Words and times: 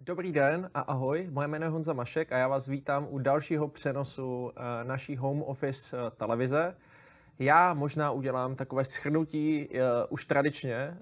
Dobrý 0.00 0.32
den 0.32 0.70
a 0.74 0.80
ahoj, 0.80 1.28
moje 1.30 1.48
jméno 1.48 1.66
je 1.66 1.70
Honza 1.70 1.92
Mašek 1.92 2.32
a 2.32 2.38
já 2.38 2.48
vás 2.48 2.68
vítám 2.68 3.06
u 3.10 3.18
dalšího 3.18 3.68
přenosu 3.68 4.52
eh, 4.56 4.84
naší 4.84 5.16
home 5.16 5.42
office 5.42 5.96
eh, 5.96 6.10
televize. 6.16 6.76
Já 7.38 7.74
možná 7.74 8.10
udělám 8.10 8.54
takové 8.54 8.84
schrnutí 8.84 9.68
uh, 9.68 9.76
už 10.08 10.24
tradičně 10.24 10.96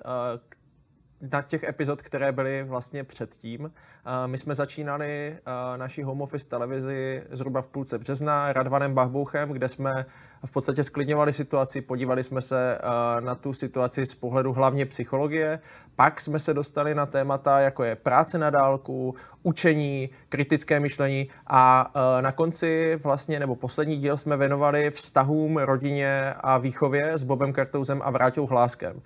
na 1.21 1.43
těch 1.43 1.63
epizod, 1.63 2.03
které 2.03 2.33
byly 2.33 2.65
vlastně 2.65 3.05
předtím. 3.05 3.73
My 4.27 4.39
jsme 4.39 4.55
začínali 4.55 5.39
naší 5.77 6.03
home 6.03 6.21
office 6.21 6.49
televizi 6.49 7.23
zhruba 7.31 7.63
v 7.63 7.69
půlce 7.69 7.99
března 7.99 8.53
Radvanem 8.53 8.95
Bachbouchem, 8.95 9.49
kde 9.49 9.69
jsme 9.69 10.07
v 10.47 10.53
podstatě 10.53 10.85
sklidňovali 10.85 11.33
situaci, 11.33 11.81
podívali 11.81 12.23
jsme 12.23 12.41
se 12.41 12.79
na 13.21 13.35
tu 13.35 13.53
situaci 13.53 14.07
z 14.07 14.15
pohledu 14.15 14.53
hlavně 14.53 14.87
psychologie, 14.87 15.59
pak 15.97 16.21
jsme 16.21 16.39
se 16.39 16.55
dostali 16.55 16.95
na 16.95 17.07
témata, 17.07 17.61
jako 17.61 17.85
je 17.85 17.97
práce 17.97 18.39
na 18.39 18.51
dálku, 18.51 19.15
učení, 19.43 20.11
kritické 20.29 20.81
myšlení 20.81 21.29
a 21.47 21.93
na 22.21 22.33
konci 22.33 23.01
vlastně, 23.03 23.41
nebo 23.41 23.57
poslední 23.57 23.97
díl 23.97 24.17
jsme 24.17 24.37
věnovali 24.37 24.91
vztahům, 24.91 25.57
rodině 25.57 26.35
a 26.41 26.59
výchově 26.59 27.19
s 27.19 27.25
Bobem 27.25 27.53
Kartouzem 27.53 28.03
a 28.05 28.11
Vráťou 28.11 28.47
Hláskem. 28.47 29.03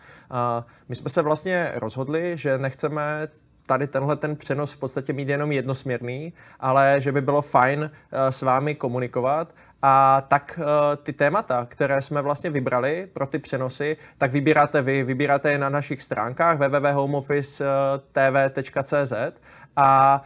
My 0.88 0.94
jsme 0.94 1.10
se 1.10 1.22
vlastně 1.22 1.72
rozhodli, 1.74 1.99
že 2.38 2.58
nechceme 2.58 3.28
tady 3.66 3.86
tenhle 3.86 4.16
ten 4.16 4.36
přenos 4.36 4.72
v 4.72 4.78
podstatě 4.78 5.12
mít 5.12 5.28
jenom 5.28 5.52
jednosměrný, 5.52 6.32
ale 6.60 6.94
že 6.98 7.12
by 7.12 7.20
bylo 7.20 7.42
fajn 7.42 7.90
s 8.30 8.42
vámi 8.42 8.74
komunikovat 8.74 9.54
a 9.82 10.24
tak 10.28 10.60
uh, 10.62 10.64
ty 11.02 11.12
témata, 11.12 11.66
které 11.70 12.02
jsme 12.02 12.22
vlastně 12.22 12.50
vybrali 12.50 13.08
pro 13.12 13.26
ty 13.26 13.38
přenosy, 13.38 13.96
tak 14.18 14.32
vybíráte 14.32 14.82
vy. 14.82 15.02
Vybíráte 15.02 15.52
je 15.52 15.58
na 15.58 15.68
našich 15.68 16.02
stránkách 16.02 16.58
www.homeoffice.tv.cz 16.58 19.12
a 19.76 20.22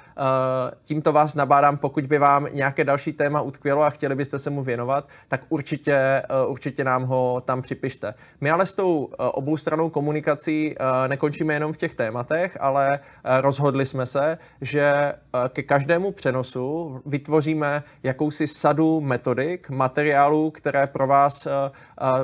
tímto 0.83 1.13
vás 1.13 1.35
nabádám, 1.35 1.77
pokud 1.77 2.07
by 2.07 2.19
vám 2.19 2.47
nějaké 2.53 2.85
další 2.85 3.13
téma 3.13 3.41
utkvělo 3.41 3.83
a 3.83 3.91
chtěli 3.91 4.15
byste 4.15 4.39
se 4.39 4.51
mu 4.51 4.63
věnovat, 4.63 5.09
tak 5.29 5.41
určitě, 5.49 6.23
uh, 6.45 6.53
určitě 6.53 6.85
nám 6.85 7.05
ho 7.05 7.43
tam 7.45 7.63
připište. 7.63 8.15
My 8.41 8.51
ale 8.51 8.67
s 8.67 8.75
tou 8.75 9.05
uh, 9.05 9.11
oboustranou 9.19 9.91
komunikací 9.91 10.75
nekončíme 11.07 11.55
jenom 11.55 11.73
v 11.73 11.77
těch 11.77 11.95
tématech, 11.95 12.57
ale 12.61 12.99
rozhodli 13.41 13.87
jsme 13.87 14.07
se, 14.07 14.39
že 14.61 15.13
ke 15.49 15.63
každému 15.63 16.13
přenosu 16.13 17.01
vytvoříme 17.07 17.83
jakousi 18.03 18.47
sadu 18.47 19.01
metodik, 19.01 19.71
materiálů, 19.71 20.51
které 20.51 20.87
pro 20.87 21.07
vás 21.07 21.49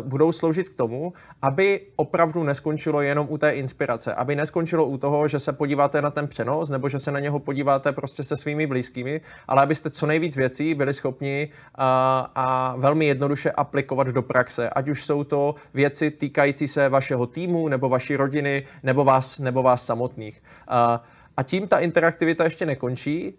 budou 0.00 0.32
sloužit 0.32 0.68
k 0.68 0.76
tomu, 0.76 1.12
aby 1.42 1.80
opravdu 1.96 2.44
neskončilo 2.44 3.00
jenom 3.00 3.26
u 3.30 3.38
té 3.38 3.50
inspirace, 3.50 4.14
aby 4.14 4.36
neskončilo 4.36 4.86
u 4.86 4.98
toho, 4.98 5.28
že 5.28 5.38
se 5.38 5.52
podíváte 5.52 6.02
na 6.02 6.10
ten 6.10 6.28
přenos 6.28 6.68
nebo 6.68 6.88
že 6.88 6.98
se 6.98 7.10
na 7.10 7.20
něho 7.20 7.38
podíváte 7.38 7.79
prostě 7.92 8.24
se 8.24 8.36
svými 8.36 8.66
blízkými, 8.66 9.20
ale 9.48 9.62
abyste 9.62 9.90
co 9.90 10.06
nejvíc 10.06 10.36
věcí 10.36 10.74
byli 10.74 10.92
schopni 10.92 11.48
a, 11.74 12.30
a 12.34 12.76
velmi 12.76 13.06
jednoduše 13.06 13.50
aplikovat 13.50 14.06
do 14.06 14.22
praxe, 14.22 14.70
ať 14.70 14.88
už 14.88 15.04
jsou 15.04 15.24
to 15.24 15.54
věci 15.74 16.10
týkající 16.10 16.68
se 16.68 16.88
vašeho 16.88 17.26
týmu 17.26 17.68
nebo 17.68 17.88
vaší 17.88 18.16
rodiny 18.16 18.66
nebo 18.82 19.04
vás, 19.04 19.38
nebo 19.38 19.62
vás 19.62 19.86
samotných. 19.86 20.42
A, 20.68 21.02
a 21.40 21.42
tím 21.42 21.68
ta 21.68 21.78
interaktivita 21.78 22.44
ještě 22.44 22.66
nekončí. 22.66 23.34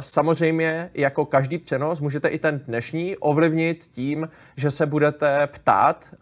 Samozřejmě, 0.00 0.90
jako 0.94 1.24
každý 1.26 1.58
přenos, 1.58 2.00
můžete 2.00 2.28
i 2.28 2.38
ten 2.38 2.58
dnešní 2.58 3.16
ovlivnit 3.16 3.84
tím, 3.90 4.28
že 4.56 4.70
se 4.70 4.86
budete 4.86 5.46
ptát 5.46 6.14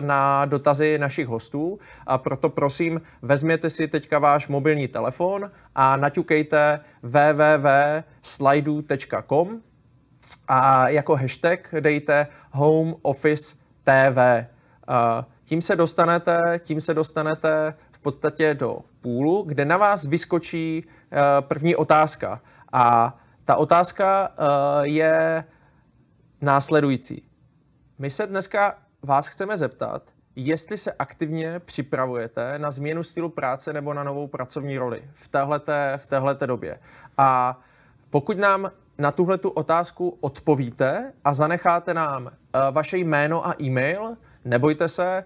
na 0.00 0.44
dotazy 0.44 0.98
našich 0.98 1.26
hostů. 1.26 1.78
A 2.06 2.18
proto 2.18 2.48
prosím, 2.48 3.00
vezměte 3.22 3.70
si 3.70 3.88
teďka 3.88 4.18
váš 4.18 4.48
mobilní 4.48 4.88
telefon 4.88 5.50
a 5.74 5.96
naťukejte 5.96 6.80
www.slidu.com 7.02 8.02
a 10.48 10.88
jako 10.88 11.16
hashtag 11.16 11.74
dejte 11.80 12.26
Home 12.50 12.94
Office 13.02 13.56
TV. 13.84 14.18
Tím 15.44 15.62
se 15.62 15.76
dostanete, 15.76 16.40
tím 16.58 16.80
se 16.80 16.94
dostanete 16.94 17.74
podstatě 18.06 18.54
do 18.54 18.78
půlu, 19.06 19.42
kde 19.42 19.64
na 19.64 19.76
vás 19.76 20.04
vyskočí 20.04 20.84
uh, 20.84 21.18
první 21.40 21.76
otázka. 21.76 22.40
A 22.72 23.16
ta 23.44 23.56
otázka 23.56 24.28
uh, 24.28 24.34
je 24.82 25.44
následující. 26.40 27.28
My 27.98 28.10
se 28.10 28.26
dneska 28.26 28.78
vás 29.02 29.28
chceme 29.28 29.56
zeptat, 29.56 30.02
jestli 30.36 30.78
se 30.78 30.92
aktivně 30.92 31.60
připravujete 31.60 32.58
na 32.58 32.70
změnu 32.70 33.02
stylu 33.02 33.28
práce 33.28 33.72
nebo 33.72 33.94
na 33.94 34.04
novou 34.04 34.26
pracovní 34.26 34.78
roli 34.78 35.02
v 35.12 35.28
téhleté, 35.28 35.92
v 35.96 36.06
téhleté 36.06 36.46
době. 36.46 36.78
A 37.18 37.60
pokud 38.10 38.38
nám 38.38 38.70
na 38.98 39.10
tuhle 39.10 39.38
tu 39.38 39.50
otázku 39.50 40.18
odpovíte 40.20 41.12
a 41.24 41.34
zanecháte 41.34 41.94
nám 41.94 42.24
uh, 42.24 42.30
vaše 42.70 42.98
jméno 42.98 43.46
a 43.46 43.54
e-mail, 43.62 44.16
nebojte 44.44 44.88
se, 44.88 45.24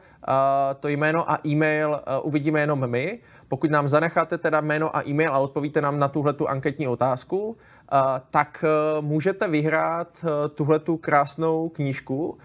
to 0.81 0.89
jméno 0.89 1.31
a 1.31 1.39
e-mail 1.47 2.01
uvidíme 2.23 2.61
jenom 2.61 2.91
my. 2.91 3.19
Pokud 3.51 3.71
nám 3.71 3.89
zanecháte 3.89 4.39
teda 4.39 4.61
jméno 4.61 4.97
a 4.97 5.09
e-mail 5.09 5.35
a 5.35 5.39
odpovíte 5.39 5.81
nám 5.81 5.99
na 5.99 6.09
tuhle 6.09 6.33
tu 6.33 6.49
anketní 6.49 6.89
otázku, 6.89 7.57
tak 8.31 8.65
můžete 9.01 9.49
vyhrát 9.49 10.25
tuhle 10.55 10.79
tu 10.79 10.97
krásnou 10.97 11.69
knížku, 11.69 12.39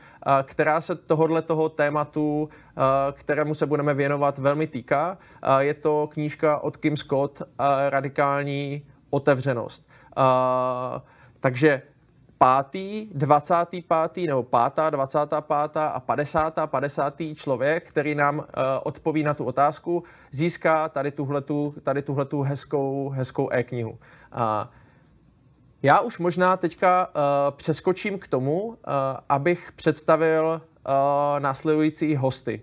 která 0.44 0.82
se 0.82 0.96
tohohle 0.96 1.42
toho 1.42 1.70
tématu, 1.70 2.50
kterému 3.12 3.54
se 3.54 3.66
budeme 3.66 3.94
věnovat, 3.94 4.38
velmi 4.38 4.68
týká. 4.68 5.18
Je 5.60 5.74
to 5.74 6.10
knížka 6.12 6.58
od 6.58 6.78
Kim 6.78 6.98
Scott, 6.98 7.42
Radikální 7.90 8.86
otevřenost. 9.10 9.90
Takže 11.40 11.82
pátý, 12.38 13.08
25. 13.14 14.28
nebo 14.28 14.44
pátá, 14.44 14.90
25. 14.90 15.78
a 15.78 16.00
50. 16.00 16.54
50. 16.66 17.14
člověk, 17.36 17.88
který 17.90 18.16
nám 18.16 18.38
uh, 18.38 18.44
odpoví 18.84 19.24
na 19.24 19.34
tu 19.34 19.46
otázku, 19.46 20.04
získá 20.32 20.90
tady 20.90 21.12
tuhletu, 21.12 21.76
tady 21.84 22.02
tuhletu 22.02 22.42
hezkou, 22.42 23.10
hezkou 23.10 23.50
e-knihu. 23.50 23.92
Uh, 23.92 23.98
já 25.84 26.00
už 26.00 26.20
možná 26.20 26.58
teďka 26.58 27.08
uh, 27.08 27.12
přeskočím 27.58 28.20
k 28.20 28.28
tomu, 28.28 28.64
uh, 28.64 28.76
abych 29.30 29.72
představil 29.72 30.62
uh, 30.62 31.40
následující 31.40 32.16
hosty. 32.16 32.62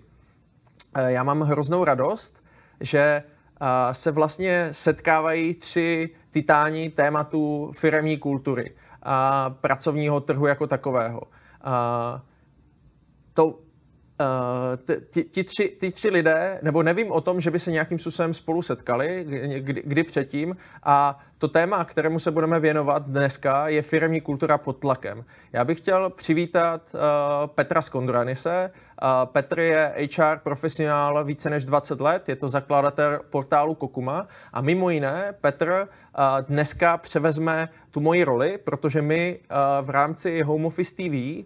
Uh, 0.97 1.05
já 1.07 1.23
mám 1.23 1.41
hroznou 1.41 1.83
radost, 1.83 2.43
že 2.79 3.23
uh, 3.61 3.67
se 3.91 4.11
vlastně 4.11 4.67
setkávají 4.71 5.53
tři 5.53 6.09
titáni 6.29 6.89
tématu 6.89 7.71
firemní 7.75 8.17
kultury 8.17 8.75
a 9.03 9.49
pracovního 9.49 10.19
trhu 10.19 10.45
jako 10.45 10.67
takového. 10.67 11.21
A 11.61 12.21
to, 13.33 13.59
ti, 15.09 15.23
ti, 15.23 15.43
tři, 15.43 15.77
ti 15.79 15.91
tři 15.91 16.09
lidé, 16.09 16.59
nebo 16.61 16.83
nevím 16.83 17.11
o 17.11 17.21
tom, 17.21 17.39
že 17.39 17.51
by 17.51 17.59
se 17.59 17.71
nějakým 17.71 17.99
způsobem 17.99 18.33
spolu 18.33 18.61
setkali, 18.61 19.25
kdy, 19.61 19.83
kdy 19.85 20.03
předtím, 20.03 20.57
a 20.83 21.19
to 21.37 21.47
téma, 21.47 21.85
kterému 21.85 22.19
se 22.19 22.31
budeme 22.31 22.59
věnovat 22.59 23.03
dneska, 23.07 23.67
je 23.67 23.81
firmní 23.81 24.21
kultura 24.21 24.57
pod 24.57 24.73
tlakem. 24.73 25.25
Já 25.53 25.65
bych 25.65 25.77
chtěl 25.77 26.09
přivítat 26.09 26.81
uh, 26.93 26.99
Petra 27.47 27.81
Skondranise. 27.81 28.71
Petr 29.25 29.59
je 29.59 29.93
HR 30.17 30.37
profesionál 30.43 31.25
více 31.25 31.49
než 31.49 31.65
20 31.65 32.01
let, 32.01 32.29
je 32.29 32.35
to 32.35 32.49
zakladatel 32.49 33.19
portálu 33.29 33.75
Kokuma 33.75 34.27
a 34.53 34.61
mimo 34.61 34.89
jiné 34.89 35.33
Petr 35.41 35.87
dneska 36.47 36.97
převezme 36.97 37.69
tu 37.91 37.99
moji 37.99 38.23
roli, 38.23 38.57
protože 38.63 39.01
my 39.01 39.39
v 39.81 39.89
rámci 39.89 40.41
Home 40.41 40.65
Office 40.65 40.95
TV 40.95 41.45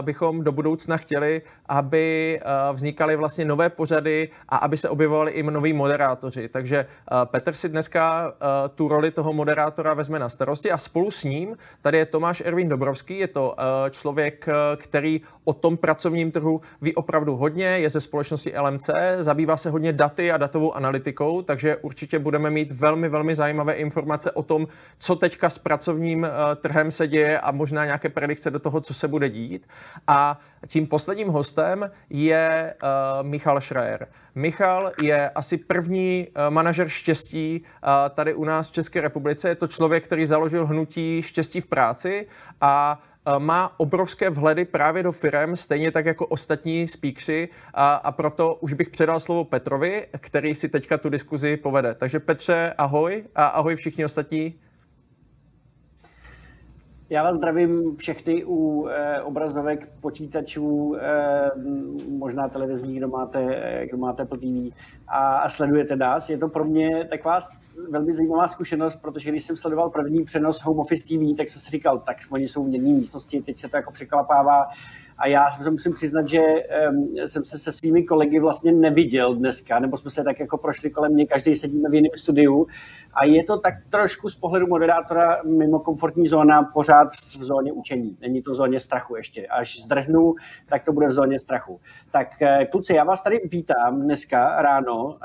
bychom 0.00 0.44
do 0.44 0.52
budoucna 0.52 0.96
chtěli, 0.96 1.42
aby 1.66 2.40
vznikaly 2.72 3.16
vlastně 3.16 3.44
nové 3.44 3.68
pořady 3.70 4.28
a 4.48 4.56
aby 4.56 4.76
se 4.76 4.88
objevovali 4.88 5.32
i 5.32 5.42
noví 5.42 5.72
moderátoři. 5.72 6.48
Takže 6.48 6.86
Petr 7.24 7.52
si 7.52 7.68
dneska 7.68 8.32
tu 8.74 8.88
roli 8.88 9.10
toho 9.10 9.32
moderátora 9.32 9.94
vezme 9.94 10.18
na 10.18 10.28
starosti 10.28 10.70
a 10.70 10.78
spolu 10.78 11.10
s 11.10 11.24
ním 11.24 11.56
tady 11.82 11.98
je 11.98 12.06
Tomáš 12.06 12.42
Ervin 12.44 12.68
Dobrovský, 12.68 13.18
je 13.18 13.28
to 13.28 13.56
člověk, 13.90 14.46
který 14.76 15.20
o 15.48 15.52
tom 15.52 15.76
pracovním 15.76 16.30
trhu 16.30 16.60
ví 16.82 16.94
opravdu 16.94 17.36
hodně, 17.36 17.64
je 17.64 17.90
ze 17.90 18.00
společnosti 18.00 18.52
LMC, 18.58 18.90
zabývá 19.18 19.56
se 19.56 19.70
hodně 19.70 19.92
daty 19.92 20.32
a 20.32 20.36
datovou 20.36 20.72
analytikou, 20.72 21.42
takže 21.42 21.76
určitě 21.76 22.18
budeme 22.18 22.50
mít 22.50 22.72
velmi, 22.72 23.08
velmi 23.08 23.34
zajímavé 23.34 23.72
informace 23.72 24.30
o 24.30 24.42
tom, 24.42 24.68
co 24.98 25.16
teďka 25.16 25.50
s 25.50 25.58
pracovním 25.58 26.22
uh, 26.22 26.28
trhem 26.60 26.90
se 26.90 27.08
děje 27.08 27.40
a 27.40 27.50
možná 27.50 27.84
nějaké 27.84 28.08
predikce 28.08 28.50
do 28.50 28.58
toho, 28.58 28.80
co 28.80 28.94
se 28.94 29.08
bude 29.08 29.28
dít. 29.28 29.68
A 30.06 30.40
tím 30.66 30.86
posledním 30.86 31.28
hostem 31.28 31.90
je 32.10 32.74
uh, 32.82 33.28
Michal 33.28 33.60
Schreier. 33.60 34.08
Michal 34.34 34.92
je 35.02 35.30
asi 35.30 35.56
první 35.56 36.28
uh, 36.28 36.54
manažer 36.54 36.88
štěstí 36.88 37.62
uh, 37.62 37.90
tady 38.14 38.34
u 38.34 38.44
nás 38.44 38.68
v 38.68 38.72
České 38.72 39.00
republice. 39.00 39.48
Je 39.48 39.54
to 39.54 39.66
člověk, 39.66 40.04
který 40.04 40.26
založil 40.26 40.66
hnutí 40.66 41.22
štěstí 41.22 41.60
v 41.60 41.66
práci 41.66 42.26
a 42.60 43.00
má 43.38 43.80
obrovské 43.80 44.30
vhledy 44.30 44.64
právě 44.64 45.02
do 45.02 45.12
firem, 45.12 45.56
stejně 45.56 45.90
tak 45.90 46.06
jako 46.06 46.26
ostatní 46.26 46.88
speakři 46.88 47.48
a, 47.74 47.94
a 47.94 48.12
proto 48.12 48.54
už 48.54 48.72
bych 48.72 48.88
předal 48.88 49.20
slovo 49.20 49.44
Petrovi, 49.44 50.06
který 50.20 50.54
si 50.54 50.68
teďka 50.68 50.98
tu 50.98 51.08
diskuzi 51.08 51.56
povede. 51.56 51.94
Takže 51.94 52.20
Petře, 52.20 52.74
ahoj 52.78 53.24
a 53.34 53.46
ahoj 53.46 53.76
všichni 53.76 54.04
ostatní. 54.04 54.54
Já 57.10 57.22
vás 57.22 57.36
zdravím 57.36 57.96
všechny 57.96 58.44
u 58.44 58.86
e, 58.88 59.22
obrazovek, 59.22 59.88
počítačů, 60.00 60.96
e, 60.96 61.50
možná 62.08 62.48
televizní, 62.48 62.96
kdo 62.96 63.08
máte, 63.08 63.86
kdo 63.88 63.98
máte 63.98 64.24
TV 64.24 64.72
a, 65.08 65.38
a 65.38 65.48
sledujete 65.48 65.96
nás. 65.96 66.30
Je 66.30 66.38
to 66.38 66.48
pro 66.48 66.64
mě 66.64 67.04
taková 67.04 67.40
velmi 67.90 68.12
zajímavá 68.12 68.48
zkušenost, 68.48 68.96
protože 68.96 69.30
když 69.30 69.42
jsem 69.42 69.56
sledoval 69.56 69.90
první 69.90 70.24
přenos 70.24 70.60
Home 70.60 70.78
Office 70.78 71.04
TV, 71.06 71.36
tak 71.36 71.48
jsem 71.48 71.62
si 71.62 71.70
říkal, 71.70 71.98
tak 71.98 72.16
oni 72.30 72.48
jsou 72.48 72.64
v 72.64 72.72
jedné 72.72 72.88
místnosti, 72.88 73.42
teď 73.42 73.58
se 73.58 73.68
to 73.68 73.76
jako 73.76 73.92
překlapává 73.92 74.68
a 75.18 75.26
já 75.26 75.50
se 75.50 75.70
musím 75.70 75.94
přiznat, 75.94 76.28
že 76.28 76.40
um, 76.90 77.16
jsem 77.26 77.44
se 77.44 77.58
se 77.58 77.72
svými 77.72 78.04
kolegy 78.04 78.40
vlastně 78.40 78.72
neviděl 78.72 79.34
dneska, 79.34 79.78
nebo 79.78 79.96
jsme 79.96 80.10
se 80.10 80.24
tak 80.24 80.40
jako 80.40 80.58
prošli 80.58 80.90
kolem 80.90 81.12
mě, 81.12 81.26
každý 81.26 81.54
sedíme 81.54 81.88
v 81.88 81.94
jiném 81.94 82.10
studiu 82.16 82.66
a 83.12 83.24
je 83.24 83.44
to 83.44 83.58
tak 83.58 83.74
trošku 83.88 84.28
z 84.28 84.36
pohledu 84.36 84.66
moderátora 84.66 85.42
mimo 85.42 85.80
komfortní 85.80 86.26
zóna 86.26 86.62
pořád 86.62 87.08
v 87.12 87.44
zóně 87.44 87.72
učení. 87.72 88.16
Není 88.20 88.42
to 88.42 88.50
v 88.50 88.54
zóně 88.54 88.80
strachu 88.80 89.16
ještě. 89.16 89.46
Až 89.46 89.80
zdrhnu, 89.82 90.34
tak 90.68 90.84
to 90.84 90.92
bude 90.92 91.06
v 91.06 91.10
zóně 91.10 91.40
strachu. 91.40 91.80
Tak 92.10 92.42
eh, 92.42 92.66
kluci, 92.66 92.94
já 92.94 93.04
vás 93.04 93.22
tady 93.22 93.40
vítám 93.44 94.02
dneska 94.02 94.62
ráno. 94.62 95.18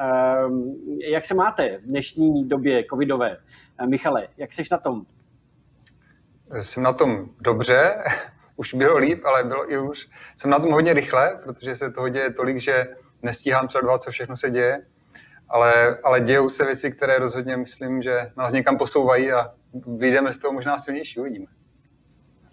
Um, 0.48 0.76
jak 1.08 1.26
se 1.26 1.34
máte 1.34 1.78
v 1.78 1.82
dnešní 1.82 2.48
době 2.48 2.84
covidové? 2.90 3.38
Eh, 3.80 3.88
Michale, 3.88 4.28
jak 4.38 4.54
seš 4.54 4.70
na 4.70 4.78
tom? 4.78 5.06
Jsem 6.62 6.84
na 6.84 6.94
tom 6.94 7.30
dobře 7.42 8.04
už 8.56 8.74
bylo 8.74 8.98
líp, 8.98 9.26
ale 9.26 9.44
bylo 9.44 9.72
i 9.72 9.78
už. 9.78 10.08
Jsem 10.38 10.52
na 10.52 10.60
tom 10.60 10.72
hodně 10.72 10.94
rychle, 10.94 11.40
protože 11.44 11.76
se 11.76 11.92
toho 11.92 12.10
děje 12.10 12.34
tolik, 12.34 12.58
že 12.58 12.88
nestíhám 13.22 13.70
sledovat, 13.70 14.04
co 14.04 14.12
všechno 14.12 14.38
se 14.38 14.50
děje, 14.50 14.82
ale, 15.50 15.98
ale 16.04 16.22
dějou 16.22 16.50
se 16.50 16.66
věci, 16.66 16.92
které 16.92 17.20
rozhodně 17.20 17.58
myslím, 17.58 18.02
že 18.02 18.32
nás 18.38 18.54
někam 18.54 18.78
posouvají 18.78 19.32
a 19.32 19.52
vyjdeme 19.98 20.34
z 20.34 20.38
toho 20.38 20.54
možná 20.54 20.78
silnější, 20.78 21.20
uvidíme. 21.20 21.46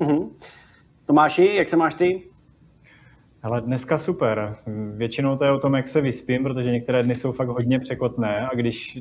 Mm-hmm. 0.00 0.30
Tomáši, 1.06 1.54
jak 1.54 1.68
se 1.68 1.76
máš 1.76 1.94
ty? 1.94 2.22
Ale 3.42 3.60
dneska 3.60 3.98
super. 3.98 4.56
Většinou 4.96 5.36
to 5.36 5.44
je 5.44 5.50
o 5.50 5.58
tom, 5.58 5.74
jak 5.74 5.88
se 5.88 6.00
vyspím, 6.00 6.42
protože 6.42 6.70
některé 6.70 7.02
dny 7.02 7.14
jsou 7.14 7.32
fakt 7.32 7.48
hodně 7.48 7.80
překotné 7.80 8.48
a 8.48 8.54
když 8.54 8.98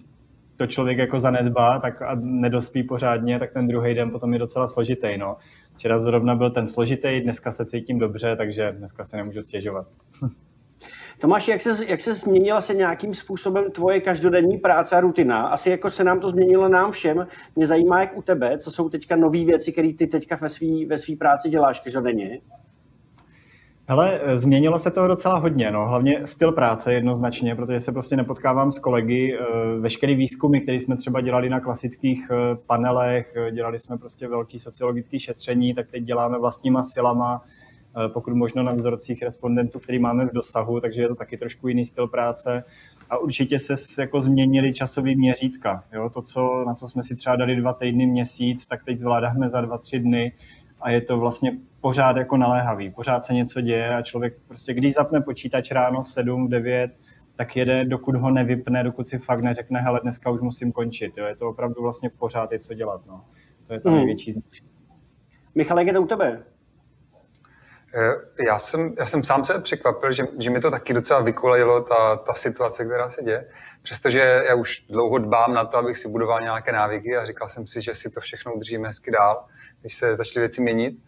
to 0.56 0.68
člověk 0.68 0.98
jako 0.98 1.19
zanedbá 1.19 1.80
tak 1.80 2.01
a 2.01 2.16
nedospí 2.22 2.84
pořádně, 2.84 3.40
tak 3.40 3.54
ten 3.54 3.68
druhý 3.68 3.94
den 3.94 4.12
potom 4.12 4.34
je 4.34 4.40
docela 4.40 4.68
složitý. 4.68 5.18
No. 5.18 5.38
Včera 5.80 6.00
zrovna 6.00 6.36
byl 6.36 6.52
ten 6.52 6.68
složitý, 6.68 7.22
dneska 7.22 7.52
se 7.52 7.66
cítím 7.66 8.00
dobře, 8.00 8.36
takže 8.36 8.72
dneska 8.72 9.04
se 9.04 9.18
nemůžu 9.18 9.42
stěžovat. 9.42 9.88
Tomáš, 11.20 11.48
jak 11.48 11.62
se, 11.62 11.86
jak 11.86 12.02
se 12.02 12.14
změnila 12.14 12.62
se 12.62 12.74
nějakým 12.74 13.16
způsobem 13.16 13.72
tvoje 13.72 14.02
každodenní 14.02 14.58
práce 14.58 14.96
a 14.96 15.00
rutina? 15.00 15.48
Asi 15.48 15.70
jako 15.70 15.90
se 15.90 16.04
nám 16.04 16.20
to 16.20 16.30
změnilo 16.30 16.70
nám 16.70 16.92
všem. 16.92 17.28
Mě 17.56 17.66
zajímá, 17.66 18.02
jak 18.02 18.18
u 18.18 18.22
tebe, 18.22 18.58
co 18.58 18.72
jsou 18.72 18.90
teďka 18.90 19.16
nové 19.16 19.46
věci, 19.46 19.72
které 19.72 19.94
ty 19.94 20.08
teďka 20.08 20.36
ve 20.36 20.50
své 20.50 20.86
ve 20.88 20.98
svý 20.98 21.16
práci 21.16 21.50
děláš 21.50 21.80
každodenně? 21.80 22.40
Hele, 23.91 24.21
změnilo 24.33 24.80
se 24.80 24.91
toho 24.91 25.07
docela 25.07 25.38
hodně, 25.38 25.71
no. 25.71 25.88
hlavně 25.88 26.27
styl 26.27 26.51
práce 26.51 26.94
jednoznačně, 26.94 27.56
protože 27.56 27.80
se 27.80 27.91
prostě 27.91 28.15
nepotkávám 28.15 28.71
s 28.71 28.80
kolegy. 28.80 29.38
Eh, 29.39 29.80
veškerý 29.80 30.15
výzkumy, 30.15 30.62
které 30.62 30.80
jsme 30.80 30.97
třeba 30.97 31.21
dělali 31.21 31.50
na 31.50 31.59
klasických 31.59 32.27
eh, 32.31 32.57
panelech, 32.68 33.33
eh, 33.36 33.51
dělali 33.51 33.80
jsme 33.80 33.97
prostě 33.97 34.27
velký 34.27 34.59
sociologický 34.59 35.19
šetření, 35.19 35.74
tak 35.74 35.91
teď 35.91 36.03
děláme 36.03 36.39
vlastníma 36.39 36.83
silama, 36.83 37.41
pokud 38.13 38.33
možno 38.33 38.63
na 38.63 38.74
vzorcích 38.74 39.21
respondentů, 39.21 39.80
který 39.80 40.00
máme 40.00 40.25
v 40.25 40.33
dosahu, 40.33 40.80
takže 40.80 41.01
je 41.01 41.07
to 41.07 41.15
taky 41.15 41.38
trošku 41.38 41.68
jiný 41.68 41.86
styl 41.86 42.07
práce. 42.07 42.63
A 43.09 43.18
určitě 43.18 43.59
se 43.59 44.01
jako 44.01 44.21
změnily 44.21 44.74
časový 44.74 45.15
měřítka. 45.15 45.83
Jo? 45.94 46.09
To, 46.09 46.21
co, 46.21 46.63
na 46.68 46.74
co 46.74 46.88
jsme 46.88 47.03
si 47.03 47.15
třeba 47.15 47.36
dali 47.36 47.56
dva 47.56 47.74
týdny, 47.74 48.06
měsíc, 48.06 48.65
tak 48.65 48.86
teď 48.86 49.00
zvládáme 49.00 49.50
za 49.50 49.62
dva, 49.62 49.77
tři 49.77 50.00
dny 50.00 50.31
a 50.81 50.92
je 50.92 51.02
to 51.02 51.20
vlastně 51.20 51.58
pořád 51.81 52.18
jako 52.18 52.38
naléhavý, 52.38 52.90
pořád 52.90 53.26
se 53.26 53.34
něco 53.34 53.62
děje 53.62 53.96
a 53.96 54.02
člověk 54.02 54.34
prostě, 54.48 54.74
když 54.74 54.94
zapne 54.94 55.22
počítač 55.22 55.72
ráno 55.72 56.04
v 56.04 56.10
7, 56.10 56.48
v 56.48 56.50
9, 56.50 56.92
tak 57.36 57.56
jede, 57.56 57.86
dokud 57.86 58.16
ho 58.16 58.31
nevypne, 58.31 58.84
dokud 58.84 59.10
si 59.10 59.18
fakt 59.18 59.42
neřekne, 59.42 59.81
hele, 59.81 60.00
dneska 60.04 60.30
už 60.30 60.42
musím 60.42 60.72
končit. 60.72 61.18
Jo. 61.18 61.26
Je 61.26 61.36
to 61.36 61.50
opravdu 61.50 61.81
vlastně 61.81 62.10
pořád 62.10 62.52
je 62.52 62.60
co 62.60 62.74
dělat. 62.74 63.02
No. 63.08 63.26
To 63.68 63.74
je 63.74 63.80
ta 63.80 63.90
mm. 63.90 63.96
největší 63.96 64.31
změna. 64.31 64.68
Michal, 65.56 65.78
jak 65.78 65.88
je 65.88 65.94
to 65.94 66.02
u 66.02 66.08
tebe? 66.08 66.44
Eh, 67.94 68.44
já 68.46 68.60
jsem, 68.60 68.94
já 69.00 69.06
jsem 69.06 69.24
sám 69.24 69.46
se 69.46 69.60
překvapil, 69.60 70.12
že, 70.12 70.24
že 70.40 70.50
mi 70.50 70.60
to 70.60 70.72
taky 70.72 70.94
docela 70.94 71.22
vykolejilo, 71.22 71.82
ta, 71.82 72.16
ta 72.16 72.34
situace, 72.34 72.86
která 72.86 73.10
se 73.10 73.24
děje. 73.24 73.46
Přestože 73.82 74.44
já 74.48 74.56
už 74.56 74.86
dlouho 74.90 75.18
dbám 75.18 75.54
na 75.54 75.66
to, 75.66 75.78
abych 75.78 75.98
si 75.98 76.10
budoval 76.10 76.42
nějaké 76.42 76.72
návyky 76.72 77.18
a 77.18 77.25
říkal 77.25 77.50
jsem 77.50 77.68
si, 77.68 77.82
že 77.82 77.96
si 77.96 78.10
to 78.10 78.20
všechno 78.20 78.54
udržíme 78.54 78.88
hezky 78.88 79.12
dál, 79.12 79.46
když 79.81 79.96
se 79.96 80.16
začaly 80.16 80.42
věci 80.42 80.62
měnit. 80.62 81.00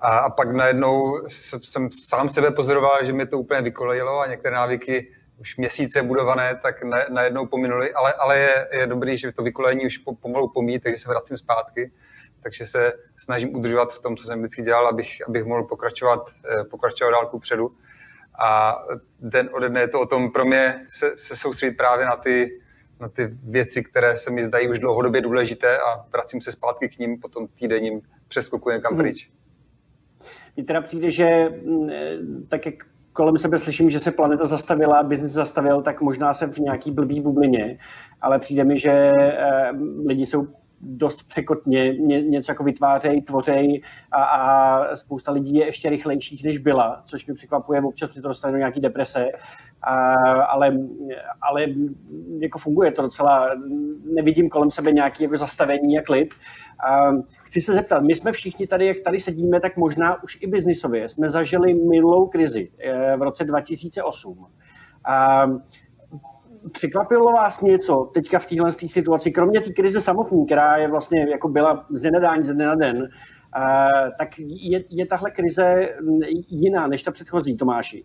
A, 0.00 0.18
a 0.18 0.30
pak 0.30 0.52
najednou 0.52 1.26
jsem 1.28 1.88
sám 1.92 2.28
sebe 2.28 2.50
pozoroval, 2.50 3.04
že 3.04 3.12
mi 3.12 3.26
to 3.26 3.38
úplně 3.38 3.62
vykolejilo 3.62 4.20
a 4.20 4.26
některé 4.26 4.56
návyky 4.56 5.08
už 5.42 5.56
měsíce 5.56 6.02
budované, 6.02 6.60
tak 6.62 6.84
na, 6.84 6.98
najednou 7.10 7.46
pominuli, 7.46 7.92
ale, 7.92 8.12
ale 8.12 8.38
je, 8.38 8.68
je 8.72 8.86
dobrý, 8.86 9.16
že 9.16 9.32
to 9.32 9.42
vykolení 9.42 9.86
už 9.86 9.98
po, 9.98 10.14
pomalu 10.14 10.48
pomí, 10.48 10.78
takže 10.78 10.98
se 10.98 11.08
vracím 11.08 11.36
zpátky. 11.36 11.92
Takže 12.42 12.66
se 12.66 12.92
snažím 13.16 13.54
udržovat 13.54 13.94
v 13.94 13.98
tom, 13.98 14.16
co 14.16 14.26
jsem 14.26 14.38
vždycky 14.38 14.62
dělal, 14.62 14.86
abych, 14.88 15.28
abych 15.28 15.44
mohl 15.44 15.64
pokračovat, 15.64 16.30
eh, 16.50 16.64
pokračovat 16.64 17.10
dálku 17.10 17.38
předu. 17.38 17.76
A 18.38 18.78
den 19.20 19.50
ode 19.52 19.68
dne 19.68 19.80
je 19.80 19.88
to 19.88 20.00
o 20.00 20.06
tom 20.06 20.30
pro 20.32 20.44
mě 20.44 20.84
se, 20.88 21.12
se 21.16 21.36
soustředit 21.36 21.76
právě 21.76 22.06
na 22.06 22.16
ty, 22.16 22.60
na 23.02 23.08
ty 23.08 23.30
věci, 23.42 23.82
které 23.82 24.16
se 24.16 24.30
mi 24.30 24.42
zdají 24.42 24.68
už 24.68 24.78
dlouhodobě 24.78 25.20
důležité 25.20 25.78
a 25.78 26.06
vracím 26.12 26.40
se 26.40 26.52
zpátky 26.52 26.88
k 26.88 26.98
ním 26.98 27.20
po 27.20 27.28
tom 27.28 27.48
týdenním 27.48 28.00
přeskoku 28.28 28.70
někam 28.70 28.96
pryč. 28.96 29.28
Hmm. 29.28 29.36
Mně 30.56 30.64
teda 30.64 30.80
přijde, 30.80 31.10
že 31.10 31.48
mm, 31.64 32.46
tak 32.48 32.66
jak 32.66 32.74
kolem 33.12 33.38
sebe 33.38 33.58
slyším, 33.58 33.90
že 33.90 33.98
se 33.98 34.10
planeta 34.10 34.46
zastavila, 34.46 35.02
biznis 35.02 35.32
zastavil, 35.32 35.82
tak 35.82 36.00
možná 36.00 36.34
jsem 36.34 36.52
v 36.52 36.58
nějaký 36.58 36.90
blbý 36.90 37.20
bublině, 37.20 37.78
ale 38.20 38.38
přijde 38.38 38.64
mi, 38.64 38.78
že 38.78 38.90
eh, 38.90 39.70
lidi 40.06 40.26
jsou 40.26 40.46
dost 40.82 41.22
překotně 41.28 41.94
ně, 41.94 42.22
něco 42.22 42.52
jako 42.52 42.64
vytvářejí, 42.64 43.22
tvořejí 43.22 43.82
a, 44.12 44.24
a 44.24 44.96
spousta 44.96 45.32
lidí 45.32 45.54
je 45.54 45.66
ještě 45.66 45.90
rychlejších, 45.90 46.44
než 46.44 46.58
byla, 46.58 47.02
což 47.06 47.26
mi 47.26 47.34
překvapuje, 47.34 47.80
občas 47.80 48.14
mi 48.14 48.22
to 48.22 48.28
dostane 48.28 48.52
do 48.52 48.58
nějaký 48.58 48.80
deprese, 48.80 49.28
a, 49.82 50.14
ale, 50.42 50.76
ale 51.42 51.66
jako 52.38 52.58
funguje 52.58 52.92
to 52.92 53.02
docela, 53.02 53.50
nevidím 54.14 54.48
kolem 54.48 54.70
sebe 54.70 54.92
nějaký 54.92 55.22
jako 55.22 55.36
zastavení 55.36 55.98
a 55.98 56.02
klid. 56.02 56.34
A 56.88 57.12
chci 57.42 57.60
se 57.60 57.74
zeptat, 57.74 58.02
my 58.02 58.14
jsme 58.14 58.32
všichni 58.32 58.66
tady, 58.66 58.86
jak 58.86 59.00
tady 59.00 59.20
sedíme, 59.20 59.60
tak 59.60 59.76
možná 59.76 60.22
už 60.22 60.38
i 60.42 60.46
biznisově 60.46 61.08
jsme 61.08 61.30
zažili 61.30 61.74
minulou 61.74 62.26
krizi 62.26 62.70
eh, 62.78 63.16
v 63.16 63.22
roce 63.22 63.44
2008. 63.44 64.46
A 65.04 65.46
překvapilo 66.72 67.32
vás 67.32 67.60
něco 67.60 68.10
teďka 68.14 68.38
v 68.38 68.46
téhle 68.46 68.72
situaci, 68.72 69.30
kromě 69.30 69.60
té 69.60 69.72
krize 69.72 70.00
samotné, 70.00 70.44
která 70.46 70.76
je 70.76 70.88
vlastně 70.88 71.26
jako 71.30 71.48
byla 71.48 71.86
z 71.90 72.00
dne 72.00 72.10
na 72.10 72.34
den, 72.34 72.44
z 72.44 72.50
dne 72.50 72.66
na 72.66 72.74
den, 72.74 72.96
uh, 72.96 74.10
tak 74.18 74.28
je, 74.38 74.84
je 74.90 75.06
tahle 75.06 75.30
krize 75.30 75.88
jiná 76.48 76.86
než 76.86 77.02
ta 77.02 77.10
předchozí, 77.10 77.56
Tomáši? 77.56 78.02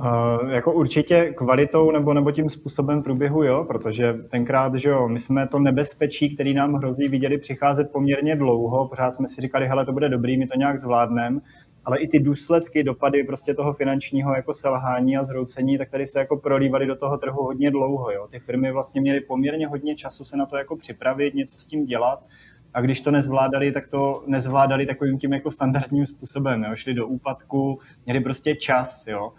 Uh, 0.00 0.50
jako 0.50 0.72
určitě 0.72 1.34
kvalitou 1.36 1.90
nebo, 1.90 2.14
nebo 2.14 2.30
tím 2.30 2.50
způsobem 2.50 3.02
průběhu, 3.02 3.42
jo, 3.42 3.64
protože 3.68 4.14
tenkrát, 4.30 4.74
že 4.74 4.88
jo, 4.88 5.08
my 5.08 5.18
jsme 5.18 5.48
to 5.48 5.58
nebezpečí, 5.58 6.34
který 6.34 6.54
nám 6.54 6.74
hrozí, 6.74 7.08
viděli 7.08 7.38
přicházet 7.38 7.92
poměrně 7.92 8.36
dlouho, 8.36 8.88
pořád 8.88 9.14
jsme 9.14 9.28
si 9.28 9.40
říkali, 9.40 9.66
hele, 9.66 9.84
to 9.84 9.92
bude 9.92 10.08
dobrý, 10.08 10.38
my 10.38 10.46
to 10.46 10.58
nějak 10.58 10.78
zvládneme, 10.78 11.40
ale 11.88 11.98
i 11.98 12.08
ty 12.08 12.18
důsledky, 12.20 12.84
dopady 12.84 13.24
prostě 13.24 13.54
toho 13.54 13.74
finančního 13.74 14.34
jako 14.34 14.54
selhání 14.54 15.16
a 15.16 15.24
zroucení, 15.24 15.78
tak 15.78 15.90
tady 15.90 16.06
se 16.06 16.18
jako 16.18 16.36
prolívaly 16.36 16.86
do 16.86 16.96
toho 16.96 17.18
trhu 17.18 17.44
hodně 17.44 17.70
dlouho. 17.70 18.10
Jo. 18.10 18.26
Ty 18.30 18.38
firmy 18.38 18.72
vlastně 18.72 19.00
měly 19.00 19.20
poměrně 19.20 19.66
hodně 19.66 19.94
času 19.94 20.24
se 20.24 20.36
na 20.36 20.46
to 20.46 20.56
jako 20.56 20.76
připravit, 20.76 21.34
něco 21.34 21.58
s 21.58 21.66
tím 21.66 21.84
dělat 21.84 22.26
a 22.74 22.80
když 22.80 23.00
to 23.00 23.10
nezvládali, 23.10 23.72
tak 23.72 23.88
to 23.88 24.24
nezvládali 24.26 24.86
takovým 24.86 25.18
tím 25.18 25.32
jako 25.32 25.50
standardním 25.50 26.06
způsobem. 26.06 26.64
Jo. 26.64 26.76
Šli 26.76 26.94
do 26.94 27.06
úpadku, 27.06 27.78
měli 28.06 28.20
prostě 28.20 28.54
čas. 28.54 29.06
Jo. 29.06 29.32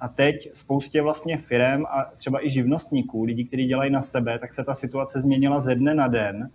A 0.00 0.08
teď 0.08 0.48
spoustě 0.52 1.02
vlastně 1.02 1.38
firm 1.38 1.84
a 1.86 2.10
třeba 2.16 2.46
i 2.46 2.50
živnostníků, 2.50 3.24
lidí, 3.24 3.44
kteří 3.44 3.66
dělají 3.66 3.90
na 3.90 4.02
sebe, 4.02 4.38
tak 4.38 4.52
se 4.52 4.64
ta 4.64 4.74
situace 4.74 5.20
změnila 5.20 5.60
ze 5.60 5.74
dne 5.74 5.94
na 5.94 6.08
den 6.08 6.50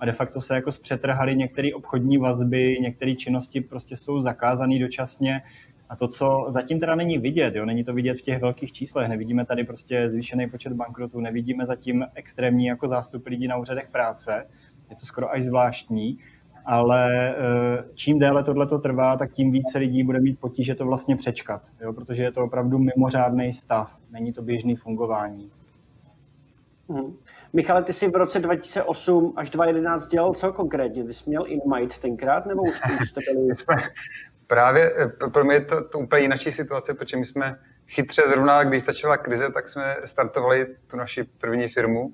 a 0.00 0.04
de 0.04 0.12
facto 0.12 0.40
se 0.40 0.54
jako 0.54 0.72
zpřetrhaly 0.72 1.36
některé 1.36 1.68
obchodní 1.74 2.18
vazby, 2.18 2.78
některé 2.80 3.14
činnosti 3.14 3.60
prostě 3.60 3.96
jsou 3.96 4.20
zakázané 4.20 4.78
dočasně 4.78 5.42
a 5.88 5.96
to, 5.96 6.08
co 6.08 6.46
zatím 6.48 6.80
teda 6.80 6.94
není 6.94 7.18
vidět, 7.18 7.54
jo, 7.54 7.64
není 7.64 7.84
to 7.84 7.94
vidět 7.94 8.18
v 8.18 8.22
těch 8.22 8.40
velkých 8.40 8.72
číslech, 8.72 9.08
nevidíme 9.08 9.46
tady 9.46 9.64
prostě 9.64 10.10
zvýšený 10.10 10.50
počet 10.50 10.72
bankrotů, 10.72 11.20
nevidíme 11.20 11.66
zatím 11.66 12.06
extrémní 12.14 12.66
jako 12.66 12.88
zástup 12.88 13.26
lidí 13.26 13.48
na 13.48 13.56
úřadech 13.56 13.88
práce, 13.88 14.46
je 14.90 14.96
to 14.96 15.06
skoro 15.06 15.32
až 15.32 15.42
zvláštní, 15.42 16.18
ale 16.64 17.34
eh, 17.36 17.84
čím 17.94 18.18
déle 18.18 18.44
tohle 18.44 18.66
to 18.66 18.78
trvá, 18.78 19.16
tak 19.16 19.32
tím 19.32 19.52
více 19.52 19.78
lidí 19.78 20.02
bude 20.02 20.20
mít 20.20 20.40
potíže 20.40 20.74
to 20.74 20.86
vlastně 20.86 21.16
přečkat, 21.16 21.72
jo? 21.80 21.92
protože 21.92 22.22
je 22.22 22.32
to 22.32 22.44
opravdu 22.44 22.78
mimořádný 22.78 23.52
stav, 23.52 23.98
není 24.10 24.32
to 24.32 24.42
běžný 24.42 24.76
fungování. 24.76 25.50
Hmm. 26.88 27.16
Michale, 27.56 27.82
ty 27.82 27.92
jsi 27.92 28.10
v 28.10 28.16
roce 28.16 28.40
2008 28.40 29.34
až 29.36 29.50
2011 29.50 30.06
dělal 30.06 30.34
co 30.34 30.52
konkrétně? 30.52 31.04
Ty 31.04 31.12
jsi 31.12 31.24
měl 31.26 31.44
InMind 31.46 31.98
tenkrát, 31.98 32.46
nebo 32.46 32.62
už, 32.62 32.78
jste 33.08 33.20
byli... 33.32 33.48
právě 34.46 34.92
eh, 34.96 35.30
pro 35.30 35.44
mě 35.44 35.54
je 35.54 35.60
to, 35.60 35.84
to 35.84 35.98
úplně 35.98 36.22
jiná 36.22 36.36
situace, 36.50 36.94
protože 36.94 37.16
my 37.16 37.24
jsme 37.24 37.58
chytře 37.88 38.22
zrovna, 38.26 38.64
když 38.64 38.84
začala 38.84 39.16
krize, 39.16 39.52
tak 39.52 39.68
jsme 39.68 39.96
startovali 40.04 40.66
tu 40.86 40.96
naši 40.96 41.24
první 41.24 41.68
firmu. 41.68 42.12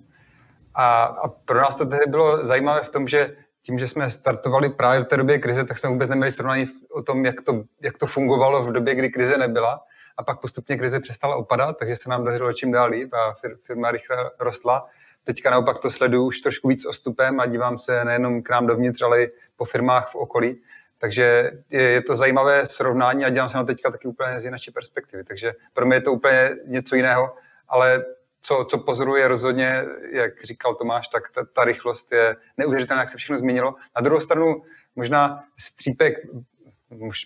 A, 0.74 1.04
a 1.04 1.28
pro 1.28 1.58
nás 1.58 1.76
to 1.76 1.86
tehdy 1.86 2.10
bylo 2.10 2.44
zajímavé 2.44 2.80
v 2.80 2.90
tom, 2.90 3.08
že 3.08 3.36
tím, 3.62 3.78
že 3.78 3.88
jsme 3.88 4.10
startovali 4.10 4.70
právě 4.70 5.00
v 5.00 5.08
té 5.08 5.16
době 5.16 5.38
krize, 5.38 5.64
tak 5.64 5.78
jsme 5.78 5.88
vůbec 5.88 6.08
neměli 6.08 6.32
srovnání 6.32 6.66
o 6.90 7.02
tom, 7.02 7.24
jak 7.24 7.40
to, 7.40 7.64
jak 7.80 7.98
to 7.98 8.06
fungovalo 8.06 8.64
v 8.64 8.72
době, 8.72 8.94
kdy 8.94 9.10
krize 9.10 9.38
nebyla. 9.38 9.80
A 10.16 10.22
pak 10.22 10.40
postupně 10.40 10.76
krize 10.76 11.00
přestala 11.00 11.36
opadat, 11.36 11.76
takže 11.78 11.96
se 11.96 12.10
nám 12.10 12.24
dařilo 12.24 12.52
čím 12.52 12.72
dál 12.72 12.88
líp 12.88 13.14
a 13.14 13.32
firma 13.66 13.90
rychle 13.90 14.30
rostla. 14.40 14.88
Teďka 15.24 15.50
naopak 15.50 15.78
to 15.78 15.90
sleduju 15.90 16.24
už 16.26 16.38
trošku 16.38 16.68
víc 16.68 16.86
ostupem 16.86 17.40
a 17.40 17.46
dívám 17.46 17.78
se 17.78 18.04
nejenom 18.04 18.42
k 18.42 18.50
nám 18.50 18.66
dovnitř, 18.66 19.02
ale 19.02 19.22
i 19.22 19.28
po 19.56 19.64
firmách 19.64 20.10
v 20.12 20.14
okolí. 20.14 20.62
Takže 20.98 21.50
je, 21.70 22.02
to 22.02 22.16
zajímavé 22.16 22.66
srovnání 22.66 23.24
a 23.24 23.30
dělám 23.30 23.48
se 23.48 23.56
na 23.56 23.64
teďka 23.64 23.90
taky 23.90 24.08
úplně 24.08 24.40
z 24.40 24.44
jiné 24.44 24.56
perspektivy. 24.74 25.24
Takže 25.24 25.52
pro 25.72 25.86
mě 25.86 25.96
je 25.96 26.00
to 26.00 26.12
úplně 26.12 26.50
něco 26.66 26.96
jiného, 26.96 27.34
ale 27.68 28.04
co, 28.40 28.66
co 28.70 28.78
pozoruje 28.78 29.28
rozhodně, 29.28 29.82
jak 30.12 30.44
říkal 30.44 30.74
Tomáš, 30.74 31.08
tak 31.08 31.30
ta, 31.30 31.44
ta 31.52 31.64
rychlost 31.64 32.12
je 32.12 32.36
neuvěřitelná, 32.56 33.02
jak 33.02 33.08
se 33.08 33.16
všechno 33.16 33.38
změnilo. 33.38 33.74
Na 33.96 34.02
druhou 34.02 34.20
stranu 34.20 34.62
možná 34.96 35.44
střípek 35.60 36.14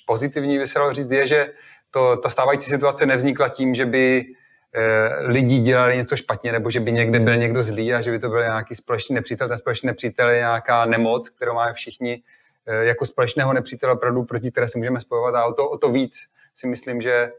pozitivní 0.07 0.59
by 0.59 0.67
se 0.67 0.79
říct, 0.93 1.11
je, 1.11 1.26
že 1.26 1.53
to, 1.91 2.17
ta 2.17 2.29
stávající 2.29 2.71
situace 2.71 3.07
nevznikla 3.07 3.49
tím, 3.49 3.75
že 3.75 3.87
by 3.87 4.25
eh, 4.76 5.26
lidi 5.26 5.59
dělali 5.59 5.97
něco 5.97 6.16
špatně, 6.16 6.52
nebo 6.52 6.71
že 6.71 6.80
by 6.80 6.92
někde 6.92 7.21
byl 7.21 7.37
někdo 7.37 7.64
zlý 7.64 7.95
a 7.95 8.00
že 8.00 8.11
by 8.11 8.18
to 8.18 8.28
byl 8.28 8.42
nějaký 8.42 8.75
společný 8.75 9.14
nepřítel. 9.14 9.49
Ten 9.49 9.59
společný 9.59 9.87
nepřítel 9.87 10.30
je 10.30 10.37
nějaká 10.37 10.85
nemoc, 10.85 11.28
kterou 11.28 11.54
máme 11.54 11.73
všichni 11.73 12.23
eh, 12.66 12.85
jako 12.85 13.06
společného 13.06 13.52
nepřítele 13.52 13.92
opravdu, 13.92 14.25
proti 14.25 14.50
které 14.50 14.68
se 14.68 14.78
můžeme 14.78 15.00
spojovat 15.00 15.35
a 15.35 15.45
o 15.45 15.52
to, 15.52 15.71
o 15.71 15.78
to 15.78 15.90
víc 15.90 16.26
si 16.54 16.66
myslím, 16.66 17.02
že 17.02 17.30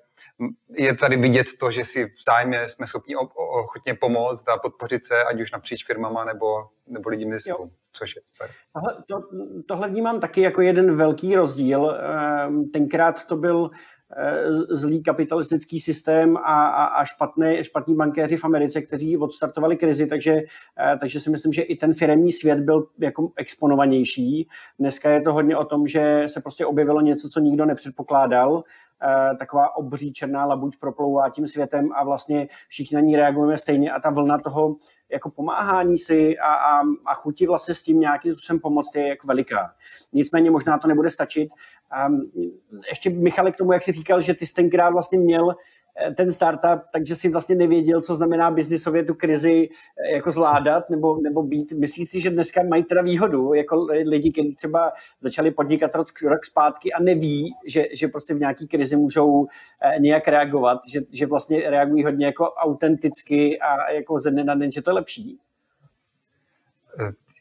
je 0.70 0.96
tady 0.96 1.18
vidět 1.18 1.48
to, 1.60 1.72
že 1.72 1.84
si 1.84 2.14
vzájemně 2.20 2.70
jsme 2.70 2.88
schopni 2.88 3.16
ochotně 3.36 3.94
pomoct 3.94 4.50
a 4.50 4.58
podpořit 4.58 5.06
se, 5.06 5.24
ať 5.24 5.42
už 5.42 5.52
napříč 5.52 5.86
firmama 5.86 6.26
nebo, 6.26 6.68
nebo 6.88 7.10
lidi 7.10 7.26
mezi 7.26 7.42
sebou, 7.42 7.70
což 7.94 8.16
je 8.16 8.22
super. 8.22 8.50
Tohle, 8.74 9.04
to, 9.08 9.22
tohle 9.68 9.90
vnímám 9.90 10.20
taky 10.20 10.42
jako 10.42 10.62
jeden 10.62 10.96
velký 10.96 11.36
rozdíl. 11.36 11.98
Ehm, 12.00 12.70
tenkrát 12.70 13.26
to 13.26 13.36
byl 13.36 13.70
zlý 14.70 15.04
kapitalistický 15.04 15.80
systém 15.80 16.38
a, 16.38 16.68
a, 16.68 16.84
a 16.86 17.06
špatné, 17.06 17.64
špatní 17.64 17.96
bankéři 17.96 18.38
v 18.38 18.46
Americe, 18.46 18.82
kteří 18.82 19.18
odstartovali 19.18 19.78
krizi, 19.78 20.08
takže, 20.08 20.42
eh, 20.80 20.98
takže 21.00 21.20
si 21.20 21.30
myslím, 21.30 21.54
že 21.54 21.62
i 21.62 21.76
ten 21.76 21.94
firemní 21.94 22.32
svět 22.32 22.60
byl 22.60 22.88
jako 23.00 23.32
exponovanější. 23.36 24.48
Dneska 24.80 25.10
je 25.10 25.22
to 25.22 25.34
hodně 25.34 25.58
o 25.58 25.66
tom, 25.66 25.88
že 25.88 26.24
se 26.28 26.42
prostě 26.42 26.66
objevilo 26.66 27.02
něco, 27.02 27.30
co 27.30 27.40
nikdo 27.40 27.66
nepředpokládal 27.66 28.64
Eh, 28.64 28.87
taková 29.40 29.76
obří 29.76 30.14
černá 30.14 30.46
labuť 30.46 30.78
proplouvá 30.78 31.30
tím 31.30 31.48
světem 31.48 31.90
a 31.96 32.04
vlastně 32.04 32.48
všichni 32.68 32.96
na 32.96 33.02
ní 33.02 33.16
reagujeme 33.16 33.58
stejně 33.58 33.92
a 33.92 34.00
ta 34.00 34.10
vlna 34.10 34.38
toho 34.38 34.76
jako 35.12 35.30
pomáhání 35.30 35.98
si 35.98 36.38
a, 36.38 36.54
a, 36.54 36.82
a 37.06 37.14
chuti 37.14 37.48
vlastně 37.48 37.76
s 37.76 37.82
tím 37.82 38.00
nějakým 38.00 38.34
způsobem 38.34 38.60
pomoct 38.60 38.96
je 38.96 39.08
jako 39.08 39.28
veliká. 39.28 39.74
Nicméně 40.14 40.52
možná 40.52 40.78
to 40.78 40.88
nebude 40.88 41.12
stačit. 41.12 41.50
Um, 42.08 42.32
ještě 42.90 43.10
Michale 43.10 43.52
k 43.52 43.58
tomu, 43.58 43.72
jak 43.72 43.84
jsi 43.84 43.92
říkal, 43.92 44.22
že 44.22 44.34
ty 44.34 44.46
jsi 44.46 44.54
tenkrát 44.54 44.90
vlastně 44.90 45.20
měl 45.20 45.56
Eh, 45.56 45.56
ten 46.16 46.32
startup, 46.32 46.82
takže 46.94 47.16
si 47.16 47.30
vlastně 47.30 47.56
nevěděl, 47.56 48.02
co 48.02 48.16
znamená 48.16 48.52
biznisově 48.52 49.04
tu 49.04 49.14
krizi 49.14 49.70
eh, 50.06 50.16
jako 50.16 50.32
zvládat 50.32 50.90
nebo, 50.90 51.22
nebo 51.22 51.44
být. 51.44 51.72
Myslíš 51.72 52.10
si, 52.10 52.22
že 52.22 52.30
dneska 52.30 52.64
mají 52.64 52.84
teda 52.84 53.02
výhodu, 53.02 53.54
jako 53.54 53.88
lidi, 54.06 54.32
kteří 54.32 54.56
třeba 54.56 54.92
začali 55.20 55.52
podnikat 55.52 55.96
rok, 55.96 56.08
rok 56.24 56.46
zpátky 56.46 56.94
a 56.94 57.02
neví, 57.02 57.54
že, 57.66 57.86
že 57.94 58.08
prostě 58.08 58.34
v 58.34 58.40
nějaký 58.40 58.68
krizi 58.68 58.96
můžou 58.96 59.48
eh, 59.82 60.00
nějak 60.00 60.28
reagovat, 60.28 60.80
že, 60.88 61.02
že 61.12 61.26
vlastně 61.26 61.70
reagují 61.70 62.04
hodně 62.04 62.26
jako 62.26 62.46
autenticky 62.46 63.60
a 63.60 63.92
jako 63.92 64.20
ze 64.20 64.32
dne 64.32 64.44
na 64.44 64.56
den, 64.56 64.72
že 64.72 64.82
to 64.82 64.90
je 64.90 64.96
lepší? 64.96 65.40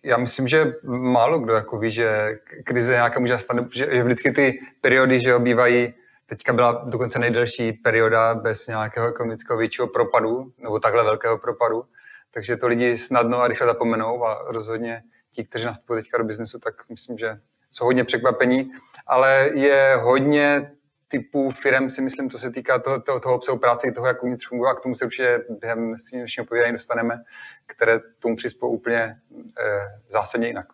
já 0.05 0.17
myslím, 0.17 0.49
že 0.49 0.65
málo 0.85 1.39
kdo 1.39 1.53
jako 1.53 1.79
ví, 1.79 1.91
že 1.91 2.39
krize 2.65 2.93
nějaká 2.93 3.21
může 3.21 3.33
nastat, 3.33 3.57
že 3.75 4.03
vždycky 4.05 4.33
ty 4.33 4.59
periody, 4.81 5.21
že 5.21 5.35
obývají 5.35 5.95
Teďka 6.27 6.53
byla 6.53 6.85
dokonce 6.85 7.19
nejdelší 7.19 7.73
perioda 7.73 8.35
bez 8.35 8.67
nějakého 8.67 9.09
ekonomického 9.09 9.59
většího 9.59 9.87
propadu, 9.87 10.53
nebo 10.59 10.79
takhle 10.81 11.05
velkého 11.05 11.39
propadu, 11.39 11.85
takže 12.31 12.57
to 12.57 12.69
lidi 12.69 12.99
snadno 12.99 13.43
a 13.43 13.49
rychle 13.49 13.67
zapomenou 13.67 14.27
a 14.27 14.45
rozhodně 14.47 15.03
ti, 15.31 15.45
kteří 15.45 15.65
nastupují 15.65 16.03
teďka 16.03 16.19
do 16.19 16.25
biznesu, 16.25 16.59
tak 16.59 16.75
myslím, 16.89 17.19
že 17.19 17.41
jsou 17.71 17.85
hodně 17.85 18.05
překvapení, 18.05 18.71
ale 19.07 19.51
je 19.55 19.97
hodně 20.03 20.73
typů 21.09 21.51
firm, 21.51 21.91
si 21.91 22.01
myslím, 22.01 22.31
co 22.31 22.39
se 22.39 22.51
týká 22.51 22.79
toho, 22.79 23.01
toho, 23.01 23.21
toho 23.21 23.35
obsahu 23.35 23.59
práce, 23.59 23.93
toho, 23.93 24.07
jak 24.07 24.23
uvnitř 24.23 24.49
funguje, 24.49 24.71
a 24.71 24.75
k 24.75 24.81
tomu 24.81 24.95
se 24.95 25.05
určitě 25.05 25.45
během 25.61 25.89
dnešního 25.89 26.47
povídání 26.49 26.73
dostaneme, 26.73 27.23
které 27.67 27.99
tomu 28.19 28.37
přispou 28.37 28.69
úplně 28.69 29.21
eh, 29.61 30.01
zásadně 30.09 30.47
jinak. 30.47 30.67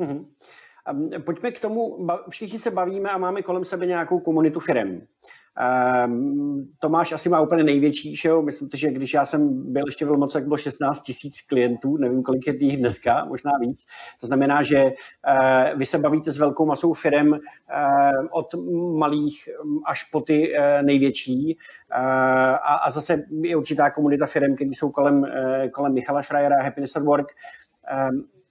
Mm-hmm. 0.00 0.26
Pojďme 1.24 1.50
k 1.50 1.60
tomu, 1.60 2.08
všichni 2.30 2.58
se 2.58 2.70
bavíme 2.70 3.10
a 3.10 3.18
máme 3.18 3.42
kolem 3.42 3.64
sebe 3.64 3.86
nějakou 3.86 4.20
komunitu 4.20 4.60
firm. 4.60 5.00
Tomáš 6.78 7.12
asi 7.12 7.28
má 7.28 7.40
úplně 7.40 7.64
největší, 7.64 8.16
že 8.16 8.28
jo? 8.28 8.42
myslím, 8.42 8.68
že 8.74 8.90
když 8.90 9.14
já 9.14 9.24
jsem 9.24 9.72
byl 9.72 9.82
ještě 9.86 10.06
v 10.06 10.26
tak 10.32 10.44
bylo 10.44 10.56
16 10.56 11.02
tisíc 11.02 11.42
klientů, 11.42 11.96
nevím, 11.96 12.22
kolik 12.22 12.46
je 12.46 12.64
jich 12.64 12.76
dneska, 12.76 13.24
možná 13.24 13.50
víc. 13.60 13.86
To 14.20 14.26
znamená, 14.26 14.62
že 14.62 14.92
vy 15.76 15.86
se 15.86 15.98
bavíte 15.98 16.30
s 16.30 16.38
velkou 16.38 16.66
masou 16.66 16.92
firm 16.92 17.32
od 18.30 18.54
malých 18.98 19.48
až 19.86 20.04
po 20.04 20.20
ty 20.20 20.52
uh, 20.52 20.82
největší 20.82 21.58
a, 22.84 22.90
zase 22.90 23.24
je 23.42 23.56
určitá 23.56 23.90
komunita 23.90 24.26
firm, 24.26 24.54
které 24.54 24.70
jsou 24.70 24.90
kolem, 24.90 25.18
uh, 25.18 25.28
kolem 25.70 25.94
Michala 25.94 26.22
Schreiera, 26.22 26.62
Happiness 26.62 26.96
at 26.96 27.02
Work. 27.02 27.26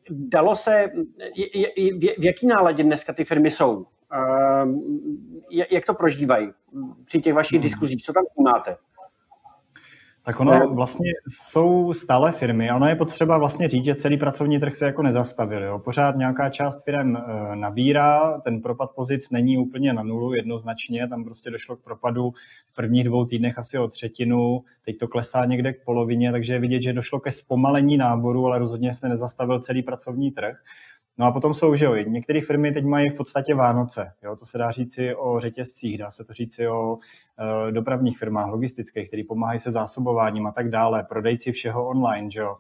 Dalo 0.10 0.56
se, 0.56 0.92
v 2.18 2.26
jaký 2.26 2.48
náladě 2.48 2.84
dneska 2.84 3.14
ty 3.14 3.24
firmy 3.24 3.52
jsou? 3.52 3.86
Ehm, 4.12 4.82
jak 5.72 5.86
to 5.86 5.94
prožívají 5.94 6.52
při 7.06 7.22
těch 7.22 7.34
vašich 7.34 7.56
hmm. 7.56 7.64
diskuzích? 7.64 8.04
Co 8.04 8.14
tam 8.14 8.24
máte? 8.44 8.78
Tak 10.26 10.40
ono 10.40 10.74
vlastně 10.74 11.12
jsou 11.28 11.94
stále 11.94 12.32
firmy 12.32 12.70
a 12.70 12.76
ono 12.76 12.88
je 12.88 12.96
potřeba 12.96 13.38
vlastně 13.38 13.70
říct, 13.70 13.86
že 13.86 13.96
celý 13.96 14.18
pracovní 14.18 14.60
trh 14.60 14.76
se 14.76 14.86
jako 14.86 15.04
nezastavil. 15.04 15.64
Jo. 15.64 15.80
Pořád 15.80 16.16
nějaká 16.16 16.50
část 16.50 16.84
firm 16.84 17.16
eh, 17.16 17.56
nabírá, 17.56 18.42
ten 18.42 18.62
propad 18.62 18.92
pozic 18.96 19.30
není 19.30 19.58
úplně 19.58 19.94
na 19.94 20.04
nulu 20.04 20.34
jednoznačně, 20.34 21.08
tam 21.08 21.24
prostě 21.24 21.52
došlo 21.52 21.76
k 21.76 21.84
propadu 21.84 22.34
v 22.72 22.76
prvních 22.76 23.04
dvou 23.04 23.26
týdnech 23.26 23.60
asi 23.60 23.78
o 23.78 23.88
třetinu, 23.88 24.64
teď 24.86 24.98
to 24.98 25.08
klesá 25.08 25.46
někde 25.46 25.74
k 25.74 25.84
polovině, 25.84 26.32
takže 26.32 26.54
je 26.54 26.60
vidět, 26.60 26.82
že 26.82 26.94
došlo 26.94 27.20
ke 27.20 27.32
zpomalení 27.32 27.98
náboru, 27.98 28.48
ale 28.48 28.60
rozhodně 28.60 28.94
se 28.94 29.10
nezastavil 29.10 29.60
celý 29.60 29.84
pracovní 29.84 30.32
trh. 30.32 30.58
No 31.18 31.26
a 31.26 31.32
potom 31.32 31.54
jsou, 31.54 31.76
že 31.76 31.86
jo, 31.86 31.96
některé 31.96 32.42
firmy 32.42 32.72
teď 32.72 32.86
mají 32.86 33.10
v 33.10 33.16
podstatě 33.16 33.56
Vánoce. 33.56 34.14
Jo, 34.24 34.36
to 34.36 34.46
se 34.46 34.58
dá 34.58 34.72
říci 34.72 35.16
o 35.16 35.40
řetězcích, 35.40 35.98
dá 35.98 36.10
se 36.10 36.24
to 36.24 36.34
říci 36.34 36.68
o 36.68 36.98
e, 37.68 37.72
dopravních 37.72 38.18
firmách, 38.18 38.50
logistických, 38.50 39.08
které 39.08 39.24
pomáhají 39.28 39.60
se 39.60 39.72
zásobováním 39.72 40.48
a 40.48 40.52
tak 40.52 40.70
dále, 40.70 41.04
prodejci 41.04 41.52
všeho 41.52 41.88
online, 41.88 42.32
že 42.32 42.40
jo. 42.40 42.58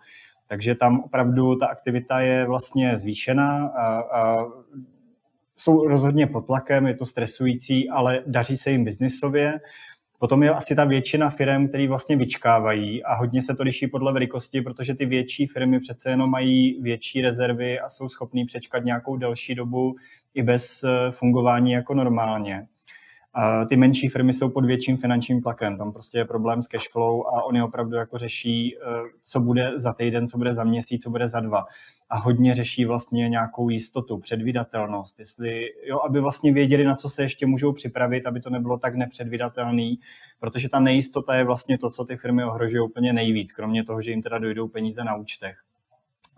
Takže 0.47 0.75
tam 0.75 0.99
opravdu 0.99 1.55
ta 1.55 1.67
aktivita 1.67 2.19
je 2.19 2.45
vlastně 2.47 2.97
zvýšená 2.97 3.67
a, 3.67 4.01
a 4.01 4.45
jsou 5.57 5.87
rozhodně 5.87 6.27
pod 6.27 6.41
tlakem, 6.41 6.87
je 6.87 6.95
to 6.95 7.05
stresující, 7.05 7.89
ale 7.89 8.23
daří 8.27 8.57
se 8.57 8.71
jim 8.71 8.83
biznisově. 8.83 9.59
Potom 10.23 10.43
je 10.43 10.49
asi 10.49 10.75
ta 10.75 10.85
většina 10.85 11.29
firm, 11.29 11.67
který 11.67 11.87
vlastně 11.87 12.15
vyčkávají 12.17 13.03
a 13.03 13.15
hodně 13.15 13.41
se 13.41 13.55
to 13.55 13.63
liší 13.63 13.87
podle 13.87 14.13
velikosti, 14.13 14.61
protože 14.61 14.95
ty 14.95 15.05
větší 15.05 15.47
firmy 15.47 15.79
přece 15.79 16.09
jenom 16.09 16.29
mají 16.29 16.81
větší 16.81 17.21
rezervy 17.21 17.79
a 17.79 17.89
jsou 17.89 18.09
schopní 18.09 18.45
přečkat 18.45 18.83
nějakou 18.83 19.17
delší 19.17 19.55
dobu 19.55 19.95
i 20.33 20.43
bez 20.43 20.83
eh, 20.83 21.11
fungování 21.11 21.71
jako 21.71 21.93
normálně. 21.93 22.67
Ty 23.69 23.77
menší 23.77 24.09
firmy 24.09 24.33
jsou 24.33 24.49
pod 24.49 24.65
větším 24.65 24.97
finančním 24.97 25.41
tlakem, 25.41 25.77
tam 25.77 25.91
prostě 25.91 26.17
je 26.17 26.25
problém 26.25 26.61
s 26.61 26.67
cash 26.67 26.89
flow 26.91 27.27
a 27.27 27.43
oni 27.43 27.61
opravdu 27.61 27.95
jako 27.95 28.17
řeší, 28.17 28.75
eh, 28.75 28.79
co 29.21 29.39
bude 29.39 29.79
za 29.79 29.93
týden, 29.93 30.27
co 30.27 30.37
bude 30.37 30.53
za 30.53 30.63
měsíc, 30.63 31.03
co 31.03 31.09
bude 31.09 31.27
za 31.27 31.39
dva. 31.39 31.65
A 32.09 32.17
hodně 32.17 32.55
řeší 32.55 32.85
vlastně 32.85 33.29
nějakou 33.29 33.69
jistotu, 33.69 34.17
předvídatelnost, 34.17 35.19
jestli, 35.19 35.65
jo, 35.85 35.99
aby 35.99 36.19
vlastně 36.19 36.53
věděli, 36.53 36.83
na 36.83 36.95
co 36.95 37.09
se 37.09 37.23
ještě 37.23 37.45
můžou 37.45 37.73
připravit, 37.73 38.25
aby 38.25 38.41
to 38.41 38.49
nebylo 38.49 38.77
tak 38.77 38.95
nepředvídatelný, 38.95 39.99
protože 40.39 40.69
ta 40.69 40.79
nejistota 40.79 41.35
je 41.35 41.43
vlastně 41.43 41.77
to, 41.77 41.89
co 41.89 42.05
ty 42.05 42.17
firmy 42.17 42.45
ohrožují 42.45 42.81
úplně 42.81 43.13
nejvíc, 43.13 43.51
kromě 43.53 43.83
toho, 43.83 44.01
že 44.01 44.11
jim 44.11 44.21
teda 44.21 44.39
dojdou 44.39 44.67
peníze 44.67 45.03
na 45.03 45.15
účtech. 45.15 45.63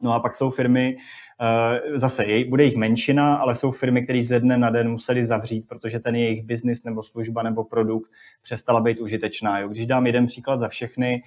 No 0.01 0.13
a 0.13 0.19
pak 0.19 0.35
jsou 0.35 0.49
firmy, 0.49 0.97
eh, 1.41 1.99
zase 1.99 2.25
bude 2.49 2.63
jich 2.63 2.75
menšina, 2.75 3.35
ale 3.35 3.55
jsou 3.55 3.71
firmy, 3.71 4.03
které 4.03 4.23
ze 4.23 4.39
dne 4.39 4.57
na 4.57 4.69
den 4.69 4.89
museli 4.89 5.25
zavřít, 5.25 5.67
protože 5.67 5.99
ten 5.99 6.15
jejich 6.15 6.43
biznis 6.43 6.83
nebo 6.83 7.03
služba 7.03 7.43
nebo 7.43 7.63
produkt 7.63 8.11
přestala 8.41 8.81
být 8.81 8.99
užitečná. 8.99 9.59
Jo. 9.59 9.67
Když 9.67 9.85
dám 9.85 10.05
jeden 10.05 10.27
příklad 10.27 10.59
za 10.59 10.67
všechny, 10.67 11.23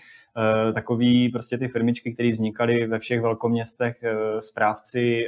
takový 0.75 1.29
prostě 1.29 1.59
ty 1.59 1.69
firmičky, 1.69 2.15
které 2.15 2.33
vznikaly 2.33 2.87
ve 2.87 2.99
všech 2.99 3.21
velkoměstech, 3.21 4.03
eh, 4.03 4.41
správci 4.41 5.27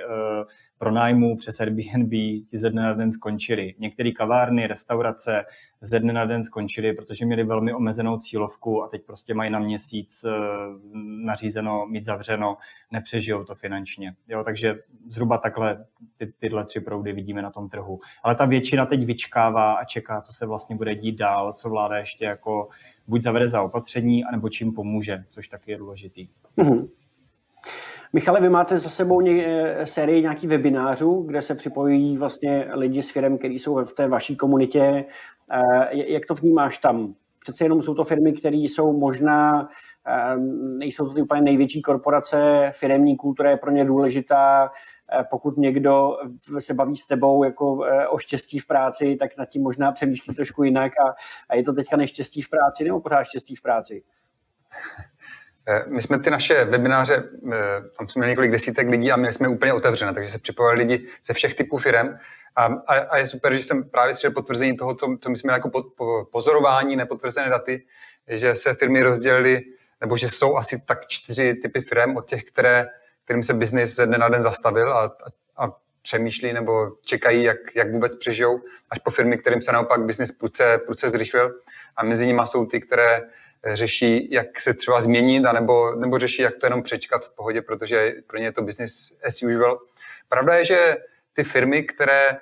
pronájmu 0.80 1.36
přes 1.36 1.60
Airbnb 1.60 2.10
ti 2.46 2.58
ze 2.58 2.70
dne 2.70 2.82
na 2.82 2.92
den 2.92 3.12
skončili. 3.12 3.74
Některé 3.78 4.10
kavárny, 4.10 4.66
restaurace 4.66 5.44
ze 5.80 6.00
dne 6.00 6.12
na 6.12 6.24
den 6.24 6.44
skončily, 6.44 6.92
protože 6.92 7.26
měli 7.26 7.44
velmi 7.44 7.74
omezenou 7.74 8.18
cílovku 8.18 8.82
a 8.82 8.88
teď 8.88 9.02
prostě 9.06 9.34
mají 9.34 9.50
na 9.50 9.58
měsíc 9.58 10.24
eh, 10.24 10.30
nařízeno 11.24 11.86
mít 11.86 12.04
zavřeno, 12.04 12.56
nepřežijou 12.90 13.44
to 13.44 13.54
finančně. 13.54 14.14
Jo, 14.28 14.44
takže 14.44 14.78
zhruba 15.08 15.38
takhle 15.38 15.86
ty, 16.16 16.32
tyhle 16.38 16.64
tři 16.64 16.80
proudy 16.80 17.12
vidíme 17.12 17.42
na 17.42 17.50
tom 17.50 17.68
trhu. 17.68 18.00
Ale 18.22 18.34
ta 18.34 18.46
většina 18.46 18.86
teď 18.86 19.04
vyčkává 19.04 19.72
a 19.72 19.84
čeká, 19.84 20.20
co 20.20 20.32
se 20.32 20.46
vlastně 20.46 20.76
bude 20.76 20.94
dít 20.94 21.16
dál, 21.16 21.52
co 21.52 21.70
vláda 21.70 21.98
ještě 21.98 22.24
jako 22.24 22.68
buď 23.10 23.22
zavede 23.22 23.48
za 23.48 23.62
opatření, 23.62 24.24
anebo 24.24 24.48
čím 24.48 24.72
pomůže, 24.72 25.24
což 25.30 25.48
taky 25.48 25.70
je 25.70 25.78
důležitý. 25.78 26.28
Mm-hmm. 26.58 26.88
Michale, 28.12 28.40
vy 28.40 28.48
máte 28.48 28.78
za 28.78 28.90
sebou 28.90 29.20
ně, 29.20 29.44
eh, 29.46 29.86
sérii 29.86 30.22
nějakých 30.22 30.50
webinářů, 30.50 31.22
kde 31.22 31.42
se 31.42 31.54
připojují 31.54 32.16
vlastně 32.16 32.68
lidi 32.72 33.02
s 33.02 33.10
firm, 33.10 33.38
kteří 33.38 33.58
jsou 33.58 33.84
v 33.84 33.92
té 33.92 34.08
vaší 34.08 34.36
komunitě. 34.36 35.04
Eh, 35.52 36.12
jak 36.12 36.26
to 36.26 36.34
vnímáš 36.34 36.78
tam? 36.78 37.14
Přece 37.40 37.64
jenom 37.64 37.82
jsou 37.82 37.94
to 37.94 38.04
firmy, 38.04 38.32
které 38.32 38.56
jsou 38.56 38.98
možná, 38.98 39.68
eh, 40.06 40.36
nejsou 40.78 41.08
to 41.08 41.14
ty 41.14 41.22
úplně 41.22 41.40
největší 41.40 41.82
korporace, 41.82 42.70
firemní 42.74 43.16
kultura 43.16 43.50
je 43.50 43.56
pro 43.56 43.70
ně 43.70 43.84
důležitá. 43.84 44.70
Pokud 45.30 45.56
někdo 45.56 46.16
se 46.58 46.74
baví 46.74 46.96
s 46.96 47.06
tebou 47.06 47.44
jako 47.44 47.78
o 48.08 48.18
štěstí 48.18 48.58
v 48.58 48.66
práci, 48.66 49.16
tak 49.16 49.36
nad 49.38 49.48
tím 49.48 49.62
možná 49.62 49.92
přemýšlí 49.92 50.34
trošku 50.34 50.62
jinak 50.62 50.92
a, 51.06 51.14
a 51.48 51.56
je 51.56 51.62
to 51.62 51.72
teďka 51.72 51.96
neštěstí 51.96 52.42
v 52.42 52.50
práci 52.50 52.84
nebo 52.84 53.00
pořád 53.00 53.24
štěstí 53.24 53.56
v 53.56 53.62
práci? 53.62 54.02
Eh, 55.68 55.84
my 55.86 56.02
jsme 56.02 56.18
ty 56.18 56.30
naše 56.30 56.64
webináře, 56.64 57.24
tam 57.98 58.08
jsme 58.08 58.20
měli 58.20 58.32
několik 58.32 58.50
desítek 58.50 58.88
lidí 58.88 59.12
a 59.12 59.16
měli 59.16 59.32
jsme 59.32 59.48
úplně 59.48 59.72
otevřené, 59.72 60.14
takže 60.14 60.30
se 60.30 60.38
připojili 60.38 60.78
lidi 60.78 61.06
ze 61.24 61.34
všech 61.34 61.54
typů 61.54 61.78
firm. 61.78 62.08
A, 62.60 62.64
a, 62.86 62.94
a 62.94 63.16
je 63.18 63.26
super, 63.26 63.54
že 63.54 63.64
jsem 63.64 63.84
právě 63.84 64.14
slyšel 64.14 64.30
potvrzení 64.30 64.76
toho, 64.76 64.94
co, 64.94 65.16
co 65.20 65.30
my 65.30 65.36
jsme 65.36 65.52
jako 65.52 65.70
po, 65.70 65.82
po, 65.82 66.24
pozorování, 66.32 66.96
nepotvrzené 66.96 67.50
daty, 67.50 67.86
že 68.28 68.54
se 68.54 68.74
firmy 68.74 69.02
rozdělily, 69.02 69.60
nebo 70.00 70.16
že 70.16 70.28
jsou 70.28 70.56
asi 70.56 70.82
tak 70.86 71.06
čtyři 71.06 71.54
typy 71.54 71.80
firm 71.80 72.16
od 72.16 72.28
těch, 72.28 72.44
které, 72.44 72.86
kterým 73.24 73.42
se 73.42 73.54
biznis 73.54 73.94
ze 73.96 74.06
dne 74.06 74.18
na 74.18 74.28
den 74.28 74.42
zastavil 74.42 74.92
a, 74.92 75.04
a, 75.04 75.10
a 75.64 75.72
přemýšlí 76.02 76.52
nebo 76.52 76.90
čekají, 77.04 77.42
jak, 77.42 77.56
jak 77.74 77.92
vůbec 77.92 78.16
přežijou, 78.16 78.60
až 78.90 78.98
po 78.98 79.10
firmy, 79.10 79.38
kterým 79.38 79.62
se 79.62 79.72
naopak 79.72 80.04
biznis 80.04 80.32
prudce, 80.32 80.78
prudce 80.86 81.10
zrychlil. 81.10 81.54
A 81.96 82.04
mezi 82.04 82.26
nimi 82.26 82.42
jsou 82.44 82.66
ty, 82.66 82.80
které 82.80 83.22
řeší, 83.66 84.32
jak 84.32 84.60
se 84.60 84.74
třeba 84.74 85.00
změnit, 85.00 85.46
anebo, 85.46 85.94
nebo 85.94 86.18
řeší, 86.18 86.42
jak 86.42 86.56
to 86.56 86.66
jenom 86.66 86.82
přečkat 86.82 87.24
v 87.24 87.34
pohodě, 87.34 87.62
protože 87.62 88.12
pro 88.26 88.38
ně 88.38 88.44
je 88.44 88.52
to 88.52 88.62
business 88.62 89.12
as 89.24 89.42
usual. 89.42 89.78
Pravda 90.28 90.54
je, 90.54 90.64
že 90.64 90.96
ty 91.32 91.44
firmy, 91.44 91.82
které 91.82 92.38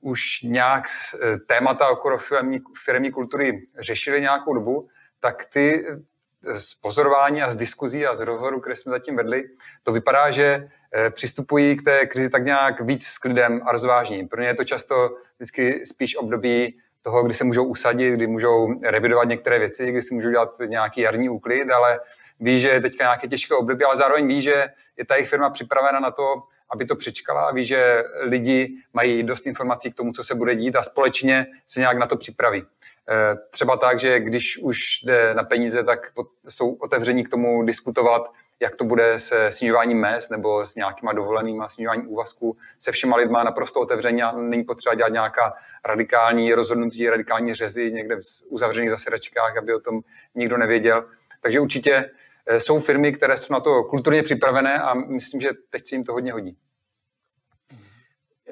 už 0.00 0.42
nějak 0.42 0.84
uh, 0.84 1.20
témata 1.46 1.88
okolo 1.88 2.18
firmní, 2.18 2.60
firmní 2.84 3.12
kultury 3.12 3.66
řešily 3.78 4.20
nějakou 4.20 4.54
dobu, 4.54 4.88
tak 5.20 5.44
ty 5.44 5.86
eh, 5.88 6.58
z 6.58 6.74
pozorování 6.74 7.42
a 7.42 7.50
z 7.50 7.56
diskuzí 7.56 8.06
a 8.06 8.14
z 8.14 8.20
rozhovorů, 8.20 8.60
které 8.60 8.76
jsme 8.76 8.90
zatím 8.90 9.16
vedli, 9.16 9.44
to 9.82 9.92
vypadá, 9.92 10.30
že 10.30 10.68
přistupují 11.10 11.76
k 11.76 11.82
té 11.82 12.06
krizi 12.06 12.30
tak 12.30 12.44
nějak 12.44 12.80
víc 12.80 13.06
s 13.06 13.18
klidem 13.18 13.60
a 13.64 13.72
rozvážní. 13.72 14.28
Pro 14.28 14.42
ně 14.42 14.48
je 14.48 14.54
to 14.54 14.64
často 14.64 15.10
vždycky 15.38 15.86
spíš 15.86 16.16
období 16.16 16.78
toho, 17.02 17.24
kdy 17.24 17.34
se 17.34 17.44
můžou 17.44 17.64
usadit, 17.64 18.14
kdy 18.14 18.26
můžou 18.26 18.80
revidovat 18.82 19.28
některé 19.28 19.58
věci, 19.58 19.86
kdy 19.86 20.02
si 20.02 20.14
můžou 20.14 20.30
dělat 20.30 20.50
nějaký 20.66 21.00
jarní 21.00 21.28
úklid, 21.28 21.70
ale 21.70 22.00
ví, 22.40 22.60
že 22.60 22.68
je 22.68 22.80
teďka 22.80 23.04
nějaké 23.04 23.28
těžké 23.28 23.54
období, 23.54 23.84
ale 23.84 23.96
zároveň 23.96 24.26
ví, 24.26 24.42
že 24.42 24.66
je 24.96 25.04
ta 25.04 25.14
jejich 25.14 25.28
firma 25.28 25.50
připravena 25.50 26.00
na 26.00 26.10
to, 26.10 26.42
aby 26.70 26.86
to 26.86 26.96
přečkala, 26.96 27.52
ví, 27.52 27.64
že 27.64 28.04
lidi 28.20 28.76
mají 28.92 29.22
dost 29.22 29.46
informací 29.46 29.92
k 29.92 29.94
tomu, 29.94 30.12
co 30.12 30.24
se 30.24 30.34
bude 30.34 30.54
dít 30.54 30.76
a 30.76 30.82
společně 30.82 31.46
se 31.66 31.80
nějak 31.80 31.98
na 31.98 32.06
to 32.06 32.16
připraví. 32.16 32.62
Eh, 33.08 33.36
třeba 33.50 33.76
tak, 33.76 34.00
že 34.00 34.20
když 34.20 34.58
už 34.58 35.02
jde 35.04 35.34
na 35.34 35.44
peníze, 35.44 35.84
tak 35.84 36.12
jsou 36.48 36.74
otevření 36.74 37.24
k 37.24 37.28
tomu 37.28 37.62
diskutovat, 37.62 38.32
jak 38.60 38.76
to 38.76 38.84
bude 38.84 39.18
se 39.18 39.52
snižováním 39.52 40.00
mest 40.00 40.30
nebo 40.30 40.66
s 40.66 40.74
nějakýma 40.74 41.12
dovolenýma 41.12 41.68
snižováním 41.68 42.08
úvazků 42.08 42.56
se 42.78 42.92
všema 42.92 43.16
lidma 43.16 43.44
naprosto 43.44 43.80
otevřeně 43.80 44.22
a 44.24 44.32
není 44.32 44.64
potřeba 44.64 44.94
dělat 44.94 45.12
nějaká 45.12 45.54
radikální 45.84 46.54
rozhodnutí, 46.54 47.10
radikální 47.10 47.54
řezy 47.54 47.92
někde 47.92 48.16
v 48.16 48.20
uzavřených 48.48 48.90
zasedačkách, 48.90 49.56
aby 49.56 49.74
o 49.74 49.80
tom 49.80 50.00
nikdo 50.34 50.56
nevěděl. 50.56 51.04
Takže 51.40 51.60
určitě 51.60 52.10
jsou 52.58 52.78
firmy, 52.78 53.12
které 53.12 53.36
jsou 53.36 53.52
na 53.52 53.60
to 53.60 53.84
kulturně 53.84 54.22
připravené 54.22 54.78
a 54.78 54.94
myslím, 54.94 55.40
že 55.40 55.48
teď 55.70 55.82
si 55.86 55.94
jim 55.94 56.04
to 56.04 56.12
hodně 56.12 56.32
hodí. 56.32 56.58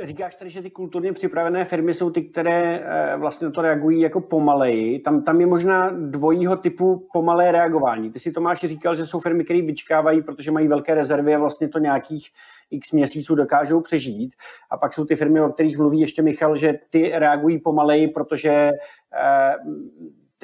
Říkáš 0.02 0.34
tady, 0.34 0.50
že 0.50 0.62
ty 0.62 0.70
kulturně 0.70 1.12
připravené 1.12 1.64
firmy 1.64 1.94
jsou 1.94 2.10
ty, 2.10 2.22
které 2.22 2.84
eh, 2.84 3.16
vlastně 3.16 3.44
na 3.44 3.50
to 3.50 3.62
reagují 3.62 4.00
jako 4.00 4.20
pomaleji. 4.20 4.98
Tam, 4.98 5.22
tam 5.22 5.40
je 5.40 5.46
možná 5.46 5.90
dvojího 5.90 6.56
typu 6.56 7.08
pomalé 7.12 7.52
reagování. 7.52 8.10
Ty 8.10 8.18
si 8.18 8.32
Tomáš 8.32 8.60
říkal, 8.60 8.94
že 8.94 9.06
jsou 9.06 9.20
firmy, 9.20 9.44
které 9.44 9.62
vyčkávají, 9.62 10.22
protože 10.22 10.50
mají 10.50 10.68
velké 10.68 10.94
rezervy 10.94 11.34
a 11.34 11.38
vlastně 11.38 11.68
to 11.68 11.78
nějakých 11.78 12.28
x 12.70 12.92
měsíců 12.92 13.34
dokážou 13.34 13.80
přežít. 13.80 14.34
A 14.70 14.76
pak 14.76 14.94
jsou 14.94 15.04
ty 15.04 15.16
firmy, 15.16 15.40
o 15.40 15.48
kterých 15.48 15.78
mluví 15.78 16.00
ještě 16.00 16.22
Michal, 16.22 16.56
že 16.56 16.74
ty 16.90 17.12
reagují 17.14 17.58
pomaleji, 17.58 18.08
protože 18.08 18.50
eh, 18.50 19.54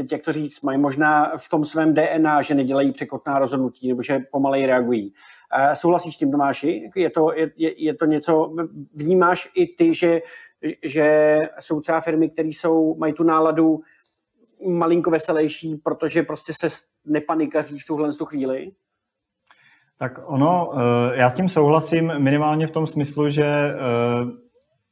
teď 0.03 0.13
jak 0.13 0.23
to 0.23 0.33
říct, 0.33 0.63
mají 0.63 0.79
možná 0.79 1.33
v 1.37 1.49
tom 1.49 1.65
svém 1.65 1.95
DNA, 1.95 2.43
že 2.43 2.55
nedělají 2.55 2.93
překotná 2.93 3.39
rozhodnutí 3.39 3.89
nebo 3.89 4.03
že 4.03 4.19
pomaleji 4.31 4.67
reagují. 4.67 5.13
Souhlasíš 5.75 6.15
s 6.15 6.19
tím, 6.19 6.31
Tomáši? 6.31 6.91
Je 6.97 7.11
to, 7.11 7.33
je, 7.33 7.51
je 7.57 7.95
to 7.95 8.05
něco, 8.05 8.53
vnímáš 8.97 9.49
i 9.55 9.67
ty, 9.67 9.95
že, 9.95 10.21
že 10.83 11.37
jsou 11.61 11.81
třeba 11.81 12.01
firmy, 12.01 12.31
které 12.31 12.49
jsou, 12.49 12.95
mají 12.95 13.13
tu 13.13 13.23
náladu 13.23 13.81
malinko 14.69 15.11
veselější, 15.11 15.77
protože 15.77 16.23
prostě 16.23 16.53
se 16.61 16.69
nepanikaří 17.05 17.79
v 17.79 17.87
tuhle 17.87 18.13
tu 18.13 18.25
chvíli? 18.25 18.73
Tak 19.99 20.21
ono, 20.25 20.73
eh, 20.75 21.17
já 21.17 21.31
s 21.31 21.35
tím 21.35 21.49
souhlasím 21.49 22.13
minimálně 22.19 22.67
v 22.67 22.71
tom 22.71 22.87
smyslu, 22.87 23.31
že 23.31 23.45
eh, 23.45 23.77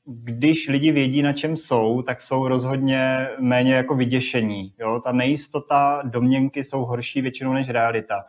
když 0.08 0.68
lidi 0.68 0.92
vědí, 0.92 1.22
na 1.22 1.32
čem 1.32 1.56
jsou, 1.56 2.02
tak 2.02 2.20
jsou 2.20 2.48
rozhodně 2.48 3.28
méně 3.40 3.74
jako 3.74 3.94
vyděšení. 3.94 4.72
Jo? 4.78 5.00
Ta 5.04 5.12
nejistota, 5.12 6.02
domněnky 6.04 6.64
jsou 6.64 6.84
horší 6.84 7.22
většinou 7.22 7.52
než 7.52 7.68
realita. 7.68 8.24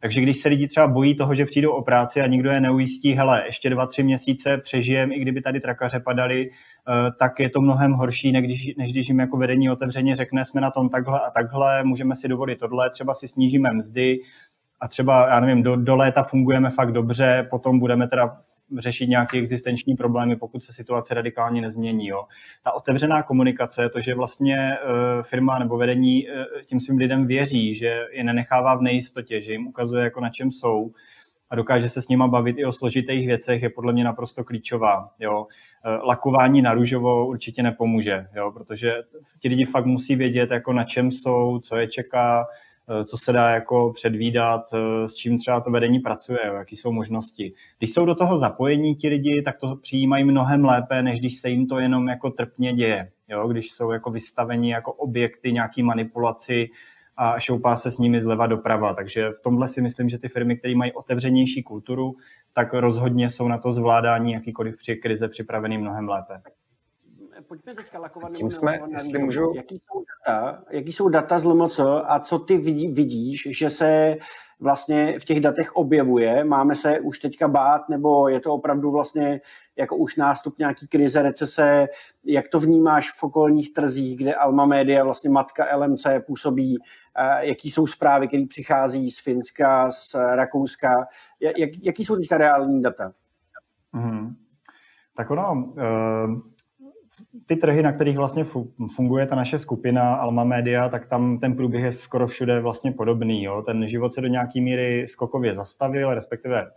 Takže 0.00 0.20
když 0.20 0.38
se 0.38 0.48
lidi 0.48 0.68
třeba 0.68 0.88
bojí 0.88 1.14
toho, 1.14 1.34
že 1.34 1.44
přijdou 1.44 1.70
o 1.70 1.82
práci 1.82 2.20
a 2.20 2.26
nikdo 2.26 2.50
je 2.50 2.60
neujistí, 2.60 3.12
hele, 3.12 3.42
ještě 3.46 3.70
dva, 3.70 3.86
tři 3.86 4.02
měsíce 4.02 4.58
přežijem, 4.58 5.12
i 5.12 5.18
kdyby 5.18 5.40
tady 5.40 5.60
trakaře 5.60 6.00
padaly, 6.00 6.50
eh, 6.50 7.10
tak 7.18 7.40
je 7.40 7.50
to 7.50 7.60
mnohem 7.60 7.92
horší, 7.92 8.32
než 8.32 8.44
když, 8.44 8.74
než 8.76 8.92
když 8.92 9.08
jim 9.08 9.18
jako 9.18 9.36
vedení 9.36 9.70
otevřeně 9.70 10.16
řekne, 10.16 10.44
jsme 10.44 10.60
na 10.60 10.70
tom 10.70 10.88
takhle 10.88 11.20
a 11.20 11.30
takhle, 11.30 11.84
můžeme 11.84 12.16
si 12.16 12.28
dovolit 12.28 12.58
tohle, 12.58 12.90
třeba 12.90 13.14
si 13.14 13.28
snížíme 13.28 13.70
mzdy 13.72 14.18
a 14.80 14.88
třeba, 14.88 15.28
já 15.28 15.40
nevím, 15.40 15.62
do, 15.62 15.76
do 15.76 15.96
léta 15.96 16.22
fungujeme 16.22 16.70
fakt 16.70 16.92
dobře, 16.92 17.46
potom 17.50 17.78
budeme 17.78 18.08
teda 18.08 18.36
řešit 18.78 19.06
nějaké 19.06 19.38
existenční 19.38 19.94
problémy, 19.94 20.36
pokud 20.36 20.64
se 20.64 20.72
situace 20.72 21.14
radikálně 21.14 21.60
nezmění. 21.60 22.06
Jo. 22.06 22.24
Ta 22.64 22.72
otevřená 22.72 23.22
komunikace, 23.22 23.88
to, 23.88 24.00
že 24.00 24.14
vlastně 24.14 24.56
eh, 24.56 25.22
firma 25.22 25.58
nebo 25.58 25.76
vedení 25.76 26.28
eh, 26.28 26.44
tím 26.66 26.80
svým 26.80 26.98
lidem 26.98 27.26
věří, 27.26 27.74
že 27.74 28.06
je 28.12 28.24
nenechává 28.24 28.76
v 28.76 28.82
nejistotě, 28.82 29.42
že 29.42 29.52
jim 29.52 29.66
ukazuje, 29.66 30.04
jako 30.04 30.20
na 30.20 30.30
čem 30.30 30.52
jsou 30.52 30.92
a 31.50 31.56
dokáže 31.56 31.88
se 31.88 32.02
s 32.02 32.08
nima 32.08 32.28
bavit 32.28 32.58
i 32.58 32.64
o 32.64 32.72
složitých 32.72 33.26
věcech, 33.26 33.62
je 33.62 33.70
podle 33.70 33.92
mě 33.92 34.04
naprosto 34.04 34.44
klíčová. 34.44 35.10
Jo. 35.18 35.46
Eh, 35.84 35.98
lakování 36.06 36.62
na 36.62 36.74
růžovo 36.74 37.26
určitě 37.28 37.62
nepomůže, 37.62 38.26
jo, 38.36 38.52
protože 38.52 39.02
ti 39.38 39.48
lidi 39.48 39.64
fakt 39.64 39.86
musí 39.86 40.16
vědět, 40.16 40.50
jako 40.50 40.72
na 40.72 40.84
čem 40.84 41.10
jsou, 41.10 41.58
co 41.58 41.76
je 41.76 41.88
čeká, 41.88 42.46
co 43.04 43.18
se 43.18 43.32
dá 43.32 43.50
jako 43.50 43.92
předvídat, 43.94 44.60
eh, 44.74 45.08
s 45.08 45.14
čím 45.14 45.38
třeba 45.38 45.60
to 45.60 45.70
vedení 45.70 45.98
pracuje, 45.98 46.38
jaký 46.44 46.76
jsou 46.76 46.92
možnosti. 46.92 47.52
Když 47.78 47.90
jsou 47.90 48.04
do 48.04 48.14
toho 48.14 48.36
zapojení 48.36 48.96
ti 48.96 49.08
lidi, 49.08 49.42
tak 49.42 49.58
to 49.58 49.76
přijímají 49.76 50.24
mnohem 50.24 50.64
lépe, 50.64 51.02
než 51.02 51.20
když 51.20 51.36
se 51.36 51.50
jim 51.50 51.66
to 51.66 51.78
jenom 51.78 52.08
jako 52.08 52.30
trpně 52.30 52.72
děje. 52.72 53.10
Jo? 53.28 53.48
Když 53.48 53.72
jsou 53.72 53.90
jako 53.90 54.10
vystaveni 54.10 54.70
jako 54.70 54.92
objekty 54.92 55.52
nějaký 55.52 55.82
manipulaci 55.82 56.68
a 57.16 57.40
šoupá 57.40 57.76
se 57.76 57.90
s 57.90 57.98
nimi 57.98 58.22
zleva 58.22 58.46
doprava. 58.46 58.94
Takže 58.94 59.30
v 59.30 59.42
tomhle 59.42 59.68
si 59.68 59.82
myslím, 59.82 60.08
že 60.08 60.18
ty 60.18 60.28
firmy, 60.28 60.56
které 60.56 60.74
mají 60.74 60.92
otevřenější 60.92 61.62
kulturu, 61.62 62.14
tak 62.52 62.74
rozhodně 62.74 63.30
jsou 63.30 63.48
na 63.48 63.58
to 63.58 63.72
zvládání 63.72 64.32
jakýkoliv 64.32 64.76
při 64.76 64.96
krize 64.96 65.28
připravený 65.28 65.78
mnohem 65.78 66.08
lépe 66.08 66.42
pojďme 67.48 67.74
teďka 67.74 67.98
lakovat. 67.98 68.32
Tím 68.32 68.50
jsme, 68.50 68.80
jestli 68.88 69.18
můžu... 69.18 69.52
Jaký 69.54 69.74
jsou 69.74 70.04
data, 70.26 70.62
jaký 70.70 70.92
jsou 70.92 71.08
data 71.08 71.38
z 71.38 71.44
LMC 71.44 71.80
a 72.04 72.20
co 72.20 72.38
ty 72.38 72.56
vidí, 72.56 72.88
vidíš, 72.88 73.48
že 73.50 73.70
se 73.70 74.16
vlastně 74.60 75.18
v 75.18 75.24
těch 75.24 75.40
datech 75.40 75.76
objevuje? 75.76 76.44
Máme 76.44 76.76
se 76.76 77.00
už 77.00 77.18
teďka 77.18 77.48
bát, 77.48 77.88
nebo 77.88 78.28
je 78.28 78.40
to 78.40 78.52
opravdu 78.52 78.90
vlastně 78.90 79.40
jako 79.76 79.96
už 79.96 80.16
nástup 80.16 80.58
nějaký 80.58 80.88
krize, 80.88 81.22
recese? 81.22 81.86
Jak 82.24 82.48
to 82.48 82.58
vnímáš 82.58 83.12
v 83.12 83.22
okolních 83.22 83.72
trzích, 83.72 84.16
kde 84.18 84.34
Alma 84.34 84.66
Media, 84.66 85.04
vlastně 85.04 85.30
matka 85.30 85.76
LMC, 85.76 86.06
působí? 86.26 86.78
Jaký 87.40 87.70
jsou 87.70 87.86
zprávy, 87.86 88.28
které 88.28 88.46
přichází 88.48 89.10
z 89.10 89.20
Finska, 89.20 89.90
z 89.90 90.14
Rakouska? 90.14 91.06
Jak, 91.40 91.70
jaký 91.82 92.04
jsou 92.04 92.16
teďka 92.16 92.38
reální 92.38 92.82
data? 92.82 93.12
Mm-hmm. 93.94 94.34
Tak 95.16 95.30
ono, 95.30 95.72
uh 95.76 96.40
ty 97.46 97.56
trhy, 97.56 97.82
na 97.82 97.92
kterých 97.92 98.16
vlastně 98.16 98.44
funguje 98.96 99.26
ta 99.26 99.36
naše 99.36 99.58
skupina 99.58 100.14
Alma 100.14 100.44
Media, 100.44 100.88
tak 100.88 101.06
tam 101.06 101.38
ten 101.38 101.56
průběh 101.56 101.84
je 101.84 101.92
skoro 101.92 102.26
všude 102.26 102.60
vlastně 102.60 102.92
podobný. 102.92 103.44
Jo. 103.44 103.62
Ten 103.62 103.88
život 103.88 104.14
se 104.14 104.20
do 104.20 104.28
nějaký 104.28 104.60
míry 104.60 105.08
skokově 105.08 105.54
zastavil, 105.54 106.14
respektive 106.14 106.70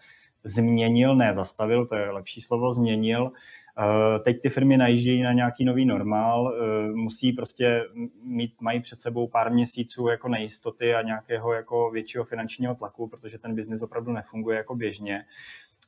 změnil, 0.43 1.15
ne 1.15 1.33
zastavil, 1.33 1.85
to 1.85 1.95
je 1.95 2.11
lepší 2.11 2.41
slovo, 2.41 2.73
změnil. 2.73 3.31
Eh, 3.79 4.19
teď 4.19 4.41
ty 4.41 4.49
firmy 4.49 4.77
najíždějí 4.77 5.21
na 5.21 5.33
nějaký 5.33 5.65
nový 5.65 5.85
normál, 5.85 6.53
eh, 6.53 6.91
musí 6.91 7.33
prostě 7.33 7.83
mít, 8.23 8.61
mají 8.61 8.79
před 8.79 9.01
sebou 9.01 9.27
pár 9.27 9.51
měsíců 9.51 10.07
jako 10.07 10.29
nejistoty 10.29 10.95
a 10.95 11.01
nějakého 11.01 11.53
jako 11.53 11.91
většího 11.91 12.23
finančního 12.23 12.75
tlaku, 12.75 13.07
protože 13.07 13.37
ten 13.37 13.55
biznis 13.55 13.81
opravdu 13.81 14.11
nefunguje 14.11 14.57
jako 14.57 14.75
běžně. 14.75 15.25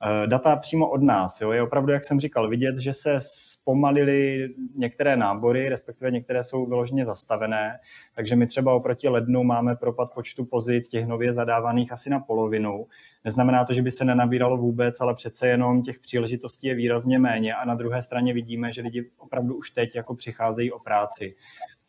Eh, 0.06 0.28
data 0.28 0.56
přímo 0.56 0.90
od 0.90 1.04
nás. 1.04 1.42
Jo. 1.42 1.52
Je 1.52 1.62
opravdu, 1.62 1.92
jak 1.92 2.04
jsem 2.04 2.20
říkal, 2.20 2.50
vidět, 2.50 2.78
že 2.78 2.94
se 2.94 3.18
zpomalily 3.20 4.50
některé 4.76 5.18
nábory, 5.18 5.70
respektive 5.70 6.12
některé 6.12 6.44
jsou 6.44 6.66
vyloženě 6.66 7.06
zastavené, 7.06 7.80
takže 8.16 8.36
my 8.36 8.48
třeba 8.48 8.74
oproti 8.74 9.10
lednu 9.10 9.44
máme 9.44 9.76
propad 9.76 10.14
počtu 10.14 10.46
pozic 10.46 10.90
těch 10.90 11.08
nově 11.08 11.34
zadávaných 11.34 11.92
asi 11.92 12.10
na 12.10 12.20
polovinu. 12.20 12.86
Neznamená 13.26 13.66
to, 13.66 13.74
že 13.74 13.82
by 13.82 13.92
se 13.92 14.06
nenabíralo 14.06 14.58
vůbec, 14.58 15.02
ale 15.02 15.16
přece 15.16 15.48
jenom 15.48 15.82
těch 15.82 16.00
příležitostí 16.00 16.68
je 16.68 16.76
výrazně 16.76 17.20
méně 17.20 17.56
a 17.56 17.66
na 17.66 17.76
druhé 17.76 18.02
straně 18.02 18.34
vidíme, 18.34 18.72
že 18.72 18.82
lidi 18.82 19.10
opravdu 19.18 19.56
už 19.56 19.72
teď 19.72 19.96
jako 19.96 20.16
přicházejí 20.16 20.72
o 20.72 20.80
práci. 20.80 21.36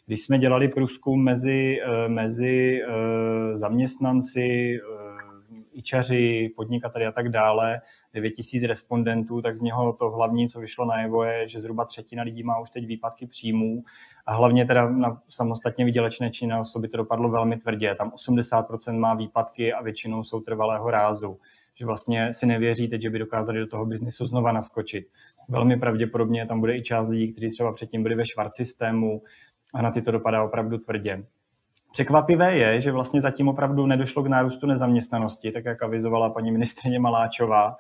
Když 0.07 0.23
jsme 0.23 0.39
dělali 0.39 0.69
průzkum 0.69 1.25
mezi, 1.25 1.81
eh, 1.83 2.09
mezi 2.09 2.83
eh, 2.83 3.57
zaměstnanci, 3.57 4.79
ičaři, 5.75 6.53
podnikateli 6.57 7.07
a 7.07 7.13
tak 7.13 7.29
dále, 7.29 7.81
9 8.15 8.31
tisíc 8.31 8.63
respondentů, 8.63 9.43
tak 9.43 9.57
z 9.57 9.61
něho 9.61 9.93
to 9.93 10.11
hlavní, 10.11 10.49
co 10.49 10.61
vyšlo 10.61 10.85
najevo, 10.85 11.25
je, 11.25 11.49
že 11.49 11.61
zhruba 11.61 11.85
třetina 11.85 12.23
lidí 12.23 12.43
má 12.43 12.59
už 12.59 12.71
teď 12.71 12.87
výpadky 12.87 13.27
příjmů 13.27 13.85
a 14.27 14.35
hlavně 14.35 14.67
teda 14.67 14.91
na 14.91 15.23
samostatně 15.29 15.85
vydělečné 15.85 16.31
činné 16.31 16.61
osoby 16.61 16.89
to 16.89 16.97
dopadlo 16.97 17.29
velmi 17.29 17.57
tvrdě. 17.57 17.95
Tam 17.95 18.11
80% 18.11 18.99
má 18.99 19.15
výpadky 19.15 19.73
a 19.73 19.83
většinou 19.83 20.25
jsou 20.25 20.41
trvalého 20.41 20.91
rázu 20.91 21.39
že 21.75 21.87
vlastně 21.87 22.33
si 22.33 22.47
nevěří 22.47 22.89
teď, 22.89 23.03
že 23.03 23.11
by 23.11 23.19
dokázali 23.19 23.59
do 23.59 23.67
toho 23.67 23.87
biznisu 23.87 24.27
znova 24.27 24.53
naskočit. 24.53 25.07
Velmi 25.49 25.77
pravděpodobně 25.77 26.47
tam 26.47 26.61
bude 26.61 26.77
i 26.77 26.83
část 26.83 27.09
lidí, 27.09 27.33
kteří 27.33 27.51
třeba 27.51 27.73
předtím 27.73 28.03
byli 28.03 28.15
ve 28.15 28.27
švart 28.27 28.55
systému 28.55 29.23
a 29.75 29.83
na 29.83 29.91
ty 29.91 30.03
to 30.03 30.11
dopadá 30.11 30.45
opravdu 30.45 30.79
tvrdě. 30.79 31.25
Překvapivé 31.95 32.57
je, 32.57 32.81
že 32.81 32.93
vlastně 32.93 33.21
zatím 33.21 33.49
opravdu 33.49 33.87
nedošlo 33.87 34.23
k 34.23 34.27
nárůstu 34.27 34.67
nezaměstnanosti, 34.67 35.53
tak 35.53 35.65
jak 35.65 35.83
avizovala 35.83 36.31
paní 36.31 36.53
ministrině 36.53 36.99
Maláčová. 36.99 37.77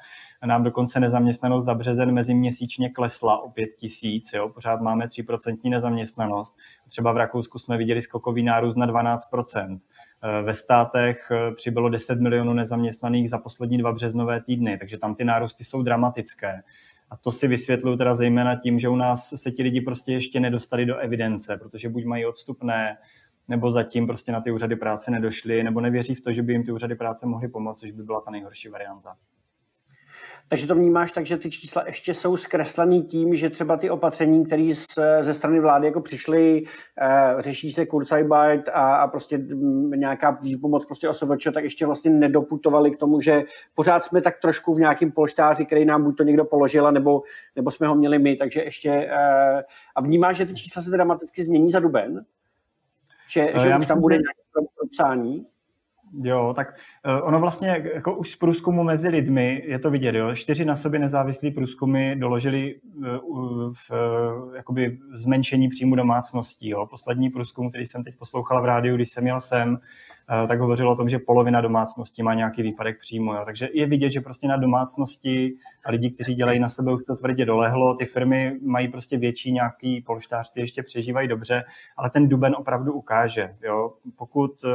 Nám 0.46 0.64
dokonce 0.64 1.00
nezaměstnanost 1.00 1.64
za 1.64 1.74
březen 1.74 2.12
meziměsíčně 2.12 2.90
klesla 2.90 3.42
o 3.42 3.50
5 3.50 3.68
tisíc, 3.76 4.32
jo? 4.32 4.48
pořád 4.48 4.80
máme 4.80 5.06
3% 5.06 5.70
nezaměstnanost. 5.70 6.56
Třeba 6.88 7.12
v 7.12 7.16
Rakousku 7.16 7.58
jsme 7.58 7.76
viděli 7.76 8.02
skokový 8.02 8.42
nárůst 8.42 8.76
na 8.76 8.86
12%. 8.86 9.78
Ve 10.42 10.54
státech 10.54 11.30
eh, 11.30 11.54
přibylo 11.54 11.88
10 11.88 12.20
milionů 12.20 12.52
nezaměstnaných 12.52 13.30
za 13.30 13.38
poslední 13.38 13.78
dva 13.78 13.92
březnové 13.92 14.40
týdny, 14.40 14.78
takže 14.78 14.98
tam 14.98 15.14
ty 15.14 15.24
nárůsty 15.24 15.64
jsou 15.64 15.82
dramatické. 15.82 16.62
A 17.10 17.16
to 17.16 17.32
si 17.32 17.48
vysvětluju 17.48 17.96
teda 17.96 18.14
zejména 18.14 18.56
tím, 18.56 18.78
že 18.78 18.88
u 18.88 18.96
nás 18.96 19.28
se 19.36 19.50
ti 19.50 19.62
lidi 19.62 19.80
prostě 19.80 20.12
ještě 20.12 20.40
nedostali 20.40 20.86
do 20.86 20.96
evidence, 20.96 21.56
protože 21.56 21.88
buď 21.88 22.04
mají 22.04 22.26
odstupné, 22.26 22.96
nebo 23.48 23.72
zatím 23.72 24.06
prostě 24.06 24.32
na 24.32 24.40
ty 24.40 24.50
úřady 24.50 24.76
práce 24.76 25.10
nedošli, 25.10 25.62
nebo 25.62 25.80
nevěří 25.80 26.14
v 26.14 26.20
to, 26.20 26.32
že 26.32 26.42
by 26.42 26.52
jim 26.52 26.64
ty 26.64 26.72
úřady 26.72 26.94
práce 26.94 27.26
mohly 27.26 27.48
pomoct, 27.48 27.80
což 27.80 27.92
by 27.92 28.02
byla 28.02 28.20
ta 28.20 28.30
nejhorší 28.30 28.68
varianta. 28.68 29.16
Takže 30.48 30.66
to 30.66 30.74
vnímáš 30.74 31.12
tak, 31.12 31.26
že 31.26 31.36
ty 31.36 31.50
čísla 31.50 31.82
ještě 31.86 32.14
jsou 32.14 32.36
zkreslený 32.36 33.02
tím, 33.02 33.34
že 33.34 33.50
třeba 33.50 33.76
ty 33.76 33.90
opatření, 33.90 34.46
které 34.46 34.68
ze 35.20 35.34
strany 35.34 35.60
vlády 35.60 35.86
jako 35.86 36.00
přišly, 36.00 36.62
eh, 37.00 37.34
řeší 37.38 37.72
se 37.72 37.86
Kurzarbeit 37.86 38.68
a, 38.68 38.96
a 38.96 39.08
prostě 39.08 39.40
nějaká 39.96 40.30
výpomoc 40.30 40.86
prostě 40.86 41.08
OSVČ, 41.08 41.48
tak 41.54 41.64
ještě 41.64 41.86
vlastně 41.86 42.10
nedoputovali 42.10 42.90
k 42.90 42.96
tomu, 42.96 43.20
že 43.20 43.42
pořád 43.74 44.04
jsme 44.04 44.20
tak 44.22 44.40
trošku 44.42 44.74
v 44.74 44.78
nějakém 44.78 45.12
polštáři, 45.12 45.66
který 45.66 45.84
nám 45.84 46.04
buď 46.04 46.16
to 46.16 46.22
někdo 46.22 46.44
položil, 46.44 46.92
nebo, 46.92 47.22
nebo 47.56 47.70
jsme 47.70 47.86
ho 47.86 47.94
měli 47.94 48.18
my, 48.18 48.36
takže 48.36 48.62
ještě 48.62 48.90
eh, 48.90 49.64
a 49.94 50.00
vnímáš, 50.00 50.36
že 50.36 50.46
ty 50.46 50.54
čísla 50.54 50.82
se 50.82 50.90
dramaticky 50.90 51.42
změní 51.42 51.70
za 51.70 51.80
duben? 51.80 52.24
Že, 53.34 53.52
že 53.62 53.68
Já 53.68 53.78
už 53.78 53.86
tam 53.86 54.00
bude 54.00 54.14
nějaké 54.14 54.70
propsání? 54.78 55.46
Jo, 56.22 56.54
tak 56.56 56.74
uh, 57.06 57.28
ono 57.28 57.40
vlastně 57.40 57.82
jako 57.94 58.16
už 58.16 58.30
z 58.30 58.36
průzkumu 58.36 58.82
mezi 58.82 59.08
lidmi 59.08 59.62
je 59.66 59.78
to 59.78 59.90
vidět, 59.90 60.14
jo. 60.14 60.34
Čtyři 60.34 60.64
na 60.64 60.76
sobě 60.76 61.00
nezávislí 61.00 61.50
průzkumy 61.50 62.16
doložili 62.16 62.80
uh, 62.96 63.72
v, 63.72 63.90
uh, 63.90 64.54
jakoby 64.56 64.98
zmenšení 65.14 65.68
příjmu 65.68 65.94
domácností, 65.94 66.68
jo. 66.68 66.86
Poslední 66.86 67.30
průzkum, 67.30 67.70
který 67.70 67.86
jsem 67.86 68.04
teď 68.04 68.16
poslouchal 68.16 68.62
v 68.62 68.64
rádiu, 68.64 68.96
když 68.96 69.08
jsem 69.08 69.26
jel 69.26 69.40
sem, 69.40 69.78
Eh, 69.78 69.80
tak 70.48 70.60
hovořilo 70.60 70.92
o 70.92 70.96
tom, 70.96 71.08
že 71.08 71.18
polovina 71.18 71.60
domácností 71.60 72.22
má 72.22 72.34
nějaký 72.34 72.62
výpadek 72.62 72.98
příjmu. 72.98 73.32
Jo. 73.32 73.42
Takže 73.44 73.68
je 73.72 73.86
vidět, 73.86 74.10
že 74.10 74.20
prostě 74.20 74.48
na 74.48 74.56
domácnosti 74.56 75.54
a 75.84 75.90
lidi, 75.90 76.10
kteří 76.10 76.34
dělají 76.34 76.60
na 76.60 76.68
sebe, 76.68 76.92
už 76.92 77.04
to 77.04 77.16
tvrdě 77.16 77.44
dolehlo. 77.44 77.94
Ty 77.94 78.06
firmy 78.06 78.58
mají 78.62 78.88
prostě 78.88 79.18
větší 79.18 79.52
nějaký 79.52 80.00
polštář, 80.00 80.50
ty 80.50 80.60
ještě 80.60 80.82
přežívají 80.82 81.28
dobře, 81.28 81.64
ale 81.96 82.10
ten 82.10 82.28
duben 82.28 82.54
opravdu 82.58 82.92
ukáže. 82.92 83.56
Jo. 83.62 83.92
Pokud 84.16 84.64
uh, 84.64 84.70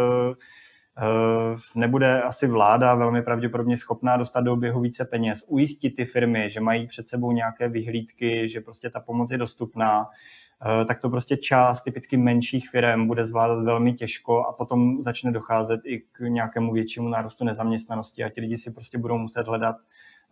nebude 1.75 2.21
asi 2.21 2.47
vláda 2.47 2.95
velmi 2.95 3.21
pravděpodobně 3.21 3.77
schopná 3.77 4.17
dostat 4.17 4.41
do 4.41 4.53
oběhu 4.53 4.81
více 4.81 5.05
peněz, 5.05 5.45
ujistit 5.47 5.95
ty 5.95 6.05
firmy, 6.05 6.49
že 6.49 6.59
mají 6.59 6.87
před 6.87 7.09
sebou 7.09 7.31
nějaké 7.31 7.69
vyhlídky, 7.69 8.49
že 8.49 8.61
prostě 8.61 8.89
ta 8.89 8.99
pomoc 8.99 9.31
je 9.31 9.37
dostupná, 9.37 10.05
Eh, 10.05 10.48
tak 10.87 10.99
to 10.99 11.09
prostě 11.09 11.37
část 11.37 11.81
typicky 11.81 12.17
menších 12.17 12.69
firm 12.69 13.07
bude 13.07 13.25
zvládat 13.25 13.63
velmi 13.63 13.93
těžko 13.93 14.45
a 14.45 14.53
potom 14.53 15.03
začne 15.03 15.31
docházet 15.31 15.81
i 15.83 15.99
k 15.99 16.19
nějakému 16.19 16.73
většímu 16.73 17.09
nárůstu 17.09 17.43
nezaměstnanosti 17.43 18.23
a 18.23 18.29
ti 18.29 18.41
lidi 18.41 18.57
si 18.57 18.71
prostě 18.71 18.97
budou 18.97 19.17
muset 19.17 19.47
hledat 19.47 19.75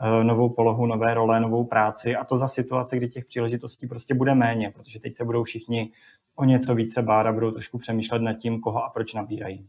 eh, 0.01 0.23
novou 0.23 0.49
polohu, 0.49 0.85
nové 0.85 1.13
role, 1.13 1.39
novou 1.39 1.63
práci 1.63 2.15
a 2.15 2.23
to 2.23 2.37
za 2.37 2.47
situace, 2.47 2.97
kdy 2.97 3.09
těch 3.09 3.25
příležitostí 3.25 3.87
prostě 3.87 4.13
bude 4.13 4.35
méně, 4.35 4.71
protože 4.75 4.99
teď 4.99 5.15
se 5.15 5.25
budou 5.25 5.43
všichni 5.43 5.91
o 6.35 6.45
něco 6.45 6.75
více 6.75 7.01
bát 7.01 7.27
a 7.27 7.33
budou 7.33 7.51
trošku 7.51 7.77
přemýšlet 7.77 8.21
nad 8.21 8.33
tím, 8.33 8.59
koho 8.59 8.83
a 8.83 8.89
proč 8.89 9.13
nabírají. 9.13 9.67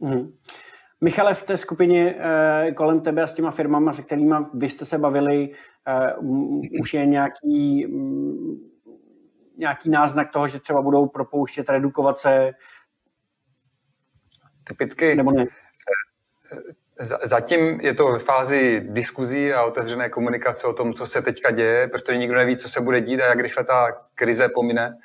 Mm. 0.00 0.32
Michale, 1.00 1.34
v 1.34 1.42
té 1.42 1.56
skupině 1.56 2.14
eh, 2.18 2.72
kolem 2.72 3.00
tebe 3.00 3.22
a 3.22 3.26
s 3.26 3.34
těma 3.34 3.50
firmama, 3.50 3.92
se 3.92 4.02
kterými 4.02 4.34
vy 4.54 4.70
jste 4.70 4.84
se 4.84 4.98
bavili, 4.98 5.50
eh, 5.88 6.14
už 6.80 6.94
je 6.94 7.06
nějaký 7.06 7.86
nějaký 9.62 9.90
náznak 9.90 10.32
toho, 10.32 10.48
že 10.48 10.60
třeba 10.60 10.82
budou 10.82 11.06
propouštět, 11.06 11.68
redukovat 11.68 12.18
se? 12.18 12.52
Typicky 14.64 15.14
nebo 15.14 15.30
ne? 15.30 15.46
Zatím 17.22 17.80
je 17.80 17.94
to 17.94 18.12
ve 18.12 18.18
fázi 18.18 18.82
diskuzí 18.84 19.52
a 19.52 19.64
otevřené 19.64 20.08
komunikace 20.08 20.66
o 20.66 20.72
tom, 20.72 20.94
co 20.94 21.06
se 21.06 21.22
teďka 21.22 21.50
děje, 21.50 21.88
protože 21.88 22.18
nikdo 22.18 22.36
neví, 22.36 22.56
co 22.56 22.68
se 22.68 22.80
bude 22.80 23.00
dít 23.00 23.20
a 23.20 23.26
jak 23.26 23.40
rychle 23.40 23.64
ta 23.64 24.06
krize 24.14 24.48
pomine. 24.48 24.98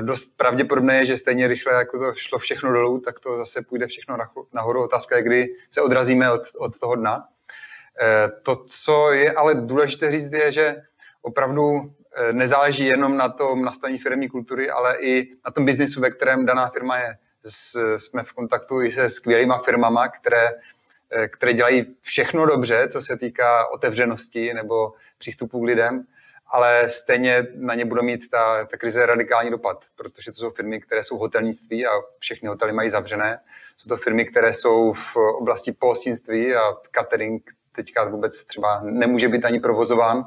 Dost 0.00 0.36
pravděpodobné 0.36 0.96
je, 0.96 1.06
že 1.06 1.16
stejně 1.16 1.48
rychle, 1.48 1.72
jako 1.72 1.98
to 1.98 2.14
šlo 2.14 2.38
všechno 2.38 2.72
dolů, 2.72 3.00
tak 3.00 3.20
to 3.20 3.36
zase 3.36 3.62
půjde 3.62 3.86
všechno 3.86 4.16
nahoru. 4.52 4.82
Otázka 4.82 5.16
je, 5.16 5.22
kdy 5.22 5.46
se 5.70 5.82
odrazíme 5.82 6.32
od, 6.32 6.42
od 6.58 6.78
toho 6.78 6.94
dna. 6.96 7.28
To, 8.42 8.64
co 8.66 9.12
je 9.12 9.32
ale 9.32 9.54
důležité 9.54 10.10
říct, 10.10 10.32
je, 10.32 10.52
že 10.52 10.76
opravdu 11.22 11.94
Eh, 12.03 12.03
nezáleží 12.32 12.86
jenom 12.86 13.16
na 13.16 13.28
tom 13.28 13.64
nastavení 13.64 13.98
firmní 13.98 14.28
kultury, 14.28 14.70
ale 14.70 14.96
i 15.00 15.36
na 15.44 15.50
tom 15.50 15.64
biznisu, 15.64 16.00
ve 16.00 16.10
kterém 16.10 16.46
daná 16.46 16.68
firma 16.68 16.98
je. 16.98 17.18
Jsme 17.96 18.22
v 18.24 18.32
kontaktu 18.32 18.82
i 18.82 18.90
se 18.90 19.08
skvělýma 19.08 19.58
firmama, 19.58 20.08
které, 20.08 20.48
eh, 21.12 21.28
které 21.28 21.52
dělají 21.52 21.96
všechno 22.00 22.46
dobře, 22.46 22.88
co 22.88 23.02
se 23.02 23.16
týká 23.16 23.66
otevřenosti 23.66 24.54
nebo 24.54 24.92
přístupu 25.18 25.60
k 25.60 25.64
lidem, 25.64 26.04
ale 26.46 26.90
stejně 26.90 27.46
na 27.54 27.74
ně 27.74 27.84
bude 27.84 28.02
mít 28.02 28.30
ta, 28.30 28.64
ta 28.64 28.76
krize 28.76 29.06
radikální 29.06 29.50
dopad, 29.50 29.84
protože 29.96 30.30
to 30.30 30.34
jsou 30.34 30.50
firmy, 30.50 30.80
které 30.80 31.04
jsou 31.04 31.18
hotelnictví 31.18 31.86
a 31.86 31.90
všechny 32.18 32.48
hotely 32.48 32.72
mají 32.72 32.90
zavřené. 32.90 33.40
Jsou 33.76 33.88
to 33.88 33.96
firmy, 33.96 34.24
které 34.24 34.52
jsou 34.52 34.92
v 34.92 35.16
oblasti 35.16 35.72
pohostinství 35.72 36.54
a 36.54 36.62
catering 36.94 37.50
teďka 37.74 38.04
vůbec 38.04 38.44
třeba 38.44 38.80
nemůže 38.82 39.28
být 39.28 39.44
ani 39.44 39.60
provozován 39.60 40.24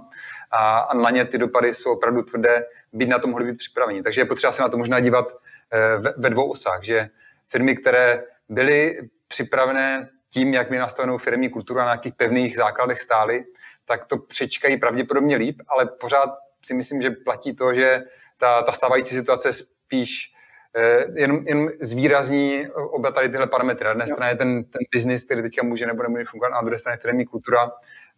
a, 0.51 0.79
a 0.79 0.93
na 0.93 1.09
ně 1.09 1.25
ty 1.25 1.37
dopady 1.37 1.73
jsou 1.73 1.91
opravdu 1.91 2.21
tvrdé, 2.21 2.65
být 2.93 3.09
na 3.09 3.19
to 3.19 3.27
mohli 3.27 3.45
být 3.45 3.57
připraveni. 3.57 4.03
Takže 4.03 4.21
je 4.21 4.25
potřeba 4.25 4.53
se 4.53 4.61
na 4.61 4.69
to 4.69 4.77
možná 4.77 4.99
dívat 4.99 5.27
eh, 5.71 5.97
ve, 5.97 6.13
ve 6.17 6.29
dvou 6.29 6.51
osách, 6.51 6.83
že 6.83 7.09
firmy, 7.47 7.75
které 7.75 8.23
byly 8.49 8.99
připravené 9.27 10.09
tím, 10.29 10.53
jak 10.53 10.69
my 10.69 10.77
nastavenou 10.77 11.17
firmní 11.17 11.49
kulturu 11.49 11.79
a 11.79 11.83
na 11.83 11.91
nějakých 11.91 12.13
pevných 12.13 12.57
základech 12.57 13.01
stáli, 13.01 13.45
tak 13.85 14.05
to 14.05 14.17
přečkají 14.17 14.77
pravděpodobně 14.77 15.35
líp, 15.35 15.61
ale 15.67 15.85
pořád 15.85 16.29
si 16.65 16.73
myslím, 16.73 17.01
že 17.01 17.09
platí 17.09 17.55
to, 17.55 17.73
že 17.73 18.03
ta, 18.37 18.61
ta 18.61 18.71
stávající 18.71 19.15
situace 19.15 19.53
spíš 19.53 20.33
eh, 20.75 21.05
jen, 21.15 21.43
jen 21.47 21.69
zvýrazní 21.79 22.67
oba 22.69 23.11
tady 23.11 23.29
tyhle 23.29 23.47
parametry. 23.47 23.83
Na 23.83 23.89
jedné 23.89 24.07
straně 24.07 24.35
ten, 24.35 24.63
ten 24.63 24.81
biznis, 24.91 25.25
který 25.25 25.41
teďka 25.41 25.63
může 25.63 25.85
nebo 25.85 26.03
nemůže 26.03 26.25
fungovat, 26.25 26.47
a 26.47 26.55
na 26.55 26.61
druhé 26.61 26.79
straně 26.79 26.97
firmní 27.01 27.25
kultura. 27.25 27.71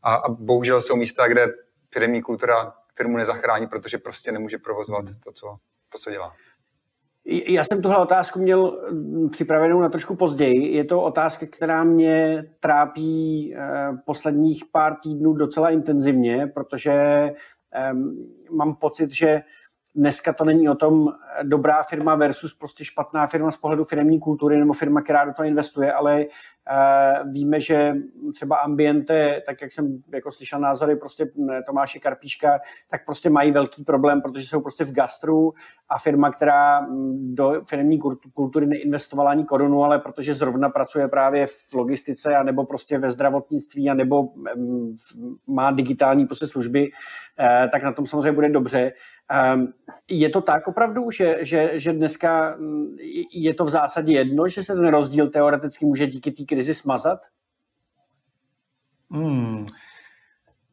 A, 0.04 0.16
a 0.16 0.30
bohužel 0.30 0.82
jsou 0.82 0.96
místa, 0.96 1.28
kde 1.28 1.48
firmní 1.94 2.22
kultura 2.22 2.74
firmu 2.96 3.18
nezachrání, 3.18 3.68
protože 3.68 3.98
prostě 3.98 4.32
nemůže 4.32 4.58
provozovat 4.58 5.06
to, 5.24 5.32
co, 5.32 5.58
to, 5.90 5.98
co 5.98 6.12
dělá. 6.12 6.34
Já 7.26 7.64
jsem 7.64 7.82
tuhle 7.82 7.98
otázku 7.98 8.40
měl 8.40 8.88
mm, 8.92 9.30
připravenou 9.30 9.82
na 9.82 9.90
trošku 9.90 10.16
později. 10.16 10.76
Je 10.76 10.86
to 10.86 11.02
otázka, 11.02 11.46
která 11.52 11.84
mě 11.84 12.46
trápí 12.60 13.54
eh, 13.56 13.92
posledních 14.06 14.64
pár 14.72 14.96
týdnů 15.04 15.34
docela 15.34 15.70
intenzivně, 15.70 16.48
protože 16.48 16.94
mám 18.52 18.76
pocit, 18.76 19.12
že 19.12 19.42
dneska 19.96 20.34
to 20.34 20.46
není 20.46 20.70
o 20.70 20.76
tom 20.76 21.08
dobrá 21.44 21.84
firma 21.84 22.16
versus 22.16 22.54
prostě 22.54 22.86
špatná 22.86 23.28
firma 23.28 23.52
z 23.52 23.58
pohledu 23.58 23.84
firmní 23.84 24.20
kultury 24.20 24.58
nebo 24.58 24.74
firma, 24.74 25.02
která 25.02 25.26
do 25.26 25.34
toho 25.34 25.48
investuje, 25.48 25.94
ale 25.94 26.26
uh, 26.26 27.32
víme, 27.32 27.62
že 27.62 27.94
třeba 28.36 28.58
Ambiente, 28.58 29.42
tak 29.46 29.62
jak 29.62 29.74
jsem 29.74 30.02
jako 30.14 30.32
slyšel 30.32 30.60
názory 30.60 30.96
prostě 30.96 31.32
Tomáše 31.66 32.00
Karpíška, 32.00 32.60
tak 32.90 33.06
prostě 33.06 33.30
mají 33.30 33.52
velký 33.52 33.84
problém, 33.84 34.22
protože 34.22 34.46
jsou 34.46 34.62
prostě 34.62 34.84
v 34.84 34.92
gastru 34.92 35.54
a 35.90 35.98
firma, 35.98 36.32
která 36.32 36.88
do 37.14 37.62
firmní 37.70 38.00
kultury 38.34 38.66
neinvestovala 38.66 39.32
ani 39.32 39.44
korunu, 39.44 39.84
ale 39.84 40.00
protože 40.00 40.34
zrovna 40.34 40.70
pracuje 40.70 41.08
právě 41.08 41.48
v 41.48 41.74
logistice 41.76 42.36
a 42.36 42.44
nebo 42.44 42.66
prostě 42.66 42.98
ve 42.98 43.12
zdravotnictví 43.12 43.90
a 43.90 43.94
nebo 43.94 44.22
um, 44.22 44.98
má 45.48 45.72
digitální 45.72 46.26
prostě 46.26 46.48
služby, 46.48 46.90
uh, 46.92 47.70
tak 47.72 47.84
na 47.84 47.92
tom 47.92 48.06
samozřejmě 48.06 48.32
bude 48.32 48.50
dobře. 48.50 48.92
Um, 49.30 49.74
je 50.08 50.30
to 50.30 50.42
tak 50.42 50.68
opravdu, 50.68 51.12
že, 51.12 51.38
že, 51.42 51.80
že 51.80 51.94
dneska 51.94 52.56
mm, 52.56 52.98
je 53.34 53.54
to 53.54 53.66
v 53.66 53.70
zásadě 53.70 54.14
jedno, 54.14 54.48
že 54.48 54.64
se 54.64 54.76
ten 54.76 54.88
rozdíl 54.88 55.30
teoreticky 55.30 55.86
může 55.86 56.08
díky 56.08 56.32
té 56.32 56.44
krizi 56.44 56.74
smazat? 56.74 57.20
Hmm. 59.12 59.66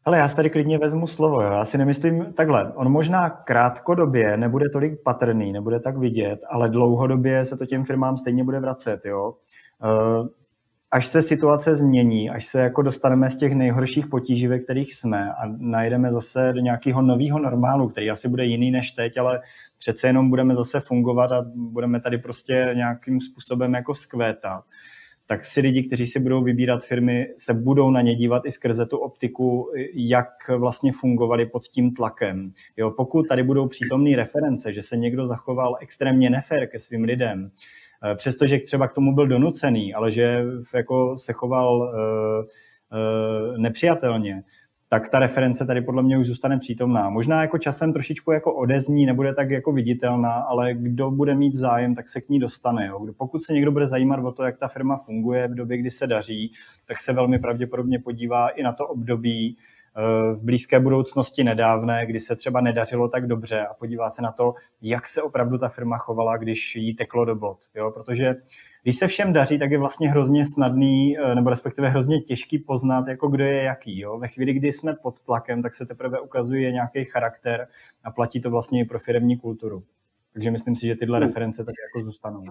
Ale 0.05 0.19
já 0.19 0.29
si 0.29 0.37
tady 0.37 0.51
klidně 0.51 0.79
vezmu 0.79 1.07
slovo. 1.07 1.43
Jo. 1.43 1.53
Já 1.53 1.65
si 1.65 1.79
nemyslím 1.79 2.33
takhle. 2.33 2.73
On 2.75 2.93
možná 2.93 3.31
krátkodobě 3.31 4.37
nebude 4.37 4.69
tolik 4.69 5.03
patrný, 5.03 5.53
nebude 5.53 5.81
tak 5.81 5.99
vidět, 5.99 6.41
ale 6.51 6.69
dlouhodobě 6.69 7.45
se 7.45 7.57
to 7.57 7.67
těm 7.67 7.85
firmám 7.85 8.19
stejně 8.19 8.45
bude 8.45 8.61
vracet. 8.61 9.07
Jo. 9.07 9.35
Až 10.91 11.07
se 11.07 11.23
situace 11.23 11.77
změní, 11.77 12.31
až 12.31 12.47
se 12.47 12.61
jako 12.61 12.83
dostaneme 12.83 13.31
z 13.31 13.37
těch 13.37 13.55
nejhorších 13.55 14.07
potíží, 14.07 14.47
ve 14.47 14.59
kterých 14.59 14.95
jsme 14.95 15.33
a 15.33 15.47
najdeme 15.59 16.13
zase 16.13 16.53
do 16.53 16.61
nějakého 16.61 17.03
nového 17.03 17.39
normálu, 17.39 17.89
který 17.89 18.11
asi 18.11 18.29
bude 18.29 18.45
jiný 18.45 18.71
než 18.71 18.93
teď, 18.93 19.19
ale 19.19 19.41
přece 19.79 20.07
jenom 20.07 20.31
budeme 20.31 20.57
zase 20.57 20.81
fungovat 20.81 21.33
a 21.33 21.47
budeme 21.55 22.01
tady 22.01 22.19
prostě 22.19 22.71
nějakým 22.75 23.21
způsobem 23.21 23.75
jako 23.75 23.93
vzkvétat, 23.93 24.65
tak 25.27 25.45
si 25.45 25.61
lidi, 25.61 25.83
kteří 25.83 26.07
si 26.07 26.21
budou 26.21 26.43
vybírat 26.43 26.85
firmy, 26.85 27.27
se 27.37 27.55
budou 27.55 27.91
na 27.91 28.01
ně 28.01 28.15
dívat 28.15 28.43
i 28.47 28.51
skrze 28.51 28.87
tu 28.87 28.99
optiku, 28.99 29.71
jak 29.95 30.29
vlastně 30.57 30.93
fungovali 30.93 31.47
pod 31.47 31.63
tím 31.63 31.95
tlakem. 31.95 32.53
Jo, 32.77 32.91
pokud 32.91 33.29
tady 33.29 33.43
budou 33.43 33.69
přítomné 33.69 34.17
reference, 34.17 34.73
že 34.73 34.83
se 34.83 34.97
někdo 34.97 35.27
zachoval 35.27 35.77
extrémně 35.81 36.31
nefér 36.31 36.67
ke 36.67 36.79
svým 36.79 37.05
lidem, 37.05 37.51
přestože 38.17 38.59
třeba 38.59 38.89
k 38.89 38.93
tomu 38.93 39.15
byl 39.15 39.27
donucený, 39.27 39.95
ale 39.95 40.13
že 40.13 40.45
jako 40.75 41.17
se 41.19 41.33
choval 41.33 41.95
eh, 41.95 42.47
eh, 42.93 43.59
nepřijatelně, 43.59 44.43
tak 44.89 45.09
ta 45.09 45.19
reference 45.19 45.67
tady 45.67 45.81
podle 45.81 46.03
mě 46.03 46.19
už 46.19 46.27
zůstane 46.27 46.59
přítomná. 46.59 47.11
Možná 47.11 47.43
jako 47.43 47.59
časem 47.59 47.93
trošičku 47.93 48.33
jako 48.33 48.55
odezní, 48.55 49.07
nebude 49.07 49.35
tak 49.35 49.51
jako 49.51 49.73
viditelná, 49.73 50.33
ale 50.33 50.75
kdo 50.75 51.11
bude 51.11 51.35
mít 51.35 51.55
zájem, 51.55 51.95
tak 51.95 52.09
se 52.09 52.21
k 52.21 52.29
ní 52.29 52.39
dostane. 52.39 52.87
Jo. 52.87 53.07
Pokud 53.19 53.43
se 53.43 53.53
někdo 53.53 53.73
bude 53.73 53.87
zajímat 53.87 54.25
o 54.25 54.33
to, 54.33 54.43
jak 54.43 54.59
ta 54.59 54.69
firma 54.69 54.97
funguje 54.97 55.49
v 55.49 55.55
době, 55.55 55.79
kdy 55.79 55.91
se 55.91 56.07
daří, 56.07 56.53
tak 56.87 57.01
se 57.01 57.13
velmi 57.13 57.39
pravděpodobně 57.39 57.99
podívá 57.99 58.49
i 58.49 58.63
na 58.63 58.73
to 58.73 58.87
období, 58.87 59.57
v 60.35 60.39
blízké 60.43 60.81
budoucnosti 60.81 61.45
nedávné, 61.45 62.07
kdy 62.07 62.21
se 62.21 62.37
třeba 62.37 62.61
nedařilo 62.61 63.09
tak 63.09 63.27
dobře 63.27 63.67
a 63.67 63.75
podívá 63.75 64.11
se 64.11 64.23
na 64.23 64.33
to, 64.33 64.55
jak 64.83 65.09
se 65.09 65.23
opravdu 65.23 65.59
ta 65.59 65.69
firma 65.69 65.99
chovala, 65.99 66.37
když 66.37 66.77
jí 66.77 66.95
teklo 66.95 67.25
do 67.25 67.35
bod. 67.35 67.59
Jo? 67.75 67.91
Protože 67.91 68.35
když 68.83 68.97
se 68.97 69.07
všem 69.07 69.33
daří, 69.33 69.59
tak 69.59 69.71
je 69.71 69.79
vlastně 69.79 70.11
hrozně 70.11 70.47
snadný, 70.47 71.19
eh, 71.19 71.35
nebo 71.35 71.51
respektive 71.51 71.89
hrozně 71.89 72.21
těžký 72.21 72.59
poznat, 72.59 73.09
jako 73.09 73.29
kdo 73.29 73.45
je 73.45 73.63
jaký. 73.63 74.01
Jo? 74.01 74.19
Ve 74.19 74.29
chvíli, 74.29 74.53
kdy 74.53 74.73
jsme 74.73 74.95
pod 75.03 75.23
tlakem, 75.23 75.63
tak 75.63 75.75
se 75.75 75.87
teprve 75.87 76.21
ukazuje 76.21 76.73
nějaký 76.73 77.05
charakter 77.05 77.69
a 78.05 78.11
platí 78.11 78.41
to 78.41 78.51
vlastně 78.51 78.81
i 78.81 78.85
pro 78.85 78.99
firmní 78.99 79.39
kulturu. 79.39 79.83
Takže 80.33 80.51
myslím 80.51 80.77
si, 80.77 80.87
že 80.87 80.95
tyhle 80.95 81.19
hmm. 81.19 81.27
reference 81.27 81.65
tady 81.65 81.75
jako 81.89 82.05
zůstanou. 82.05 82.43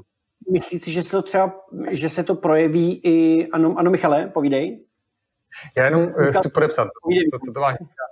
Myslíte, 0.51 0.91
že 0.91 1.01
se 1.01 1.11
to 1.11 1.21
třeba, 1.21 1.53
že 1.91 2.09
se 2.09 2.23
to 2.23 2.35
projeví 2.35 3.01
i, 3.03 3.47
ano, 3.47 3.75
ano 3.77 3.91
Michale, 3.91 4.27
povídej. 4.27 4.85
Já 5.77 5.85
jenom 5.85 6.01
uh, 6.03 6.31
chci 6.31 6.49
podepsat 6.49 6.87
to, 7.31 7.39
co 7.45 7.51
to 7.51 7.61
říká, 7.79 8.03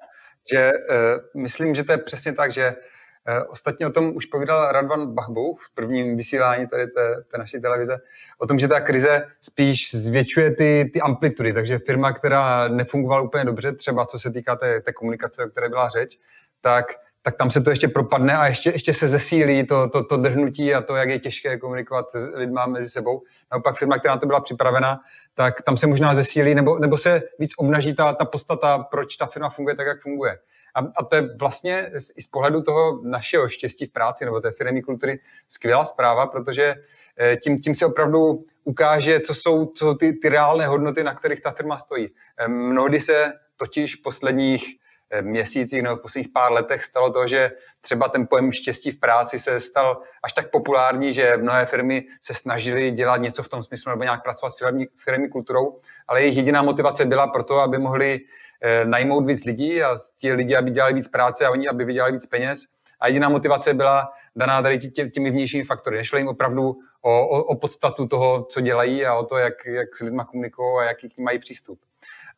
že 0.52 0.72
uh, 0.90 1.42
myslím, 1.42 1.76
že 1.76 1.84
to 1.84 1.92
je 1.92 1.98
přesně 1.98 2.34
tak, 2.34 2.52
že 2.52 2.76
uh, 2.76 3.52
ostatně 3.52 3.88
o 3.88 3.90
tom 3.90 4.16
už 4.16 4.26
povídal 4.26 4.72
Radvan 4.72 5.14
Bachbou 5.14 5.56
v 5.56 5.76
prvním 5.76 6.18
vysílání 6.18 6.68
tady 6.68 6.88
té, 6.88 7.24
té 7.32 7.38
naší 7.38 7.62
televize, 7.62 7.98
o 8.38 8.48
tom, 8.48 8.60
že 8.60 8.68
ta 8.68 8.80
krize 8.80 9.28
spíš 9.42 9.96
zvětšuje 9.96 10.56
ty, 10.56 10.90
ty 10.94 11.02
amplitudy, 11.02 11.54
takže 11.54 11.80
firma, 11.86 12.14
která 12.14 12.68
nefungovala 12.68 13.22
úplně 13.22 13.46
dobře, 13.46 13.72
třeba 13.72 14.06
co 14.06 14.20
se 14.20 14.32
týká 14.32 14.56
té, 14.56 14.82
té 14.82 14.94
komunikace, 14.94 15.46
o 15.46 15.50
které 15.50 15.70
byla 15.70 15.90
řeč, 15.90 16.20
tak 16.62 16.86
tak 17.26 17.38
tam 17.38 17.50
se 17.50 17.62
to 17.62 17.70
ještě 17.70 17.88
propadne 17.88 18.38
a 18.38 18.48
ještě, 18.48 18.70
ještě 18.70 18.94
se 18.94 19.08
zesílí 19.08 19.68
to, 19.68 19.90
to, 19.90 20.04
to 20.04 20.18
drhnutí 20.18 20.74
a 20.74 20.82
to, 20.82 20.96
jak 20.96 21.10
je 21.10 21.20
těžké 21.20 21.58
komunikovat 21.58 22.06
s 22.12 22.28
lidmi 22.34 22.60
mezi 22.68 22.90
sebou. 22.90 23.22
Naopak 23.52 23.78
firma, 23.78 24.00
která 24.00 24.14
na 24.14 24.20
to 24.20 24.28
byla 24.28 24.40
připravena, 24.40 25.00
tak 25.34 25.62
tam 25.62 25.78
se 25.78 25.88
možná 25.88 26.14
zesílí 26.14 26.56
nebo, 26.56 26.80
nebo 26.80 26.98
se 26.98 27.22
víc 27.40 27.52
obnaží 27.58 27.94
ta, 27.94 28.14
ta 28.14 28.26
podstata, 28.26 28.80
proč 28.80 29.16
ta 29.16 29.26
firma 29.26 29.50
funguje 29.50 29.76
tak, 29.76 29.88
jak 29.88 30.02
funguje. 30.02 30.40
A, 30.76 30.80
a 30.80 31.04
to 31.04 31.16
je 31.16 31.30
vlastně 31.40 31.92
i 32.18 32.22
z 32.22 32.28
pohledu 32.28 32.62
toho 32.62 33.02
našeho 33.04 33.50
štěstí 33.50 33.86
v 33.86 33.92
práci 33.92 34.26
nebo 34.26 34.40
té 34.40 34.52
firmy 34.52 34.82
kultury 34.82 35.20
skvělá 35.48 35.86
zpráva, 35.86 36.26
protože 36.26 36.76
eh, 37.20 37.38
tím, 37.38 37.62
tím 37.62 37.76
se 37.76 37.86
opravdu 37.86 38.46
ukáže, 38.64 39.20
co 39.20 39.34
jsou, 39.34 39.66
co 39.66 39.86
jsou 39.86 39.94
ty, 39.94 40.14
ty 40.14 40.30
reálné 40.30 40.68
hodnoty, 40.68 41.04
na 41.04 41.16
kterých 41.16 41.42
ta 41.42 41.52
firma 41.52 41.78
stojí. 41.78 42.10
Eh, 42.38 42.48
mnohdy 42.48 43.00
se 43.00 43.34
totiž 43.58 43.96
posledních 43.96 44.83
měsících 45.22 45.84
nebo 45.84 45.96
v 45.96 46.02
posledních 46.02 46.32
pár 46.34 46.52
letech 46.52 46.84
stalo 46.84 47.10
to, 47.10 47.28
že 47.28 47.52
třeba 47.82 48.08
ten 48.08 48.28
pojem 48.28 48.52
štěstí 48.52 48.92
v 48.92 49.00
práci 49.00 49.40
se 49.40 49.60
stal 49.60 50.02
až 50.24 50.34
tak 50.34 50.52
populární, 50.52 51.14
že 51.14 51.38
mnohé 51.38 51.66
firmy 51.66 52.04
se 52.22 52.34
snažily 52.34 52.92
dělat 52.92 53.18
něco 53.18 53.44
v 53.44 53.50
tom 53.50 53.64
smyslu 53.64 53.90
nebo 53.90 54.04
nějak 54.04 54.24
pracovat 54.24 54.50
s 54.50 54.58
firmní, 54.58 54.88
firmní 54.98 55.30
kulturou, 55.30 55.80
ale 56.08 56.22
jejich 56.22 56.38
jediná 56.38 56.62
motivace 56.62 57.06
byla 57.06 57.28
proto, 57.28 57.60
aby 57.60 57.78
mohli 57.78 58.20
eh, 58.62 58.86
najmout 58.86 59.26
víc 59.26 59.46
lidí 59.46 59.84
a 59.84 59.98
ti 60.18 60.34
lidi, 60.34 60.56
aby 60.56 60.72
dělali 60.72 60.94
víc 60.94 61.08
práce 61.08 61.46
a 61.46 61.52
oni, 61.52 61.68
aby 61.68 61.86
vydělali 61.86 62.14
víc 62.14 62.26
peněz. 62.26 62.66
A 63.00 63.08
jediná 63.08 63.30
motivace 63.30 63.74
byla 63.74 64.10
daná 64.36 64.62
tady 64.62 64.78
tě, 64.78 65.10
těmi 65.10 65.32
vnějšími 65.32 65.64
faktory. 65.64 65.98
Nešlo 65.98 66.18
jim 66.18 66.28
opravdu 66.28 66.76
o, 67.02 67.28
o, 67.28 67.44
o 67.44 67.56
podstatu 67.56 68.08
toho, 68.08 68.44
co 68.44 68.62
dělají 68.62 69.06
a 69.06 69.16
o 69.16 69.26
to, 69.26 69.38
jak, 69.38 69.66
jak 69.66 69.96
s 69.96 70.00
lidmi 70.00 70.22
komunikují 70.28 70.80
a 70.80 70.84
jaký 70.84 71.10
k 71.10 71.18
ním 71.18 71.26
mají 71.26 71.40
přístup. 71.40 71.80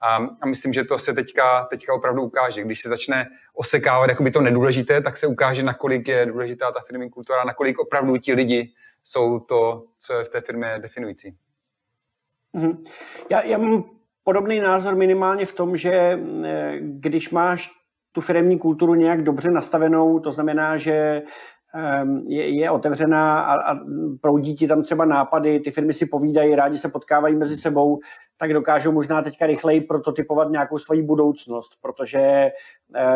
A, 0.01 0.15
a 0.41 0.45
myslím, 0.45 0.73
že 0.73 0.83
to 0.83 0.99
se 0.99 1.13
teďka, 1.13 1.67
teďka 1.69 1.93
opravdu 1.93 2.23
ukáže. 2.23 2.63
Když 2.63 2.81
se 2.81 2.89
začne 2.89 3.25
osekávat 3.53 4.09
jakoby 4.09 4.31
to 4.31 4.41
nedůležité, 4.41 5.01
tak 5.01 5.17
se 5.17 5.27
ukáže, 5.27 5.63
nakolik 5.63 6.07
je 6.07 6.25
důležitá 6.25 6.71
ta 6.71 6.79
firmní 6.87 7.09
kultura, 7.09 7.43
nakolik 7.43 7.79
opravdu 7.79 8.17
ti 8.17 8.33
lidi 8.33 8.71
jsou 9.03 9.39
to, 9.39 9.83
co 9.97 10.13
je 10.13 10.23
v 10.23 10.29
té 10.29 10.41
firmě 10.41 10.75
definující. 10.77 11.35
Mm-hmm. 12.55 12.77
Já, 13.29 13.41
já 13.41 13.57
mám 13.57 13.83
podobný 14.23 14.59
názor 14.59 14.95
minimálně 14.95 15.45
v 15.45 15.53
tom, 15.53 15.77
že 15.77 15.91
eh, 15.91 16.77
když 16.79 17.29
máš 17.29 17.69
tu 18.11 18.21
firmní 18.21 18.59
kulturu 18.59 18.95
nějak 18.95 19.23
dobře 19.23 19.51
nastavenou, 19.51 20.19
to 20.19 20.31
znamená, 20.31 20.77
že 20.77 21.21
ehm, 21.73 22.25
je, 22.27 22.59
je 22.59 22.71
otevřená 22.71 23.39
a, 23.39 23.71
a 23.71 23.79
proudí 24.21 24.55
ti 24.55 24.67
tam 24.67 24.83
třeba 24.83 25.05
nápady, 25.05 25.59
ty 25.59 25.71
firmy 25.71 25.93
si 25.93 26.05
povídají, 26.05 26.55
rádi 26.55 26.77
se 26.77 26.89
potkávají 26.89 27.35
mezi 27.35 27.55
sebou, 27.55 27.99
tak 28.37 28.53
dokážou 28.53 28.91
možná 28.91 29.21
teďka 29.21 29.45
rychleji 29.45 29.81
prototypovat 29.81 30.49
nějakou 30.49 30.77
svoji 30.77 31.01
budoucnost, 31.01 31.71
protože 31.81 32.51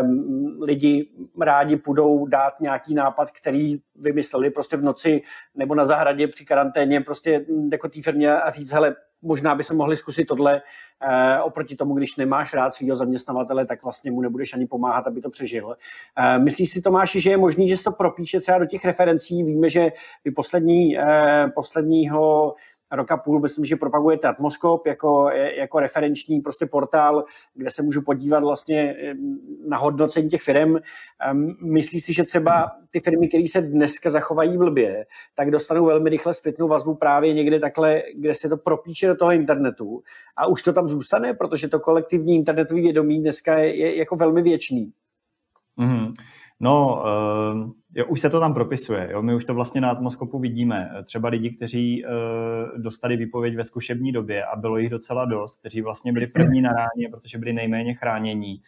um, 0.02 0.58
lidi 0.62 1.10
rádi 1.42 1.78
půjdou 1.78 2.28
dát 2.28 2.60
nějaký 2.62 2.94
nápad, 2.94 3.32
který 3.32 3.80
vymysleli 3.96 4.50
prostě 4.50 4.78
v 4.78 4.84
noci 4.84 5.22
nebo 5.56 5.76
na 5.76 5.86
zahradě 5.86 6.28
při 6.28 6.46
karanténě 6.46 7.02
prostě 7.02 7.46
jako 7.72 7.90
té 7.90 8.02
firmě 8.02 8.32
a 8.32 8.52
říct, 8.52 8.72
hele, 8.72 8.96
možná 9.22 9.56
bychom 9.56 9.78
mohli 9.78 9.96
zkusit 9.96 10.26
tohle 10.26 10.62
e, 11.02 11.42
oproti 11.42 11.76
tomu, 11.76 11.94
když 11.94 12.16
nemáš 12.16 12.54
rád 12.54 12.74
svého 12.74 12.96
zaměstnavatele, 12.96 13.66
tak 13.66 13.84
vlastně 13.84 14.12
mu 14.12 14.22
nebudeš 14.22 14.54
ani 14.54 14.68
pomáhat, 14.68 15.08
aby 15.08 15.22
to 15.22 15.30
přežil. 15.30 15.76
E, 16.18 16.40
myslíš 16.40 16.70
si, 16.70 16.82
Tomáši, 16.82 17.22
že 17.22 17.30
je 17.30 17.38
možný, 17.38 17.70
že 17.70 17.78
se 17.78 17.84
to 17.84 17.92
propíše 17.92 18.40
třeba 18.40 18.58
do 18.58 18.66
těch 18.66 18.86
referencí? 18.86 19.44
Víme, 19.44 19.70
že 19.70 19.92
vy 20.26 20.32
poslední, 20.32 20.98
e, 20.98 21.04
posledního 21.56 22.54
roka 22.92 23.18
půl, 23.18 23.40
myslím, 23.40 23.66
že 23.66 23.76
propagujete 23.76 24.28
Atmoskop 24.28 24.88
jako, 24.88 25.30
jako 25.58 25.80
referenční 25.80 26.42
prostě 26.42 26.66
portál, 26.66 27.24
kde 27.54 27.72
se 27.72 27.82
můžu 27.82 28.02
podívat 28.02 28.44
vlastně 28.44 28.96
na 29.68 29.78
hodnocení 29.78 30.30
těch 30.30 30.42
firm. 30.42 30.76
Myslíš 31.62 32.04
si, 32.04 32.14
že 32.14 32.24
třeba 32.24 32.72
ty 32.92 33.00
firmy, 33.00 33.28
které 33.28 33.44
se 33.48 33.62
dneska 33.62 34.10
zachovají 34.10 34.58
blbě, 34.58 35.06
tak 35.36 35.52
dostanou 35.52 35.86
velmi 35.86 36.10
rychle 36.10 36.34
zpětnou 36.34 36.68
vazbu 36.68 36.96
právě 36.96 37.34
někde 37.34 37.60
takhle, 37.60 38.04
kde 38.16 38.34
se 38.34 38.50
to 38.50 38.58
propíše 38.58 39.08
do 39.08 39.16
toho 39.16 39.32
internetu 39.32 40.04
a 40.38 40.48
už 40.48 40.64
to 40.64 40.74
tam 40.74 40.90
zůstane, 40.90 41.34
protože 41.34 41.68
to 41.68 41.80
kolektivní 41.80 42.36
internetové 42.36 42.82
vědomí 42.82 43.22
dneska 43.22 43.58
je, 43.58 43.76
je 43.76 43.98
jako 43.98 44.16
velmi 44.16 44.42
věčný. 44.42 44.92
Mm-hmm. 45.78 46.14
No, 46.60 47.04
uh, 47.04 47.72
jo, 47.96 48.06
už 48.06 48.20
se 48.20 48.30
to 48.30 48.40
tam 48.40 48.54
propisuje. 48.54 49.10
Jo? 49.12 49.22
My 49.22 49.36
už 49.36 49.46
to 49.46 49.54
vlastně 49.54 49.82
na 49.82 49.90
atmoskopu 49.90 50.40
vidíme. 50.40 50.90
Třeba 51.04 51.30
lidi, 51.30 51.50
kteří 51.50 52.06
uh, 52.06 52.12
dostali 52.82 53.18
výpověď 53.18 53.56
ve 53.56 53.64
zkušební 53.64 54.12
době 54.12 54.46
a 54.46 54.56
bylo 54.56 54.78
jich 54.78 54.90
docela 54.90 55.26
dost, 55.26 55.60
kteří 55.60 55.82
vlastně 55.82 56.14
byli 56.14 56.28
první 56.28 56.62
na 56.62 56.70
ráně, 56.70 57.10
protože 57.12 57.38
byli 57.38 57.54
nejméně 57.54 57.94
chránění. 57.94 58.62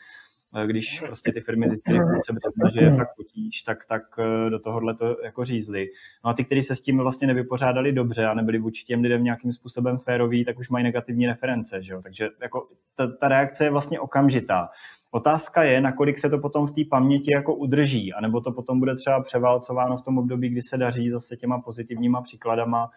Uh, 0.56 0.64
když 0.64 1.00
prostě 1.00 1.32
ty 1.32 1.42
firmy 1.42 1.68
března, 1.68 2.70
že 2.74 2.82
je 2.82 2.96
fakt 2.96 3.16
potíž, 3.16 3.62
tak, 3.62 3.86
tak 3.86 4.04
do 4.50 4.60
tohohle 4.60 4.96
to 4.96 5.18
jako 5.24 5.46
řízli. 5.46 5.88
No 6.26 6.30
a 6.30 6.34
ty, 6.34 6.46
kteří 6.46 6.64
se 6.64 6.76
s 6.76 6.82
tím 6.82 6.98
vlastně 6.98 7.28
nevypořádali 7.28 7.92
dobře 7.92 8.26
a 8.26 8.34
nebyli 8.34 8.60
vůči 8.60 8.84
těm 8.84 9.02
lidem 9.02 9.24
nějakým 9.24 9.54
způsobem 9.54 9.98
féroví, 9.98 10.46
tak 10.46 10.60
už 10.60 10.70
mají 10.70 10.84
negativní 10.84 11.28
reference. 11.28 11.84
Že 11.84 11.94
jo? 11.94 12.02
Takže 12.02 12.30
jako 12.42 12.68
ta, 12.96 13.08
ta 13.08 13.28
reakce 13.28 13.64
je 13.64 13.72
vlastně 13.72 14.00
okamžitá. 14.00 14.70
Otázka 15.12 15.64
je, 15.64 15.82
nakolik 15.82 16.18
se 16.18 16.30
to 16.30 16.40
potom 16.40 16.68
v 16.68 16.72
té 16.72 16.82
paměti 16.90 17.34
jako 17.34 17.56
udrží, 17.56 18.14
anebo 18.14 18.42
to 18.42 18.52
potom 18.52 18.80
bude 18.80 18.96
třeba 18.96 19.24
převálcováno 19.24 19.98
v 19.98 20.02
tom 20.02 20.18
období, 20.18 20.50
kdy 20.50 20.62
se 20.62 20.78
daří 20.78 21.10
zase 21.10 21.38
těma 21.38 21.60
pozitivníma 21.60 22.22
příkladama. 22.22 22.90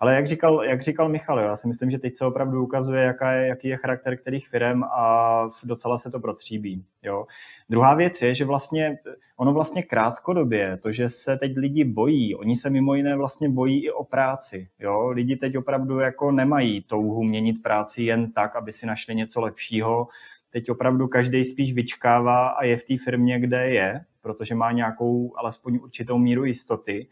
Ale 0.00 0.14
jak 0.14 0.26
říkal, 0.26 0.64
jak 0.64 0.82
říkal 0.82 1.08
Michal, 1.08 1.38
já 1.38 1.56
si 1.56 1.68
myslím, 1.68 1.90
že 1.90 1.98
teď 1.98 2.16
se 2.16 2.26
opravdu 2.26 2.62
ukazuje, 2.62 3.02
jaká 3.02 3.32
je, 3.32 3.46
jaký 3.46 3.68
je 3.68 3.76
charakter 3.76 4.16
kterých 4.16 4.48
firm 4.48 4.84
a 4.84 5.48
docela 5.64 5.98
se 5.98 6.10
to 6.10 6.20
protříbí. 6.20 6.84
Jo. 7.02 7.26
Druhá 7.70 7.94
věc 7.94 8.22
je, 8.22 8.34
že 8.34 8.44
vlastně 8.44 8.98
ono 9.36 9.52
vlastně 9.52 9.82
krátkodobě, 9.82 10.78
to, 10.82 10.92
že 10.92 11.08
se 11.08 11.36
teď 11.36 11.56
lidi 11.56 11.84
bojí, 11.84 12.34
oni 12.34 12.56
se 12.56 12.70
mimo 12.70 12.94
jiné 12.94 13.16
vlastně 13.16 13.48
bojí 13.48 13.84
i 13.84 13.90
o 13.90 14.04
práci. 14.04 14.68
Jo. 14.78 15.08
Lidi 15.08 15.36
teď 15.36 15.56
opravdu 15.58 15.98
jako 15.98 16.30
nemají 16.32 16.82
touhu 16.82 17.22
měnit 17.22 17.62
práci 17.62 18.02
jen 18.02 18.32
tak, 18.32 18.56
aby 18.56 18.72
si 18.72 18.86
našli 18.86 19.14
něco 19.14 19.40
lepšího, 19.40 20.08
teď 20.54 20.70
opravdu 20.70 21.08
každý 21.08 21.44
spíš 21.44 21.72
vyčkává 21.72 22.48
a 22.48 22.64
je 22.64 22.76
v 22.76 22.84
té 22.84 22.94
firmě, 23.04 23.40
kde 23.40 23.68
je, 23.68 24.00
protože 24.22 24.54
má 24.54 24.72
nějakou 24.72 25.32
alespoň 25.36 25.78
určitou 25.82 26.18
míru 26.18 26.44
jistoty. 26.44 27.08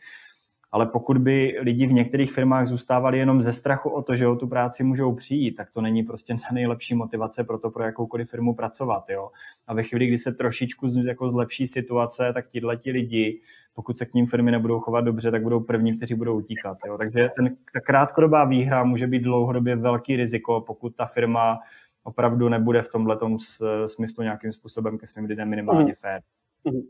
Ale 0.72 0.87
pokud 0.87 1.18
by 1.18 1.59
lidi 1.61 1.87
v 1.87 1.92
některých 1.92 2.33
firmách 2.33 2.66
zůstávali 2.66 3.18
jenom 3.18 3.42
ze 3.42 3.52
strachu 3.52 3.90
o 3.90 4.02
to, 4.02 4.16
že 4.16 4.26
o 4.26 4.37
tu 4.37 4.46
práci 4.46 4.85
můžou 4.85 5.14
přijít, 5.14 5.55
tak 5.55 5.70
to 5.70 5.81
není 5.81 6.02
prostě 6.02 6.35
ta 6.48 6.55
nejlepší 6.55 6.94
motivace 6.94 7.44
pro 7.44 7.59
to, 7.59 7.70
pro 7.70 7.85
jakoukoliv 7.85 8.31
firmu 8.31 8.55
pracovat. 8.55 9.05
Jo? 9.11 9.31
A 9.66 9.74
ve 9.74 9.83
chvíli, 9.83 10.07
kdy 10.07 10.18
se 10.18 10.33
trošičku 10.33 10.87
jako 11.07 11.31
zlepší 11.31 11.66
situace, 11.66 12.33
tak 12.35 12.48
tihle 12.48 12.76
ti 12.76 12.90
lidi, 12.90 13.40
pokud 13.74 13.98
se 13.98 14.07
k 14.07 14.14
ním 14.14 14.26
firmy 14.26 14.50
nebudou 14.50 14.81
chovat 14.81 15.00
dobře, 15.00 15.31
tak 15.31 15.42
budou 15.42 15.61
první, 15.61 15.96
kteří 15.96 16.14
budou 16.14 16.37
utíkat. 16.38 16.78
Jo? 16.87 16.98
Takže 16.98 17.31
ten, 17.37 17.57
ta 17.74 17.81
krátkodobá 17.81 18.44
výhra 18.44 18.85
může 18.85 19.07
být 19.07 19.22
dlouhodobě 19.22 19.76
velký 19.76 20.16
riziko, 20.16 20.61
pokud 20.61 20.96
ta 20.96 21.07
firma 21.07 21.59
opravdu 22.03 22.49
nebude 22.49 22.83
v 22.83 22.88
tomhle 22.88 23.19
smyslu 23.87 24.23
nějakým 24.23 24.53
způsobem 24.53 24.99
ke 24.99 25.07
svým 25.07 25.25
lidem 25.25 25.49
minimálně 25.49 25.95
fér. 25.95 26.23
Mm. 26.65 26.81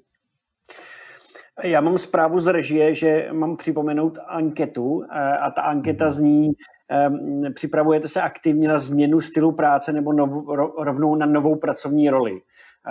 Já 1.64 1.80
mám 1.80 1.98
zprávu 1.98 2.38
z 2.38 2.46
režie, 2.46 2.94
že 2.94 3.28
mám 3.32 3.56
připomenout 3.56 4.18
anketu 4.26 5.04
eh, 5.04 5.38
a 5.38 5.50
ta 5.50 5.62
anketa 5.62 6.04
mhm. 6.04 6.12
zní, 6.12 6.52
ehm, 6.88 7.42
připravujete 7.54 8.08
se 8.08 8.22
aktivně 8.22 8.68
na 8.68 8.78
změnu 8.78 9.20
stylu 9.20 9.52
práce 9.52 9.92
nebo 9.92 10.12
nov, 10.12 10.30
rovnou 10.78 11.14
na 11.14 11.26
novou 11.26 11.56
pracovní 11.56 12.10
roli. 12.10 12.40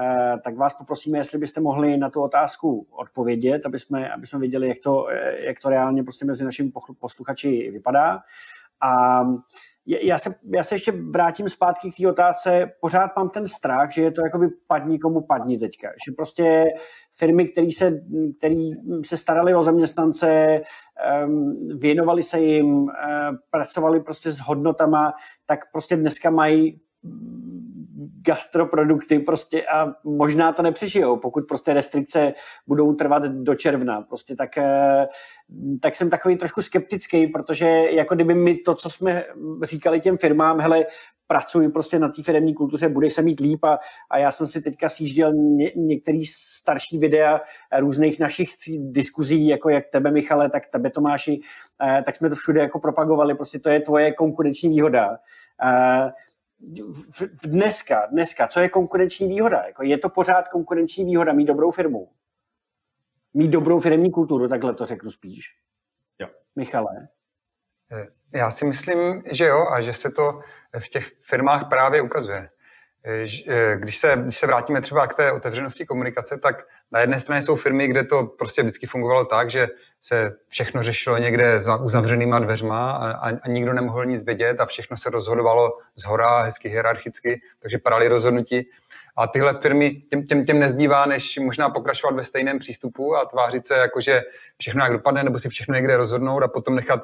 Eh, 0.01 0.37
tak 0.43 0.57
vás 0.57 0.73
poprosíme, 0.73 1.17
jestli 1.17 1.39
byste 1.39 1.61
mohli 1.61 1.97
na 1.97 2.09
tu 2.09 2.21
otázku 2.21 2.87
odpovědět, 2.91 3.65
aby 3.65 3.79
jsme, 3.79 4.11
aby 4.11 4.27
jsme 4.27 4.39
viděli, 4.39 4.67
jak 4.67 4.77
to, 4.83 5.07
eh, 5.09 5.45
jak 5.45 5.59
to 5.61 5.69
reálně 5.69 6.03
prostě 6.03 6.25
mezi 6.25 6.43
našimi 6.43 6.71
posluchači 6.99 7.71
vypadá. 7.71 8.19
A 8.81 9.21
já 9.85 10.17
se, 10.17 10.35
já 10.55 10.63
se 10.63 10.75
ještě 10.75 10.91
vrátím 10.91 11.49
zpátky 11.49 11.91
k 11.91 11.97
té 11.97 12.07
otázce. 12.07 12.71
Pořád 12.81 13.11
mám 13.17 13.29
ten 13.29 13.47
strach, 13.47 13.91
že 13.91 14.01
je 14.01 14.11
to 14.11 14.21
jakoby 14.21 14.47
padni 14.67 14.99
komu 14.99 15.21
padni 15.21 15.59
teďka. 15.59 15.87
Že 15.87 16.11
prostě 16.15 16.65
firmy, 17.17 17.47
které 17.47 17.67
se, 17.71 17.91
který 18.37 18.71
se 19.05 19.17
starali 19.17 19.55
o 19.55 19.63
zaměstnance, 19.63 20.61
věnovali 21.77 22.23
se 22.23 22.39
jim, 22.39 22.83
uh, 22.83 22.89
pracovali 23.49 23.99
prostě 23.99 24.31
s 24.31 24.39
hodnotama, 24.39 25.13
tak 25.45 25.71
prostě 25.71 25.95
dneska 25.95 26.29
mají 26.29 26.81
gastroprodukty 28.25 29.19
prostě 29.19 29.65
a 29.65 29.93
možná 30.03 30.53
to 30.53 30.61
nepřežijou, 30.61 31.17
pokud 31.17 31.47
prostě 31.47 31.73
restrikce 31.73 32.33
budou 32.67 32.93
trvat 32.93 33.23
do 33.23 33.55
června. 33.55 34.01
Prostě 34.01 34.35
tak, 34.35 34.57
eh, 34.57 35.07
tak 35.81 35.95
jsem 35.95 36.09
takový 36.09 36.37
trošku 36.37 36.61
skeptický, 36.61 37.27
protože 37.27 37.65
jako 37.91 38.15
kdyby 38.15 38.33
mi 38.33 38.55
to, 38.55 38.75
co 38.75 38.89
jsme 38.89 39.23
říkali 39.63 39.99
těm 39.99 40.17
firmám, 40.17 40.59
hele, 40.59 40.85
pracuji 41.31 41.69
prostě 41.69 41.99
na 41.99 42.09
té 42.09 42.23
firmní 42.23 42.53
kultuře, 42.53 42.89
bude 42.89 43.09
se 43.09 43.21
mít 43.21 43.39
líp 43.39 43.63
a, 43.63 43.79
a 44.09 44.17
já 44.17 44.31
jsem 44.31 44.47
si 44.47 44.61
teďka 44.61 44.89
sjížděl 44.89 45.33
ně, 45.33 45.71
některý 45.75 46.25
starší 46.25 46.97
videa 46.97 47.41
různých 47.79 48.19
našich 48.19 48.49
diskuzí, 48.79 49.47
jako 49.47 49.69
jak 49.69 49.83
tebe 49.91 50.11
Michale, 50.11 50.49
tak 50.49 50.67
tebe 50.67 50.89
Tomáši, 50.89 51.39
eh, 51.83 52.03
tak 52.05 52.15
jsme 52.15 52.29
to 52.29 52.35
všude 52.35 52.61
jako 52.61 52.79
propagovali, 52.79 53.35
prostě 53.35 53.59
to 53.59 53.69
je 53.69 53.79
tvoje 53.79 54.11
konkurenční 54.11 54.69
výhoda. 54.69 55.17
Eh, 55.63 56.11
v, 56.91 57.21
v 57.21 57.47
dneska, 57.47 58.05
dneska, 58.05 58.47
co 58.47 58.59
je 58.59 58.69
konkurenční 58.69 59.27
výhoda? 59.27 59.63
Jako 59.65 59.83
je 59.83 59.97
to 59.97 60.09
pořád 60.09 60.47
konkurenční 60.47 61.05
výhoda 61.05 61.33
mít 61.33 61.45
dobrou 61.45 61.71
firmu? 61.71 62.09
Mít 63.33 63.47
dobrou 63.47 63.79
firmní 63.79 64.11
kulturu, 64.11 64.47
takhle 64.47 64.73
to 64.73 64.85
řeknu 64.85 65.11
spíš. 65.11 65.55
Jo. 66.19 66.27
Michale? 66.55 67.07
Eh, 67.91 68.07
já 68.33 68.51
si 68.51 68.65
myslím, 68.65 69.23
že 69.31 69.45
jo 69.45 69.67
a 69.71 69.81
že 69.81 69.93
se 69.93 70.11
to 70.11 70.41
v 70.79 70.89
těch 70.89 71.11
firmách 71.19 71.69
právě 71.69 72.01
ukazuje. 72.01 72.49
Eh, 73.05 73.25
eh, 73.47 73.77
když 73.77 73.97
se, 73.97 74.17
když 74.23 74.37
se 74.37 74.47
vrátíme 74.47 74.81
třeba 74.81 75.07
k 75.07 75.15
té 75.15 75.31
otevřenosti 75.31 75.85
komunikace, 75.85 76.37
tak 76.37 76.67
na 76.91 76.99
jedné 76.99 77.19
straně 77.19 77.41
jsou 77.41 77.55
firmy, 77.55 77.87
kde 77.87 78.03
to 78.03 78.23
prostě 78.23 78.61
vždycky 78.61 78.87
fungovalo 78.87 79.25
tak, 79.25 79.51
že 79.51 79.67
se 80.01 80.33
všechno 80.47 80.83
řešilo 80.83 81.17
někde 81.17 81.59
za 81.59 81.75
uzavřenýma 81.75 82.39
dveřma 82.39 82.91
a, 82.91 83.11
a, 83.11 83.29
a 83.29 83.47
nikdo 83.47 83.73
nemohl 83.73 84.05
nic 84.05 84.25
vědět 84.25 84.59
a 84.59 84.65
všechno 84.65 84.97
se 84.97 85.09
rozhodovalo 85.09 85.77
z 85.95 86.03
hora, 86.03 86.41
hezky 86.41 86.69
hierarchicky, 86.69 87.41
takže 87.59 87.77
parali 87.77 88.07
rozhodnutí. 88.07 88.69
A 89.15 89.27
tyhle 89.27 89.59
firmy, 89.61 89.91
těm, 89.91 90.27
těm, 90.27 90.45
těm 90.45 90.59
nezbývá, 90.59 91.05
než 91.05 91.37
možná 91.37 91.69
pokračovat 91.69 92.15
ve 92.15 92.23
stejném 92.23 92.59
přístupu 92.59 93.15
a 93.15 93.25
tvářit 93.25 93.67
se 93.67 93.77
jako, 93.77 94.01
že 94.01 94.21
všechno 94.57 94.83
jak 94.83 94.93
dopadne, 94.93 95.23
nebo 95.23 95.39
si 95.39 95.49
všechno 95.49 95.75
někde 95.75 95.97
rozhodnout 95.97 96.43
a 96.43 96.47
potom 96.47 96.75
nechat 96.75 97.01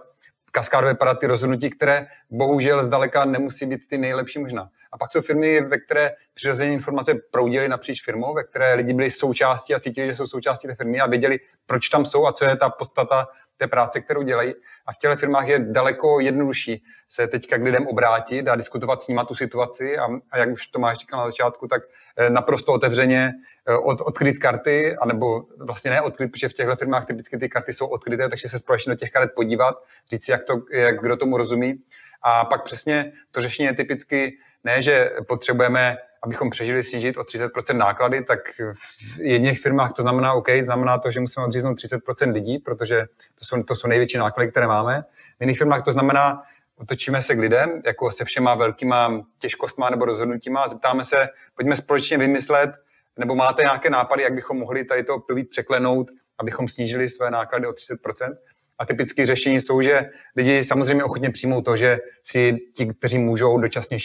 kaskádové 0.52 0.96
padat 0.96 1.20
ty 1.20 1.28
rozhodnutí, 1.28 1.70
které 1.70 2.08
bohužel 2.30 2.84
zdaleka 2.84 3.26
nemusí 3.26 3.66
být 3.66 3.88
ty 3.90 3.98
nejlepší 3.98 4.40
možná. 4.40 4.70
A 4.94 4.98
pak 4.98 5.10
jsou 5.10 5.22
firmy, 5.22 5.62
ve 5.62 5.78
které 5.78 6.12
přirozeně 6.34 6.74
informace 6.74 7.14
proudily 7.32 7.70
napříč 7.70 8.04
firmou, 8.04 8.34
ve 8.34 8.44
které 8.44 8.74
lidi 8.74 8.94
byli 8.94 9.12
součástí 9.12 9.74
a 9.74 9.80
cítili, 9.80 10.08
že 10.08 10.16
jsou 10.16 10.28
součástí 10.28 10.68
té 10.68 10.76
firmy 10.76 11.00
a 11.00 11.08
věděli, 11.08 11.40
proč 11.66 11.90
tam 11.90 12.06
jsou 12.06 12.28
a 12.28 12.34
co 12.34 12.46
je 12.46 12.56
ta 12.56 12.70
podstata 12.70 13.28
té 13.58 13.68
práce, 13.68 14.02
kterou 14.02 14.22
dělají. 14.22 14.54
A 14.86 14.94
v 14.94 14.98
těchto 14.98 15.18
firmách 15.18 15.48
je 15.48 15.60
daleko 15.60 16.20
jednodušší 16.20 16.84
se 17.10 17.28
teďka 17.28 17.58
k 17.58 17.62
lidem 17.62 17.88
obrátit 17.88 18.48
a 18.48 18.56
diskutovat 18.56 19.02
s 19.02 19.08
nimi 19.08 19.22
tu 19.28 19.36
situaci. 19.36 19.98
A, 19.98 20.08
a 20.32 20.38
jak 20.38 20.50
už 20.50 20.68
Tomáš 20.68 20.98
říkal 20.98 21.20
na 21.20 21.26
začátku, 21.26 21.68
tak 21.68 21.82
eh, 22.18 22.30
naprosto 22.30 22.74
otevřeně 22.74 23.32
eh, 23.68 23.78
od, 23.78 24.02
odkryt 24.02 24.38
karty, 24.38 24.96
anebo 24.98 25.44
vlastně 25.60 25.92
ne 25.92 26.02
odkryt, 26.02 26.32
protože 26.32 26.50
v 26.50 26.54
těchto 26.54 26.76
firmách 26.76 27.06
typicky 27.06 27.38
ty 27.38 27.50
karty 27.50 27.74
jsou 27.74 27.88
odkryté, 27.88 28.30
takže 28.30 28.50
se 28.50 28.60
společně 28.60 28.90
do 28.90 28.96
těch 28.96 29.12
karet 29.12 29.32
podívat, 29.36 29.76
říct 30.12 30.26
si, 30.26 30.32
jak, 30.32 30.44
to, 30.44 30.54
jak 30.72 31.02
kdo 31.02 31.18
tomu 31.18 31.38
rozumí. 31.38 31.74
A 32.22 32.46
pak 32.46 32.64
přesně 32.64 33.12
to 33.32 33.42
řešení 33.42 33.66
je 33.66 33.74
typicky 33.74 34.38
ne, 34.68 34.82
že 34.82 35.10
potřebujeme, 35.28 35.98
abychom 36.24 36.50
přežili 36.50 36.84
snížit 36.84 37.18
o 37.18 37.22
30% 37.22 37.78
náklady, 37.78 38.24
tak 38.24 38.40
v 38.60 39.20
jedných 39.20 39.60
firmách 39.60 39.94
to 39.94 40.02
znamená 40.02 40.34
OK, 40.34 40.48
znamená 40.62 40.98
to, 40.98 41.12
že 41.12 41.20
musíme 41.20 41.46
odříznout 41.46 41.78
30% 41.78 42.34
lidí, 42.34 42.60
protože 42.60 43.06
to 43.40 43.46
jsou, 43.46 43.64
to 43.64 43.76
jsou 43.76 43.88
největší 43.88 44.18
náklady, 44.18 44.52
které 44.52 44.68
máme. 44.68 45.04
V 45.40 45.44
jiných 45.44 45.58
firmách 45.58 45.84
to 45.84 45.92
znamená, 45.92 46.44
otočíme 46.78 47.22
se 47.22 47.36
k 47.36 47.40
lidem, 47.40 47.82
jako 47.86 48.12
se 48.12 48.26
všema 48.26 48.56
velkýma 48.56 49.26
těžkostma 49.40 49.90
nebo 49.90 50.06
rozhodnutíma 50.06 50.62
a 50.62 50.68
zeptáme 50.68 51.04
se, 51.04 51.28
pojďme 51.56 51.76
společně 51.76 52.18
vymyslet, 52.18 52.70
nebo 53.18 53.36
máte 53.36 53.62
nějaké 53.62 53.90
nápady, 53.90 54.24
jak 54.24 54.34
bychom 54.34 54.58
mohli 54.58 54.84
tady 54.84 55.04
to 55.04 55.24
překlenout, 55.50 56.08
abychom 56.40 56.68
snížili 56.68 57.10
své 57.10 57.32
náklady 57.32 57.68
o 57.68 57.72
30%. 57.72 58.36
A 58.80 58.86
typické 58.86 59.26
řešení 59.26 59.62
jsou, 59.62 59.82
že 59.82 60.06
lidi 60.36 60.64
samozřejmě 60.64 61.04
ochotně 61.04 61.30
přijmou 61.30 61.62
to, 61.62 61.78
že 61.78 61.98
si 62.24 62.58
ti, 62.76 62.86
kteří 62.86 63.18
můžou, 63.18 63.58
dočasně 63.58 63.98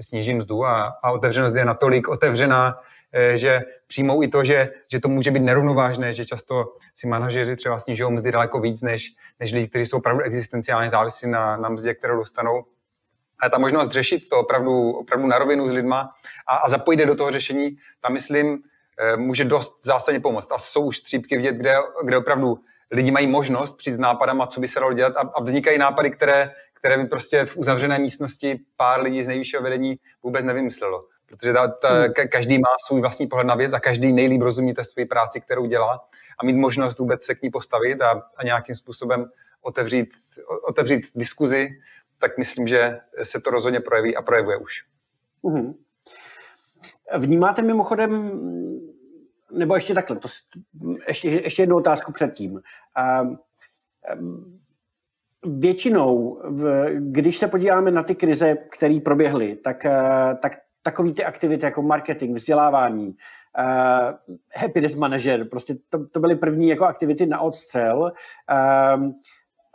sníží 0.00 0.34
mzdu 0.34 0.64
a, 0.64 0.92
a 1.02 1.12
otevřenost 1.12 1.56
je 1.56 1.64
natolik 1.64 2.08
otevřená, 2.08 2.78
eh, 3.12 3.38
že 3.38 3.60
přijmou 3.86 4.22
i 4.22 4.28
to, 4.28 4.44
že, 4.44 4.70
že 4.92 5.00
to 5.00 5.08
může 5.08 5.30
být 5.30 5.42
nerovnovážné, 5.42 6.12
že 6.12 6.24
často 6.24 6.64
si 6.94 7.06
manažeři 7.06 7.56
třeba 7.56 7.78
snižují 7.78 8.12
mzdy 8.12 8.32
daleko 8.32 8.60
víc, 8.60 8.82
než, 8.82 9.08
než 9.40 9.52
lidi, 9.52 9.68
kteří 9.68 9.86
jsou 9.86 9.96
opravdu 9.96 10.22
existenciálně 10.22 10.90
závislí 10.90 11.30
na, 11.30 11.56
na 11.56 11.68
mzdě, 11.68 11.94
kterou 11.94 12.16
dostanou. 12.16 12.64
A 13.40 13.48
ta 13.48 13.58
možnost 13.58 13.92
řešit 13.92 14.28
to 14.28 14.38
opravdu, 14.38 14.90
opravdu 14.90 15.26
na 15.26 15.38
rovinu 15.38 15.68
s 15.68 15.72
lidma 15.72 16.10
a, 16.46 16.56
a 16.56 16.68
zapojit 16.68 17.00
je 17.00 17.06
do 17.06 17.14
toho 17.14 17.30
řešení, 17.30 17.76
tam 18.00 18.12
myslím, 18.12 18.58
eh, 18.98 19.16
může 19.16 19.44
dost 19.44 19.78
zásadně 19.84 20.20
pomoct. 20.20 20.52
A 20.52 20.58
jsou 20.58 20.84
už 20.84 20.96
střípky 20.96 21.36
vidět, 21.36 21.56
kde, 21.56 21.74
kde 22.04 22.16
opravdu 22.16 22.58
lidi 22.90 23.10
mají 23.10 23.26
možnost 23.26 23.76
přijít 23.76 23.94
s 23.94 23.98
nápadama, 23.98 24.46
co 24.46 24.60
by 24.60 24.68
se 24.68 24.80
dalo 24.80 24.92
dělat 24.92 25.16
a, 25.16 25.20
a 25.20 25.42
vznikají 25.42 25.78
nápady, 25.78 26.10
které, 26.10 26.52
které 26.74 26.98
by 26.98 27.04
prostě 27.04 27.46
v 27.46 27.56
uzavřené 27.56 27.98
místnosti 27.98 28.60
pár 28.76 29.02
lidí 29.02 29.22
z 29.22 29.28
nejvyššího 29.28 29.62
vedení 29.62 29.96
vůbec 30.22 30.44
nevymyslelo. 30.44 31.04
Protože 31.26 31.52
ta, 31.52 31.68
ta, 31.68 31.88
hmm. 31.88 32.12
každý 32.32 32.58
má 32.58 32.68
svůj 32.86 33.00
vlastní 33.00 33.26
pohled 33.26 33.46
na 33.46 33.54
věc 33.54 33.72
a 33.72 33.80
každý 33.80 34.12
nejlíp 34.12 34.42
rozumí 34.42 34.74
té 34.74 34.84
své 34.84 35.06
práci, 35.06 35.40
kterou 35.40 35.66
dělá 35.66 36.08
a 36.38 36.44
mít 36.44 36.56
možnost 36.56 36.98
vůbec 36.98 37.24
se 37.24 37.34
k 37.34 37.42
ní 37.42 37.50
postavit 37.50 38.02
a, 38.02 38.22
a 38.36 38.44
nějakým 38.44 38.74
způsobem 38.74 39.30
otevřít, 39.62 40.08
otevřít 40.68 41.06
diskuzi, 41.14 41.68
tak 42.18 42.38
myslím, 42.38 42.68
že 42.68 42.98
se 43.22 43.40
to 43.40 43.50
rozhodně 43.50 43.80
projeví 43.80 44.16
a 44.16 44.22
projevuje 44.22 44.56
už. 44.56 44.84
Hmm. 45.44 45.74
Vnímáte 47.18 47.62
mimochodem 47.62 48.40
nebo 49.52 49.74
ještě 49.74 49.94
takhle, 49.94 50.16
to, 50.16 50.28
ještě, 51.08 51.28
ještě 51.28 51.62
jednu 51.62 51.76
otázku 51.76 52.12
předtím. 52.12 52.60
Um, 53.22 53.38
um, 54.20 54.60
většinou, 55.46 56.40
v, 56.44 56.86
když 56.98 57.36
se 57.36 57.48
podíváme 57.48 57.90
na 57.90 58.02
ty 58.02 58.14
krize, 58.14 58.56
které 58.70 58.98
proběhly, 59.04 59.56
tak, 59.56 59.84
uh, 59.84 60.38
tak 60.42 60.52
takový 60.82 61.12
ty 61.12 61.24
aktivity 61.24 61.64
jako 61.64 61.82
marketing, 61.82 62.36
vzdělávání, 62.36 63.06
uh, 63.06 64.38
happiness 64.56 64.94
manager, 64.94 65.48
prostě 65.48 65.74
to, 65.88 66.06
to 66.06 66.20
byly 66.20 66.36
první 66.36 66.68
jako 66.68 66.84
aktivity 66.84 67.26
na 67.26 67.40
odstřel. 67.40 68.12
Um, 68.94 69.14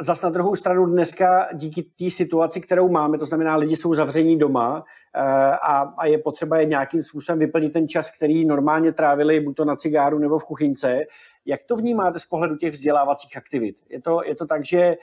Zas 0.02 0.22
na 0.22 0.30
druhou 0.30 0.56
stranu 0.56 0.86
dneska 0.86 1.47
díky 1.54 1.84
té 1.84 2.10
situaci, 2.10 2.62
kterou 2.62 2.89
máme, 2.89 3.18
to 3.18 3.26
znamená, 3.26 3.56
lidi 3.56 3.76
jsou 3.76 3.93
zavření 3.93 4.38
doma 4.38 4.84
eh, 5.16 5.22
a, 5.52 5.93
a 5.97 6.06
je 6.06 6.18
potřeba 6.18 6.58
je 6.58 6.66
nějakým 6.66 7.04
způsobem 7.04 7.39
vyplnit 7.39 7.74
ten 7.74 7.88
čas, 7.88 8.10
který 8.10 8.45
normálně 8.45 8.91
trávili 8.91 9.39
buď 9.39 9.56
to 9.56 9.66
na 9.66 9.76
cigáru 9.76 10.20
nebo 10.20 10.39
v 10.39 10.45
kuchynce, 10.45 11.02
jak 11.45 11.61
to 11.67 11.75
vnímáte 11.75 12.19
z 12.19 12.25
pohledu 12.25 12.55
těch 12.55 12.73
vzdělávacích 12.73 13.37
aktivit? 13.37 13.75
Je 13.89 14.01
to, 14.01 14.21
je 14.25 14.35
to 14.35 14.45
tak, 14.45 14.65
že 14.65 14.97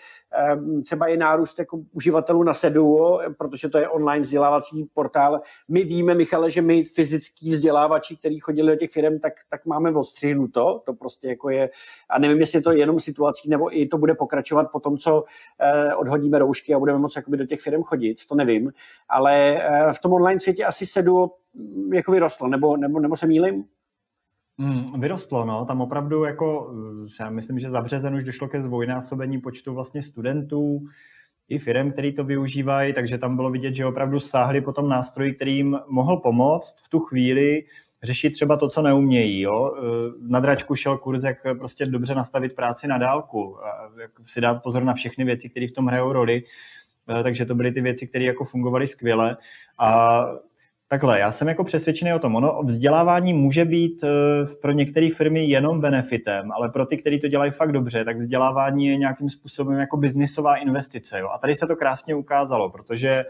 um, 0.56 0.82
třeba 0.82 1.08
je 1.08 1.16
nárůst 1.16 1.58
jako 1.58 1.80
uživatelů 1.92 2.42
na 2.42 2.54
Seduo, 2.54 3.20
protože 3.38 3.68
to 3.68 3.78
je 3.78 3.88
online 3.88 4.20
vzdělávací 4.20 4.88
portál. 4.94 5.40
My 5.68 5.84
víme, 5.84 6.14
Michale, 6.14 6.50
že 6.50 6.62
my 6.62 6.84
fyzický 6.84 7.50
vzdělávači, 7.50 8.16
kteří 8.16 8.38
chodili 8.38 8.72
do 8.72 8.76
těch 8.76 8.90
firm, 8.90 9.18
tak, 9.18 9.32
tak 9.50 9.66
máme 9.66 9.90
odstřihnuto. 9.90 10.82
To 10.86 10.94
prostě 10.94 11.28
jako 11.28 11.50
je, 11.50 11.70
a 12.10 12.18
nevím, 12.18 12.40
jestli 12.40 12.58
je 12.58 12.62
to 12.62 12.72
jenom 12.72 13.00
situací, 13.00 13.50
nebo 13.50 13.76
i 13.76 13.86
to 13.86 13.98
bude 13.98 14.14
pokračovat 14.14 14.66
po 14.72 14.80
tom, 14.80 14.98
co 14.98 15.20
uh, 15.22 16.00
odhodíme 16.00 16.38
roušky 16.38 16.74
a 16.74 16.78
budeme 16.78 16.98
moci 16.98 17.20
do 17.28 17.46
těch 17.46 17.60
firm 17.60 17.82
chodit, 17.82 18.26
to 18.26 18.34
nevím. 18.34 18.72
Ale 19.08 19.62
uh, 19.86 19.92
v 19.92 20.00
tom 20.00 20.12
online 20.12 20.40
světě 20.40 20.64
asi 20.64 20.86
Seduo 20.86 21.30
mm, 21.54 21.94
jako 21.94 22.12
vyrostlo, 22.12 22.48
nebo, 22.48 22.76
nebo, 22.76 23.00
nebo 23.00 23.16
se 23.16 23.26
mýlim? 23.26 23.64
Mm, 24.58 25.00
vyrostlo, 25.00 25.44
no. 25.44 25.64
Tam 25.64 25.80
opravdu 25.80 26.24
jako, 26.24 26.74
eh, 27.06 27.24
já 27.24 27.30
myslím, 27.30 27.58
že 27.58 27.70
za 27.70 27.80
březen 27.80 28.14
už 28.14 28.24
došlo 28.24 28.48
ke 28.48 28.62
zvojnásobení 28.62 29.40
počtu 29.40 29.74
vlastně 29.74 30.02
studentů 30.02 30.80
i 31.48 31.58
firm, 31.58 31.92
který 31.92 32.14
to 32.14 32.24
využívají, 32.24 32.92
takže 32.92 33.18
tam 33.18 33.36
bylo 33.36 33.50
vidět, 33.50 33.74
že 33.74 33.86
opravdu 33.86 34.20
sáhli 34.20 34.60
po 34.60 34.72
tom 34.72 34.88
nástroji, 34.88 35.34
který 35.34 35.56
jim 35.56 35.78
mohl 35.88 36.16
pomoct 36.16 36.76
v 36.84 36.88
tu 36.88 37.00
chvíli 37.00 37.64
řešit 38.02 38.30
třeba 38.30 38.56
to, 38.56 38.68
co 38.68 38.82
neumějí. 38.82 39.40
Jo? 39.40 39.74
Eh, 39.78 39.82
na 40.28 40.40
dračku 40.40 40.74
šel 40.74 40.98
kurz, 40.98 41.22
jak 41.22 41.36
prostě 41.58 41.86
dobře 41.86 42.14
nastavit 42.14 42.54
práci 42.54 42.88
na 42.88 42.98
dálku, 42.98 43.56
jak 44.00 44.10
si 44.24 44.40
dát 44.40 44.62
pozor 44.62 44.84
na 44.84 44.94
všechny 44.94 45.24
věci, 45.24 45.48
které 45.48 45.68
v 45.68 45.72
tom 45.72 45.86
hrajou 45.86 46.12
roli, 46.12 46.42
eh, 47.20 47.22
takže 47.22 47.44
to 47.46 47.54
byly 47.54 47.72
ty 47.72 47.80
věci, 47.80 48.06
které 48.08 48.24
jako 48.24 48.44
fungovaly 48.44 48.86
skvěle. 48.86 49.36
A 49.78 50.26
Takhle, 50.90 51.20
já 51.20 51.32
jsem 51.32 51.48
jako 51.48 51.64
přesvědčený 51.64 52.12
o 52.14 52.18
tom. 52.18 52.36
Ono 52.36 52.62
vzdělávání 52.62 53.34
může 53.34 53.64
být 53.64 54.04
eh, 54.04 54.08
pro 54.62 54.72
některé 54.72 55.08
firmy 55.16 55.44
jenom 55.44 55.80
benefitem, 55.80 56.52
ale 56.52 56.68
pro 56.68 56.86
ty, 56.86 56.96
kteří 56.96 57.20
to 57.20 57.28
dělají 57.28 57.50
fakt 57.50 57.72
dobře, 57.72 58.04
tak 58.04 58.16
vzdělávání 58.16 58.86
je 58.86 58.96
nějakým 58.96 59.30
způsobem 59.30 59.78
jako 59.78 59.96
biznisová 59.96 60.56
investice. 60.56 61.18
Jo? 61.18 61.28
A 61.34 61.38
tady 61.38 61.54
se 61.54 61.66
to 61.66 61.76
krásně 61.76 62.14
ukázalo, 62.14 62.70
protože 62.70 63.24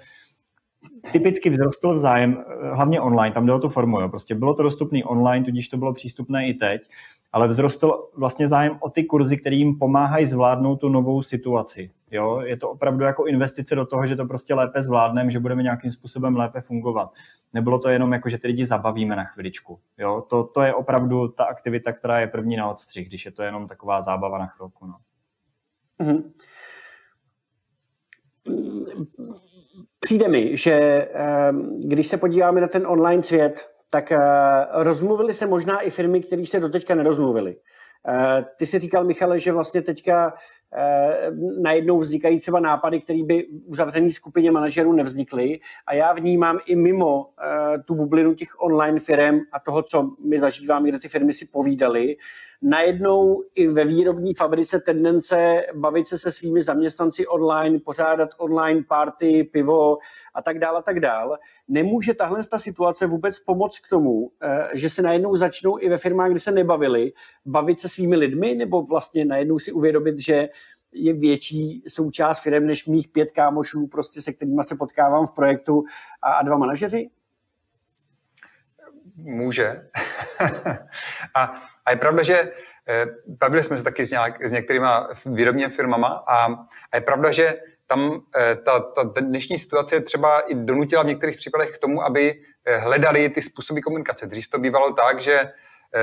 typicky 1.13 1.51
vzrostl 1.51 1.95
vzájem, 1.95 2.45
eh, 2.49 2.75
hlavně 2.75 3.01
online, 3.01 3.35
tam 3.35 3.47
jde 3.47 3.53
o 3.53 3.59
tu 3.59 3.69
formu, 3.69 4.01
jo. 4.01 4.09
prostě 4.09 4.35
bylo 4.35 4.55
to 4.55 4.63
dostupné 4.63 5.05
online, 5.05 5.45
tudíž 5.45 5.69
to 5.69 5.77
bylo 5.77 5.95
přístupné 5.95 6.49
i 6.49 6.55
teď, 6.55 6.91
ale 7.33 7.49
vzrostl 7.49 8.09
vlastně 8.17 8.49
zájem 8.49 8.79
o 8.81 8.91
ty 8.91 9.05
kurzy, 9.05 9.37
které 9.37 9.57
jim 9.57 9.79
pomáhají 9.79 10.27
zvládnout 10.27 10.77
tu 10.77 10.89
novou 10.89 11.23
situaci. 11.23 11.91
Jo? 12.11 12.41
Je 12.45 12.57
to 12.57 12.71
opravdu 12.71 13.05
jako 13.05 13.27
investice 13.27 13.75
do 13.75 13.87
toho, 13.87 14.07
že 14.07 14.17
to 14.17 14.27
prostě 14.27 14.55
lépe 14.55 14.83
zvládneme, 14.83 15.31
že 15.31 15.41
budeme 15.41 15.63
nějakým 15.63 15.91
způsobem 15.91 16.37
lépe 16.37 16.61
fungovat. 16.61 17.13
Nebylo 17.53 17.79
to 17.79 17.89
jenom 17.89 18.13
jako, 18.13 18.29
že 18.29 18.39
ty 18.39 18.47
lidi 18.47 18.67
zabavíme 18.67 19.17
na 19.17 19.25
chviličku. 19.25 19.79
Jo? 19.99 20.25
To, 20.31 20.45
to 20.45 20.63
je 20.63 20.75
opravdu 20.75 21.29
ta 21.29 21.45
aktivita, 21.45 21.93
která 21.93 22.21
je 22.21 22.27
první 22.27 22.57
na 22.57 22.71
odstřih, 22.71 23.09
když 23.09 23.25
je 23.25 23.33
to 23.33 23.43
jenom 23.43 23.67
taková 23.67 24.03
zábava 24.03 24.39
na 24.39 24.47
chvilku. 24.47 24.87
No. 24.87 24.97
Mm-hmm. 26.01 26.23
Přijde 30.01 30.29
mi, 30.29 30.57
že 30.57 30.73
ehm, 31.13 31.77
když 31.85 32.07
se 32.07 32.17
podíváme 32.17 32.61
na 32.61 32.69
ten 32.69 32.87
online 32.87 33.23
svět, 33.23 33.69
tak 33.91 34.13
eh, 34.13 34.19
rozmluvili 34.73 35.35
se 35.35 35.47
možná 35.47 35.81
i 35.81 35.91
firmy, 35.91 36.21
které 36.21 36.47
se 36.47 36.61
doteďka 36.61 36.95
nerozmluvili. 36.95 37.57
Eh, 38.09 38.45
ty 38.59 38.67
si 38.67 38.79
říkal, 38.79 39.05
Michale, 39.05 39.41
že 39.41 39.53
vlastně 39.53 39.83
teďka 39.83 40.33
Eh, 40.73 41.31
najednou 41.61 41.99
vznikají 41.99 42.41
třeba 42.41 42.61
nápady, 42.61 43.01
které 43.01 43.23
by 43.25 43.43
v 43.43 43.71
uzavřené 43.71 44.11
skupině 44.11 44.51
manažerů 44.51 44.93
nevznikly. 44.93 45.59
A 45.87 45.95
já 45.95 46.13
vnímám 46.13 46.59
i 46.67 46.77
mimo 46.77 47.31
tu 47.85 47.95
bublinu 47.95 48.35
těch 48.35 48.63
online 48.63 48.99
firm 48.99 49.41
a 49.53 49.61
toho, 49.61 49.83
co 49.83 50.11
my 50.25 50.39
zažíváme, 50.39 50.89
kde 50.89 50.99
ty 50.99 51.09
firmy 51.09 51.33
si 51.33 51.47
povídaly, 51.47 52.17
najednou 52.63 53.43
i 53.55 53.67
ve 53.67 53.85
výrobní 53.85 54.35
fabrice 54.35 54.81
tendence 54.81 55.63
bavit 55.75 56.07
se 56.07 56.19
se 56.19 56.33
svými 56.33 56.63
zaměstnanci 56.63 57.27
online, 57.27 57.81
pořádat 57.81 58.29
online 58.39 58.83
party, 58.89 59.45
pivo 59.45 59.99
a 60.35 60.43
tak 60.43 60.59
dále 60.59 60.79
a 60.79 60.83
tak 60.83 61.01
dále. 61.01 61.39
Nemůže 61.69 62.15
tahle 62.15 62.41
ta 62.51 62.59
situace 62.59 63.07
vůbec 63.07 63.39
pomoct 63.39 63.79
k 63.79 63.89
tomu, 63.89 64.31
eh, 64.43 64.69
že 64.75 64.91
se 64.91 65.03
najednou 65.03 65.37
začnou 65.37 65.79
i 65.81 65.89
ve 65.89 65.99
firmách, 65.99 66.31
kde 66.31 66.41
se 66.41 66.53
nebavili, 66.53 67.13
bavit 67.47 67.81
se 67.81 67.89
svými 67.89 68.17
lidmi, 68.17 68.55
nebo 68.55 68.83
vlastně 68.83 69.25
najednou 69.25 69.59
si 69.59 69.73
uvědomit, 69.73 70.19
že 70.19 70.49
je 70.93 71.13
větší 71.13 71.83
součást 71.89 72.41
firm 72.41 72.67
než 72.67 72.87
mých 72.87 73.09
pět 73.09 73.31
kámošů, 73.31 73.87
prostě 73.87 74.23
se 74.23 74.33
kterými 74.33 74.65
se 74.65 74.77
potkávám 74.77 75.27
v 75.27 75.35
projektu 75.35 75.85
a, 76.23 76.33
a 76.33 76.43
dva 76.43 76.57
manažeři? 76.57 77.11
Může. 79.19 79.83
a, 81.35 81.63
a 81.87 81.91
je 81.91 81.97
pravda, 81.97 82.23
že 82.23 82.53
eh, 82.89 83.07
bavili 83.27 83.65
jsme 83.65 83.79
se 83.79 83.85
taky 83.85 84.07
s, 84.07 84.11
nějak, 84.11 84.47
s 84.47 84.53
některýma 84.53 85.09
výrobními 85.27 85.71
firmama 85.71 86.09
a, 86.09 86.47
a 86.93 86.97
je 86.97 87.01
pravda, 87.01 87.31
že 87.31 87.55
tam 87.87 88.21
eh, 88.37 88.57
ta, 88.57 88.81
ta 88.81 89.03
dnešní 89.03 89.59
situace 89.59 90.01
třeba 90.01 90.41
i 90.41 90.55
donutila 90.55 91.03
v 91.03 91.07
některých 91.07 91.37
případech 91.37 91.71
k 91.71 91.79
tomu, 91.79 92.03
aby 92.03 92.43
eh, 92.65 92.77
hledali 92.77 93.29
ty 93.29 93.43
způsoby 93.43 93.81
komunikace. 93.81 94.27
Dřív 94.27 94.49
to 94.49 94.59
bývalo 94.59 94.93
tak, 94.93 95.23
že 95.23 95.41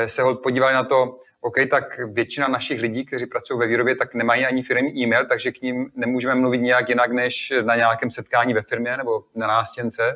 se 0.06 0.24
podívali 0.44 0.74
na 0.74 0.84
to, 0.84 1.20
OK, 1.42 1.56
tak 1.72 1.84
většina 2.14 2.48
našich 2.48 2.82
lidí, 2.82 3.06
kteří 3.06 3.26
pracují 3.26 3.60
ve 3.60 3.68
výrobě, 3.68 3.96
tak 3.96 4.14
nemají 4.14 4.46
ani 4.46 4.64
firmní 4.64 5.04
e-mail, 5.04 5.26
takže 5.26 5.52
k 5.52 5.62
ním 5.62 5.92
nemůžeme 5.96 6.36
mluvit 6.36 6.58
nějak 6.58 6.90
jinak, 6.90 7.12
než 7.12 7.54
na 7.62 7.76
nějakém 7.76 8.12
setkání 8.12 8.54
ve 8.54 8.62
firmě 8.62 8.98
nebo 8.98 9.24
na 9.36 9.48
nástěnce 9.48 10.16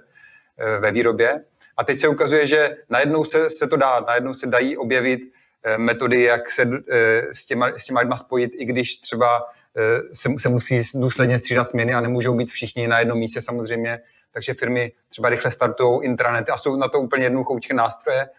ve 0.80 0.92
výrobě. 0.92 1.44
A 1.80 1.84
teď 1.84 2.00
se 2.00 2.08
ukazuje, 2.08 2.48
že 2.48 2.78
najednou 2.90 3.26
se, 3.26 3.50
se 3.50 3.68
to 3.68 3.78
dá, 3.78 4.00
najednou 4.00 4.34
se 4.34 4.48
dají 4.48 4.78
objevit 4.78 5.20
eh, 5.64 5.78
metody, 5.78 6.24
jak 6.24 6.52
se 6.52 6.70
eh, 6.92 7.34
s 7.34 7.46
těma, 7.46 7.72
s 7.78 7.86
těma 7.86 8.00
lidma 8.00 8.18
spojit, 8.18 8.52
i 8.56 8.66
když 8.66 8.96
třeba 8.96 9.46
eh, 9.78 10.02
se, 10.14 10.30
se 10.38 10.50
musí 10.50 10.82
důsledně 10.96 11.40
střídat 11.40 11.70
směny 11.70 11.94
a 11.94 12.02
nemůžou 12.02 12.36
být 12.36 12.52
všichni 12.52 12.88
na 12.88 13.00
jednom 13.00 13.20
místě 13.20 13.42
samozřejmě, 13.42 14.00
takže 14.32 14.54
firmy 14.54 14.92
třeba 15.10 15.30
rychle 15.30 15.52
startují 15.52 16.04
intranety 16.04 16.52
a 16.52 16.58
jsou 16.58 16.76
na 16.76 16.88
to 16.88 17.00
úplně 17.00 17.26
jednoduchoučké 17.26 17.74
nástroje, 17.74 18.30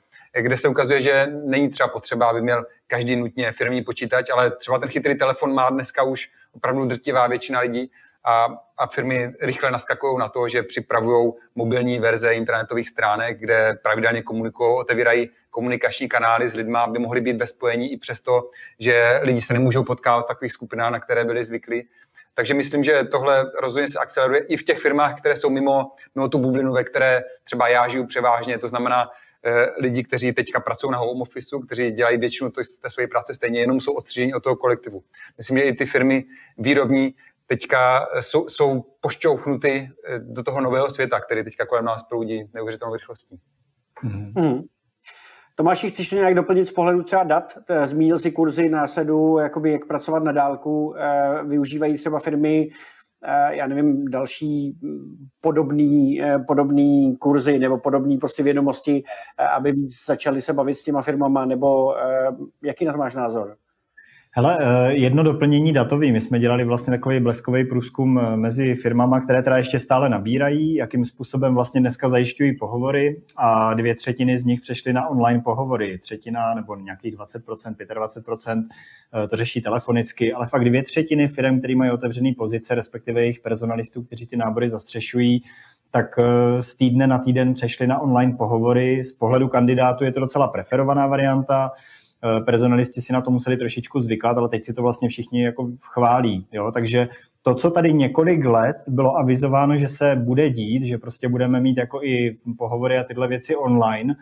kde 0.40 0.56
se 0.56 0.68
ukazuje, 0.68 1.02
že 1.02 1.26
není 1.44 1.68
třeba 1.68 1.88
potřeba, 1.88 2.26
aby 2.26 2.42
měl 2.42 2.66
každý 2.86 3.16
nutně 3.16 3.52
firmní 3.52 3.84
počítač, 3.84 4.30
ale 4.30 4.50
třeba 4.50 4.78
ten 4.78 4.88
chytrý 4.88 5.14
telefon 5.14 5.54
má 5.54 5.70
dneska 5.70 6.02
už 6.02 6.30
opravdu 6.52 6.84
drtivá 6.84 7.26
většina 7.26 7.60
lidí 7.60 7.90
a, 8.24 8.46
a 8.78 8.86
firmy 8.86 9.32
rychle 9.40 9.70
naskakují 9.70 10.18
na 10.18 10.28
to, 10.28 10.48
že 10.48 10.62
připravují 10.62 11.32
mobilní 11.54 11.98
verze 11.98 12.34
internetových 12.34 12.88
stránek, 12.88 13.40
kde 13.40 13.78
pravidelně 13.82 14.22
komunikují, 14.22 14.78
otevírají 14.78 15.30
komunikační 15.50 16.08
kanály 16.08 16.48
s 16.48 16.54
lidmi, 16.54 16.78
aby 16.78 16.98
mohli 16.98 17.20
být 17.20 17.36
ve 17.36 17.46
spojení 17.46 17.92
i 17.92 17.96
přesto, 17.96 18.50
že 18.78 19.20
lidi 19.22 19.40
se 19.40 19.52
nemůžou 19.52 19.84
potkávat 19.84 20.24
v 20.24 20.28
takových 20.28 20.52
skupinách, 20.52 20.92
na 20.92 21.00
které 21.00 21.24
byli 21.24 21.44
zvyklí. 21.44 21.88
Takže 22.34 22.54
myslím, 22.54 22.84
že 22.84 23.04
tohle 23.04 23.44
rozhodně 23.60 23.88
se 23.88 23.98
akceleruje 23.98 24.40
i 24.40 24.56
v 24.56 24.62
těch 24.62 24.78
firmách, 24.78 25.18
které 25.18 25.36
jsou 25.36 25.50
mimo, 25.50 25.92
mimo 26.14 26.28
tu 26.28 26.38
bublinu, 26.38 26.72
ve 26.72 26.84
které 26.84 27.22
třeba 27.44 27.68
já 27.68 27.88
žiju 27.88 28.06
převážně. 28.06 28.58
To 28.58 28.68
znamená, 28.68 29.10
lidi, 29.78 30.04
kteří 30.04 30.32
teďka 30.32 30.60
pracují 30.60 30.92
na 30.92 30.98
home 30.98 31.22
office, 31.22 31.56
kteří 31.66 31.90
dělají 31.90 32.18
většinu 32.18 32.50
té 32.50 32.90
své 32.90 33.06
práce 33.06 33.34
stejně, 33.34 33.60
jenom 33.60 33.80
jsou 33.80 33.92
odstříženi 33.92 34.34
od 34.34 34.42
toho 34.42 34.56
kolektivu. 34.56 35.02
Myslím, 35.38 35.58
že 35.58 35.64
i 35.64 35.72
ty 35.72 35.86
firmy 35.86 36.24
výrobní 36.58 37.14
teďka 37.50 38.06
jsou, 38.20 38.48
jsou 38.48 38.84
pošťouchnuty 39.00 39.90
do 40.18 40.42
toho 40.42 40.60
nového 40.60 40.90
světa, 40.90 41.20
který 41.20 41.44
teďka 41.44 41.66
kolem 41.66 41.84
nás 41.84 42.02
proudí 42.02 42.50
neuvěřitelnou 42.54 42.94
rychlostí. 42.94 43.40
Mm-hmm. 44.04 44.64
Tomáši, 45.54 45.90
chceš 45.90 46.08
to 46.08 46.16
nějak 46.16 46.34
doplnit 46.34 46.66
z 46.66 46.72
pohledu 46.72 47.02
třeba 47.02 47.22
dat? 47.22 47.58
Zmínil 47.84 48.18
si 48.18 48.32
kurzy 48.32 48.68
na 48.68 48.86
sedu, 48.86 49.38
jakoby 49.38 49.72
jak 49.72 49.86
pracovat 49.86 50.22
na 50.22 50.32
dálku. 50.32 50.94
Eh, 50.96 51.44
využívají 51.44 51.98
třeba 51.98 52.18
firmy, 52.18 52.68
eh, 53.24 53.56
já 53.56 53.66
nevím, 53.66 54.10
další 54.10 54.78
podobný, 55.40 56.22
eh, 56.22 56.38
podobný 56.38 57.16
kurzy 57.16 57.58
nebo 57.58 57.78
podobné 57.78 58.16
prostě 58.18 58.42
vědomosti, 58.42 59.02
aby 59.56 59.72
víc 59.72 60.04
začali 60.06 60.40
se 60.40 60.52
bavit 60.52 60.74
s 60.74 60.84
těma 60.84 61.02
firmama, 61.02 61.44
nebo 61.44 61.94
jaký 62.62 62.84
na 62.84 62.92
to 62.92 62.98
máš 62.98 63.14
názor? 63.14 63.56
Hele, 64.32 64.58
eh, 64.60 64.92
jedno 64.92 65.22
doplnění 65.22 65.72
datový. 65.72 66.12
My 66.12 66.20
jsme 66.20 66.38
dělali 66.38 66.64
vlastně 66.64 66.90
takový 66.90 67.20
bleskový 67.20 67.64
průzkum 67.64 68.18
eh, 68.18 68.36
mezi 68.36 68.74
firmama, 68.74 69.20
které 69.20 69.42
teda 69.42 69.56
ještě 69.56 69.80
stále 69.80 70.08
nabírají, 70.08 70.74
jakým 70.74 71.04
způsobem 71.04 71.54
vlastně 71.54 71.80
dneska 71.80 72.08
zajišťují 72.08 72.56
pohovory 72.56 73.22
a 73.36 73.74
dvě 73.74 73.94
třetiny 73.94 74.38
z 74.38 74.44
nich 74.44 74.60
přešly 74.60 74.92
na 74.92 75.08
online 75.08 75.40
pohovory. 75.44 75.98
Třetina 75.98 76.54
nebo 76.54 76.76
nějakých 76.76 77.16
20%, 77.16 77.74
25% 77.74 78.68
eh, 79.24 79.28
to 79.28 79.36
řeší 79.36 79.62
telefonicky, 79.62 80.32
ale 80.32 80.46
fakt 80.46 80.64
dvě 80.64 80.82
třetiny 80.82 81.28
firm, 81.28 81.58
které 81.58 81.76
mají 81.76 81.90
otevřené 81.90 82.32
pozice, 82.38 82.74
respektive 82.74 83.20
jejich 83.20 83.40
personalistů, 83.40 84.02
kteří 84.02 84.26
ty 84.26 84.36
nábory 84.36 84.68
zastřešují, 84.68 85.42
tak 85.92 86.18
z 86.60 86.74
týdne 86.74 87.06
na 87.06 87.18
týden 87.18 87.54
přešli 87.54 87.86
na 87.86 87.98
online 87.98 88.34
pohovory. 88.38 89.04
Z 89.04 89.12
pohledu 89.12 89.48
kandidátu 89.48 90.04
je 90.04 90.12
to 90.12 90.20
docela 90.20 90.48
preferovaná 90.48 91.06
varianta. 91.06 91.70
Eh, 92.24 92.40
personalisti 92.40 93.00
si 93.00 93.12
na 93.12 93.20
to 93.20 93.30
museli 93.30 93.56
trošičku 93.56 94.00
zvykat, 94.00 94.36
ale 94.36 94.48
teď 94.48 94.64
si 94.64 94.74
to 94.74 94.82
vlastně 94.82 95.08
všichni 95.08 95.44
jako 95.44 95.70
chválí. 95.80 96.46
Jo? 96.52 96.70
Takže 96.74 97.08
to, 97.42 97.54
co 97.54 97.70
tady 97.70 97.92
několik 97.92 98.44
let 98.44 98.76
bylo 98.88 99.16
avizováno, 99.16 99.76
že 99.76 99.88
se 99.88 100.16
bude 100.16 100.50
dít, 100.50 100.82
že 100.82 100.98
prostě 100.98 101.28
budeme 101.28 101.60
mít 101.60 101.76
jako 101.76 102.02
i 102.02 102.36
pohovory 102.58 102.98
a 102.98 103.04
tyhle 103.04 103.28
věci 103.28 103.56
online, 103.56 104.14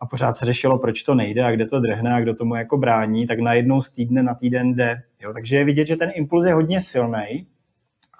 a 0.00 0.06
pořád 0.06 0.36
se 0.36 0.44
řešilo, 0.44 0.78
proč 0.78 1.02
to 1.02 1.14
nejde 1.14 1.44
a 1.44 1.50
kde 1.50 1.66
to 1.66 1.80
drhne 1.80 2.14
a 2.14 2.20
kdo 2.20 2.34
tomu 2.34 2.54
jako 2.54 2.76
brání, 2.76 3.26
tak 3.26 3.38
najednou 3.38 3.82
z 3.82 3.92
týdne 3.92 4.22
na 4.22 4.34
týden 4.34 4.74
jde. 4.74 5.02
Jo? 5.22 5.32
Takže 5.32 5.56
je 5.56 5.64
vidět, 5.64 5.86
že 5.86 5.96
ten 5.96 6.10
impuls 6.14 6.46
je 6.46 6.54
hodně 6.54 6.80
silný 6.80 7.46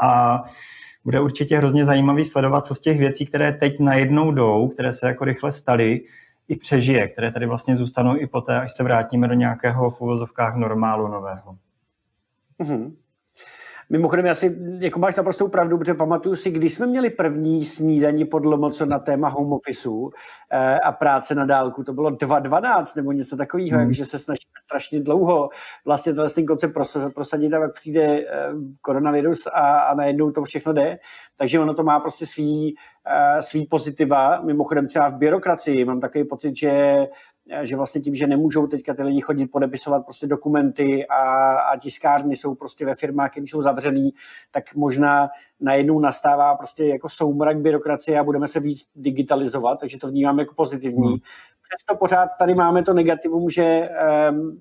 a 0.02 0.42
bude 1.04 1.20
určitě 1.20 1.56
hrozně 1.56 1.84
zajímavý 1.84 2.24
sledovat, 2.24 2.66
co 2.66 2.74
z 2.74 2.80
těch 2.80 2.98
věcí, 2.98 3.26
které 3.26 3.52
teď 3.52 3.80
najednou 3.80 4.32
jdou, 4.32 4.68
které 4.68 4.92
se 4.92 5.06
jako 5.06 5.24
rychle 5.24 5.52
staly, 5.52 6.00
i 6.50 6.56
přežije, 6.56 7.08
které 7.08 7.32
tady 7.32 7.46
vlastně 7.46 7.76
zůstanou 7.76 8.16
i 8.16 8.26
poté, 8.26 8.60
až 8.60 8.72
se 8.72 8.82
vrátíme 8.82 9.28
do 9.28 9.34
nějakého 9.34 9.90
v 9.90 10.00
uvozovkách 10.00 10.56
normálu 10.56 11.08
nového. 11.08 11.56
Mm-hmm. 12.62 12.92
Mimochodem, 13.90 14.26
já 14.26 14.34
si, 14.34 14.58
jako 14.78 14.98
máš 14.98 15.16
naprostou 15.16 15.48
pravdu, 15.48 15.78
protože 15.78 15.94
pamatuju 15.94 16.36
si, 16.36 16.50
když 16.50 16.74
jsme 16.74 16.86
měli 16.86 17.10
první 17.10 17.64
snídaní 17.64 18.24
podle 18.24 18.56
moco 18.56 18.86
na 18.86 18.98
téma 18.98 19.28
home 19.28 19.52
officeu 19.52 20.10
eh, 20.50 20.80
a 20.80 20.92
práce 20.92 21.34
na 21.34 21.44
dálku, 21.44 21.84
to 21.84 21.92
bylo 21.92 22.10
2.12 22.10 22.96
nebo 22.96 23.12
něco 23.12 23.36
takového, 23.36 23.78
hmm. 23.78 23.92
že 23.92 24.04
se 24.04 24.18
snažíme 24.18 24.49
strašně 24.70 25.00
dlouho 25.00 25.48
vlastně 25.84 26.12
ten 26.34 26.46
koncept 26.46 26.74
prosadit 27.14 27.54
a 27.54 27.58
pak 27.58 27.74
přijde 27.74 28.02
eh, 28.02 28.26
koronavirus 28.80 29.46
a, 29.46 29.78
a 29.78 29.94
najednou 29.94 30.30
to 30.30 30.44
všechno 30.44 30.72
jde. 30.72 30.98
Takže 31.38 31.60
ono 31.60 31.74
to 31.74 31.82
má 31.82 32.00
prostě 32.00 32.26
svý, 32.26 32.74
eh, 33.06 33.42
svý 33.42 33.66
pozitiva. 33.66 34.40
Mimochodem 34.40 34.88
třeba 34.88 35.08
v 35.08 35.18
byrokracii 35.18 35.84
mám 35.84 36.00
takový 36.00 36.24
pocit, 36.24 36.56
že 36.56 37.06
že 37.62 37.76
vlastně 37.76 38.00
tím, 38.00 38.14
že 38.14 38.26
nemůžou 38.26 38.66
teďka 38.66 38.94
ty 38.94 39.02
lidi 39.02 39.20
chodit 39.20 39.46
podepisovat 39.46 40.04
prostě 40.04 40.26
dokumenty 40.26 41.06
a, 41.06 41.54
a 41.54 41.76
tiskárny 41.78 42.36
jsou 42.36 42.54
prostě 42.54 42.86
ve 42.86 42.94
firmách, 42.94 43.30
které 43.30 43.46
jsou 43.46 43.62
zavřený, 43.62 44.10
tak 44.50 44.74
možná 44.74 45.28
najednou 45.60 46.00
nastává 46.00 46.54
prostě 46.54 46.84
jako 46.84 47.08
soumrak 47.08 47.58
byrokracie 47.58 48.18
a 48.18 48.24
budeme 48.24 48.48
se 48.48 48.60
víc 48.60 48.80
digitalizovat, 48.94 49.80
takže 49.80 49.98
to 49.98 50.08
vnímám 50.08 50.38
jako 50.38 50.54
pozitivní. 50.54 51.08
Hmm. 51.08 51.18
Přesto 51.70 51.96
pořád 51.96 52.30
tady 52.38 52.54
máme 52.54 52.82
to 52.82 52.94
negativum, 52.94 53.50
že 53.50 53.88
um, 54.30 54.60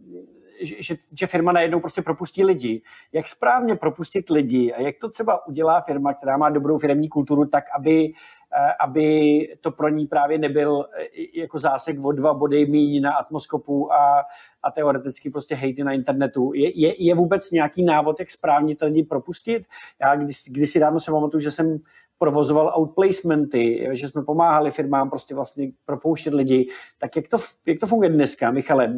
že, 0.62 0.96
že 1.20 1.28
firma 1.28 1.52
najednou 1.52 1.80
prostě 1.80 2.02
propustí 2.02 2.44
lidi. 2.44 2.82
Jak 3.12 3.28
správně 3.28 3.76
propustit 3.76 4.30
lidi 4.30 4.74
a 4.74 4.82
jak 4.82 4.96
to 5.02 5.10
třeba 5.10 5.48
udělá 5.48 5.82
firma, 5.82 6.14
která 6.14 6.38
má 6.38 6.50
dobrou 6.50 6.78
firmní 6.78 7.10
kulturu, 7.10 7.46
tak 7.46 7.64
aby, 7.76 8.12
eh, 8.58 8.74
aby 8.80 9.40
to 9.62 9.72
pro 9.72 9.90
ní 9.90 10.08
právě 10.08 10.38
nebyl 10.38 10.86
eh, 10.98 11.06
jako 11.40 11.58
zásek 11.58 12.06
o 12.06 12.12
dva 12.12 12.34
body 12.34 12.66
míň 12.66 13.02
na 13.02 13.14
atmoskopu 13.14 13.94
a, 13.94 14.26
a 14.64 14.72
teoreticky 14.72 15.30
prostě 15.30 15.56
hejty 15.56 15.84
na 15.84 15.92
internetu. 15.92 16.52
Je, 16.54 16.80
je, 16.80 17.04
je 17.04 17.16
vůbec 17.16 17.52
nějaký 17.52 17.84
návod, 17.84 18.20
jak 18.20 18.32
správně 18.32 18.76
ty 18.76 18.86
lidi 18.86 19.04
propustit? 19.04 19.64
Já 20.02 20.16
když, 20.16 20.38
když 20.48 20.70
si 20.70 20.80
dávno 20.80 21.00
se 21.00 21.12
pamatuju, 21.12 21.42
že 21.42 21.52
jsem 21.52 21.80
provozoval 22.20 22.74
outplacementy, 22.78 23.90
že 23.92 24.10
jsme 24.10 24.24
pomáhali 24.24 24.72
firmám 24.72 25.10
prostě 25.10 25.36
vlastně 25.36 25.72
propouštět 25.86 26.34
lidi. 26.34 26.70
Tak 26.98 27.16
jak 27.16 27.28
to, 27.28 27.38
jak 27.68 27.80
to 27.80 27.88
funguje 27.88 28.10
dneska, 28.10 28.52
Michale? 28.52 28.94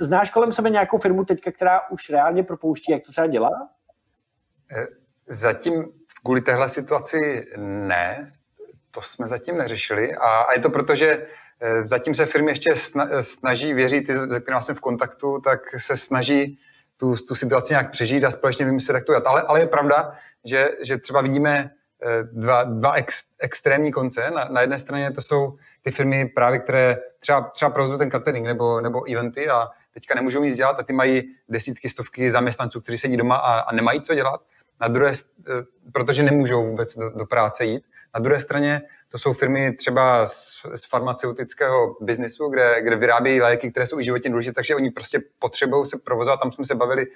Znáš 0.00 0.30
kolem 0.30 0.52
sebe 0.52 0.70
nějakou 0.70 0.98
firmu 0.98 1.24
teďka, 1.24 1.52
která 1.52 1.80
už 1.90 2.10
reálně 2.10 2.42
propouští, 2.42 2.92
jak 2.92 3.02
to 3.02 3.12
třeba 3.12 3.26
dělá? 3.26 3.50
Eh, 4.72 4.86
zatím 5.26 5.84
kvůli 6.24 6.40
téhle 6.40 6.68
situaci 6.68 7.46
ne, 7.56 8.30
to 8.90 9.02
jsme 9.02 9.28
zatím 9.28 9.58
neřešili 9.58 10.14
a, 10.14 10.26
a 10.26 10.52
je 10.52 10.60
to 10.60 10.70
proto, 10.70 10.96
že 10.96 11.26
eh, 11.60 11.86
zatím 11.86 12.14
se 12.14 12.26
firmy 12.26 12.50
ještě 12.50 12.70
snaží 13.20 13.74
věřit, 13.74 14.06
ty, 14.06 14.12
se 14.16 14.40
kterými 14.40 14.62
jsem 14.62 14.74
v 14.76 14.80
kontaktu, 14.80 15.40
tak 15.44 15.60
se 15.80 15.96
snaží 15.96 16.58
tu, 16.96 17.16
tu 17.16 17.34
situaci 17.34 17.72
nějak 17.72 17.90
přežít 17.90 18.24
a 18.24 18.30
společně 18.30 18.64
vymyslet, 18.64 18.94
jak 18.94 19.04
to 19.04 19.12
dělat. 19.12 19.26
Ale, 19.26 19.42
ale 19.42 19.60
je 19.60 19.66
pravda, 19.66 20.12
že, 20.44 20.68
že 20.82 20.98
třeba 20.98 21.22
vidíme 21.22 21.70
Eh, 21.70 21.79
dva, 22.32 22.62
dva 22.62 22.92
ex, 22.92 23.24
extrémní 23.38 23.92
konce. 23.92 24.30
Na, 24.30 24.44
na 24.44 24.60
jedné 24.60 24.78
straně 24.78 25.10
to 25.10 25.22
jsou 25.22 25.56
ty 25.82 25.90
firmy 25.90 26.26
právě, 26.26 26.58
které 26.58 26.98
třeba, 27.20 27.40
třeba 27.40 27.70
provozují 27.70 27.98
ten 27.98 28.10
catering 28.10 28.46
nebo, 28.46 28.80
nebo 28.80 29.12
eventy 29.12 29.48
a 29.48 29.68
teďka 29.94 30.14
nemůžou 30.14 30.42
nic 30.42 30.54
dělat 30.54 30.80
a 30.80 30.82
ty 30.82 30.92
mají 30.92 31.22
desítky, 31.48 31.88
stovky 31.88 32.30
zaměstnanců, 32.30 32.80
kteří 32.80 32.98
sedí 32.98 33.16
doma 33.16 33.36
a, 33.36 33.60
a 33.60 33.74
nemají 33.74 34.02
co 34.02 34.14
dělat, 34.14 34.40
na 34.80 34.88
druhé, 34.88 35.12
eh, 35.12 35.52
protože 35.92 36.22
nemůžou 36.22 36.66
vůbec 36.66 36.96
do, 36.96 37.10
do 37.10 37.26
práce 37.26 37.64
jít. 37.64 37.84
Na 38.14 38.20
druhé 38.20 38.40
straně 38.40 38.82
to 39.08 39.18
jsou 39.18 39.32
firmy 39.32 39.72
třeba 39.72 40.26
z, 40.26 40.66
z 40.74 40.84
farmaceutického 40.84 41.96
biznesu, 42.00 42.48
kde, 42.48 42.82
kde 42.82 42.96
vyrábějí 42.96 43.40
léky, 43.40 43.70
které 43.70 43.86
jsou 43.86 44.00
i 44.00 44.04
životně 44.04 44.30
důležité, 44.30 44.54
takže 44.54 44.74
oni 44.74 44.90
prostě 44.90 45.20
potřebují 45.38 45.86
se 45.86 45.98
provozovat. 46.04 46.40
Tam 46.40 46.52
jsme 46.52 46.64
se 46.64 46.74
bavili 46.74 47.06
eh, 47.06 47.10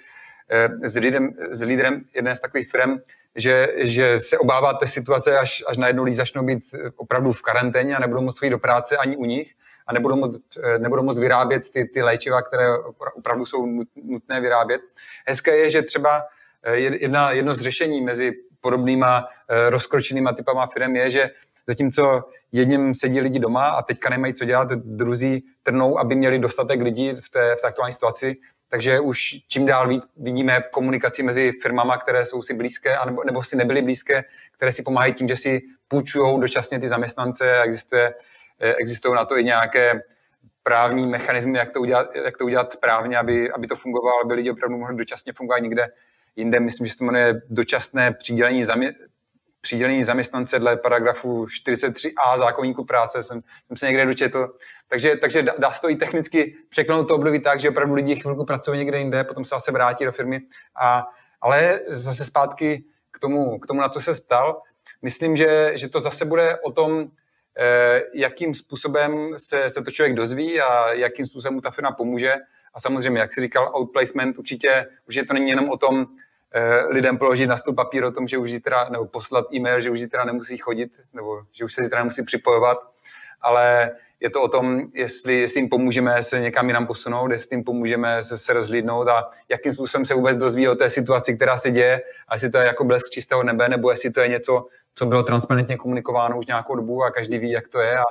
s, 0.85 0.97
lídrem, 0.97 1.35
s 1.51 1.63
lídrem 1.63 2.05
jedné 2.15 2.37
z 2.37 2.41
takových 2.41 2.71
firm, 2.71 2.99
že, 3.37 3.69
že 3.77 4.19
se 4.19 4.39
obáváte 4.39 4.87
situace, 4.87 5.39
až, 5.39 5.65
až 5.67 5.77
najednou 5.77 6.05
lidi 6.05 6.17
začnou 6.17 6.43
být 6.43 6.65
opravdu 6.97 7.33
v 7.33 7.43
karanténě 7.43 7.97
a 7.97 8.01
nebudou 8.01 8.23
moct 8.23 8.43
jít 8.43 8.51
do 8.51 8.59
práce 8.59 8.97
ani 8.97 9.17
u 9.17 9.25
nich 9.25 9.55
a 9.87 9.93
nebudou 9.93 10.17
moc, 10.17 10.39
nebudou 10.79 11.03
moc 11.03 11.19
vyrábět 11.19 11.71
ty, 11.71 11.85
ty 11.85 12.03
léčiva, 12.03 12.43
které 12.43 12.67
opravdu 13.15 13.47
jsou 13.47 13.67
nutné 14.05 14.41
vyrábět. 14.41 14.81
Hezké 15.27 15.57
je, 15.57 15.71
že 15.71 15.83
třeba 15.83 16.23
eh, 16.63 16.77
jedna, 16.77 17.31
jedno 17.31 17.55
z 17.55 17.61
řešení 17.61 18.01
mezi 18.01 18.33
podobnýma 18.61 19.25
eh, 19.49 19.71
rozkročenýma 19.71 20.33
typama 20.33 20.67
firm 20.67 20.97
je, 20.97 21.11
že 21.11 21.31
zatímco 21.67 22.25
jedním 22.53 22.95
sedí 22.95 23.21
lidi 23.21 23.39
doma 23.39 23.69
a 23.69 23.83
teďka 23.83 24.11
nemají 24.11 24.35
co 24.35 24.45
dělat, 24.45 24.69
druzí 24.73 25.45
trnou, 25.63 25.99
aby 25.99 26.15
měli 26.15 26.39
dostatek 26.39 26.81
lidí 26.81 27.13
v 27.25 27.31
té, 27.31 27.57
v 27.59 27.61
té 27.61 27.67
aktuální 27.69 27.93
situaci, 27.93 28.37
takže 28.75 29.01
už 29.01 29.37
čím 29.49 29.67
dál 29.67 29.89
víc 29.89 30.03
vidíme 30.17 30.63
komunikaci 30.71 31.23
mezi 31.23 31.53
firmama, 31.63 31.99
které 31.99 32.27
jsou 32.27 32.43
si 32.43 32.55
blízké, 32.55 32.97
anebo, 32.97 33.25
nebo 33.25 33.43
si 33.43 33.57
nebyly 33.57 33.83
blízké, 33.83 34.25
které 34.53 34.73
si 34.73 34.83
pomáhají 34.83 35.15
tím, 35.15 35.29
že 35.29 35.37
si 35.37 35.63
půjčují 35.89 36.41
dočasně 36.41 36.79
ty 36.79 36.89
zaměstnance. 36.89 37.63
Existuje, 37.63 38.15
eh, 38.61 38.75
existují 38.75 39.15
na 39.15 39.25
to 39.25 39.39
i 39.39 39.45
nějaké 39.45 40.03
právní 40.63 41.07
mechanismy, 41.07 41.59
jak 41.59 41.71
to 41.71 41.81
udělat, 41.81 42.17
jak 42.17 42.39
to 42.39 42.45
udělat 42.45 42.73
správně, 42.73 43.19
aby, 43.19 43.51
aby 43.51 43.67
to 43.67 43.77
fungovalo, 43.77 44.25
aby 44.25 44.35
lidi 44.35 44.51
opravdu 44.51 44.77
mohli 44.77 44.97
dočasně 44.97 45.33
fungovat 45.33 45.59
někde 45.59 45.87
jinde. 46.37 46.61
Myslím, 46.61 46.87
že 46.87 46.93
se 46.93 46.99
to 46.99 47.05
jmenuje 47.05 47.43
dočasné 47.51 48.13
přidělení, 48.13 48.65
zamě, 48.65 48.95
přidělení 49.65 50.05
zaměstnance 50.05 50.59
dle 50.59 50.77
paragrafu 50.77 51.45
43a 51.45 52.39
zákonníku 52.39 52.85
práce. 52.85 53.23
Jsem, 53.23 53.43
jsem 53.67 53.77
se 53.77 53.87
někde 53.87 54.07
dočetl, 54.07 54.55
takže, 54.89 55.17
takže 55.17 55.43
dá 55.59 55.71
se 55.71 55.81
to 55.81 55.91
i 55.91 55.97
technicky 55.97 56.55
překlenout 56.69 57.09
to 57.09 57.15
období 57.15 57.41
tak, 57.41 57.61
že 57.61 57.71
opravdu 57.71 57.95
lidi 57.95 58.17
chvilku 58.17 58.45
pracují 58.45 58.79
někde 58.79 58.99
jinde, 58.99 59.25
potom 59.25 59.45
se 59.45 59.49
zase 59.49 59.73
vrátí 59.73 60.05
do 60.05 60.13
firmy. 60.13 60.41
A, 60.81 61.07
ale 61.41 61.81
zase 61.87 62.25
zpátky 62.25 62.85
k 63.11 63.19
tomu, 63.19 63.59
k 63.59 63.67
tomu, 63.67 63.81
na 63.81 63.89
co 63.89 64.01
se 64.01 64.13
ptal, 64.27 64.63
myslím, 65.03 65.37
že, 65.37 65.73
že 65.75 65.89
to 65.89 66.01
zase 66.01 66.25
bude 66.25 66.57
o 66.61 66.73
tom, 66.73 67.07
eh, 67.59 68.03
jakým 68.15 68.55
způsobem 68.55 69.35
se, 69.37 69.71
se 69.71 69.83
to 69.83 69.91
člověk 69.91 70.15
dozví 70.15 70.61
a 70.61 70.93
jakým 70.93 71.27
způsobem 71.27 71.55
mu 71.55 71.61
ta 71.61 71.71
firma 71.71 71.93
pomůže. 71.93 72.33
A 72.75 72.81
samozřejmě, 72.81 73.21
jak 73.21 73.33
si 73.33 73.41
říkal, 73.41 73.73
outplacement 73.75 74.39
určitě, 74.39 74.87
určitě 75.07 75.27
to 75.27 75.35
není 75.35 75.51
jenom 75.51 75.71
o 75.71 75.77
tom, 75.77 76.07
lidem 76.89 77.19
položit 77.19 77.47
na 77.47 77.57
stůl 77.57 77.75
papír 77.75 78.05
o 78.05 78.11
tom, 78.11 78.29
že 78.29 78.39
už 78.39 78.51
zítra, 78.51 78.89
nebo 78.89 79.07
poslat 79.07 79.53
e-mail, 79.55 79.81
že 79.81 79.91
už 79.91 80.01
zítra 80.01 80.25
nemusí 80.25 80.59
chodit, 80.59 81.01
nebo 81.13 81.43
že 81.53 81.65
už 81.65 81.75
se 81.75 81.85
zítra 81.85 81.99
nemusí 81.99 82.23
připojovat, 82.23 82.79
ale 83.41 83.91
je 84.21 84.31
to 84.31 84.43
o 84.43 84.49
tom, 84.49 84.83
jestli, 84.95 85.41
jestli 85.41 85.61
jim 85.61 85.69
pomůžeme 85.69 86.23
se 86.23 86.41
někam 86.41 86.67
jinam 86.67 86.87
posunout, 86.87 87.33
jestli 87.33 87.57
jim 87.57 87.65
pomůžeme 87.65 88.23
se, 88.23 88.39
se 88.39 88.53
rozlídnout 88.53 89.09
a 89.09 89.31
jakým 89.49 89.73
způsobem 89.73 90.05
se 90.05 90.15
vůbec 90.15 90.37
dozví 90.37 90.69
o 90.69 90.75
té 90.75 90.91
situaci, 90.91 91.37
která 91.37 91.57
se 91.57 91.71
děje, 91.71 92.03
a 92.29 92.35
jestli 92.35 92.51
to 92.51 92.59
je 92.59 92.67
jako 92.67 92.85
blesk 92.85 93.11
čistého 93.11 93.43
nebe, 93.43 93.69
nebo 93.69 93.91
jestli 93.91 94.11
to 94.11 94.21
je 94.21 94.29
něco, 94.29 94.67
co 94.95 95.07
bylo 95.07 95.23
transparentně 95.23 95.77
komunikováno 95.77 96.39
už 96.39 96.47
nějakou 96.47 96.77
dobu 96.77 97.03
a 97.03 97.11
každý 97.11 97.39
ví, 97.39 97.51
jak 97.51 97.69
to 97.69 97.81
je. 97.81 97.99
A, 97.99 98.03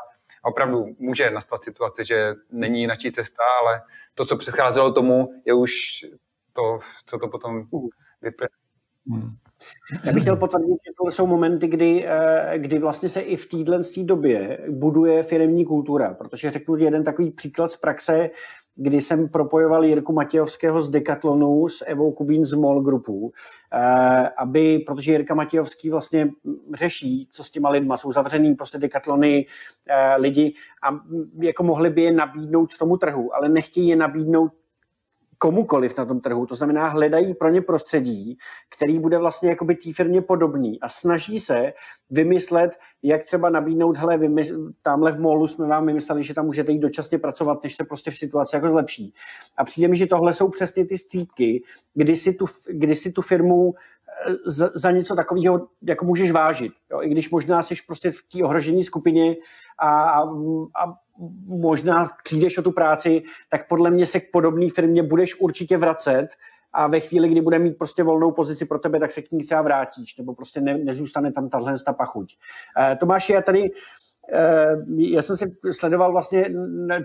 a 0.44 0.48
opravdu 0.48 0.86
může 1.00 1.30
nastat 1.30 1.64
situace, 1.64 2.04
že 2.04 2.34
není 2.52 2.82
jináčí 2.82 3.12
cesta, 3.12 3.44
ale 3.62 3.82
to, 4.16 4.26
co 4.26 4.38
předcházelo 4.38 4.91
tomu, 4.91 5.34
je 5.46 5.54
už 5.54 5.72
to, 6.54 6.80
co 7.06 7.18
to 7.18 7.28
potom 7.28 7.64
vyplyne. 8.24 8.49
Hmm. 9.07 9.36
Já 10.05 10.13
bych 10.13 10.24
chtěl 10.24 10.36
potvrdit, 10.36 10.67
že 10.88 10.93
tohle 10.97 11.11
jsou 11.11 11.28
momenty, 11.28 11.67
kdy, 11.67 12.05
eh, 12.07 12.53
kdy 12.57 12.80
vlastně 12.80 13.09
se 13.09 13.21
i 13.21 13.36
v 13.36 13.47
téhle 13.47 13.82
době 14.03 14.59
buduje 14.69 15.24
firmní 15.24 15.65
kultura, 15.65 16.13
protože 16.13 16.51
řeknu 16.51 16.76
jeden 16.76 17.03
takový 17.03 17.32
příklad 17.32 17.71
z 17.71 17.78
praxe, 17.78 18.30
kdy 18.76 19.01
jsem 19.01 19.30
propojoval 19.30 19.86
Jirku 19.86 20.13
Matějovského 20.13 20.82
z 20.82 20.89
Decathlonu 20.89 21.69
s 21.69 21.86
Evou 21.86 22.11
Kubín 22.11 22.45
z 22.45 22.53
MOL 22.53 22.82
Groupu, 22.82 23.32
eh, 23.74 24.30
aby, 24.38 24.80
protože 24.80 25.11
Jirka 25.11 25.36
Matějovský 25.36 25.89
vlastně 25.89 26.30
řeší, 26.74 27.28
co 27.32 27.43
s 27.43 27.51
těma 27.51 27.69
lidma, 27.69 27.97
jsou 27.97 28.11
zavřený 28.11 28.55
prostě 28.55 28.78
Decathlony 28.78 29.45
eh, 29.88 30.15
lidi 30.15 30.53
a 30.84 30.99
jako 31.41 31.63
mohli 31.63 31.89
by 31.89 32.01
je 32.01 32.11
nabídnout 32.11 32.78
tomu 32.78 32.97
trhu, 32.97 33.36
ale 33.36 33.49
nechtějí 33.49 33.88
je 33.88 33.95
nabídnout 33.95 34.51
komukoliv 35.44 35.98
na 35.98 36.06
tom 36.06 36.20
trhu. 36.20 36.46
To 36.46 36.56
znamená, 36.56 36.88
hledají 36.88 37.34
pro 37.34 37.50
ně 37.50 37.62
prostředí, 37.62 38.38
který 38.76 39.00
bude 39.00 39.18
vlastně 39.18 39.50
jakoby 39.50 39.76
té 39.76 39.94
firmě 39.94 40.22
podobný 40.22 40.80
a 40.82 40.89
snaží 40.89 41.39
se 41.39 41.74
vymyslet, 42.10 42.72
jak 43.04 43.26
třeba 43.26 43.50
nabídnout, 43.50 43.98
hele, 43.98 44.18
vymysl, 44.18 44.72
tamhle 44.82 45.12
v 45.12 45.20
molu 45.20 45.48
jsme 45.48 45.68
vám 45.68 45.86
vymysleli, 45.86 46.24
že 46.24 46.34
tam 46.34 46.46
můžete 46.46 46.72
jít 46.72 46.80
dočasně 46.80 47.18
pracovat, 47.18 47.64
než 47.64 47.76
se 47.76 47.84
prostě 47.84 48.12
v 48.12 48.16
situaci 48.16 48.56
jako 48.56 48.70
zlepší. 48.70 49.14
A 49.58 49.64
přijde 49.64 49.88
mi, 49.88 49.96
že 49.96 50.08
tohle 50.08 50.34
jsou 50.34 50.50
přesně 50.50 50.86
ty 50.86 50.98
střípky, 50.98 51.64
kdy 51.94 52.16
si 52.16 52.34
tu, 52.34 52.46
kdy 52.70 52.96
si 52.96 53.12
tu 53.12 53.22
firmu 53.22 53.74
za, 54.45 54.69
za 54.76 54.91
něco 54.91 55.15
takového 55.15 55.67
jako 55.82 56.05
můžeš 56.05 56.32
vážit. 56.32 56.71
Jo? 56.91 57.01
I 57.01 57.09
když 57.09 57.30
možná 57.30 57.61
jsi 57.61 57.76
prostě 57.88 58.11
v 58.11 58.24
té 58.32 58.43
ohrožení 58.43 58.84
skupině 58.84 59.36
a, 59.80 60.03
a, 60.03 60.21
a 60.84 60.93
možná 61.47 62.09
přijdeš 62.24 62.57
o 62.57 62.61
tu 62.61 62.71
práci, 62.71 63.24
tak 63.49 63.67
podle 63.67 63.91
mě 63.91 64.05
se 64.05 64.19
k 64.19 64.32
podobné 64.32 64.69
firmě 64.69 65.03
budeš 65.03 65.41
určitě 65.41 65.78
vracet 65.78 66.28
a 66.74 66.88
ve 66.88 66.99
chvíli, 66.99 67.30
kdy 67.30 67.41
bude 67.41 67.59
mít 67.59 67.78
prostě 67.78 68.03
volnou 68.03 68.32
pozici 68.32 68.65
pro 68.65 68.80
tebe, 68.80 68.99
tak 68.99 69.11
se 69.11 69.21
k 69.21 69.32
ní 69.32 69.43
třeba 69.43 69.61
vrátíš, 69.61 70.17
nebo 70.17 70.36
prostě 70.36 70.61
ne, 70.61 70.78
nezůstane 70.78 71.32
tam 71.32 71.49
tahle 71.49 71.76
pachuť. 71.97 72.38
Uh, 72.78 72.97
Tomáši, 72.97 73.34
já 73.34 73.41
tady 73.41 73.71
já 74.97 75.21
jsem 75.21 75.38
si 75.38 75.55
sledoval 75.71 76.11
vlastně 76.11 76.49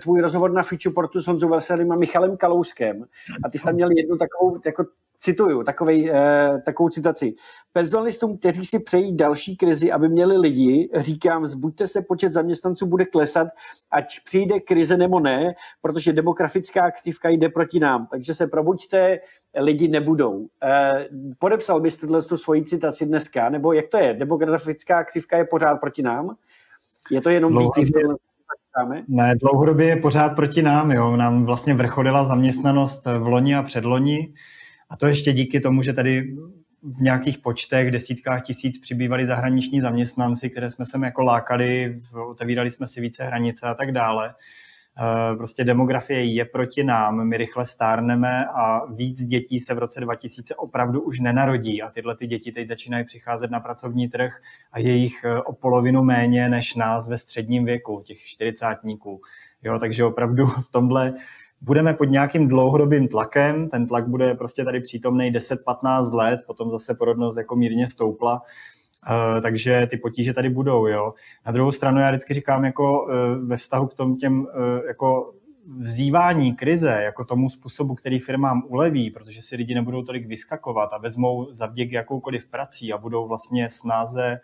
tvůj 0.01 0.21
rozhovor 0.21 0.51
na 0.51 0.63
Futureportu 0.63 1.21
s 1.21 1.27
Honzou 1.27 1.49
Veselým 1.49 1.91
a 1.91 1.95
Michalem 1.95 2.37
Kalouskem 2.37 3.05
a 3.43 3.49
ty 3.49 3.57
jsi 3.57 3.65
tam 3.65 3.75
měl 3.75 3.89
jednu 3.91 4.17
takovou 4.17 4.59
jako 4.65 4.85
cituju 5.19 5.63
takovej, 5.63 6.11
eh, 6.13 6.61
takovou 6.65 6.89
citaci. 6.89 7.35
Personalistům, 7.73 8.37
kteří 8.37 8.65
si 8.65 8.79
přejí 8.79 9.17
další 9.17 9.57
krizi, 9.57 9.91
aby 9.91 10.09
měli 10.09 10.37
lidi, 10.37 10.89
říkám, 10.95 11.45
zbuďte 11.45 11.87
se, 11.87 12.01
počet 12.01 12.31
zaměstnanců 12.31 12.85
bude 12.85 13.05
klesat, 13.05 13.47
ať 13.91 14.19
přijde 14.25 14.59
krize 14.59 14.97
nebo 14.97 15.19
ne, 15.19 15.53
protože 15.81 16.13
demografická 16.13 16.91
křivka 16.91 17.29
jde 17.29 17.49
proti 17.49 17.79
nám. 17.79 18.07
Takže 18.11 18.33
se 18.33 18.47
probuďte, 18.47 19.19
lidi 19.57 19.87
nebudou. 19.87 20.47
Eh, 20.63 21.07
podepsal 21.39 21.81
tuhle 21.99 22.21
tu 22.21 22.37
svoji 22.37 22.63
citaci 22.63 23.05
dneska, 23.05 23.49
nebo 23.49 23.73
jak 23.73 23.87
to 23.87 23.97
je? 23.97 24.13
Demografická 24.13 25.03
křivka 25.03 25.37
je 25.37 25.45
pořád 25.45 25.75
proti 25.75 26.01
nám? 26.01 26.35
Je 27.11 27.21
to 27.21 27.29
jenom 27.29 27.57
díky 27.57 27.85
v 27.85 27.91
ne, 29.07 29.35
dlouhodobě 29.35 29.87
je 29.87 29.95
pořád 29.95 30.35
proti 30.35 30.61
nám. 30.61 30.91
Jo. 30.91 31.15
Nám 31.15 31.45
vlastně 31.45 31.73
vrcholila 31.73 32.23
zaměstnanost 32.23 33.05
v 33.05 33.27
loni 33.27 33.55
a 33.55 33.63
předloni. 33.63 34.33
A 34.89 34.97
to 34.97 35.07
ještě 35.07 35.33
díky 35.33 35.59
tomu, 35.59 35.81
že 35.81 35.93
tady 35.93 36.35
v 36.83 37.01
nějakých 37.01 37.37
počtech, 37.37 37.91
desítkách 37.91 38.43
tisíc 38.43 38.79
přibývali 38.81 39.25
zahraniční 39.25 39.81
zaměstnanci, 39.81 40.49
které 40.49 40.69
jsme 40.69 40.85
sem 40.85 41.03
jako 41.03 41.23
lákali, 41.23 42.01
otevírali 42.29 42.71
jsme 42.71 42.87
si 42.87 43.01
více 43.01 43.23
hranice 43.23 43.67
a 43.67 43.73
tak 43.73 43.91
dále. 43.91 44.33
Eh, 45.01 45.35
prostě 45.35 45.63
demografie 45.63 46.23
je 46.23 46.45
proti 46.45 46.83
nám, 46.83 47.27
my 47.27 47.37
rychle 47.37 47.65
stárneme 47.65 48.45
a 48.45 48.85
víc 48.85 49.25
dětí 49.25 49.59
se 49.59 49.73
v 49.73 49.77
roce 49.77 50.01
2000 50.01 50.55
opravdu 50.55 51.01
už 51.01 51.19
nenarodí. 51.19 51.81
A 51.81 51.89
tyhle 51.89 52.15
ty 52.15 52.27
děti 52.27 52.51
teď 52.51 52.67
začínají 52.67 53.05
přicházet 53.05 53.51
na 53.51 53.59
pracovní 53.59 54.07
trh 54.07 54.41
a 54.71 54.79
je 54.79 54.95
jich 54.95 55.23
eh, 55.23 55.41
o 55.41 55.53
polovinu 55.53 56.03
méně 56.03 56.49
než 56.49 56.75
nás 56.75 57.09
ve 57.09 57.17
středním 57.17 57.65
věku, 57.65 58.01
těch 58.05 58.17
čtyřicátníků. 58.17 59.21
Jo, 59.63 59.79
takže 59.79 60.05
opravdu 60.05 60.47
v 60.47 60.71
tomhle 60.71 61.13
budeme 61.61 61.93
pod 61.93 62.05
nějakým 62.05 62.47
dlouhodobým 62.47 63.07
tlakem, 63.07 63.69
ten 63.69 63.87
tlak 63.87 64.07
bude 64.07 64.35
prostě 64.35 64.63
tady 64.63 64.79
přítomný 64.81 65.31
10-15 65.31 66.13
let, 66.13 66.39
potom 66.47 66.71
zase 66.71 66.95
porodnost 66.95 67.37
jako 67.37 67.55
mírně 67.55 67.87
stoupla, 67.87 68.41
Uh, 69.07 69.41
takže 69.41 69.87
ty 69.89 69.97
potíže 69.97 70.33
tady 70.33 70.49
budou, 70.49 70.87
jo. 70.87 71.13
Na 71.45 71.51
druhou 71.51 71.71
stranu 71.71 71.99
já 71.99 72.09
vždycky 72.09 72.33
říkám 72.33 72.65
jako 72.65 73.03
uh, 73.03 73.09
ve 73.47 73.57
vztahu 73.57 73.87
k 73.87 73.93
tom 73.93 74.17
těm 74.17 74.41
uh, 74.41 74.47
jako 74.87 75.33
vzývání 75.77 76.55
krize 76.55 76.99
jako 77.03 77.25
tomu 77.25 77.49
způsobu, 77.49 77.95
který 77.95 78.19
firmám 78.19 78.63
uleví, 78.67 79.11
protože 79.11 79.41
si 79.41 79.55
lidi 79.55 79.75
nebudou 79.75 80.03
tolik 80.03 80.27
vyskakovat 80.27 80.89
a 80.93 80.97
vezmou 80.97 81.51
za 81.51 81.65
vděk 81.65 81.91
jakoukoliv 81.91 82.45
prací 82.45 82.93
a 82.93 82.97
budou 82.97 83.27
vlastně 83.27 83.69
snáze 83.69 84.39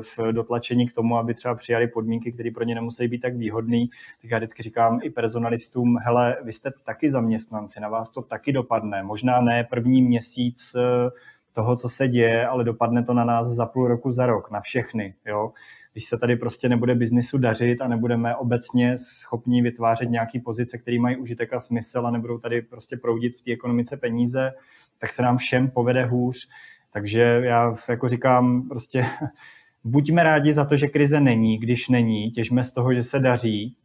v 0.00 0.32
dotlačení 0.32 0.88
k 0.88 0.92
tomu, 0.92 1.16
aby 1.16 1.34
třeba 1.34 1.54
přijali 1.54 1.88
podmínky, 1.88 2.32
které 2.32 2.50
pro 2.50 2.64
ně 2.64 2.74
nemusí 2.74 3.08
být 3.08 3.18
tak 3.18 3.36
výhodné. 3.36 3.86
Tak 4.22 4.30
já 4.30 4.38
vždycky 4.38 4.62
říkám 4.62 5.00
i 5.02 5.10
personalistům, 5.10 5.96
hele, 6.04 6.36
vy 6.44 6.52
jste 6.52 6.70
taky 6.84 7.10
zaměstnanci, 7.10 7.80
na 7.80 7.88
vás 7.88 8.10
to 8.10 8.22
taky 8.22 8.52
dopadne. 8.52 9.02
Možná 9.02 9.40
ne 9.40 9.64
první 9.64 10.02
měsíc 10.02 10.74
eh, 10.74 11.10
toho, 11.52 11.76
co 11.76 11.88
se 11.88 12.08
děje, 12.08 12.46
ale 12.46 12.64
dopadne 12.64 13.04
to 13.04 13.14
na 13.14 13.24
nás 13.24 13.48
za 13.48 13.66
půl 13.66 13.88
roku, 13.88 14.10
za 14.10 14.26
rok, 14.26 14.50
na 14.50 14.60
všechny. 14.60 15.14
Jo? 15.26 15.52
Když 15.92 16.04
se 16.04 16.18
tady 16.18 16.36
prostě 16.36 16.68
nebude 16.68 16.94
biznisu 16.94 17.38
dařit 17.38 17.80
a 17.80 17.88
nebudeme 17.88 18.36
obecně 18.36 18.98
schopni 18.98 19.62
vytvářet 19.62 20.10
nějaký 20.10 20.40
pozice, 20.40 20.78
které 20.78 20.98
mají 21.00 21.16
užitek 21.16 21.52
a 21.52 21.60
smysl 21.60 22.06
a 22.06 22.10
nebudou 22.10 22.38
tady 22.38 22.62
prostě 22.62 22.96
proudit 22.96 23.36
v 23.40 23.44
té 23.44 23.52
ekonomice 23.52 23.96
peníze, 23.96 24.52
tak 24.98 25.12
se 25.12 25.22
nám 25.22 25.38
všem 25.38 25.70
povede 25.70 26.04
hůř. 26.04 26.48
Takže 26.92 27.40
já 27.44 27.74
jako 27.88 28.08
říkám, 28.08 28.68
prostě 28.68 29.06
buďme 29.84 30.22
rádi 30.22 30.52
za 30.52 30.64
to, 30.64 30.76
že 30.76 30.88
krize 30.88 31.20
není, 31.20 31.58
když 31.58 31.88
není, 31.88 32.30
těžme 32.30 32.64
z 32.64 32.72
toho, 32.72 32.94
že 32.94 33.02
se 33.02 33.18
daří. 33.18 33.76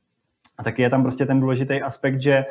A 0.58 0.64
taky 0.64 0.82
je 0.82 0.90
tam 0.90 1.04
prostě 1.04 1.26
ten 1.26 1.40
důležitý 1.40 1.82
aspekt, 1.82 2.22
že 2.22 2.34
eh, 2.34 2.46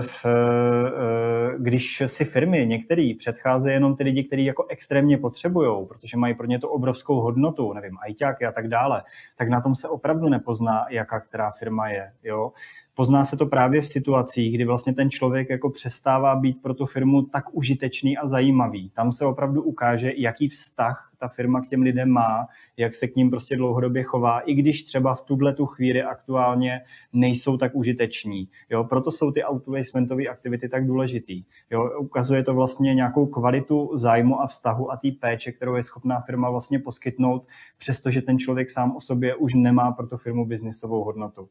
v, 0.00 0.26
eh, 0.26 1.58
když 1.58 2.02
si 2.06 2.24
firmy 2.24 2.66
některý 2.66 3.14
předcházejí 3.14 3.74
jenom 3.74 3.96
ty 3.96 4.04
lidi, 4.04 4.24
kteří 4.24 4.44
jako 4.44 4.66
extrémně 4.68 5.18
potřebují, 5.18 5.86
protože 5.86 6.16
mají 6.16 6.34
pro 6.34 6.46
ně 6.46 6.58
to 6.58 6.70
obrovskou 6.70 7.20
hodnotu, 7.20 7.72
nevím, 7.72 7.98
ajťáky 8.00 8.46
a 8.46 8.52
tak 8.52 8.68
dále, 8.68 9.02
tak 9.36 9.48
na 9.48 9.60
tom 9.60 9.76
se 9.76 9.88
opravdu 9.88 10.28
nepozná, 10.28 10.86
jaká 10.90 11.20
která 11.20 11.50
firma 11.50 11.88
je. 11.88 12.12
Jo? 12.22 12.52
Pozná 12.96 13.24
se 13.24 13.36
to 13.36 13.46
právě 13.46 13.80
v 13.80 13.88
situacích, 13.88 14.54
kdy 14.54 14.64
vlastně 14.64 14.94
ten 14.94 15.10
člověk 15.10 15.50
jako 15.50 15.70
přestává 15.70 16.36
být 16.36 16.62
pro 16.62 16.74
tu 16.74 16.86
firmu 16.86 17.22
tak 17.22 17.44
užitečný 17.52 18.18
a 18.18 18.26
zajímavý. 18.26 18.90
Tam 18.90 19.12
se 19.12 19.24
opravdu 19.24 19.62
ukáže, 19.62 20.12
jaký 20.16 20.48
vztah 20.48 21.10
ta 21.18 21.28
firma 21.28 21.60
k 21.60 21.68
těm 21.68 21.82
lidem 21.82 22.08
má, 22.08 22.46
jak 22.76 22.94
se 22.94 23.08
k 23.08 23.16
ním 23.16 23.30
prostě 23.30 23.56
dlouhodobě 23.56 24.02
chová, 24.02 24.40
i 24.40 24.54
když 24.54 24.84
třeba 24.84 25.14
v 25.14 25.22
tuhle 25.22 25.54
tu 25.54 25.66
chvíli 25.66 26.02
aktuálně 26.02 26.80
nejsou 27.12 27.56
tak 27.56 27.74
užiteční. 27.74 28.48
Jo, 28.70 28.84
proto 28.84 29.10
jsou 29.10 29.30
ty 29.30 29.44
outplacementové 29.44 30.26
aktivity 30.26 30.68
tak 30.68 30.86
důležitý. 30.86 31.44
Jo, 31.70 32.00
ukazuje 32.00 32.44
to 32.44 32.54
vlastně 32.54 32.94
nějakou 32.94 33.26
kvalitu 33.26 33.90
zájmu 33.94 34.40
a 34.40 34.46
vztahu 34.46 34.92
a 34.92 34.96
té 34.96 35.08
péče, 35.20 35.52
kterou 35.52 35.74
je 35.74 35.82
schopná 35.82 36.20
firma 36.20 36.50
vlastně 36.50 36.78
poskytnout, 36.78 37.46
přestože 37.78 38.22
ten 38.22 38.38
člověk 38.38 38.70
sám 38.70 38.96
o 38.96 39.00
sobě 39.00 39.34
už 39.34 39.54
nemá 39.54 39.92
pro 39.92 40.06
tu 40.06 40.16
firmu 40.16 40.46
biznisovou 40.46 41.04
hodnotu. 41.04 41.48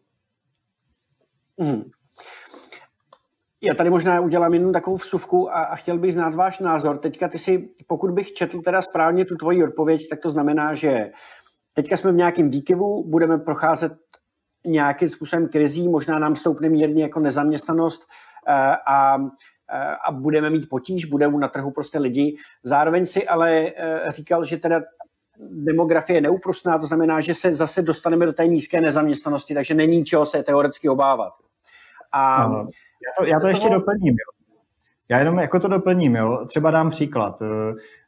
Mm. 1.63 1.83
Já 3.61 3.73
tady 3.73 3.89
možná 3.89 4.19
udělám 4.19 4.53
jenom 4.53 4.73
takovou 4.73 4.95
vsuvku 4.95 5.51
a, 5.51 5.63
a 5.63 5.75
chtěl 5.75 5.97
bych 5.97 6.13
znát 6.13 6.35
váš 6.35 6.59
názor. 6.59 6.97
Teďka 6.97 7.27
ty 7.27 7.37
si, 7.37 7.69
pokud 7.87 8.11
bych 8.11 8.33
četl 8.33 8.61
teda 8.61 8.81
správně 8.81 9.25
tu 9.25 9.35
tvoji 9.35 9.63
odpověď, 9.63 10.09
tak 10.09 10.19
to 10.19 10.29
znamená, 10.29 10.73
že 10.73 11.11
teďka 11.73 11.97
jsme 11.97 12.11
v 12.11 12.15
nějakém 12.15 12.49
výkyvu, 12.49 13.03
budeme 13.07 13.37
procházet 13.37 13.93
nějakým 14.65 15.09
způsobem 15.09 15.47
krizí, 15.47 15.89
možná 15.89 16.19
nám 16.19 16.35
stoupne 16.35 16.69
mírně 16.69 17.03
jako 17.03 17.19
nezaměstnanost 17.19 18.03
eh, 18.47 18.53
a, 18.87 19.17
eh, 19.73 19.95
a 20.07 20.11
budeme 20.11 20.49
mít 20.49 20.69
potíž, 20.69 21.05
budou 21.05 21.37
na 21.37 21.47
trhu 21.47 21.71
prostě 21.71 21.99
lidi. 21.99 22.35
Zároveň 22.63 23.05
si 23.05 23.27
ale 23.27 23.71
eh, 23.75 24.11
říkal, 24.11 24.45
že 24.45 24.57
teda 24.57 24.81
demografie 25.39 26.17
je 26.17 26.21
neúprostná, 26.21 26.77
to 26.77 26.85
znamená, 26.85 27.21
že 27.21 27.33
se 27.33 27.51
zase 27.51 27.81
dostaneme 27.81 28.25
do 28.25 28.33
té 28.33 28.47
nízké 28.47 28.81
nezaměstnanosti, 28.81 29.53
takže 29.53 29.73
není 29.73 30.05
čeho 30.05 30.25
se 30.25 30.43
teoreticky 30.43 30.89
obávat. 30.89 31.33
A 32.13 32.51
já 32.51 33.11
to, 33.19 33.25
já 33.25 33.39
to 33.39 33.47
ještě 33.47 33.69
doplním. 33.69 34.13
Jo. 34.13 34.43
Já 35.09 35.19
jenom 35.19 35.39
jako 35.39 35.59
to 35.59 35.67
doplním, 35.67 36.15
jo. 36.15 36.45
Třeba 36.47 36.71
dám 36.71 36.89
příklad. 36.89 37.41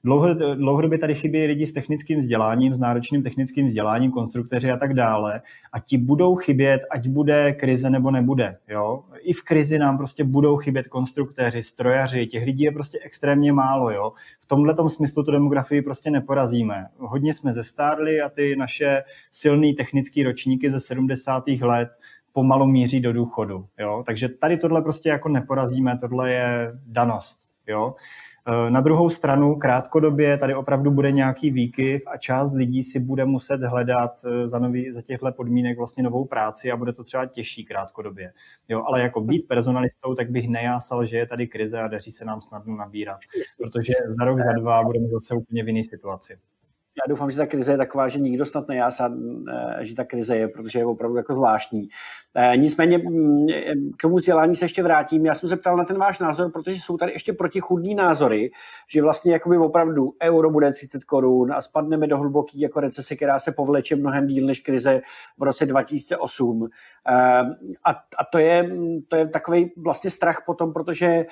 Dlouho, 0.04 0.34
dlouhodobě 0.34 0.98
tady 0.98 1.16
chybí 1.16 1.46
lidi 1.46 1.68
s 1.68 1.74
technickým 1.74 2.20
vzděláním, 2.20 2.76
s 2.76 2.80
náročným 2.80 3.24
technickým 3.24 3.66
vzděláním, 3.66 4.12
konstrukteři 4.12 4.72
a 4.72 4.78
tak 4.78 4.94
dále. 4.94 5.42
A 5.74 5.80
ti 5.80 5.98
budou 5.98 6.36
chybět, 6.36 6.82
ať 6.92 7.08
bude 7.08 7.54
krize 7.54 7.90
nebo 7.90 8.12
nebude. 8.12 8.58
Jo? 8.68 9.04
I 9.20 9.34
v 9.34 9.44
krizi 9.44 9.80
nám 9.80 9.98
prostě 9.98 10.24
budou 10.24 10.58
chybět 10.58 10.88
konstruktéři, 10.88 11.64
strojaři, 11.64 12.28
těch 12.28 12.44
lidí 12.46 12.64
je 12.64 12.72
prostě 12.72 13.00
extrémně 13.04 13.54
málo. 13.54 13.92
Jo? 13.92 14.12
V 14.40 14.46
tomhle 14.46 14.76
smyslu 14.88 15.24
tu 15.24 15.32
demografii 15.32 15.82
prostě 15.82 16.12
neporazíme. 16.12 16.88
Hodně 16.98 17.34
jsme 17.34 17.54
zestárli 17.54 18.22
a 18.22 18.30
ty 18.30 18.56
naše 18.56 19.04
silné 19.32 19.74
technické 19.74 20.24
ročníky 20.24 20.70
ze 20.70 20.80
70. 20.80 21.44
let 21.48 21.90
pomalu 22.36 22.68
míří 22.68 23.00
do 23.00 23.14
důchodu. 23.14 23.66
Jo? 23.80 24.04
Takže 24.06 24.30
tady 24.30 24.58
tohle 24.58 24.82
prostě 24.82 25.10
jako 25.10 25.30
neporazíme, 25.30 25.98
tohle 25.98 26.32
je 26.32 26.74
danost. 26.86 27.40
Jo? 27.68 27.96
Eh, 28.48 28.72
na 28.72 28.82
druhou 28.82 29.10
stranu 29.10 29.56
krátkodobě 29.56 30.38
tady 30.38 30.56
opravdu 30.56 30.92
bude 30.92 31.12
nějaký 31.12 31.52
výkyv 31.52 32.02
a 32.08 32.18
část 32.18 32.54
lidí 32.54 32.84
si 32.84 33.00
bude 33.00 33.26
muset 33.26 33.62
hledat 33.62 34.12
eh, 34.26 34.48
za, 34.48 34.60
nový, 34.60 34.92
za 34.92 35.02
těchto 35.02 35.32
podmínek 35.32 35.78
vlastně 35.78 36.04
novou 36.04 36.26
práci 36.26 36.72
a 36.72 36.78
bude 36.78 36.94
to 36.94 37.04
třeba 37.04 37.26
těžší 37.26 37.66
krátkodobě. 37.66 38.34
Jo, 38.70 38.84
ale 38.88 39.02
jako 39.02 39.22
být 39.22 39.48
personalistou, 39.48 40.16
tak 40.16 40.30
bych 40.30 40.50
nejásal, 40.50 41.06
že 41.06 41.18
je 41.18 41.26
tady 41.26 41.48
krize 41.48 41.80
a 41.80 41.88
daří 41.88 42.12
se 42.12 42.26
nám 42.26 42.42
snadno 42.42 42.76
nabírat, 42.76 43.20
protože 43.58 43.94
za 44.08 44.26
rok, 44.26 44.40
za 44.40 44.52
dva 44.52 44.84
budeme 44.84 45.08
zase 45.08 45.36
úplně 45.36 45.64
v 45.64 45.68
jiné 45.68 45.84
situaci 45.84 46.38
já 47.04 47.10
doufám, 47.10 47.32
že 47.32 47.38
ta 47.38 47.46
krize 47.46 47.72
je 47.72 47.78
taková, 47.78 48.08
že 48.08 48.20
nikdo 48.20 48.46
snad 48.46 48.68
nejásá, 48.68 49.14
eh, 49.54 49.86
že 49.86 49.96
ta 49.96 50.04
krize 50.04 50.38
je, 50.38 50.48
protože 50.48 50.80
je 50.80 50.86
opravdu 50.86 51.18
jako 51.18 51.36
zvláštní. 51.36 51.88
Eh, 52.36 52.58
nicméně 52.58 52.98
mm, 52.98 53.48
k 53.98 54.02
tomu 54.02 54.16
vzdělání 54.16 54.56
se 54.56 54.66
ještě 54.66 54.84
vrátím. 54.84 55.26
Já 55.26 55.36
jsem 55.36 55.50
se 55.50 55.56
ptal 55.56 55.78
na 55.78 55.86
ten 55.86 55.98
váš 55.98 56.20
názor, 56.20 56.52
protože 56.52 56.80
jsou 56.80 56.98
tady 56.98 57.12
ještě 57.12 57.34
protichudní 57.34 57.96
názory, 57.96 58.52
že 58.90 59.02
vlastně 59.02 59.34
jakoby 59.34 59.58
opravdu 59.58 60.14
euro 60.24 60.50
bude 60.50 60.72
30 60.72 61.04
korun 61.04 61.54
a 61.54 61.62
spadneme 61.62 62.08
do 62.08 62.18
hluboký 62.18 62.60
jako 62.60 62.80
recese, 62.80 63.16
která 63.16 63.40
se 63.40 63.52
povleče 63.52 63.96
mnohem 63.96 64.28
díl 64.28 64.48
než 64.48 64.60
krize 64.60 65.02
v 65.38 65.44
roce 65.44 65.66
2008. 65.66 66.70
Eh, 67.10 67.14
a, 67.84 67.90
a 67.92 68.26
to, 68.32 68.38
je, 68.38 68.70
to 69.08 69.16
je 69.16 69.28
takový 69.28 69.72
vlastně 69.78 70.10
strach 70.10 70.44
potom, 70.46 70.74
protože 70.74 71.26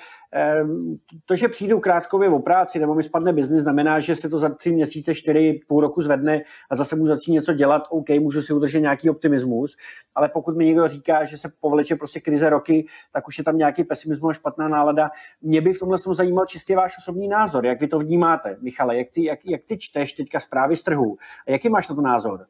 to, 1.24 1.36
že 1.36 1.48
přijdou 1.48 1.80
krátkově 1.80 2.28
o 2.28 2.38
práci 2.38 2.78
nebo 2.78 2.94
mi 2.94 3.02
spadne 3.02 3.32
biznis, 3.32 3.62
znamená, 3.62 4.00
že 4.00 4.16
se 4.16 4.28
to 4.28 4.38
za 4.38 4.48
tři 4.48 4.72
měsíce, 4.72 5.14
čtyři 5.14 5.53
půl 5.68 5.80
roku 5.80 6.02
zvedne 6.02 6.42
a 6.70 6.74
zase 6.74 6.96
můžu 6.96 7.14
začít 7.14 7.32
něco 7.32 7.52
dělat, 7.52 7.82
OK, 7.90 8.08
můžu 8.20 8.42
si 8.42 8.52
udržet 8.52 8.80
nějaký 8.80 9.10
optimismus, 9.10 9.76
ale 10.14 10.28
pokud 10.28 10.56
mi 10.56 10.64
někdo 10.64 10.88
říká, 10.88 11.24
že 11.24 11.36
se 11.36 11.52
povleče 11.60 11.96
prostě 11.96 12.20
krize 12.20 12.50
roky, 12.50 12.86
tak 13.12 13.28
už 13.28 13.38
je 13.38 13.44
tam 13.44 13.58
nějaký 13.58 13.84
pesimismus 13.84 14.30
a 14.30 14.32
špatná 14.32 14.68
nálada. 14.68 15.10
Mě 15.42 15.60
by 15.60 15.72
v 15.72 15.78
tomhle 15.78 15.98
tom 15.98 16.14
zajímal 16.14 16.46
čistě 16.46 16.76
váš 16.76 16.98
osobní 16.98 17.28
názor, 17.28 17.66
jak 17.66 17.80
vy 17.80 17.88
to 17.88 17.98
vnímáte, 17.98 18.56
Michale, 18.60 18.96
jak 18.96 19.08
ty, 19.10 19.24
jak, 19.24 19.38
jak 19.44 19.60
ty 19.64 19.78
čteš 19.78 20.12
teďka 20.12 20.40
zprávy 20.40 20.76
z 20.76 20.82
trhu 20.82 21.16
a 21.48 21.50
jaký 21.50 21.68
máš 21.68 21.88
na 21.88 21.94
to 21.94 22.00
názor? 22.00 22.46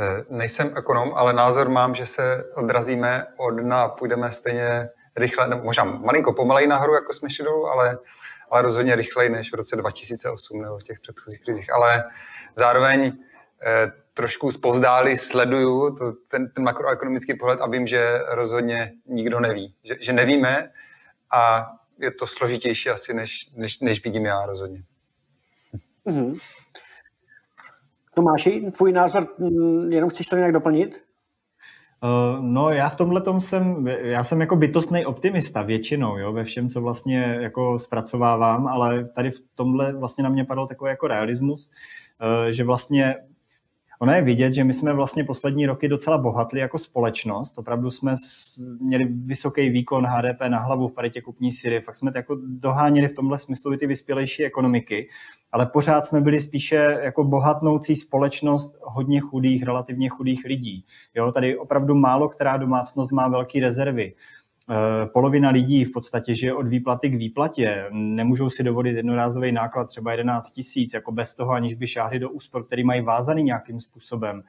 Eh, 0.00 0.24
nejsem 0.30 0.72
ekonom, 0.76 1.12
ale 1.14 1.32
názor 1.32 1.68
mám, 1.68 1.94
že 1.94 2.06
se 2.06 2.44
odrazíme 2.54 3.26
od 3.36 3.50
dna, 3.50 3.88
půjdeme 3.88 4.32
stejně 4.32 4.88
rychle, 5.16 5.48
nebo 5.48 5.64
možná 5.64 5.84
malinko 5.84 6.32
pomalej 6.32 6.66
nahoru, 6.66 6.94
jako 6.94 7.12
jsme 7.12 7.30
šli 7.30 7.44
dolů, 7.44 7.66
ale 7.66 7.98
ale 8.50 8.62
rozhodně 8.62 8.96
rychleji 8.96 9.30
než 9.30 9.52
v 9.52 9.54
roce 9.54 9.76
2008 9.76 10.62
nebo 10.62 10.78
v 10.78 10.82
těch 10.82 11.00
předchozích 11.00 11.40
krizích. 11.40 11.72
Ale 11.72 12.04
zároveň 12.56 13.12
eh, 13.62 13.92
trošku 14.14 14.50
zpovzdáli 14.50 15.18
sleduju 15.18 15.96
to, 15.96 16.12
ten, 16.12 16.50
ten 16.50 16.64
makroekonomický 16.64 17.34
pohled 17.34 17.60
a 17.60 17.66
vím, 17.66 17.86
že 17.86 18.18
rozhodně 18.28 18.92
nikdo 19.06 19.40
neví. 19.40 19.74
Že, 19.84 19.94
že 20.00 20.12
nevíme 20.12 20.70
a 21.32 21.66
je 21.98 22.10
to 22.10 22.26
složitější 22.26 22.90
asi, 22.90 23.14
než, 23.14 23.50
než, 23.56 23.80
než 23.80 24.04
vidím 24.04 24.24
já 24.24 24.46
rozhodně. 24.46 24.82
Mm-hmm. 26.06 26.40
Tomáši, 28.14 28.60
tvůj 28.76 28.92
názor, 28.92 29.28
mm, 29.38 29.92
jenom 29.92 30.10
chceš 30.10 30.26
to 30.26 30.36
nějak 30.36 30.52
doplnit? 30.52 31.09
Uh, 32.02 32.44
no 32.44 32.70
já 32.70 32.88
v 32.88 32.96
tomhle 32.96 33.22
jsem, 33.38 33.86
já 33.86 34.24
jsem 34.24 34.40
jako 34.40 34.56
bytostný 34.56 35.06
optimista 35.06 35.62
většinou, 35.62 36.18
jo, 36.18 36.32
ve 36.32 36.44
všem, 36.44 36.68
co 36.68 36.80
vlastně 36.80 37.36
jako 37.40 37.78
zpracovávám, 37.78 38.66
ale 38.66 39.04
tady 39.04 39.30
v 39.30 39.40
tomhle 39.54 39.92
vlastně 39.92 40.24
na 40.24 40.30
mě 40.30 40.44
padl 40.44 40.66
takový 40.66 40.88
jako 40.88 41.08
realismus, 41.08 41.70
uh, 42.22 42.50
že 42.50 42.64
vlastně 42.64 43.16
Ono 44.02 44.12
je 44.12 44.22
vidět, 44.22 44.54
že 44.54 44.64
my 44.64 44.74
jsme 44.74 44.92
vlastně 44.92 45.24
poslední 45.24 45.66
roky 45.66 45.88
docela 45.88 46.18
bohatli 46.18 46.60
jako 46.60 46.78
společnost. 46.78 47.58
Opravdu 47.58 47.90
jsme 47.90 48.14
měli 48.80 49.04
vysoký 49.04 49.70
výkon 49.70 50.06
HDP 50.06 50.40
na 50.48 50.58
hlavu 50.58 50.88
v 50.88 50.92
paritě 50.92 51.20
kupní 51.20 51.52
síly. 51.52 51.80
Fakt 51.80 51.96
jsme 51.96 52.12
jako 52.14 52.38
doháněli 52.46 53.08
v 53.08 53.14
tomhle 53.14 53.38
smyslu 53.38 53.72
i 53.72 53.78
ty 53.78 53.86
vyspělejší 53.86 54.44
ekonomiky, 54.44 55.08
ale 55.52 55.66
pořád 55.66 56.06
jsme 56.06 56.20
byli 56.20 56.40
spíše 56.40 56.98
jako 57.02 57.24
bohatnoucí 57.24 57.96
společnost 57.96 58.78
hodně 58.82 59.20
chudých, 59.20 59.62
relativně 59.62 60.08
chudých 60.08 60.44
lidí. 60.44 60.84
Jo, 61.14 61.32
tady 61.32 61.58
opravdu 61.58 61.94
málo 61.94 62.28
která 62.28 62.56
domácnost 62.56 63.12
má 63.12 63.28
velké 63.28 63.60
rezervy. 63.60 64.14
Eh, 64.70 65.06
polovina 65.06 65.50
lidí 65.50 65.84
v 65.84 65.92
podstatě 65.92 66.34
žije 66.34 66.54
od 66.54 66.66
výplaty 66.66 67.10
k 67.10 67.14
výplatě. 67.14 67.84
Nemůžou 67.90 68.50
si 68.50 68.62
dovolit 68.62 68.96
jednorázový 68.96 69.52
náklad 69.52 69.84
třeba 69.84 70.10
11 70.10 70.50
tisíc, 70.50 70.94
jako 70.94 71.12
bez 71.12 71.34
toho, 71.34 71.52
aniž 71.52 71.74
by 71.74 71.86
šáhli 71.86 72.18
do 72.18 72.30
úspor, 72.30 72.66
který 72.66 72.84
mají 72.84 73.00
vázaný 73.00 73.42
nějakým 73.42 73.80
způsobem. 73.80 74.42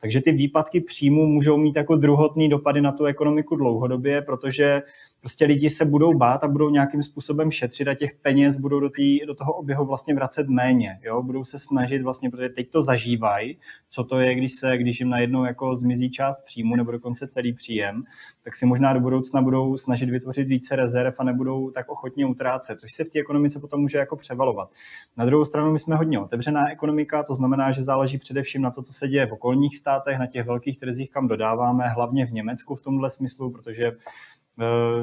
Takže 0.00 0.20
ty 0.20 0.32
výpadky 0.32 0.80
příjmu 0.80 1.26
můžou 1.26 1.56
mít 1.56 1.76
jako 1.76 1.96
druhotný 1.96 2.48
dopady 2.48 2.80
na 2.80 2.92
tu 2.92 3.04
ekonomiku 3.04 3.56
dlouhodobě, 3.56 4.22
protože 4.22 4.82
prostě 5.20 5.44
lidi 5.44 5.70
se 5.70 5.84
budou 5.84 6.14
bát 6.14 6.44
a 6.44 6.48
budou 6.48 6.70
nějakým 6.70 7.02
způsobem 7.02 7.50
šetřit 7.50 7.88
a 7.88 7.94
těch 7.94 8.14
peněz 8.22 8.56
budou 8.56 8.80
do, 8.80 8.90
tý, 8.90 9.26
do 9.26 9.34
toho 9.34 9.52
oběhu 9.52 9.86
vlastně 9.86 10.14
vracet 10.14 10.48
méně. 10.48 11.00
Jo? 11.02 11.22
Budou 11.22 11.44
se 11.44 11.58
snažit 11.58 12.02
vlastně, 12.02 12.30
protože 12.30 12.48
teď 12.48 12.70
to 12.70 12.82
zažívají, 12.82 13.58
co 13.88 14.04
to 14.04 14.20
je, 14.20 14.34
když 14.34 14.52
se, 14.52 14.78
když 14.78 15.00
jim 15.00 15.10
najednou 15.10 15.44
jako 15.44 15.76
zmizí 15.76 16.10
část 16.10 16.44
příjmu 16.44 16.76
nebo 16.76 16.92
dokonce 16.92 17.28
celý 17.28 17.52
příjem, 17.52 18.02
tak 18.44 18.56
si 18.56 18.66
možná 18.66 18.92
do 18.92 19.00
budoucna 19.00 19.42
budou 19.42 19.76
snažit 19.76 20.10
vytvořit 20.10 20.48
více 20.48 20.76
rezerv 20.76 21.14
a 21.18 21.24
nebudou 21.24 21.70
tak 21.70 21.88
ochotně 21.88 22.26
utrácet, 22.26 22.80
což 22.80 22.94
se 22.94 23.04
v 23.04 23.08
té 23.08 23.18
ekonomice 23.18 23.60
potom 23.60 23.80
může 23.80 23.98
jako 23.98 24.16
převalovat. 24.16 24.70
Na 25.16 25.24
druhou 25.24 25.44
stranu 25.44 25.72
my 25.72 25.78
jsme 25.78 25.96
hodně 25.96 26.18
otevřená 26.18 26.70
ekonomika, 26.70 27.22
to 27.22 27.34
znamená, 27.34 27.70
že 27.70 27.82
záleží 27.82 28.18
především 28.18 28.62
na 28.62 28.70
to, 28.70 28.82
co 28.82 28.92
se 28.92 29.08
děje 29.08 29.26
v 29.26 29.32
okolních 29.32 29.76
státech, 29.76 30.18
na 30.18 30.26
těch 30.26 30.46
velkých 30.46 30.78
trzích, 30.78 31.10
kam 31.10 31.28
dodáváme, 31.28 31.88
hlavně 31.88 32.26
v 32.26 32.32
Německu 32.32 32.74
v 32.74 32.80
tomhle 32.80 33.10
smyslu, 33.10 33.50
protože 33.50 33.92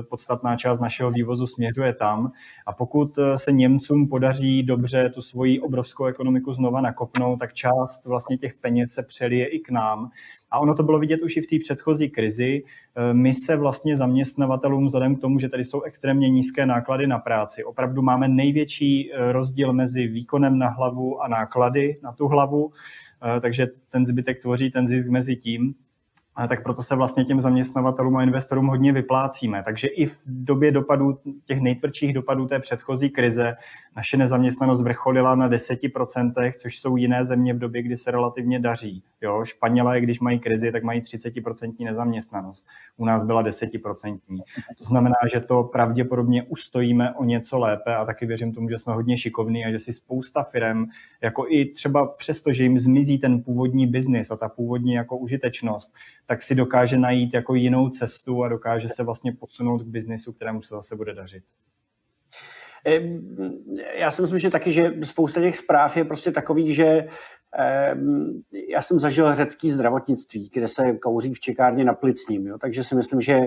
podstatná 0.09 0.55
část 0.55 0.79
našeho 0.79 1.11
vývozu 1.11 1.47
směřuje 1.47 1.93
tam. 1.93 2.31
A 2.65 2.73
pokud 2.73 3.17
eh, 3.17 3.37
se 3.37 3.51
Němcům 3.51 4.07
podaří 4.07 4.63
dobře 4.63 5.09
tu 5.09 5.21
svoji 5.21 5.59
obrovskou 5.59 6.05
ekonomiku 6.05 6.53
znova 6.53 6.81
nakopnout, 6.81 7.39
tak 7.39 7.53
část 7.53 8.05
vlastně 8.05 8.37
těch 8.37 8.53
peněz 8.53 8.91
se 8.91 9.03
přelije 9.03 9.47
i 9.47 9.59
k 9.59 9.69
nám. 9.69 10.09
A 10.51 10.59
ono 10.59 10.75
to 10.75 10.83
bylo 10.83 10.99
vidět 10.99 11.21
už 11.21 11.37
i 11.37 11.41
v 11.41 11.47
té 11.47 11.55
předchozí 11.63 12.09
krizi. 12.09 12.63
Eh, 12.95 13.13
my 13.13 13.33
se 13.33 13.55
vlastně 13.55 13.97
zaměstnavatelům, 13.97 14.85
vzhledem 14.85 15.15
k 15.15 15.21
tomu, 15.21 15.39
že 15.39 15.49
tady 15.49 15.63
jsou 15.63 15.81
extrémně 15.81 16.29
nízké 16.29 16.65
náklady 16.65 17.07
na 17.07 17.19
práci, 17.19 17.63
opravdu 17.63 18.01
máme 18.01 18.27
největší 18.27 19.11
rozdíl 19.31 19.73
mezi 19.73 20.07
výkonem 20.07 20.57
na 20.57 20.69
hlavu 20.69 21.21
a 21.21 21.27
náklady 21.27 21.99
na 22.03 22.11
tu 22.11 22.27
hlavu, 22.27 22.71
takže 23.41 23.67
ten 23.89 24.07
zbytek 24.07 24.41
tvoří 24.41 24.71
ten 24.71 24.87
zisk 24.87 25.09
mezi 25.09 25.35
tím 25.35 25.75
tak 26.47 26.63
proto 26.63 26.83
se 26.83 26.95
vlastně 26.95 27.25
těm 27.25 27.41
zaměstnavatelům 27.41 28.17
a 28.17 28.23
investorům 28.23 28.67
hodně 28.67 28.93
vyplácíme. 28.93 29.63
Takže 29.63 29.87
i 29.87 30.05
v 30.05 30.21
době 30.25 30.71
dopadů, 30.71 31.19
těch 31.45 31.61
nejtvrdších 31.61 32.13
dopadů 32.13 32.45
té 32.45 32.59
předchozí 32.59 33.09
krize, 33.09 33.55
naše 33.95 34.17
nezaměstnanost 34.17 34.81
vrcholila 34.81 35.35
na 35.35 35.49
10%, 35.49 36.51
což 36.57 36.79
jsou 36.79 36.97
jiné 36.97 37.25
země 37.25 37.53
v 37.53 37.59
době, 37.59 37.81
kdy 37.81 37.97
se 37.97 38.11
relativně 38.11 38.59
daří. 38.59 39.03
Jo, 39.21 39.45
Španělé, 39.45 40.01
když 40.01 40.19
mají 40.19 40.39
krizi, 40.39 40.71
tak 40.71 40.83
mají 40.83 41.01
30% 41.01 41.73
nezaměstnanost. 41.79 42.67
U 42.97 43.05
nás 43.05 43.23
byla 43.23 43.43
10%. 43.43 44.19
To 44.77 44.83
znamená, 44.83 45.15
že 45.33 45.39
to 45.39 45.63
pravděpodobně 45.63 46.43
ustojíme 46.43 47.13
o 47.13 47.23
něco 47.23 47.59
lépe 47.59 47.95
a 47.95 48.05
taky 48.05 48.25
věřím 48.25 48.53
tomu, 48.53 48.69
že 48.69 48.77
jsme 48.77 48.93
hodně 48.93 49.17
šikovní 49.17 49.65
a 49.65 49.71
že 49.71 49.79
si 49.79 49.93
spousta 49.93 50.43
firm, 50.43 50.85
jako 51.21 51.45
i 51.49 51.65
třeba 51.65 52.07
přesto, 52.07 52.53
že 52.53 52.63
jim 52.63 52.77
zmizí 52.77 53.17
ten 53.17 53.41
původní 53.41 53.87
biznis 53.87 54.31
a 54.31 54.37
ta 54.37 54.49
původní 54.49 54.93
jako 54.93 55.17
užitečnost, 55.17 55.93
tak 56.25 56.41
si 56.41 56.55
dokáže 56.55 56.97
najít 56.97 57.33
jako 57.33 57.55
jinou 57.55 57.89
cestu 57.89 58.43
a 58.43 58.49
dokáže 58.49 58.89
se 58.89 59.03
vlastně 59.03 59.31
posunout 59.31 59.81
k 59.81 59.87
biznisu, 59.87 60.33
kterému 60.33 60.61
se 60.61 60.75
zase 60.75 60.95
bude 60.95 61.13
dařit. 61.13 61.43
Já 63.95 64.11
si 64.11 64.21
myslím, 64.21 64.39
že 64.39 64.49
taky, 64.49 64.71
že 64.71 64.93
spousta 65.03 65.41
těch 65.41 65.57
zpráv 65.57 65.97
je 65.97 66.03
prostě 66.03 66.31
takových, 66.31 66.75
že 66.75 67.07
já 68.69 68.81
jsem 68.81 68.99
zažil 68.99 69.35
řecký 69.35 69.71
zdravotnictví, 69.71 70.49
kde 70.53 70.67
se 70.67 70.93
kouří 70.93 71.33
v 71.33 71.39
čekárně 71.39 71.83
na 71.83 71.93
plicním, 71.93 72.47
jo? 72.47 72.57
takže 72.57 72.83
si 72.83 72.95
myslím, 72.95 73.21
že 73.21 73.39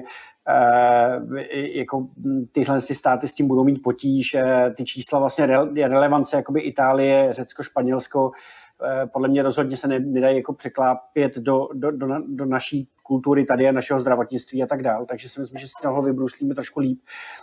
jako 1.52 2.08
tyhle 2.52 2.80
státy 2.80 3.28
s 3.28 3.34
tím 3.34 3.48
budou 3.48 3.64
mít 3.64 3.82
potíž. 3.82 4.34
E, 4.34 4.70
ty 4.76 4.84
čísla 4.84 5.18
vlastně 5.18 5.46
relevance, 5.88 6.36
jakoby 6.36 6.60
Itálie, 6.60 7.28
Řecko, 7.32 7.62
Španělsko, 7.62 8.30
Eh, 8.30 8.67
podle 9.12 9.28
mě 9.28 9.42
rozhodně 9.42 9.76
se 9.76 9.88
nedají 9.88 10.36
jako 10.36 10.52
překlápět 10.52 11.38
do, 11.38 11.68
do, 11.72 11.90
do, 11.90 12.06
do 12.26 12.44
naší 12.44 12.88
kultury 13.08 13.44
tady 13.44 13.68
a 13.68 13.72
našeho 13.72 14.00
zdravotnictví 14.00 14.62
a 14.62 14.66
tak 14.66 14.82
dále. 14.82 15.06
Takže 15.06 15.28
si 15.28 15.40
myslím, 15.40 15.60
že 15.60 15.68
z 15.68 15.72
toho 15.82 16.00
vybruslíme 16.02 16.54
trošku 16.54 16.80
líp. 16.80 17.00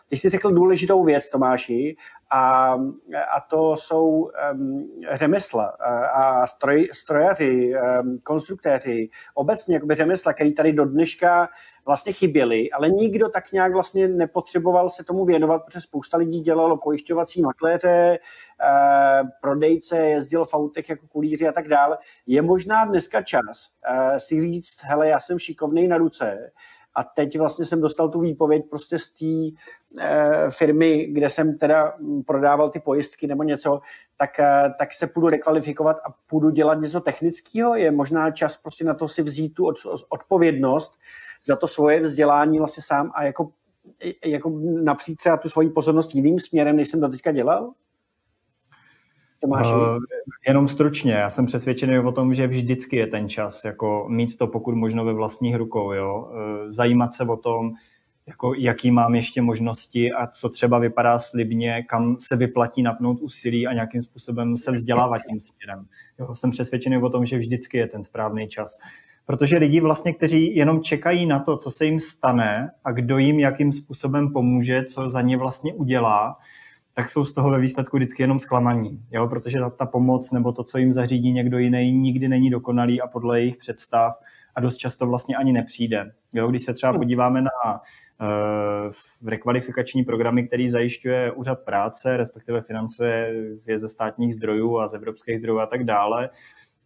Ty 0.09 0.18
jsi 0.18 0.30
řekl 0.30 0.51
důležitou 0.51 1.03
věc, 1.03 1.30
Tomáši, 1.30 1.95
a, 2.32 2.74
a 3.36 3.41
to 3.49 3.76
jsou 3.78 4.30
um, 4.53 4.89
řemesla 5.11 5.66
a 6.13 6.47
stroj, 6.47 6.89
strojaři, 6.93 7.74
um, 7.74 8.20
konstruktéři, 8.24 9.09
obecně 9.34 9.76
jakoby 9.76 9.95
řemesla, 9.95 10.34
který 10.34 10.53
tady 10.53 10.74
do 10.74 10.86
dneška 10.86 11.49
vlastně 11.86 12.13
chyběly, 12.13 12.72
ale 12.72 12.89
nikdo 12.89 13.30
tak 13.30 13.51
nějak 13.51 13.74
vlastně 13.74 14.07
nepotřeboval 14.07 14.89
se 14.89 15.03
tomu 15.03 15.26
věnovat, 15.26 15.61
protože 15.66 15.82
spousta 15.82 16.18
lidí 16.18 16.39
dělalo 16.39 16.78
pojišťovací 16.78 17.41
makléře, 17.41 18.18
eh, 18.18 19.24
prodejce, 19.41 19.97
jezdil 19.97 20.45
v 20.45 20.53
autech 20.53 20.89
jako 20.89 21.07
kulíři 21.07 21.47
a 21.47 21.51
tak 21.51 21.68
dále. 21.68 21.97
Je 22.28 22.41
možná 22.41 22.86
dneska 22.86 23.22
čas 23.22 23.70
eh, 23.91 24.20
si 24.20 24.41
říct, 24.41 24.84
hele, 24.84 25.07
já 25.07 25.20
jsem 25.20 25.39
šikovný 25.39 25.55
na 25.88 25.97
ruce, 25.97 26.51
a 26.95 27.03
teď 27.03 27.38
vlastně 27.38 27.66
jsem 27.66 27.82
dostal 27.82 28.10
tu 28.10 28.20
výpověď 28.20 28.66
prostě 28.70 28.99
z 28.99 29.10
té 29.10 29.26
e, 29.26 30.49
firmy, 30.49 31.06
kde 31.06 31.30
jsem 31.30 31.58
teda 31.58 31.93
prodával 32.26 32.70
ty 32.70 32.80
pojistky 32.80 33.28
nebo 33.28 33.43
něco, 33.43 33.80
tak, 34.18 34.39
e, 34.39 34.74
tak 34.80 34.93
se 34.93 35.08
půjdu 35.08 35.30
rekvalifikovat 35.30 35.97
a 35.97 36.14
půjdu 36.28 36.49
dělat 36.49 36.82
něco 36.82 37.01
technického. 37.01 37.76
Je 37.76 37.91
možná 37.91 38.32
čas 38.32 38.58
prostě 38.58 38.86
na 38.86 38.93
to 38.93 39.08
si 39.08 39.22
vzít 39.22 39.49
tu 39.49 39.66
od, 39.66 39.76
odpovědnost 40.10 40.93
za 41.45 41.56
to 41.56 41.68
svoje 41.68 41.99
vzdělání 41.99 42.60
vlastně 42.60 42.84
sám 42.84 43.12
a 43.16 43.24
jako, 43.24 43.51
jako 44.26 44.49
napřít 44.84 45.18
třeba 45.18 45.38
tu 45.38 45.49
svoji 45.49 45.70
pozornost 45.70 46.16
jiným 46.16 46.39
směrem, 46.39 46.76
než 46.76 46.88
jsem 46.88 46.99
to 46.99 47.10
teďka 47.10 47.32
dělal? 47.32 47.74
Tomáši? 49.46 49.74
Uh, 49.74 49.98
jenom 50.48 50.68
stručně, 50.68 51.14
já 51.14 51.30
jsem 51.30 51.46
přesvědčený 51.46 52.00
o 52.00 52.12
tom, 52.12 52.34
že 52.34 52.48
vždycky 52.48 52.96
je 52.96 53.08
ten 53.08 53.30
čas, 53.30 53.66
jako 53.66 54.06
mít 54.10 54.38
to 54.38 54.48
pokud 54.48 54.76
možno 54.76 55.06
ve 55.06 55.14
vlastních 55.14 55.56
rukou, 55.56 55.91
jo? 55.91 56.30
Uh, 56.32 56.72
zajímat 56.72 57.14
se 57.14 57.24
o 57.24 57.38
tom, 57.38 57.72
jako 58.28 58.54
jaký 58.54 58.91
mám 58.91 59.16
ještě 59.16 59.41
možnosti 59.41 60.12
a 60.12 60.28
co 60.28 60.50
třeba 60.50 60.80
vypadá 60.80 61.20
slibně, 61.20 61.84
kam 61.84 62.18
se 62.20 62.36
vyplatí 62.36 62.84
napnout 62.84 63.20
úsilí 63.22 63.68
a 63.68 63.74
nějakým 63.74 64.02
způsobem 64.02 64.58
se 64.58 64.72
vzdělávat 64.72 65.22
tím 65.30 65.39
směrem. 65.39 65.86
Jo, 66.20 66.36
jsem 66.36 66.52
přesvědčený 66.52 66.98
o 66.98 67.10
tom, 67.10 67.26
že 67.26 67.38
vždycky 67.38 67.78
je 67.78 67.88
ten 67.88 68.04
správný 68.04 68.48
čas. 68.48 68.80
Protože 69.26 69.58
lidi 69.58 69.82
vlastně, 69.82 70.14
kteří 70.14 70.56
jenom 70.56 70.82
čekají 70.82 71.26
na 71.26 71.39
to, 71.39 71.58
co 71.58 71.72
se 71.72 71.86
jim 71.86 72.00
stane 72.00 72.72
a 72.84 72.91
kdo 72.91 73.18
jim 73.18 73.39
jakým 73.39 73.74
způsobem 73.74 74.34
pomůže, 74.34 74.84
co 74.84 75.10
za 75.10 75.22
ně 75.22 75.38
vlastně 75.38 75.74
udělá, 75.74 76.38
tak 76.96 77.10
jsou 77.10 77.26
z 77.26 77.34
toho 77.34 77.50
ve 77.50 77.60
výsledku 77.60 77.98
vždycky 77.98 78.24
jenom 78.24 78.39
zklamaní, 78.39 79.00
jo? 79.12 79.28
protože 79.28 79.60
ta, 79.60 79.70
ta 79.70 79.86
pomoc 79.86 80.32
nebo 80.32 80.52
to, 80.52 80.64
co 80.64 80.78
jim 80.78 80.93
zařídí 80.93 81.32
někdo 81.32 81.58
jiný, 81.58 81.91
nikdy 81.91 82.28
není 82.28 82.50
dokonalý 82.50 83.02
a 83.02 83.08
podle 83.08 83.39
jejich 83.39 83.58
představ 83.58 84.20
a 84.56 84.62
dost 84.62 84.78
často 84.78 85.08
vlastně 85.08 85.36
ani 85.36 85.54
nepřijde. 85.54 86.12
Jo? 86.34 86.48
Když 86.48 86.64
se 86.64 86.74
třeba 86.74 86.91
hmm. 86.91 87.00
podíváme 87.00 87.41
na 87.41 87.50
uh, 87.72 89.30
rekvalifikační 89.30 90.04
programy, 90.04 90.48
který 90.48 90.70
zajišťuje 90.70 91.32
úřad 91.32 91.60
práce, 91.66 92.18
respektive 92.18 92.62
financuje 92.62 93.34
je 93.68 93.80
ze 93.80 93.89
státních 93.89 94.36
zdrojů 94.36 94.80
a 94.80 94.88
z 94.88 94.93
evropských 94.93 95.39
zdrojů 95.39 95.60
a 95.60 95.66
tak 95.66 95.84
dále, 95.84 96.30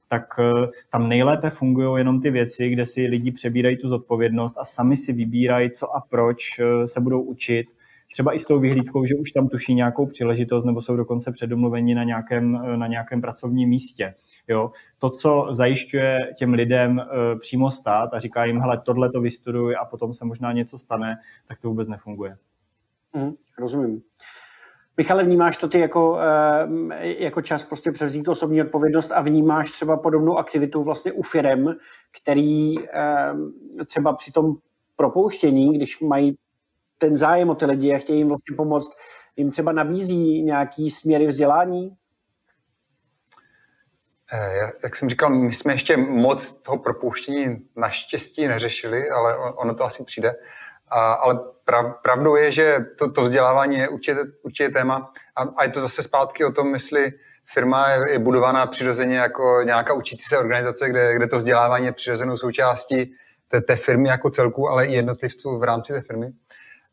tak 0.08 0.40
uh, 0.40 0.66
tam 0.92 1.10
nejlépe 1.10 1.50
fungují 1.50 1.98
jenom 1.98 2.22
ty 2.22 2.32
věci, 2.32 2.70
kde 2.70 2.86
si 2.86 3.06
lidi 3.06 3.32
přebírají 3.32 3.78
tu 3.78 3.90
zodpovědnost 3.90 4.56
a 4.58 4.64
sami 4.64 4.98
si 4.98 5.14
vybírají, 5.14 5.72
co 5.72 5.96
a 5.96 6.04
proč 6.10 6.60
uh, 6.60 6.86
se 6.86 7.02
budou 7.02 7.22
učit 7.22 7.66
třeba 8.12 8.36
i 8.36 8.40
s 8.40 8.46
tou 8.46 8.60
vyhlídkou, 8.60 9.06
že 9.06 9.16
už 9.16 9.32
tam 9.32 9.48
tuší 9.48 9.74
nějakou 9.74 10.06
příležitost 10.06 10.66
nebo 10.66 10.82
jsou 10.82 10.96
dokonce 10.96 11.32
předomluveni 11.32 11.96
na 11.96 12.04
nějakém, 12.04 12.52
na 12.76 12.88
nějakém 12.88 13.22
pracovním 13.22 13.70
místě. 13.70 14.14
Jo? 14.48 14.72
To, 14.98 15.10
co 15.10 15.48
zajišťuje 15.50 16.20
těm 16.38 16.54
lidem 16.54 17.00
e, 17.00 17.06
přímo 17.40 17.72
stát 17.72 18.14
a 18.14 18.20
říká 18.20 18.46
jim, 18.46 18.60
hele, 18.60 18.82
tohle 18.86 19.10
to 19.10 19.22
vystuduj 19.22 19.76
a 19.82 19.86
potom 19.86 20.14
se 20.14 20.26
možná 20.26 20.52
něco 20.52 20.78
stane, 20.78 21.18
tak 21.48 21.60
to 21.60 21.68
vůbec 21.70 21.88
nefunguje. 21.88 22.38
Mm, 23.14 23.32
rozumím. 23.60 24.02
Michale, 24.98 25.24
vnímáš 25.24 25.58
to 25.58 25.68
ty 25.68 25.80
jako, 25.80 26.20
e, 26.92 27.24
jako 27.24 27.42
čas 27.42 27.66
prostě 27.66 27.92
převzít 27.92 28.28
osobní 28.28 28.62
odpovědnost 28.62 29.12
a 29.12 29.22
vnímáš 29.22 29.72
třeba 29.72 29.98
podobnou 29.98 30.38
aktivitu 30.38 30.84
vlastně 30.84 31.12
u 31.12 31.22
firem, 31.22 31.76
který 32.22 32.80
e, 32.80 32.86
třeba 33.86 34.14
při 34.14 34.32
tom 34.32 34.56
propouštění, 34.96 35.74
když 35.74 36.00
mají 36.00 36.38
ten 37.00 37.18
zájem 37.18 37.50
o 37.50 37.56
ty 37.56 37.66
lidi 37.66 37.96
a 37.96 37.98
chtějí 37.98 38.20
jim 38.20 38.28
vlastně 38.28 38.56
pomoct, 38.56 38.92
jim 39.36 39.52
třeba 39.52 39.72
nabízí 39.72 40.44
nějaký 40.44 40.90
směry 40.90 41.28
vzdělání? 41.28 41.92
Eh, 44.34 44.72
jak 44.84 44.96
jsem 44.96 45.10
říkal, 45.10 45.30
my 45.30 45.54
jsme 45.54 45.74
ještě 45.74 45.98
moc 45.98 46.52
toho 46.52 46.78
propouštění 46.78 47.58
naštěstí 47.76 48.48
neřešili, 48.48 49.10
ale 49.10 49.38
ono 49.38 49.74
to 49.74 49.84
asi 49.84 50.04
přijde. 50.04 50.36
A, 50.88 51.14
ale 51.14 51.40
pravdou 52.04 52.36
je, 52.36 52.52
že 52.52 52.80
to, 52.98 53.12
to 53.12 53.22
vzdělávání 53.22 53.78
je 53.78 53.90
určitě, 53.90 54.20
určitě 54.44 54.70
téma 54.70 55.14
a, 55.36 55.42
a 55.42 55.64
je 55.64 55.70
to 55.70 55.82
zase 55.82 56.04
zpátky 56.04 56.46
o 56.46 56.52
tom, 56.52 56.74
jestli 56.74 57.12
firma 57.54 57.90
je, 57.90 58.12
je 58.12 58.20
budovaná 58.20 58.66
přirozeně 58.68 59.18
jako 59.18 59.62
nějaká 59.64 59.94
učící 59.94 60.24
se 60.24 60.38
organizace, 60.38 60.90
kde, 60.90 61.16
kde 61.16 61.28
to 61.28 61.38
vzdělávání 61.38 61.86
je 61.86 61.92
přirozenou 61.92 62.38
součástí 62.38 63.16
té, 63.48 63.62
té 63.62 63.76
firmy 63.76 64.10
jako 64.10 64.30
celku, 64.30 64.70
ale 64.70 64.86
i 64.86 64.94
jednotlivců 64.94 65.60
v 65.60 65.64
rámci 65.64 65.94
té 65.94 66.02
firmy. 66.02 66.32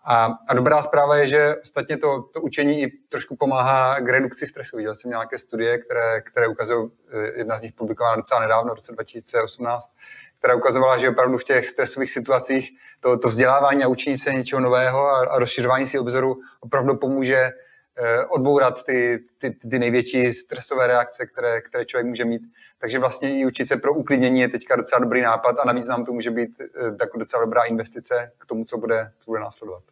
A, 0.09 0.39
a 0.49 0.55
dobrá 0.55 0.83
zpráva 0.83 1.17
je, 1.17 1.29
že 1.29 1.57
ostatně 1.63 1.97
to, 1.97 2.23
to 2.23 2.41
učení 2.41 2.83
i 2.83 2.93
trošku 3.09 3.37
pomáhá 3.37 4.01
k 4.01 4.09
redukci 4.09 4.47
stresu. 4.47 4.77
Viděl 4.77 4.95
jsem 4.95 5.11
nějaké 5.11 5.39
studie, 5.39 5.79
které, 5.79 6.21
které 6.21 6.49
ukazují, 6.49 6.91
eh, 7.11 7.39
jedna 7.39 7.59
z 7.59 7.63
nich 7.63 7.73
publikována 7.73 8.17
docela 8.17 8.41
nedávno, 8.41 8.73
v 8.73 8.77
roce 8.77 8.93
2018, 8.93 9.93
která 10.39 10.55
ukazovala, 10.55 10.99
že 10.99 11.09
opravdu 11.09 11.39
v 11.39 11.45
těch 11.45 11.69
stresových 11.69 12.13
situacích 12.13 12.71
to, 13.01 13.19
to 13.19 13.29
vzdělávání 13.29 13.85
a 13.85 13.89
učení 13.89 14.17
se 14.17 14.33
něčeho 14.33 14.61
nového 14.61 15.07
a, 15.07 15.27
a 15.27 15.39
rozšiřování 15.39 15.87
si 15.87 15.99
obzoru 15.99 16.37
opravdu 16.61 16.97
pomůže 16.97 17.51
eh, 17.97 18.25
odbourat 18.25 18.85
ty, 18.85 19.25
ty, 19.39 19.51
ty 19.51 19.79
největší 19.79 20.33
stresové 20.33 20.87
reakce, 20.87 21.27
které, 21.27 21.61
které 21.61 21.85
člověk 21.85 22.07
může 22.07 22.25
mít. 22.25 22.43
Takže 22.79 22.99
vlastně 22.99 23.41
i 23.41 23.47
učit 23.47 23.69
se 23.69 23.77
pro 23.77 23.95
uklidnění 23.95 24.41
je 24.41 24.49
teďka 24.49 24.77
docela 24.77 24.99
dobrý 24.99 25.23
nápad 25.23 25.57
a 25.59 25.67
navíc 25.67 25.89
nám 25.89 26.05
to 26.05 26.13
může 26.13 26.31
být 26.31 26.61
eh, 26.61 27.19
docela 27.19 27.45
dobrá 27.45 27.63
investice 27.63 28.33
k 28.39 28.47
tomu, 28.47 28.65
co 28.65 28.79
bude, 28.79 29.13
co 29.19 29.31
bude 29.31 29.41
následovat. 29.41 29.83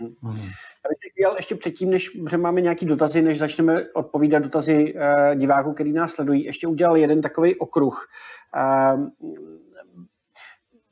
Já 0.00 0.88
bych 0.88 1.12
chtěl 1.12 1.34
ještě 1.36 1.54
předtím, 1.54 1.90
než 1.90 2.10
máme 2.36 2.60
nějaký 2.60 2.86
dotazy, 2.86 3.22
než 3.22 3.38
začneme 3.38 3.84
odpovídat 3.94 4.38
dotazy 4.38 4.94
uh, 4.94 5.34
diváků, 5.34 5.72
který 5.72 5.92
nás 5.92 6.12
sledují, 6.12 6.44
ještě 6.44 6.66
udělal 6.66 6.96
jeden 6.96 7.20
takový 7.20 7.56
okruh. 7.56 8.06
Uh, 8.94 9.08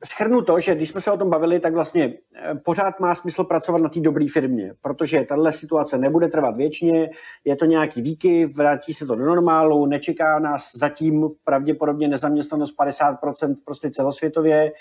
Schrnu 0.05 0.43
to, 0.43 0.61
že 0.61 0.75
když 0.75 0.89
jsme 0.89 1.01
se 1.01 1.11
o 1.11 1.17
tom 1.17 1.31
bavili, 1.31 1.61
tak 1.61 1.75
vlastně 1.75 2.15
eh, 2.37 2.55
pořád 2.55 3.01
má 3.01 3.15
smysl 3.15 3.45
pracovat 3.45 3.83
na 3.83 3.89
té 3.89 4.01
dobré 4.01 4.27
firmě, 4.33 4.75
protože 4.81 5.25
tahle 5.25 5.53
situace 5.53 5.99
nebude 5.99 6.29
trvat 6.29 6.57
věčně, 6.57 7.11
je 7.45 7.57
to 7.57 7.65
nějaký 7.65 8.03
výky, 8.03 8.47
vrátí 8.47 8.95
se 8.95 9.07
to 9.07 9.15
do 9.15 9.27
normálu, 9.27 9.87
nečeká 9.87 10.39
nás 10.39 10.71
zatím 10.75 11.29
pravděpodobně 11.45 12.09
nezaměstnanost 12.09 12.75
50% 12.79 13.57
prostě 13.65 13.91
celosvětově 13.91 14.73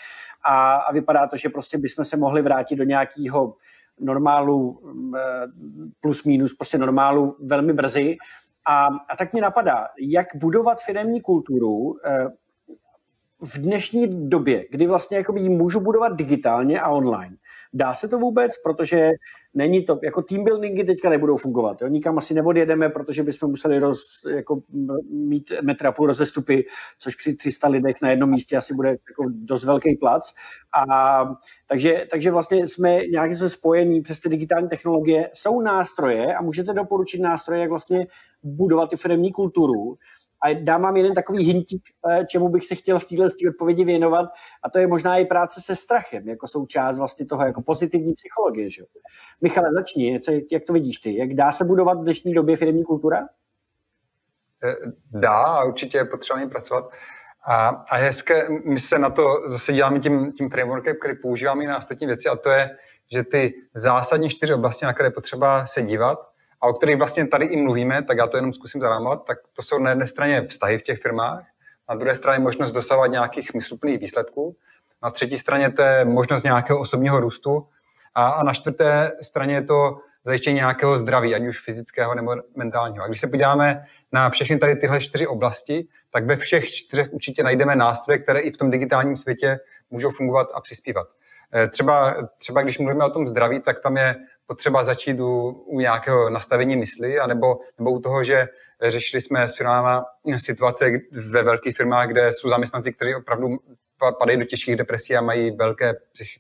a, 0.46 0.76
a 0.76 0.92
vypadá 0.92 1.28
to, 1.28 1.38
že 1.38 1.50
prostě 1.50 1.78
bychom 1.78 2.06
se 2.06 2.18
mohli 2.18 2.42
vrátit 2.42 2.76
do 2.76 2.84
nějakého 2.84 3.54
normálu 4.00 4.80
mm, 4.84 5.16
eh, 5.16 5.22
plus 6.02 6.24
minus, 6.24 6.54
prostě 6.54 6.78
normálu 6.78 7.36
velmi 7.40 7.74
brzy. 7.74 8.18
A, 8.68 8.86
a 8.86 9.16
tak 9.18 9.34
mě 9.34 9.42
napadá, 9.42 9.88
jak 10.02 10.28
budovat 10.36 10.82
firmní 10.82 11.22
kulturu 11.22 11.98
eh, 12.06 12.28
v 13.42 13.58
dnešní 13.58 14.30
době, 14.30 14.66
kdy 14.72 14.88
vlastně 14.88 15.18
jakoby 15.18 15.40
ji 15.40 15.50
můžu 15.50 15.80
budovat 15.80 16.16
digitálně 16.16 16.82
a 16.82 16.90
online. 16.90 17.36
Dá 17.74 17.94
se 17.94 18.08
to 18.08 18.20
vůbec, 18.20 18.52
protože 18.64 19.12
není 19.54 19.86
to, 19.86 20.00
jako 20.04 20.22
team 20.22 20.44
buildingy 20.44 20.84
teďka 20.84 21.10
nebudou 21.10 21.38
fungovat. 21.38 21.82
Jo? 21.82 21.88
Nikam 21.88 22.18
asi 22.18 22.34
neodjedeme, 22.34 22.90
protože 22.90 23.24
bychom 23.24 23.50
museli 23.50 23.80
roz, 23.80 24.00
jako 24.36 24.62
mít 25.10 25.52
metra 25.62 25.92
půl 25.92 26.08
rozestupy, 26.08 26.66
což 27.00 27.16
při 27.16 27.36
300 27.36 27.68
lidech 27.68 27.96
na 28.02 28.10
jednom 28.10 28.30
místě 28.30 28.58
asi 28.58 28.74
bude 28.74 28.90
jako 28.90 29.24
dost 29.30 29.66
velký 29.66 29.96
plac. 29.96 30.34
A, 30.90 31.26
takže, 31.68 32.06
takže 32.12 32.32
vlastně 32.32 32.68
jsme 32.68 33.08
nějak 33.12 33.36
se 33.36 33.50
spojení 33.50 34.02
přes 34.02 34.20
ty 34.20 34.30
digitální 34.30 34.70
technologie. 34.70 35.30
Jsou 35.34 35.62
nástroje 35.62 36.36
a 36.36 36.42
můžete 36.42 36.74
doporučit 36.74 37.22
nástroje, 37.22 37.62
jak 37.62 37.70
vlastně 37.70 38.08
budovat 38.44 38.90
tu 38.90 38.98
firmní 38.98 39.32
kulturu, 39.32 39.98
a 40.44 40.54
dám 40.54 40.82
vám 40.82 40.98
jeden 40.98 41.14
takový 41.14 41.44
hintík, 41.44 41.84
eh, 42.10 42.26
čemu 42.26 42.50
bych 42.50 42.66
se 42.66 42.76
chtěl 42.76 43.00
v 43.00 43.06
téhle 43.08 43.28
odpovědi 43.50 43.86
věnovat, 43.86 44.26
a 44.64 44.70
to 44.70 44.80
je 44.80 44.88
možná 44.88 45.18
i 45.18 45.26
práce 45.26 45.62
se 45.62 45.76
strachem, 45.76 46.30
jako 46.30 46.48
součást 46.48 46.98
vlastně 46.98 47.26
toho, 47.26 47.46
jako 47.46 47.62
pozitivní 47.62 48.14
psychologie. 48.14 48.70
Že? 48.70 48.84
Michale, 49.42 49.74
začni, 49.74 50.20
jak 50.52 50.64
to 50.68 50.74
vidíš 50.74 50.98
ty? 50.98 51.18
Jak 51.18 51.34
dá 51.34 51.52
se 51.52 51.66
budovat 51.66 51.98
v 51.98 52.04
dnešní 52.04 52.34
době 52.34 52.58
firmní 52.58 52.84
kultura? 52.84 53.28
Eh, 54.64 54.76
dá 55.12 55.38
a 55.38 55.64
určitě 55.64 55.98
je 55.98 56.06
potřeba 56.06 56.50
pracovat. 56.50 56.90
A, 57.50 57.68
a 57.68 57.96
hezké, 57.96 58.48
my 58.66 58.80
se 58.80 59.00
na 59.00 59.10
to 59.10 59.24
zase 59.46 59.74
děláme 59.74 60.00
tím, 60.00 60.34
tím 60.34 60.50
frameworkem, 60.50 60.96
který 61.00 61.16
používáme 61.22 61.64
i 61.64 61.68
na 61.68 61.78
ostatní 61.78 62.08
věci, 62.08 62.30
a 62.30 62.36
to 62.36 62.50
je, 62.50 62.70
že 63.12 63.24
ty 63.24 63.54
zásadní 63.74 64.30
čtyři 64.30 64.54
oblasti, 64.54 64.86
na 64.86 64.94
které 64.94 65.12
potřeba 65.12 65.66
se 65.66 65.82
dívat, 65.82 66.20
a 66.62 66.68
o 66.68 66.74
kterých 66.74 66.98
vlastně 66.98 67.28
tady 67.28 67.46
i 67.46 67.58
mluvíme, 67.58 68.04
tak 68.04 68.18
já 68.18 68.28
to 68.28 68.38
jenom 68.38 68.54
zkusím 68.54 68.82
zarámovat, 68.82 69.26
tak 69.28 69.38
to 69.54 69.62
jsou 69.62 69.80
na 69.80 69.90
jedné 69.90 70.08
straně 70.08 70.48
vztahy 70.48 70.78
v 70.78 70.82
těch 70.82 71.02
firmách, 71.02 71.44
na 71.90 71.96
druhé 71.96 72.16
straně 72.16 72.40
možnost 72.40 72.72
dosahovat 72.72 73.12
nějakých 73.12 73.50
smysluplných 73.50 74.00
výsledků 74.00 74.56
Na 75.04 75.12
třetí 75.12 75.38
straně 75.38 75.70
to 75.70 75.82
je 75.82 76.06
možnost 76.06 76.44
nějakého 76.44 76.80
osobního 76.80 77.20
růstu 77.20 77.68
a, 78.16 78.30
a 78.30 78.44
na 78.44 78.54
čtvrté 78.54 79.12
straně 79.22 79.56
je 79.56 79.62
to 79.62 79.98
zajištění 80.24 80.56
nějakého 80.56 80.98
zdraví, 80.98 81.36
ať 81.36 81.42
už 81.42 81.64
fyzického 81.64 82.16
nebo 82.16 82.36
mentálního. 82.56 83.04
A 83.04 83.08
když 83.08 83.22
se 83.22 83.28
podíváme 83.28 83.86
na 84.12 84.30
všechny 84.30 84.58
tady 84.58 84.76
tyhle 84.76 85.00
čtyři 85.00 85.28
oblasti, 85.28 85.88
tak 86.12 86.26
ve 86.26 86.38
všech 86.38 86.72
čtyřech 86.72 87.14
určitě 87.14 87.44
najdeme 87.44 87.76
nástroje, 87.76 88.20
které 88.20 88.40
i 88.40 88.52
v 88.52 88.58
tom 88.58 88.72
digitálním 88.72 89.16
světě 89.16 89.60
můžou 89.90 90.12
fungovat 90.12 90.48
a 90.54 90.62
přispívat. 90.62 91.08
Eh, 91.54 91.68
třeba, 91.68 92.16
třeba 92.38 92.62
když 92.62 92.80
mluvíme 92.80 93.06
o 93.06 93.10
tom 93.10 93.28
zdraví, 93.28 93.60
tak 93.60 93.80
tam 93.80 93.98
je 93.98 94.16
potřeba 94.48 94.84
začít 94.84 95.20
u, 95.20 95.50
u 95.50 95.80
nějakého 95.80 96.30
nastavení 96.30 96.76
mysli, 96.76 97.20
anebo, 97.20 97.58
nebo 97.78 97.92
u 97.92 98.00
toho, 98.00 98.24
že 98.24 98.48
řešili 98.82 99.22
jsme 99.22 99.48
s 99.48 99.56
firmama 99.56 100.06
situace 100.38 100.92
ve 101.30 101.44
velkých 101.44 101.78
firmách, 101.78 102.08
kde 102.08 102.32
jsou 102.32 102.50
zaměstnanci, 102.50 102.94
kteří 102.94 103.16
opravdu 103.16 103.58
padají 104.20 104.40
do 104.40 104.46
těžkých 104.46 104.76
depresí 104.76 105.16
a 105.16 105.22
mají 105.22 105.52
velké 105.52 105.94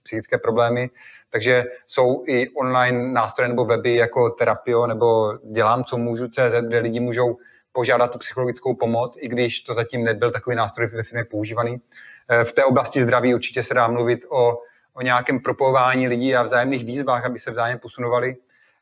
psychické 0.03 0.37
problémy. 0.37 0.89
Takže 1.29 1.63
jsou 1.87 2.23
i 2.27 2.49
online 2.49 3.11
nástroje 3.11 3.49
nebo 3.49 3.65
weby 3.65 3.95
jako 3.95 4.29
Terapio 4.29 4.87
nebo 4.87 5.33
Dělám, 5.51 5.83
co 5.83 5.97
můžu 5.97 6.27
CZ, 6.27 6.53
kde 6.67 6.79
lidi 6.79 6.99
můžou 6.99 7.37
požádat 7.71 8.11
tu 8.11 8.17
psychologickou 8.19 8.75
pomoc, 8.75 9.17
i 9.19 9.27
když 9.27 9.61
to 9.61 9.73
zatím 9.73 10.03
nebyl 10.03 10.31
takový 10.31 10.55
nástroj 10.55 10.87
ve 10.87 11.03
firmě 11.03 11.25
používaný. 11.25 11.81
Eh, 12.29 12.43
v 12.43 12.53
té 12.53 12.65
oblasti 12.65 13.01
zdraví 13.01 13.35
určitě 13.35 13.63
se 13.63 13.73
dá 13.73 13.87
mluvit 13.87 14.25
o, 14.29 14.57
o 14.97 15.01
nějakém 15.01 15.39
propojování 15.39 16.07
lidí 16.07 16.35
a 16.35 16.43
vzájemných 16.43 16.85
výzvách, 16.85 17.25
aby 17.25 17.39
se 17.39 17.51
vzájemně 17.51 17.79
posunovali 17.79 18.35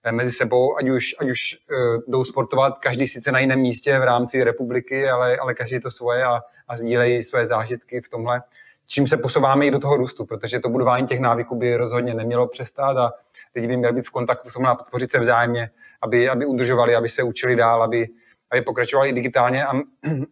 eh, 0.03 0.11
mezi 0.11 0.32
sebou, 0.32 0.78
ať 0.78 0.89
už, 0.89 1.16
ať 1.20 1.30
už 1.30 1.57
uh, 1.72 2.01
jdou 2.07 2.24
sportovat, 2.24 2.80
každý 2.80 3.07
sice 3.07 3.32
na 3.32 3.39
jiném 3.39 3.59
místě 3.59 3.99
v 3.99 4.03
rámci 4.03 4.43
republiky, 4.43 5.09
ale, 5.09 5.38
ale 5.38 5.53
každý 5.53 5.80
to 5.80 5.91
svoje 5.91 6.24
a, 6.24 6.41
a 6.68 6.78
sdílejí 6.78 7.24
své 7.24 7.45
zážitky 7.45 8.01
v 8.01 8.09
tomhle 8.09 8.41
čím 8.88 9.07
se 9.07 9.18
posouváme 9.18 9.66
i 9.66 9.72
do 9.72 9.80
toho 9.80 9.97
růstu, 9.97 10.26
protože 10.26 10.59
to 10.59 10.70
budování 10.70 11.07
těch 11.07 11.20
návyků 11.20 11.55
by 11.55 11.76
rozhodně 11.76 12.13
nemělo 12.13 12.47
přestát 12.47 12.97
a 12.97 13.13
lidi 13.55 13.68
by 13.68 13.78
měli 13.78 13.93
být 13.93 14.07
v 14.07 14.11
kontaktu, 14.11 14.61
na 14.61 14.76
podpořit 14.76 15.11
se 15.11 15.20
vzájemně, 15.20 15.70
aby, 16.01 16.30
aby 16.30 16.45
udržovali, 16.45 16.95
aby 16.95 17.09
se 17.09 17.24
učili 17.24 17.55
dál, 17.55 17.84
aby, 17.84 18.07
aby 18.51 18.61
pokračovali 18.61 19.13
digitálně 19.13 19.66
a, 19.66 19.72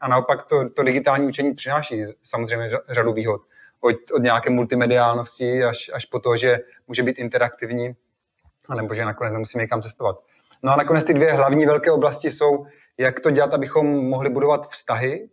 a 0.02 0.08
naopak 0.08 0.46
to, 0.46 0.70
to 0.70 0.84
digitální 0.84 1.28
učení 1.28 1.54
přináší 1.54 2.04
samozřejmě 2.24 2.70
řadu 2.90 3.14
výhod. 3.14 3.42
Od, 3.84 3.96
od 4.14 4.24
nějaké 4.24 4.50
multimediálnosti 4.50 5.64
až, 5.64 5.92
až 5.94 6.06
po 6.06 6.20
to, 6.20 6.38
že 6.38 6.60
může 6.88 7.04
být 7.04 7.20
interaktivní, 7.20 7.96
anebo 8.70 8.94
že 8.94 9.06
nakonec 9.06 9.34
nemusíme 9.34 9.64
někam 9.64 9.82
cestovat. 9.82 10.16
No 10.64 10.74
a 10.74 10.76
nakonec 10.76 11.04
ty 11.04 11.14
dvě 11.14 11.34
hlavní 11.34 11.66
velké 11.66 11.92
oblasti 11.92 12.32
jsou, 12.32 12.66
jak 12.98 13.20
to 13.20 13.32
dělat, 13.32 13.54
abychom 13.54 14.10
mohli 14.10 14.30
budovat 14.30 14.70
vztahy 14.70 15.30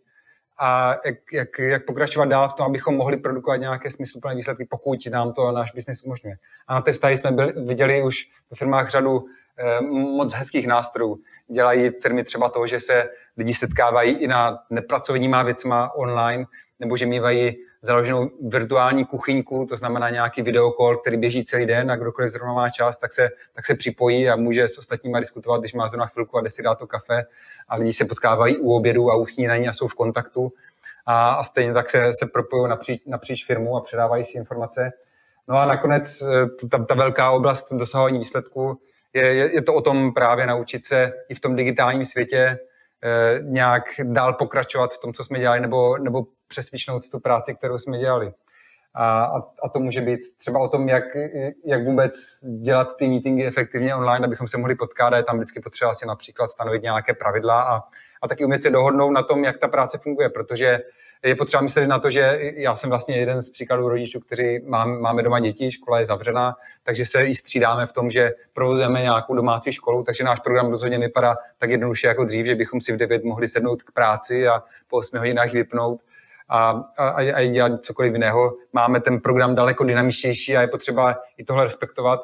a 0.58 0.96
jak, 1.06 1.14
jak, 1.32 1.58
jak 1.58 1.86
pokračovat 1.86 2.28
dál 2.28 2.48
v 2.48 2.54
tom, 2.54 2.66
abychom 2.66 2.96
mohli 2.96 3.16
produkovat 3.16 3.60
nějaké 3.60 3.90
smysluplné 3.90 4.36
výsledky, 4.36 4.64
pokud 4.64 5.06
nám 5.06 5.32
to 5.32 5.52
náš 5.52 5.72
biznis 5.72 6.02
umožňuje. 6.02 6.36
A 6.68 6.74
na 6.74 6.80
té 6.80 6.92
vztahy 6.92 7.16
jsme 7.16 7.32
byli, 7.32 7.52
viděli 7.52 8.02
už 8.02 8.16
v 8.54 8.58
firmách 8.58 8.90
řadu 8.90 9.20
eh, 9.58 9.80
moc 10.16 10.34
hezkých 10.34 10.66
nástrojů. 10.66 11.18
Dělají 11.48 11.90
firmy 12.02 12.24
třeba 12.24 12.48
to, 12.48 12.66
že 12.66 12.80
se 12.80 13.08
lidi 13.36 13.54
setkávají 13.54 14.12
i 14.12 14.26
na 14.26 14.58
nepracovníma 14.70 15.42
věcma 15.42 15.94
online, 15.94 16.46
nebo 16.80 16.96
že 16.96 17.06
mývají 17.06 17.56
založenou 17.82 18.30
virtuální 18.48 19.04
kuchyňku, 19.04 19.66
to 19.66 19.76
znamená 19.76 20.10
nějaký 20.10 20.42
videokol, 20.42 20.96
který 20.96 21.16
běží 21.16 21.44
celý 21.44 21.66
den 21.66 21.90
a 21.90 21.96
kdokoliv 21.96 22.30
zrovna 22.30 22.52
má 22.52 22.70
čas, 22.70 22.96
tak 22.96 23.12
se, 23.12 23.28
tak 23.54 23.66
se 23.66 23.74
připojí 23.74 24.28
a 24.28 24.36
může 24.36 24.68
s 24.68 24.78
ostatníma 24.78 25.20
diskutovat, 25.20 25.60
když 25.60 25.74
má 25.74 25.88
zrovna 25.88 26.06
chvilku 26.06 26.38
a 26.38 26.40
jde 26.40 26.50
si 26.50 26.62
dát 26.62 26.78
to 26.78 26.86
kafe 26.86 27.26
a 27.68 27.76
lidi 27.76 27.92
se 27.92 28.04
potkávají 28.04 28.56
u 28.56 28.72
obědu 28.72 29.10
a 29.10 29.16
u 29.16 29.26
snídaní 29.26 29.68
a 29.68 29.72
jsou 29.72 29.88
v 29.88 29.94
kontaktu 29.94 30.52
a, 31.06 31.30
a 31.30 31.42
stejně 31.42 31.72
tak 31.72 31.90
se, 31.90 32.12
se 32.18 32.26
propojují 32.26 32.70
napříč, 32.70 33.02
napříč 33.06 33.46
firmu 33.46 33.76
a 33.76 33.80
předávají 33.80 34.24
si 34.24 34.38
informace. 34.38 34.92
No 35.48 35.56
a 35.56 35.66
nakonec 35.66 36.22
eh, 36.22 36.66
ta, 36.68 36.84
ta 36.84 36.94
velká 36.94 37.30
oblast 37.30 37.72
dosahování 37.72 38.18
výsledku 38.18 38.80
je, 39.12 39.34
je, 39.34 39.54
je 39.54 39.62
to 39.62 39.74
o 39.74 39.80
tom 39.80 40.14
právě 40.14 40.46
naučit 40.46 40.86
se 40.86 41.12
i 41.28 41.34
v 41.34 41.40
tom 41.40 41.56
digitálním 41.56 42.04
světě 42.04 42.58
nějak 43.40 43.82
dál 44.02 44.32
pokračovat 44.32 44.94
v 44.94 44.98
tom, 44.98 45.12
co 45.14 45.24
jsme 45.24 45.38
dělali, 45.38 45.60
nebo, 45.60 45.98
nebo 45.98 46.26
přesvičnout 46.48 47.10
tu 47.10 47.20
práci, 47.20 47.54
kterou 47.54 47.78
jsme 47.78 47.98
dělali. 47.98 48.32
A, 48.94 49.24
a, 49.24 49.36
a 49.36 49.68
to 49.68 49.80
může 49.80 50.00
být 50.00 50.20
třeba 50.38 50.60
o 50.60 50.68
tom, 50.68 50.88
jak, 50.88 51.04
jak 51.64 51.84
vůbec 51.84 52.12
dělat 52.60 52.88
ty 52.98 53.08
meetingy 53.08 53.46
efektivně 53.46 53.94
online, 53.94 54.26
abychom 54.26 54.48
se 54.48 54.58
mohli 54.58 54.74
potkávat. 54.74 55.16
Je 55.16 55.22
tam 55.22 55.36
vždycky 55.36 55.60
potřeba 55.60 55.94
si 55.94 56.06
například 56.06 56.48
stanovit 56.48 56.82
nějaké 56.82 57.14
pravidla 57.14 57.62
a, 57.62 57.82
a 58.22 58.28
taky 58.28 58.44
umět 58.44 58.62
se 58.62 58.70
dohodnout 58.70 59.10
na 59.10 59.22
tom, 59.22 59.44
jak 59.44 59.58
ta 59.58 59.68
práce 59.68 59.98
funguje, 59.98 60.28
protože 60.28 60.80
je 61.24 61.34
potřeba 61.34 61.62
myslet 61.62 61.86
na 61.86 61.98
to, 61.98 62.10
že 62.10 62.38
já 62.56 62.76
jsem 62.76 62.90
vlastně 62.90 63.16
jeden 63.16 63.42
z 63.42 63.50
příkladů 63.50 63.88
rodičů, 63.88 64.20
kteří 64.20 64.60
mám, 64.66 65.00
máme 65.00 65.22
doma 65.22 65.40
děti, 65.40 65.70
škola 65.70 65.98
je 65.98 66.06
zavřená, 66.06 66.56
takže 66.82 67.04
se 67.04 67.26
i 67.26 67.34
střídáme 67.34 67.86
v 67.86 67.92
tom, 67.92 68.10
že 68.10 68.30
provozujeme 68.52 69.02
nějakou 69.02 69.34
domácí 69.34 69.72
školu, 69.72 70.02
takže 70.02 70.24
náš 70.24 70.40
program 70.40 70.70
rozhodně 70.70 70.98
vypadá 70.98 71.36
tak 71.58 71.70
jednoduše 71.70 72.06
jako 72.06 72.24
dřív, 72.24 72.46
že 72.46 72.54
bychom 72.54 72.80
si 72.80 72.92
v 72.92 72.96
9 72.96 73.24
mohli 73.24 73.48
sednout 73.48 73.82
k 73.82 73.92
práci 73.92 74.48
a 74.48 74.62
po 74.88 74.96
8 74.96 75.18
hodinách 75.18 75.52
vypnout 75.52 76.00
a, 76.48 76.84
a, 76.96 77.04
a 77.34 77.52
dělat 77.52 77.84
cokoliv 77.84 78.12
jiného. 78.12 78.52
Máme 78.72 79.00
ten 79.00 79.20
program 79.20 79.54
daleko 79.54 79.84
dynamičtější 79.84 80.56
a 80.56 80.60
je 80.60 80.68
potřeba 80.68 81.16
i 81.38 81.44
tohle 81.44 81.64
respektovat. 81.64 82.20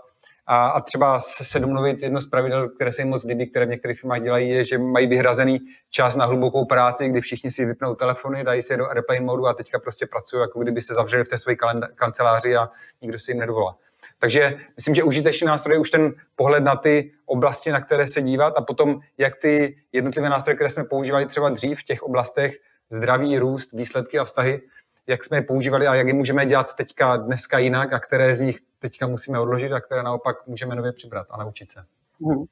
A, 0.47 0.67
a 0.67 0.81
třeba 0.81 1.21
se 1.21 1.61
domluvit 1.61 2.03
jedno 2.03 2.21
z 2.21 2.27
pravidel, 2.27 2.69
které 2.69 2.93
se 2.93 3.03
jim 3.03 3.09
moc 3.09 3.25
líbí, 3.25 3.47
které 3.47 3.67
v 3.67 3.69
některých 3.69 4.01
firmách 4.01 4.21
dělají, 4.21 4.51
je, 4.51 4.65
že 4.65 4.79
mají 4.79 5.07
vyhrazený 5.07 5.61
čas 5.91 6.17
na 6.17 6.25
hlubokou 6.25 6.65
práci, 6.65 7.09
kdy 7.09 7.21
všichni 7.21 7.51
si 7.51 7.65
vypnou 7.65 7.95
telefony, 7.95 8.45
dají 8.45 8.63
se 8.63 8.77
do 8.77 8.87
airplane 8.89 9.21
modu 9.21 9.47
a 9.47 9.55
teďka 9.55 9.79
prostě 9.79 10.07
pracují, 10.07 10.41
jako 10.41 10.63
kdyby 10.63 10.83
se 10.83 10.95
zavřeli 10.95 11.25
v 11.25 11.29
té 11.29 11.39
své 11.39 11.55
kanceláři 11.95 12.57
a 12.57 12.69
nikdo 13.03 13.19
si 13.19 13.31
jim 13.31 13.39
nedovolá. 13.39 13.77
Takže 14.19 14.57
myslím, 14.77 14.95
že 14.95 15.03
užitečný 15.03 15.47
nástroj 15.47 15.75
je 15.75 15.81
už 15.81 15.91
ten 15.91 16.15
pohled 16.37 16.65
na 16.65 16.77
ty 16.77 17.13
oblasti, 17.27 17.73
na 17.73 17.81
které 17.81 18.07
se 18.07 18.23
dívat 18.23 18.55
a 18.57 18.63
potom, 18.63 19.01
jak 19.19 19.37
ty 19.37 19.77
jednotlivé 19.93 20.29
nástroje, 20.29 20.55
které 20.55 20.71
jsme 20.71 20.85
používali 20.85 21.27
třeba 21.27 21.51
dřív 21.51 21.81
v 21.81 21.85
těch 21.85 22.03
oblastech, 22.03 22.57
zdraví, 22.91 23.39
růst, 23.39 23.73
výsledky 23.73 24.19
a 24.19 24.25
vztahy, 24.25 24.61
jak 25.07 25.25
jsme 25.25 25.37
je 25.37 25.43
používali 25.43 25.87
a 25.87 25.95
jak 25.95 26.07
je 26.07 26.15
můžeme 26.15 26.47
dělat 26.47 26.75
teďka 26.75 27.17
dneska 27.17 27.59
jinak 27.59 27.93
a 27.93 27.99
které 27.99 28.35
z 28.35 28.41
nich 28.41 28.59
teďka 28.79 29.07
musíme 29.07 29.41
odložit 29.41 29.73
a 29.73 29.81
které 29.81 30.03
naopak 30.03 30.47
můžeme 30.47 30.75
nově 30.75 30.93
přibrat 30.93 31.27
a 31.31 31.37
naučit 31.37 31.71
se. 31.71 31.85
Hmm. 32.25 32.45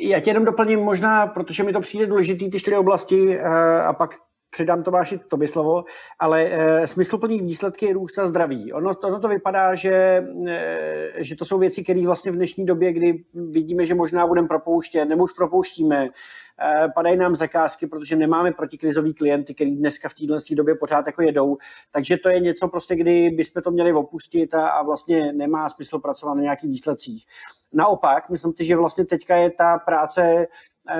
Já 0.00 0.20
tě 0.20 0.30
jenom 0.30 0.44
doplním 0.44 0.80
možná, 0.80 1.26
protože 1.26 1.62
mi 1.62 1.72
to 1.72 1.80
přijde 1.80 2.06
důležitý, 2.06 2.50
ty 2.50 2.60
čtyři 2.60 2.76
oblasti 2.76 3.38
eh, 3.38 3.82
a 3.82 3.92
pak 3.92 4.14
předám 4.52 4.82
Tomáši 4.82 5.18
tobě 5.18 5.48
slovo, 5.48 5.84
ale 6.18 6.44
e, 6.44 6.86
smysluplný 6.86 7.40
výsledky 7.40 7.92
růst 7.92 8.18
a 8.18 8.26
zdraví. 8.26 8.72
Ono, 8.72 8.90
ono 9.04 9.20
to 9.20 9.28
vypadá, 9.28 9.74
že, 9.74 10.24
e, 10.48 11.12
že 11.16 11.36
to 11.36 11.44
jsou 11.44 11.58
věci, 11.58 11.82
které 11.82 12.06
vlastně 12.06 12.32
v 12.32 12.36
dnešní 12.36 12.66
době, 12.66 12.92
kdy 12.92 13.24
vidíme, 13.34 13.86
že 13.86 13.94
možná 13.94 14.26
budeme 14.26 14.48
propouštět, 14.48 15.04
nebo 15.04 15.24
už 15.24 15.32
propouštíme, 15.32 16.04
e, 16.04 16.88
padají 16.94 17.16
nám 17.16 17.36
zakázky, 17.36 17.86
protože 17.86 18.16
nemáme 18.16 18.52
protikrizový 18.52 19.14
klienty, 19.14 19.54
který 19.54 19.76
dneska 19.76 20.08
v 20.08 20.14
této 20.14 20.54
době 20.54 20.74
pořád 20.74 21.06
jako 21.06 21.22
jedou. 21.22 21.56
Takže 21.90 22.16
to 22.16 22.28
je 22.28 22.40
něco 22.40 22.68
prostě, 22.68 22.96
kdy 22.96 23.30
bychom 23.30 23.62
to 23.62 23.70
měli 23.70 23.92
opustit 23.92 24.54
a, 24.54 24.68
a 24.68 24.82
vlastně 24.82 25.32
nemá 25.32 25.68
smysl 25.68 25.98
pracovat 25.98 26.34
na 26.34 26.42
nějakých 26.42 26.70
výsledcích. 26.70 27.26
Naopak, 27.72 28.30
myslím 28.30 28.52
si, 28.56 28.64
že 28.64 28.76
vlastně 28.76 29.04
teďka 29.04 29.36
je 29.36 29.50
ta 29.50 29.78
práce 29.78 30.46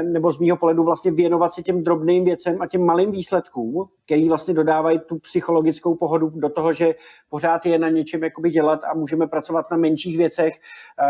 nebo 0.03 0.33
z 0.33 0.39
mýho 0.39 0.57
pohledu 0.57 0.83
vlastně 0.83 1.11
věnovat 1.11 1.53
se 1.53 1.63
těm 1.63 1.83
drobným 1.83 2.25
věcem 2.25 2.63
a 2.63 2.67
těm 2.67 2.85
malým 2.85 3.11
výsledkům, 3.11 3.89
který 4.05 4.29
vlastně 4.29 4.55
dodávají 4.55 4.99
tu 4.99 5.19
psychologickou 5.19 5.95
pohodu 5.95 6.31
do 6.31 6.49
toho, 6.49 6.73
že 6.73 6.95
pořád 7.29 7.67
je 7.67 7.79
na 7.79 7.89
něčem 7.89 8.25
jakoby 8.25 8.51
dělat 8.51 8.85
a 8.85 8.95
můžeme 8.95 9.27
pracovat 9.27 9.71
na 9.71 9.77
menších 9.77 10.19
věcech. 10.19 10.55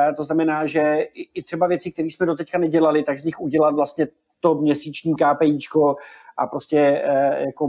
Eh, 0.08 0.12
to 0.12 0.22
znamená, 0.24 0.66
že 0.66 1.06
i 1.34 1.42
třeba 1.42 1.66
věci, 1.66 1.92
které 1.92 2.08
jsme 2.08 2.26
doteďka 2.26 2.58
nedělali, 2.58 3.02
tak 3.02 3.18
z 3.18 3.24
nich 3.24 3.40
udělat 3.40 3.74
vlastně 3.74 4.08
to 4.42 4.54
měsíční 4.54 5.14
KPIčko 5.14 5.96
a 6.36 6.46
prostě 6.46 6.78
e, 6.78 7.44
jako 7.46 7.66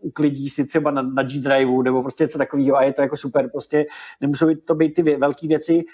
uklidí 0.00 0.48
si 0.48 0.66
třeba 0.66 0.90
na, 0.90 1.02
na 1.02 1.22
G-Drive 1.22 1.82
nebo 1.82 2.02
prostě 2.02 2.24
něco 2.24 2.38
takového 2.38 2.76
a 2.76 2.82
je 2.82 2.92
to 2.92 3.02
jako 3.02 3.16
super. 3.16 3.50
Prostě 3.50 3.86
nemusí 4.20 4.44
to 4.64 4.74
být 4.74 4.94
ty 4.94 5.02
velké 5.02 5.48
věci, 5.48 5.84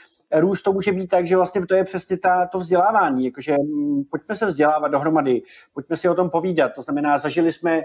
růst 0.40 0.62
to 0.62 0.72
může 0.72 0.92
být 0.92 1.06
tak, 1.06 1.26
že 1.26 1.36
vlastně 1.36 1.66
to 1.66 1.74
je 1.74 1.84
přesně 1.84 2.18
ta, 2.18 2.46
to 2.46 2.58
vzdělávání, 2.58 3.24
jakože 3.24 3.56
mm, 3.62 4.04
pojďme 4.10 4.34
se 4.34 4.46
vzdělávat 4.46 4.88
dohromady, 4.88 5.42
pojďme 5.74 5.96
si 5.96 6.08
o 6.08 6.14
tom 6.14 6.30
povídat, 6.30 6.72
to 6.74 6.82
znamená, 6.82 7.18
zažili 7.18 7.52
jsme, 7.52 7.82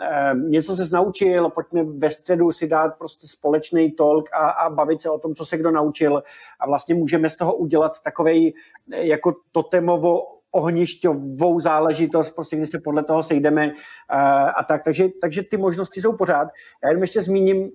eh, 0.00 0.34
něco 0.34 0.76
se 0.76 0.94
naučil, 0.94 1.50
pojďme 1.50 1.84
ve 1.84 2.10
středu 2.10 2.50
si 2.50 2.68
dát 2.68 2.98
prostě 2.98 3.26
společný 3.28 3.92
talk 3.92 4.28
a, 4.32 4.50
a 4.50 4.70
bavit 4.70 5.00
se 5.00 5.10
o 5.10 5.18
tom, 5.18 5.34
co 5.34 5.44
se 5.44 5.56
kdo 5.56 5.70
naučil. 5.70 6.22
A 6.60 6.66
vlastně 6.66 6.94
můžeme 6.94 7.30
z 7.30 7.36
toho 7.36 7.54
udělat 7.54 8.00
takovej 8.00 8.54
eh, 8.92 9.06
jako 9.06 9.34
totemovo 9.52 10.39
ohnišťovou 10.52 11.60
záležitost, 11.60 12.30
prostě 12.30 12.56
kdy 12.56 12.66
se 12.66 12.78
podle 12.84 13.04
toho 13.04 13.22
sejdeme 13.22 13.66
uh, 13.68 13.74
a 14.56 14.64
tak. 14.68 14.84
Takže, 14.84 15.08
takže 15.20 15.42
ty 15.42 15.56
možnosti 15.56 16.00
jsou 16.00 16.12
pořád. 16.12 16.48
Já 16.84 16.88
jenom 16.88 17.02
ještě 17.02 17.22
zmíním 17.22 17.58
uh, 17.62 17.68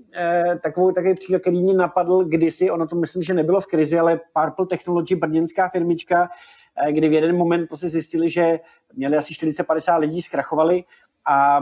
takovou, 0.64 0.92
takový 0.92 1.14
příklad, 1.14 1.42
který 1.42 1.64
mě 1.64 1.74
napadl 1.74 2.24
kdysi, 2.24 2.72
ono 2.72 2.88
to 2.88 2.96
myslím, 2.96 3.24
že 3.24 3.34
nebylo 3.34 3.60
v 3.62 3.68
krizi, 3.68 4.00
ale 4.00 4.20
Purple 4.34 4.66
Technology, 4.66 5.16
brněnská 5.16 5.70
firmička, 5.70 6.22
uh, 6.22 6.92
kdy 6.92 7.10
v 7.10 7.14
jeden 7.14 7.38
moment 7.38 7.68
prostě 7.68 7.90
zjistili, 7.90 8.30
že 8.30 8.60
měli 8.94 9.18
asi 9.18 9.34
40-50 9.34 10.00
lidí, 10.00 10.22
zkrachovali 10.22 10.84
a, 11.26 11.58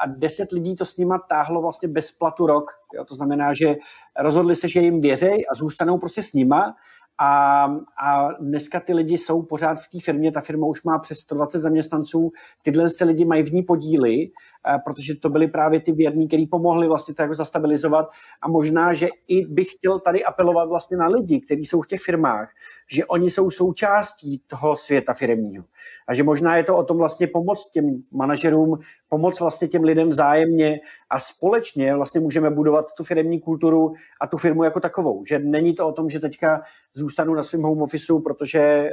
a 0.00 0.06
deset 0.06 0.52
lidí 0.52 0.74
to 0.74 0.84
s 0.84 0.96
nima 0.96 1.18
táhlo 1.18 1.62
vlastně 1.62 1.88
bez 1.88 2.12
platu 2.12 2.46
rok. 2.46 2.70
Jo? 2.94 3.04
To 3.04 3.14
znamená, 3.14 3.54
že 3.54 3.76
rozhodli 4.18 4.56
se, 4.56 4.68
že 4.68 4.80
jim 4.80 5.00
věřej 5.00 5.44
a 5.52 5.54
zůstanou 5.54 5.98
prostě 5.98 6.22
s 6.22 6.32
nima 6.32 6.74
a, 7.18 7.64
a 8.04 8.32
dneska 8.40 8.80
ty 8.80 8.94
lidi 8.94 9.18
jsou 9.18 9.42
pořád 9.42 9.78
v 9.78 9.88
té 9.92 9.98
firmě, 10.04 10.32
ta 10.32 10.40
firma 10.40 10.66
už 10.66 10.82
má 10.82 10.98
přes 10.98 11.18
120 11.18 11.58
zaměstnanců, 11.58 12.30
tyhle 12.62 12.88
ty 12.98 13.04
lidi 13.04 13.24
mají 13.24 13.42
v 13.42 13.52
ní 13.52 13.62
podíly, 13.62 14.14
eh, 14.14 14.78
protože 14.84 15.14
to 15.14 15.28
byly 15.28 15.48
právě 15.48 15.80
ty 15.80 15.92
věrní, 15.92 16.28
kteří 16.28 16.46
pomohli 16.46 16.88
vlastně 16.88 17.14
to 17.14 17.22
jako 17.22 17.34
zastabilizovat 17.34 18.08
a 18.42 18.48
možná, 18.48 18.92
že 18.92 19.08
i 19.28 19.46
bych 19.46 19.66
chtěl 19.72 20.00
tady 20.00 20.24
apelovat 20.24 20.68
vlastně 20.68 20.96
na 20.96 21.06
lidi, 21.06 21.40
kteří 21.40 21.64
jsou 21.64 21.80
v 21.80 21.86
těch 21.86 22.00
firmách, 22.00 22.50
že 22.92 23.06
oni 23.06 23.30
jsou 23.30 23.50
součástí 23.50 24.42
toho 24.46 24.76
světa 24.76 25.14
firmního. 25.14 25.64
A 26.08 26.14
že 26.14 26.22
možná 26.22 26.56
je 26.56 26.64
to 26.64 26.76
o 26.76 26.84
tom 26.84 26.96
vlastně 26.98 27.26
pomoct 27.26 27.70
těm 27.70 28.02
manažerům, 28.12 28.78
pomoct 29.08 29.40
vlastně 29.40 29.68
těm 29.68 29.84
lidem 29.84 30.08
vzájemně 30.08 30.80
a 31.10 31.18
společně 31.18 31.94
vlastně 31.94 32.20
můžeme 32.20 32.50
budovat 32.50 32.94
tu 32.96 33.04
firmní 33.04 33.40
kulturu 33.40 33.92
a 34.20 34.26
tu 34.26 34.36
firmu 34.36 34.64
jako 34.64 34.80
takovou. 34.80 35.24
Že 35.24 35.38
není 35.38 35.74
to 35.74 35.88
o 35.88 35.92
tom, 35.92 36.10
že 36.10 36.20
teďka 36.20 36.60
zůstanu 36.94 37.34
na 37.34 37.42
svém 37.42 37.62
home 37.62 37.82
officeu, 37.82 38.20
protože 38.20 38.60
eh, 38.60 38.90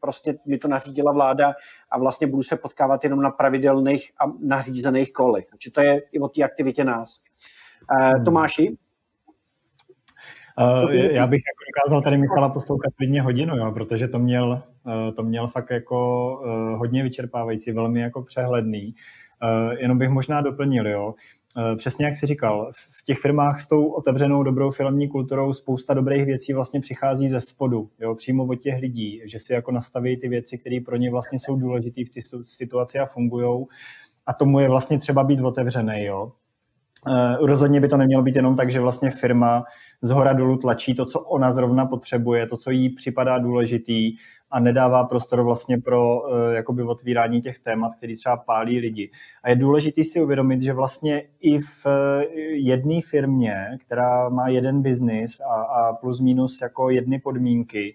prostě 0.00 0.38
mi 0.46 0.58
to 0.58 0.68
nařídila 0.68 1.12
vláda 1.12 1.52
a 1.90 1.98
vlastně 1.98 2.26
budu 2.26 2.42
se 2.42 2.56
potkávat 2.56 3.04
jenom 3.04 3.22
na 3.22 3.30
pravidelných 3.30 4.10
a 4.20 4.24
nařízených 4.40 5.12
kolech. 5.12 5.46
Takže 5.50 5.70
to 5.70 5.80
je 5.80 6.02
i 6.12 6.20
o 6.20 6.28
té 6.28 6.42
aktivitě 6.42 6.84
nás. 6.84 7.20
Eh, 8.00 8.20
Tomáši? 8.24 8.76
Uh, 10.58 10.92
já 10.92 11.26
bych 11.26 11.42
jako 11.50 11.64
dokázal 11.72 12.02
tady 12.02 12.18
Michala 12.18 12.48
poslouchat 12.48 12.92
klidně 12.96 13.22
hodinu, 13.22 13.56
jo, 13.56 13.72
protože 13.72 14.08
to 14.08 14.18
měl, 14.18 14.62
uh, 14.86 15.14
to 15.14 15.22
měl 15.22 15.48
fakt 15.48 15.70
jako 15.70 16.28
uh, 16.44 16.78
hodně 16.78 17.02
vyčerpávající, 17.02 17.72
velmi 17.72 18.00
jako 18.00 18.22
přehledný. 18.22 18.94
Jenom 19.78 19.98
bych 19.98 20.08
možná 20.08 20.40
doplnil, 20.40 20.88
jo. 20.88 21.14
Přesně 21.76 22.04
jak 22.04 22.16
jsi 22.16 22.26
říkal, 22.26 22.70
v 22.72 23.04
těch 23.04 23.18
firmách 23.18 23.60
s 23.60 23.68
tou 23.68 23.86
otevřenou 23.86 24.42
dobrou 24.42 24.70
filmní 24.70 25.08
kulturou 25.08 25.52
spousta 25.52 25.94
dobrých 25.94 26.24
věcí 26.24 26.52
vlastně 26.52 26.80
přichází 26.80 27.28
ze 27.28 27.40
spodu, 27.40 27.88
jo, 28.00 28.14
přímo 28.14 28.44
od 28.44 28.54
těch 28.54 28.80
lidí, 28.80 29.20
že 29.24 29.38
si 29.38 29.52
jako 29.52 29.72
nastaví 29.72 30.16
ty 30.16 30.28
věci, 30.28 30.58
které 30.58 30.78
pro 30.84 30.96
ně 30.96 31.10
vlastně 31.10 31.38
jsou 31.38 31.56
důležité 31.56 32.04
v 32.04 32.10
té 32.10 32.20
situaci 32.44 32.98
a 32.98 33.06
fungují. 33.06 33.66
A 34.26 34.32
tomu 34.32 34.60
je 34.60 34.68
vlastně 34.68 34.98
třeba 34.98 35.24
být 35.24 35.40
otevřený, 35.40 36.04
jo. 36.04 36.32
Uh, 37.06 37.46
rozhodně 37.46 37.80
by 37.80 37.88
to 37.88 37.96
nemělo 37.96 38.22
být 38.22 38.36
jenom 38.36 38.56
tak, 38.56 38.70
že 38.70 38.80
vlastně 38.80 39.10
firma 39.10 39.64
z 40.02 40.10
hora 40.10 40.32
dolů 40.32 40.56
tlačí 40.56 40.94
to, 40.94 41.04
co 41.04 41.20
ona 41.20 41.52
zrovna 41.52 41.86
potřebuje, 41.86 42.46
to, 42.46 42.56
co 42.56 42.70
jí 42.70 42.90
připadá 42.90 43.38
důležitý 43.38 44.16
a 44.50 44.60
nedává 44.60 45.04
prostor 45.04 45.42
vlastně 45.42 45.78
pro 45.78 46.20
uh, 46.20 46.52
jakoby 46.52 46.82
otvírání 46.82 47.40
těch 47.40 47.58
témat, 47.58 47.94
který 47.94 48.16
třeba 48.16 48.36
pálí 48.36 48.78
lidi. 48.78 49.10
A 49.42 49.50
je 49.50 49.56
důležité 49.56 50.04
si 50.04 50.22
uvědomit, 50.22 50.62
že 50.62 50.72
vlastně 50.72 51.22
i 51.40 51.58
v 51.60 51.86
uh, 51.86 51.92
jedné 52.52 53.00
firmě, 53.10 53.66
která 53.86 54.28
má 54.28 54.48
jeden 54.48 54.82
biznis 54.82 55.40
a, 55.40 55.62
a 55.62 55.92
plus 55.92 56.20
minus 56.20 56.60
jako 56.62 56.90
jedny 56.90 57.18
podmínky, 57.18 57.94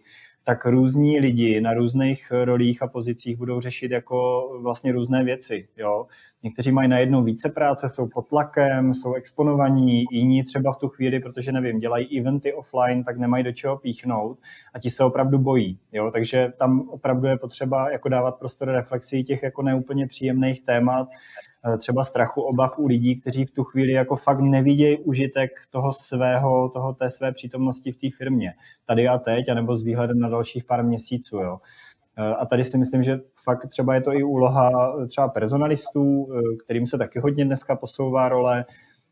tak 0.50 0.66
různí 0.66 1.20
lidi 1.20 1.62
na 1.62 1.74
různých 1.74 2.32
rolích 2.44 2.82
a 2.82 2.88
pozicích 2.88 3.38
budou 3.38 3.62
řešit 3.62 3.92
jako 3.92 4.50
vlastně 4.62 4.92
různé 4.92 5.24
věci. 5.24 5.68
Jo? 5.78 6.06
Někteří 6.44 6.72
mají 6.72 6.90
najednou 6.90 7.24
více 7.24 7.50
práce, 7.50 7.90
jsou 7.90 8.08
pod 8.08 8.28
tlakem, 8.28 8.94
jsou 8.94 9.14
exponovaní, 9.14 10.04
jiní 10.12 10.44
třeba 10.44 10.74
v 10.74 10.78
tu 10.78 10.88
chvíli, 10.88 11.20
protože 11.20 11.52
nevím, 11.52 11.80
dělají 11.80 12.20
eventy 12.20 12.54
offline, 12.54 13.04
tak 13.04 13.18
nemají 13.18 13.44
do 13.44 13.52
čeho 13.52 13.78
píchnout 13.78 14.40
a 14.74 14.80
ti 14.80 14.90
se 14.90 15.04
opravdu 15.04 15.38
bojí. 15.38 15.80
Jo? 15.92 16.12
Takže 16.12 16.54
tam 16.60 16.90
opravdu 16.90 17.28
je 17.28 17.38
potřeba 17.38 17.92
jako 17.92 18.10
dávat 18.10 18.40
prostor 18.40 18.70
reflexí 18.70 19.24
těch 19.24 19.44
jako 19.44 19.62
neúplně 19.62 20.08
příjemných 20.08 20.62
témat, 20.62 21.08
eh, 21.12 21.49
třeba 21.78 22.04
strachu, 22.04 22.42
obav 22.42 22.80
u 22.80 22.88
lidí, 22.88 23.22
kteří 23.22 23.46
v 23.46 23.52
tu 23.52 23.64
chvíli 23.64 23.92
jako 23.92 24.16
fakt 24.16 24.40
nevidějí 24.40 24.98
užitek 24.98 25.52
toho 25.70 25.94
svého, 25.94 26.70
toho 26.70 26.94
té 26.94 27.10
své 27.10 27.32
přítomnosti 27.32 27.92
v 27.92 27.98
té 27.98 28.08
firmě, 28.18 28.54
tady 28.86 29.08
a 29.08 29.18
teď, 29.18 29.50
anebo 29.50 29.76
s 29.76 29.84
výhledem 29.84 30.20
na 30.20 30.30
dalších 30.30 30.66
pár 30.66 30.84
měsíců. 30.84 31.38
Jo. 31.38 31.58
Eh, 32.20 32.36
a 32.36 32.46
tady 32.46 32.64
si 32.64 32.78
myslím, 32.78 33.04
že 33.04 33.20
fakt 33.44 33.68
třeba 33.68 33.96
je 33.96 34.02
to 34.02 34.14
i 34.14 34.24
úloha 34.24 34.70
eh, 35.04 35.08
třeba 35.08 35.28
personalistů, 35.28 36.28
eh, 36.34 36.56
kterým 36.64 36.88
se 36.88 36.98
taky 36.98 37.20
hodně 37.20 37.46
dneska 37.46 37.76
posouvá 37.76 38.30
role, 38.30 38.66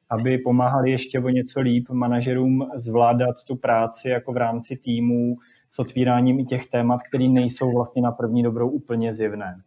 aby 0.09 0.37
pomáhali 0.37 0.91
ještě 0.91 1.19
o 1.19 1.29
něco 1.29 1.59
líp 1.59 1.89
manažerům 1.89 2.69
zvládat 2.75 3.43
tu 3.47 3.55
práci 3.55 4.09
jako 4.09 4.33
v 4.33 4.37
rámci 4.37 4.75
týmů 4.75 5.35
s 5.69 5.79
otvíráním 5.79 6.39
i 6.39 6.45
těch 6.45 6.65
témat, 6.65 6.99
které 7.09 7.27
nejsou 7.27 7.71
vlastně 7.71 8.01
na 8.01 8.11
první 8.11 8.43
dobrou 8.43 8.69
úplně 8.69 9.13
zjevné. 9.13 9.61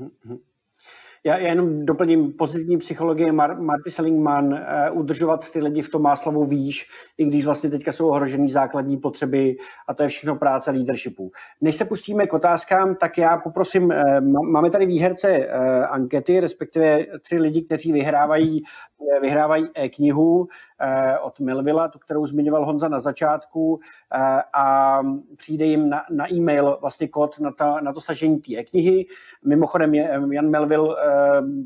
Mm-hmm. 0.00 0.38
Já, 1.24 1.36
já 1.38 1.48
jenom 1.48 1.86
doplním 1.86 2.32
pozitivní 2.32 2.78
psychologie 2.78 3.32
Mar- 3.32 3.60
Marty 3.60 3.90
Seligman, 3.90 4.52
uh, 4.52 4.58
udržovat 4.98 5.50
ty 5.50 5.60
lidi 5.60 5.82
v 5.82 5.88
tom 5.88 6.02
máslovu 6.02 6.44
výš, 6.44 6.86
i 7.18 7.24
když 7.24 7.46
vlastně 7.46 7.70
teďka 7.70 7.92
jsou 7.92 8.08
ohrožený 8.08 8.50
základní 8.50 8.96
potřeby 8.96 9.56
a 9.88 9.94
to 9.94 10.02
je 10.02 10.08
všechno 10.08 10.36
práce 10.36 10.70
leadershipu. 10.70 11.30
Než 11.60 11.76
se 11.76 11.84
pustíme 11.84 12.26
k 12.26 12.32
otázkám, 12.32 12.94
tak 12.94 13.18
já 13.18 13.36
poprosím, 13.36 13.84
uh, 13.84 14.20
máme 14.52 14.70
tady 14.70 14.86
výherce 14.86 15.38
uh, 15.38 15.44
ankety, 15.90 16.40
respektive 16.40 17.06
tři 17.20 17.36
lidi, 17.36 17.62
kteří 17.62 17.92
vyhrávají, 17.92 18.62
uh, 18.98 19.20
vyhrávají 19.22 19.68
e-knihu 19.74 20.38
uh, 20.38 20.46
od 21.22 21.40
Melvilla, 21.40 21.88
tu, 21.88 21.98
kterou 21.98 22.26
zmiňoval 22.26 22.64
Honza 22.64 22.88
na 22.88 23.00
začátku 23.00 23.72
uh, 23.74 23.78
a 24.54 24.98
přijde 25.36 25.64
jim 25.64 25.88
na, 25.88 26.02
na 26.10 26.32
e-mail 26.32 26.78
vlastně 26.80 27.08
kód 27.08 27.40
na, 27.40 27.50
ta, 27.50 27.80
na 27.80 27.92
to 27.92 28.00
stažení 28.00 28.38
té 28.38 28.56
e-knihy. 28.56 29.06
Mimochodem 29.44 29.94
Jan 29.94 30.50
Melville 30.50 31.07
Eh, 31.07 31.07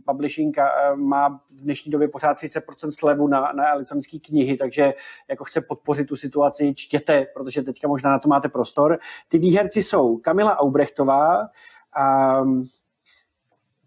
publishing 0.06 0.58
eh, 0.58 0.96
má 0.96 1.28
v 1.28 1.62
dnešní 1.62 1.92
době 1.92 2.08
pořád 2.08 2.38
30% 2.38 2.90
slevu 2.90 3.28
na, 3.28 3.52
na 3.52 3.72
elektronické 3.72 4.18
knihy, 4.18 4.56
takže 4.56 4.94
jako 5.30 5.44
chce 5.44 5.60
podpořit 5.60 6.08
tu 6.08 6.16
situaci, 6.16 6.74
čtěte, 6.76 7.26
protože 7.34 7.62
teďka 7.62 7.88
možná 7.88 8.10
na 8.10 8.18
to 8.18 8.28
máte 8.28 8.48
prostor. 8.48 8.98
Ty 9.28 9.38
výherci 9.38 9.82
jsou 9.82 10.16
Kamila 10.16 10.58
Aubrechtová, 10.58 11.48
a 11.96 12.36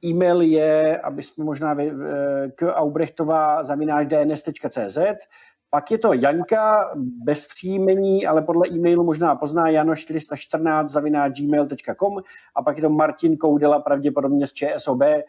e-mail 0.06 0.42
je, 0.42 1.00
aby 1.00 1.24
jsme 1.24 1.46
možná 1.46 1.76
k 2.56 2.74
aubrechtová 2.74 3.62
dns.cz, 4.04 4.98
pak 5.76 5.92
je 5.92 5.98
to 5.98 6.14
Jaňka 6.14 6.92
bez 7.24 7.48
příjmení, 7.48 8.28
ale 8.28 8.42
podle 8.42 8.68
e-mailu 8.68 9.04
možná 9.04 9.36
pozná 9.36 9.64
jano414 9.68 10.88
zaviná 10.88 11.30
gmail.com 11.30 12.18
a 12.56 12.64
pak 12.64 12.78
je 12.78 12.82
to 12.82 12.90
Martin 12.90 13.38
Koudela, 13.38 13.80
pravděpodobně 13.80 14.48
z 14.48 14.54
ČSOB, 14.54 15.02
eh, 15.02 15.24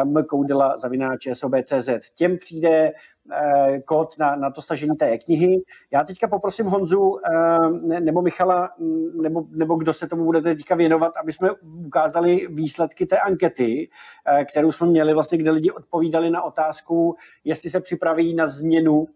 m 0.00 0.24
koudela 0.24 0.76
zaviná 0.76 1.16
ČSOB.cz. 1.16 1.88
Těm 2.14 2.38
přijde 2.38 2.92
eh, 3.32 3.80
kód 3.80 4.18
na, 4.18 4.36
na 4.36 4.50
to 4.50 4.62
stažení 4.62 4.96
té 4.96 5.18
knihy. 5.18 5.62
Já 5.90 6.04
teďka 6.04 6.28
poprosím 6.28 6.66
Honzu 6.66 7.18
eh, 7.18 8.00
nebo 8.00 8.22
Michala, 8.22 8.70
mm, 8.78 9.22
nebo, 9.22 9.44
nebo 9.50 9.74
kdo 9.74 9.92
se 9.92 10.08
tomu 10.08 10.24
budete 10.24 10.54
teďka 10.54 10.74
věnovat, 10.74 11.12
aby 11.16 11.32
jsme 11.32 11.50
ukázali 11.86 12.48
výsledky 12.50 13.06
té 13.06 13.18
ankety, 13.18 13.88
kterou 14.50 14.72
jsme 14.72 14.86
měli 14.86 15.14
vlastně, 15.14 15.38
kde 15.38 15.50
lidi 15.50 15.70
odpovídali 15.70 16.30
na 16.30 16.42
otázku, 16.42 17.16
jestli 17.44 17.70
se 17.70 17.80
připraví 17.80 18.34
na 18.34 18.46
změnu 18.46 19.06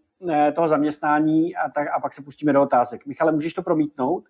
toho 0.55 0.67
zaměstnání 0.67 1.55
a, 1.55 1.69
tak, 1.69 1.87
a 1.87 1.99
pak 1.99 2.13
se 2.13 2.21
pustíme 2.21 2.53
do 2.53 2.61
otázek. 2.61 3.05
Michale, 3.05 3.31
můžeš 3.31 3.53
to 3.53 3.61
promítnout? 3.61 4.23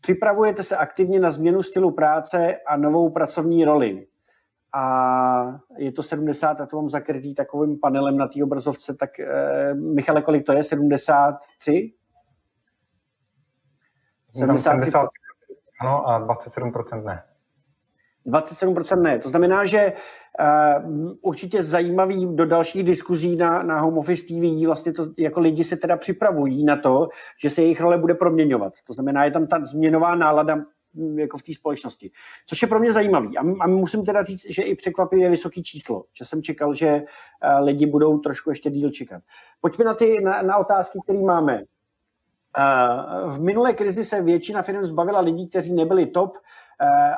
Připravujete 0.00 0.62
se 0.62 0.76
aktivně 0.76 1.20
na 1.20 1.30
změnu 1.30 1.62
stylu 1.62 1.90
práce 1.90 2.56
a 2.66 2.76
novou 2.76 3.10
pracovní 3.10 3.64
roli. 3.64 4.06
A 4.74 5.60
je 5.76 5.92
to 5.92 6.02
70, 6.02 6.60
a 6.60 6.66
to 6.66 6.76
mám 6.76 6.88
zakrytý 6.88 7.34
takovým 7.34 7.78
panelem 7.80 8.16
na 8.16 8.28
té 8.28 8.44
obrazovce, 8.44 8.94
tak 8.94 9.20
eh, 9.20 9.74
Michale, 9.74 10.22
kolik 10.22 10.46
to 10.46 10.52
je? 10.52 10.62
73? 10.62 11.92
73 14.34 14.96
ano 15.80 16.08
a 16.08 16.26
27% 16.26 17.04
ne. 17.04 17.22
27% 18.26 19.02
ne. 19.02 19.18
To 19.18 19.28
znamená, 19.28 19.64
že 19.64 19.92
uh, 20.82 21.12
určitě 21.22 21.62
zajímavý 21.62 22.36
do 22.36 22.46
dalších 22.46 22.84
diskuzí 22.84 23.36
na, 23.36 23.62
na 23.62 23.80
Home 23.80 23.98
Office 23.98 24.26
TV, 24.26 24.66
vlastně 24.66 24.92
to, 24.92 25.06
jako 25.18 25.40
lidi 25.40 25.64
se 25.64 25.76
teda 25.76 25.96
připravují 25.96 26.64
na 26.64 26.76
to, 26.76 27.08
že 27.42 27.50
se 27.50 27.62
jejich 27.62 27.80
role 27.80 27.98
bude 27.98 28.14
proměňovat. 28.14 28.72
To 28.86 28.92
znamená, 28.92 29.24
je 29.24 29.30
tam 29.30 29.46
ta 29.46 29.64
změnová 29.64 30.14
nálada 30.14 30.54
hm, 30.94 31.18
jako 31.18 31.38
v 31.38 31.42
té 31.42 31.54
společnosti. 31.54 32.10
Což 32.46 32.62
je 32.62 32.68
pro 32.68 32.80
mě 32.80 32.92
zajímavý. 32.92 33.38
A, 33.38 33.40
a 33.60 33.66
musím 33.66 34.04
teda 34.04 34.22
říct, 34.22 34.46
že 34.50 34.62
i 34.62 34.74
překvapivě 34.74 35.30
vysoký 35.30 35.62
číslo. 35.62 36.04
Že 36.18 36.24
jsem 36.24 36.42
čekal, 36.42 36.74
že 36.74 37.02
uh, 37.02 37.64
lidi 37.64 37.86
budou 37.86 38.18
trošku 38.18 38.50
ještě 38.50 38.70
díl 38.70 38.90
čekat. 38.90 39.22
Pojďme 39.60 39.84
na 39.84 39.94
ty 39.94 40.20
na, 40.24 40.42
na 40.42 40.56
otázky, 40.56 40.98
které 41.04 41.20
máme. 41.20 41.62
Uh, 42.58 43.30
v 43.30 43.40
minulé 43.40 43.72
krizi 43.72 44.04
se 44.04 44.22
většina 44.22 44.62
firm 44.62 44.84
zbavila 44.84 45.20
lidí, 45.20 45.48
kteří 45.48 45.74
nebyli 45.74 46.06
top, 46.06 46.38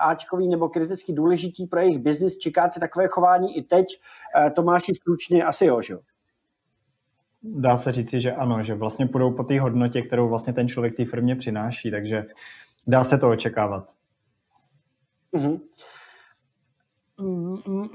Ačkový 0.01 0.49
nebo 0.49 0.69
kriticky 0.69 1.13
důležitý 1.13 1.67
pro 1.67 1.81
jejich 1.81 1.99
biznis. 1.99 2.39
Čekáte 2.39 2.81
takové 2.81 3.09
chování 3.09 3.57
i 3.57 3.63
teď? 3.63 3.87
Eh, 4.37 4.51
Tomáši, 4.51 4.95
stručně 4.95 5.45
asi 5.45 5.67
jo, 5.67 5.83
že 5.83 5.95
Dá 7.45 7.77
se 7.77 7.93
říci, 7.93 8.21
že 8.21 8.33
ano, 8.33 8.63
že 8.63 8.75
vlastně 8.75 9.07
půjdou 9.07 9.31
po 9.31 9.45
té 9.45 9.61
hodnotě, 9.61 10.03
kterou 10.03 10.29
vlastně 10.29 10.53
ten 10.53 10.69
člověk 10.69 10.95
té 10.95 11.05
firmě 11.05 11.37
přináší, 11.37 11.91
takže 11.91 12.25
dá 12.87 13.05
se 13.05 13.19
to 13.19 13.31
očekávat. 13.31 13.91
Mm-hmm. 15.35 15.61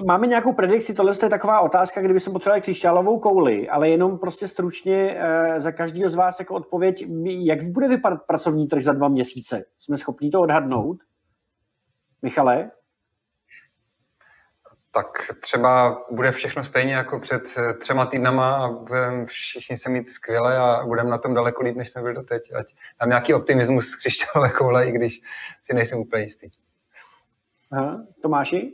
Máme 0.05 0.27
nějakou 0.27 0.53
predikci, 0.53 0.93
tohle 0.93 1.13
je 1.23 1.29
taková 1.29 1.61
otázka, 1.61 2.01
kdyby 2.01 2.19
jsem 2.19 2.33
potřeboval 2.33 2.61
křišťálovou 2.61 3.19
kouli, 3.19 3.69
ale 3.69 3.89
jenom 3.89 4.17
prostě 4.17 4.47
stručně 4.47 5.15
uh, 5.15 5.59
za 5.59 5.71
každého 5.71 6.09
z 6.09 6.15
vás 6.15 6.39
jako 6.39 6.55
odpověď, 6.55 7.05
jak 7.25 7.63
bude 7.69 7.87
vypadat 7.87 8.21
pracovní 8.27 8.67
trh 8.67 8.83
za 8.83 8.93
dva 8.93 9.07
měsíce? 9.07 9.63
Jsme 9.79 9.97
schopni 9.97 10.29
to 10.29 10.41
odhadnout? 10.41 10.97
Michale? 12.21 12.71
tak 14.97 15.31
třeba 15.41 16.01
bude 16.11 16.31
všechno 16.31 16.63
stejně 16.63 16.93
jako 16.93 17.19
před 17.19 17.43
eh, 17.57 17.73
třema 17.73 18.05
týdnama 18.05 18.55
a 18.55 18.69
budeme 18.69 19.25
všichni 19.25 19.77
se 19.77 19.89
mít 19.89 20.09
skvěle 20.09 20.57
a 20.57 20.85
budeme 20.85 21.09
na 21.09 21.17
tom 21.17 21.33
daleko 21.33 21.63
líp, 21.63 21.75
než 21.75 21.89
jsme 21.89 22.01
byli 22.01 22.13
doteď. 22.13 22.51
Ať 22.55 22.75
tam 22.99 23.09
nějaký 23.09 23.33
optimismus 23.33 23.87
z 23.87 23.95
křišťálové 23.95 24.49
koule, 24.49 24.87
i 24.87 24.91
když 24.91 25.21
si 25.61 25.73
nejsem 25.73 25.99
úplně 25.99 26.23
jistý. 26.23 26.47
Aha. 27.71 28.03
Tomáši? 28.21 28.73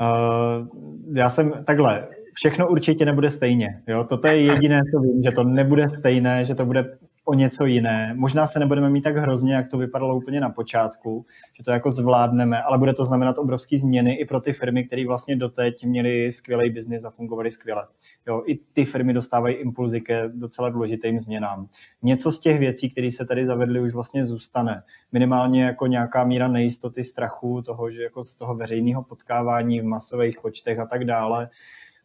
Uh, 0.00 0.68
já 1.16 1.30
jsem 1.30 1.64
takhle, 1.64 2.08
všechno 2.34 2.68
určitě 2.68 3.04
nebude 3.04 3.30
stejně. 3.30 3.82
Jo? 3.86 4.04
Toto 4.04 4.28
je 4.28 4.42
jediné, 4.42 4.82
co 4.94 5.00
vím, 5.00 5.22
že 5.22 5.32
to 5.32 5.44
nebude 5.44 5.88
stejné, 5.88 6.44
že 6.44 6.54
to 6.54 6.66
bude 6.66 6.98
o 7.24 7.34
něco 7.34 7.66
jiné. 7.66 8.14
Možná 8.14 8.46
se 8.46 8.58
nebudeme 8.58 8.90
mít 8.90 9.02
tak 9.02 9.16
hrozně, 9.16 9.54
jak 9.54 9.68
to 9.68 9.78
vypadalo 9.78 10.16
úplně 10.16 10.40
na 10.40 10.50
počátku, 10.50 11.26
že 11.52 11.64
to 11.64 11.70
jako 11.70 11.90
zvládneme, 11.90 12.62
ale 12.62 12.78
bude 12.78 12.94
to 12.94 13.04
znamenat 13.04 13.38
obrovské 13.38 13.78
změny 13.78 14.14
i 14.14 14.24
pro 14.24 14.40
ty 14.40 14.52
firmy, 14.52 14.84
které 14.84 15.06
vlastně 15.06 15.36
doteď 15.36 15.84
měly 15.84 16.32
skvělý 16.32 16.70
biznis 16.70 17.04
a 17.04 17.10
fungovaly 17.10 17.50
skvěle. 17.50 17.86
Jo, 18.26 18.42
I 18.46 18.58
ty 18.72 18.84
firmy 18.84 19.12
dostávají 19.12 19.54
impulzy 19.54 20.00
ke 20.00 20.28
docela 20.28 20.68
důležitým 20.68 21.20
změnám. 21.20 21.68
Něco 22.02 22.32
z 22.32 22.38
těch 22.38 22.58
věcí, 22.58 22.90
které 22.90 23.10
se 23.10 23.26
tady 23.26 23.46
zavedly, 23.46 23.80
už 23.80 23.92
vlastně 23.92 24.26
zůstane. 24.26 24.82
Minimálně 25.12 25.64
jako 25.64 25.86
nějaká 25.86 26.24
míra 26.24 26.48
nejistoty, 26.48 27.04
strachu, 27.04 27.62
toho, 27.62 27.90
že 27.90 28.02
jako 28.02 28.24
z 28.24 28.36
toho 28.36 28.54
veřejného 28.54 29.02
potkávání 29.02 29.80
v 29.80 29.84
masových 29.84 30.40
počtech 30.40 30.78
a 30.78 30.86
tak 30.86 31.04
dále, 31.04 31.48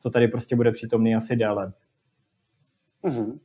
to 0.04 0.10
tady 0.10 0.28
prostě 0.28 0.56
bude 0.56 0.72
přítomný 0.72 1.16
asi 1.16 1.36
déle. 1.36 1.74
Mm-hmm. 3.04 3.40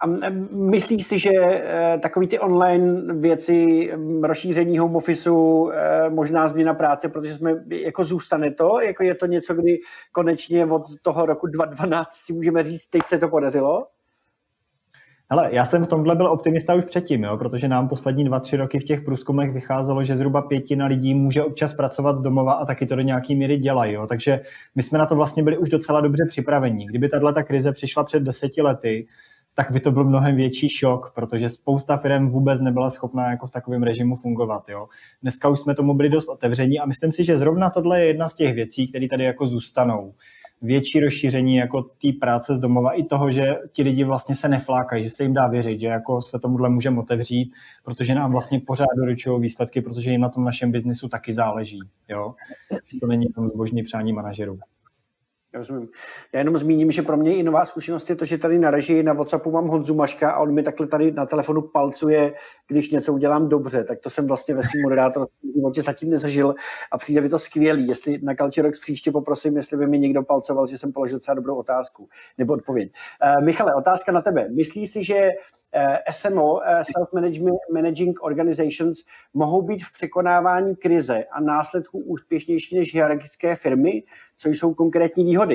A 0.00 0.06
myslíš 0.52 1.06
si, 1.06 1.18
že 1.18 1.30
eh, 1.34 1.98
takový 2.02 2.26
ty 2.26 2.38
online 2.38 3.14
věci, 3.14 3.90
rozšíření 4.22 4.78
home 4.78 4.96
officeu, 4.96 5.70
eh, 5.70 6.10
možná 6.10 6.48
změna 6.48 6.74
práce, 6.74 7.08
protože 7.08 7.34
jsme, 7.34 7.54
jako 7.70 8.04
zůstane 8.04 8.50
to, 8.50 8.80
jako 8.80 9.02
je 9.02 9.14
to 9.14 9.26
něco, 9.26 9.54
kdy 9.54 9.78
konečně 10.12 10.66
od 10.66 10.82
toho 11.02 11.26
roku 11.26 11.46
2012 11.46 12.12
si 12.12 12.32
můžeme 12.32 12.62
říct, 12.62 12.86
teď 12.86 13.02
se 13.06 13.18
to 13.18 13.28
podařilo? 13.28 13.86
Hele, 15.30 15.48
já 15.52 15.64
jsem 15.64 15.84
v 15.84 15.88
tomhle 15.88 16.16
byl 16.16 16.26
optimista 16.26 16.74
už 16.74 16.84
předtím, 16.84 17.24
jo, 17.24 17.36
protože 17.36 17.68
nám 17.68 17.88
poslední 17.88 18.24
dva, 18.24 18.40
tři 18.40 18.56
roky 18.56 18.78
v 18.78 18.84
těch 18.84 19.00
průzkumech 19.00 19.52
vycházelo, 19.52 20.04
že 20.04 20.16
zhruba 20.16 20.42
pětina 20.42 20.86
lidí 20.86 21.14
může 21.14 21.42
občas 21.42 21.74
pracovat 21.74 22.16
z 22.16 22.20
domova 22.20 22.52
a 22.52 22.64
taky 22.64 22.86
to 22.86 22.96
do 22.96 23.02
nějaký 23.02 23.36
míry 23.36 23.56
dělají. 23.56 23.92
Jo. 23.92 24.06
Takže 24.06 24.40
my 24.74 24.82
jsme 24.82 24.98
na 24.98 25.06
to 25.06 25.14
vlastně 25.14 25.42
byli 25.42 25.58
už 25.58 25.68
docela 25.68 26.00
dobře 26.00 26.24
připraveni. 26.28 26.86
Kdyby 26.86 27.08
tahle 27.08 27.32
ta 27.32 27.42
krize 27.42 27.72
přišla 27.72 28.04
před 28.04 28.22
deseti 28.22 28.62
lety, 28.62 29.06
tak 29.58 29.70
by 29.70 29.80
to 29.80 29.92
byl 29.92 30.04
mnohem 30.04 30.36
větší 30.36 30.68
šok, 30.68 31.12
protože 31.14 31.48
spousta 31.48 31.96
firm 31.96 32.30
vůbec 32.30 32.60
nebyla 32.60 32.90
schopná 32.90 33.30
jako 33.30 33.46
v 33.46 33.50
takovém 33.50 33.82
režimu 33.82 34.16
fungovat. 34.16 34.68
Jo. 34.68 34.86
Dneska 35.22 35.48
už 35.48 35.60
jsme 35.60 35.74
tomu 35.74 35.94
byli 35.94 36.08
dost 36.08 36.28
otevření 36.28 36.78
a 36.78 36.86
myslím 36.86 37.12
si, 37.12 37.24
že 37.24 37.38
zrovna 37.38 37.70
tohle 37.70 38.00
je 38.00 38.06
jedna 38.06 38.28
z 38.28 38.34
těch 38.34 38.54
věcí, 38.54 38.88
které 38.88 39.08
tady 39.08 39.24
jako 39.24 39.46
zůstanou. 39.46 40.14
Větší 40.62 41.00
rozšíření 41.00 41.56
jako 41.56 41.82
té 41.82 42.08
práce 42.20 42.54
z 42.54 42.58
domova 42.58 42.92
i 42.92 43.02
toho, 43.04 43.30
že 43.30 43.56
ti 43.72 43.82
lidi 43.82 44.04
vlastně 44.04 44.34
se 44.34 44.48
neflákají, 44.48 45.04
že 45.04 45.10
se 45.10 45.22
jim 45.22 45.34
dá 45.34 45.46
věřit, 45.46 45.80
že 45.80 45.86
jako 45.86 46.22
se 46.22 46.38
tomuhle 46.38 46.70
můžeme 46.70 47.00
otevřít, 47.00 47.52
protože 47.84 48.14
nám 48.14 48.32
vlastně 48.32 48.60
pořád 48.60 48.88
doručují 48.96 49.40
výsledky, 49.40 49.82
protože 49.82 50.10
jim 50.10 50.20
na 50.20 50.28
tom 50.28 50.44
našem 50.44 50.72
biznisu 50.72 51.08
taky 51.08 51.32
záleží. 51.32 51.80
Jo. 52.08 52.34
To 53.00 53.06
není 53.06 53.26
jenom 53.36 53.48
zbožný 53.48 53.82
přání 53.82 54.12
manažerů. 54.12 54.58
Rozumím. 55.56 55.88
Já 56.32 56.38
jenom 56.40 56.56
zmíním, 56.58 56.90
že 56.90 57.02
pro 57.02 57.16
mě 57.16 57.36
i 57.36 57.42
nová 57.42 57.64
zkušenost 57.64 58.10
je 58.10 58.16
to, 58.16 58.24
že 58.24 58.38
tady 58.38 58.58
na 58.58 58.70
režii 58.70 59.02
na 59.02 59.12
WhatsAppu 59.12 59.50
mám 59.50 59.66
Honzu 59.66 59.94
Maška 59.94 60.30
a 60.30 60.38
on 60.38 60.54
mi 60.54 60.62
takhle 60.62 60.86
tady 60.86 61.12
na 61.12 61.26
telefonu 61.26 61.62
palcuje, 61.62 62.34
když 62.68 62.90
něco 62.90 63.12
udělám 63.12 63.48
dobře. 63.48 63.84
Tak 63.84 63.98
to 64.00 64.10
jsem 64.10 64.26
vlastně 64.26 64.54
ve 64.54 64.62
svém 64.62 64.82
moderátorském 64.82 65.50
životě 65.54 65.82
zatím 65.82 66.10
nezažil 66.10 66.54
a 66.92 66.98
přijde 66.98 67.20
mi 67.20 67.28
to 67.28 67.38
skvělý. 67.38 67.88
Jestli 67.88 68.18
na 68.22 68.34
Culture 68.34 68.68
Rocks 68.68 68.80
příště 68.80 69.12
poprosím, 69.12 69.56
jestli 69.56 69.76
by 69.76 69.86
mi 69.86 69.98
někdo 69.98 70.22
palcoval, 70.22 70.66
že 70.66 70.78
jsem 70.78 70.92
položil 70.92 71.18
třeba 71.18 71.34
dobrou 71.34 71.56
otázku 71.56 72.08
nebo 72.38 72.52
odpověď. 72.52 72.92
Uh, 73.38 73.44
Michale, 73.44 73.74
otázka 73.74 74.12
na 74.12 74.22
tebe. 74.22 74.48
Myslíš 74.48 74.90
si, 74.90 75.04
že 75.04 75.30
uh, 75.76 75.96
SMO, 76.10 76.54
uh, 76.54 76.60
Self-Managing 76.60 78.14
Organizations, 78.20 78.98
mohou 79.34 79.62
být 79.62 79.84
v 79.84 79.92
překonávání 79.92 80.76
krize 80.76 81.24
a 81.32 81.40
následků 81.40 81.98
úspěšnější 81.98 82.76
než 82.76 82.94
hierarchické 82.94 83.56
firmy? 83.56 84.02
Co 84.36 84.48
jsou 84.48 84.74
konkrétní 84.74 85.24
výhody? 85.24 85.45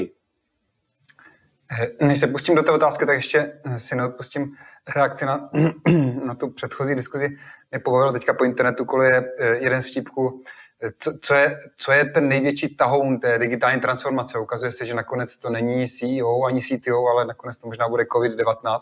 Eh, 1.71 2.05
než 2.05 2.19
se 2.19 2.27
pustím 2.27 2.55
do 2.55 2.63
té 2.63 2.71
otázky, 2.71 3.05
tak 3.05 3.15
ještě 3.15 3.59
si 3.77 3.95
neodpustím 3.95 4.51
reakci 4.95 5.25
na, 5.25 5.49
na 6.25 6.35
tu 6.35 6.49
předchozí 6.49 6.95
diskuzi. 6.95 7.29
Mě 7.71 7.79
pobavilo 7.79 8.11
teďka 8.11 8.33
po 8.33 8.43
internetu, 8.43 8.85
kolo 8.85 9.03
je 9.03 9.31
eh, 9.39 9.57
jeden 9.57 9.81
z 9.81 9.85
vtipků, 9.85 10.43
eh, 10.81 10.91
co, 10.99 11.13
co, 11.21 11.33
je, 11.33 11.59
co 11.77 11.91
je 11.91 12.05
ten 12.05 12.27
největší 12.27 12.75
tahoun 12.75 13.19
té 13.19 13.39
digitální 13.39 13.81
transformace. 13.81 14.39
Ukazuje 14.39 14.71
se, 14.71 14.85
že 14.85 14.93
nakonec 14.93 15.37
to 15.37 15.49
není 15.49 15.87
CEO 15.87 16.43
ani 16.43 16.61
CTO, 16.61 17.07
ale 17.07 17.25
nakonec 17.25 17.57
to 17.57 17.67
možná 17.67 17.89
bude 17.89 18.03
COVID-19, 18.03 18.79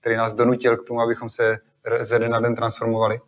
který 0.00 0.16
nás 0.16 0.34
donutil 0.34 0.76
k 0.76 0.86
tomu, 0.86 1.00
abychom 1.00 1.30
se 1.30 1.58
ze 2.00 2.18
den 2.18 2.30
na 2.30 2.40
den 2.40 2.54
transformovali. 2.54 3.20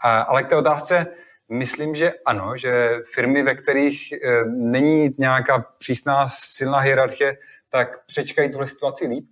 Ale 0.00 0.42
k 0.42 0.48
té 0.48 0.56
otázce, 0.56 1.06
Myslím, 1.48 1.94
že 1.94 2.12
ano, 2.26 2.56
že 2.56 2.90
firmy, 3.14 3.42
ve 3.42 3.54
kterých 3.54 4.12
eh, 4.12 4.44
není 4.44 5.10
nějaká 5.18 5.66
přísná 5.78 6.28
silná 6.28 6.78
hierarchie, 6.78 7.36
tak 7.70 8.06
přečkají 8.06 8.50
tuhle 8.50 8.66
situaci 8.66 9.06
líp. 9.06 9.24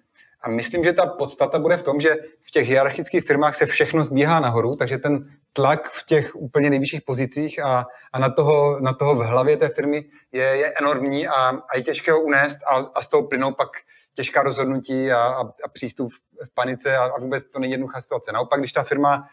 A 0.42 0.50
myslím, 0.50 0.84
že 0.84 0.92
ta 0.92 1.06
podstata 1.06 1.58
bude 1.58 1.76
v 1.76 1.82
tom, 1.82 2.00
že 2.00 2.14
v 2.42 2.50
těch 2.50 2.68
hierarchických 2.68 3.24
firmách 3.24 3.56
se 3.56 3.66
všechno 3.66 4.04
zbíhá 4.04 4.40
nahoru, 4.40 4.76
takže 4.76 4.98
ten 4.98 5.28
tlak 5.52 5.90
v 5.90 6.06
těch 6.06 6.36
úplně 6.36 6.70
nejvyšších 6.70 7.02
pozicích 7.02 7.64
a, 7.64 7.86
a 8.12 8.18
na, 8.18 8.30
toho, 8.30 8.80
na 8.80 8.92
toho 8.92 9.14
v 9.14 9.18
hlavě 9.18 9.56
té 9.56 9.68
firmy 9.68 10.04
je, 10.32 10.42
je 10.42 10.72
enormní 10.80 11.28
a, 11.28 11.34
a 11.48 11.76
je 11.76 11.82
těžké 11.82 12.12
ho 12.12 12.20
unést 12.20 12.58
a, 12.70 12.76
a 12.94 13.02
z 13.02 13.08
toho 13.08 13.28
plynou 13.28 13.52
pak 13.52 13.68
těžká 14.14 14.42
rozhodnutí 14.42 15.12
a, 15.12 15.18
a, 15.18 15.40
a 15.40 15.68
přístup 15.72 16.12
v 16.44 16.54
panice 16.54 16.96
a, 16.96 17.04
a 17.04 17.20
vůbec 17.20 17.50
to 17.50 17.58
není 17.58 17.72
jednoduchá 17.72 18.00
situace. 18.00 18.32
Naopak, 18.32 18.60
když 18.60 18.72
ta 18.72 18.82
firma 18.82 19.28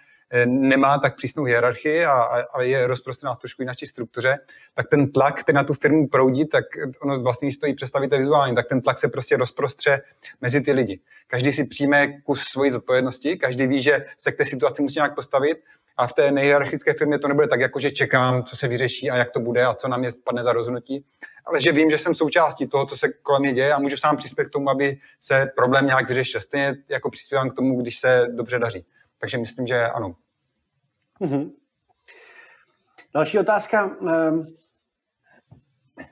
nemá 0.46 1.00
tak 1.00 1.16
přísnou 1.16 1.44
hierarchii 1.44 2.06
a, 2.06 2.12
a 2.54 2.62
je 2.62 2.88
rozprostřená 2.88 3.36
v 3.36 3.40
trošku 3.40 3.62
jinak 3.62 3.78
struktuře, 3.86 4.38
tak 4.76 4.88
ten 4.88 5.12
tlak, 5.12 5.40
který 5.40 5.56
na 5.56 5.64
tu 5.64 5.74
firmu 5.74 6.08
proudí, 6.08 6.46
tak 6.46 6.66
ono 7.02 7.18
z 7.18 7.22
vlastní 7.22 7.52
stojí 7.52 7.74
představíte 7.74 8.18
vizuálně, 8.18 8.56
tak 8.56 8.68
ten 8.68 8.82
tlak 8.82 8.98
se 8.98 9.08
prostě 9.08 9.38
rozprostře 9.38 10.02
mezi 10.42 10.62
ty 10.62 10.72
lidi. 10.72 11.00
Každý 11.28 11.54
si 11.54 11.64
přijme 11.64 12.22
kus 12.22 12.42
svojí 12.42 12.72
zodpovědnosti, 12.72 13.38
každý 13.38 13.68
ví, 13.68 13.82
že 13.82 14.06
se 14.18 14.32
k 14.32 14.38
té 14.38 14.46
situaci 14.46 14.82
musí 14.82 14.96
nějak 14.96 15.16
postavit 15.16 15.58
a 15.98 16.08
v 16.08 16.14
té 16.14 16.32
nejhierarchické 16.32 16.94
firmě 16.94 17.20
to 17.20 17.28
nebude 17.28 17.48
tak, 17.48 17.60
jako 17.60 17.80
že 17.80 17.92
čekám, 17.92 18.44
co 18.44 18.58
se 18.58 18.68
vyřeší 18.68 19.12
a 19.12 19.18
jak 19.18 19.32
to 19.32 19.40
bude 19.40 19.66
a 19.66 19.74
co 19.74 19.88
na 19.88 19.98
mě 19.98 20.12
padne 20.24 20.44
za 20.44 20.54
rozhodnutí, 20.54 21.06
ale 21.46 21.62
že 21.62 21.72
vím, 21.72 21.92
že 21.92 21.98
jsem 21.98 22.16
součástí 22.16 22.68
toho, 22.68 22.86
co 22.86 22.98
se 22.98 23.10
kolem 23.10 23.42
mě 23.42 23.54
děje 23.54 23.74
a 23.74 23.80
můžu 23.80 23.98
sám 23.98 24.18
přispět 24.18 24.46
k 24.46 24.50
tomu, 24.50 24.70
aby 24.70 24.98
se 25.22 25.52
problém 25.56 25.86
nějak 25.86 26.10
vyřešil. 26.10 26.42
Stejně 26.42 26.76
jako 26.90 27.10
přispívám 27.10 27.50
k 27.50 27.56
tomu, 27.56 27.82
když 27.82 28.00
se 28.00 28.28
dobře 28.30 28.60
daří. 28.60 28.86
Takže 29.20 29.38
myslím, 29.38 29.68
že 29.68 29.88
ano. 29.88 30.16
Mm-hmm. 31.22 31.52
Další 33.14 33.40
otázka. 33.40 33.98
Ehm, 34.08 34.46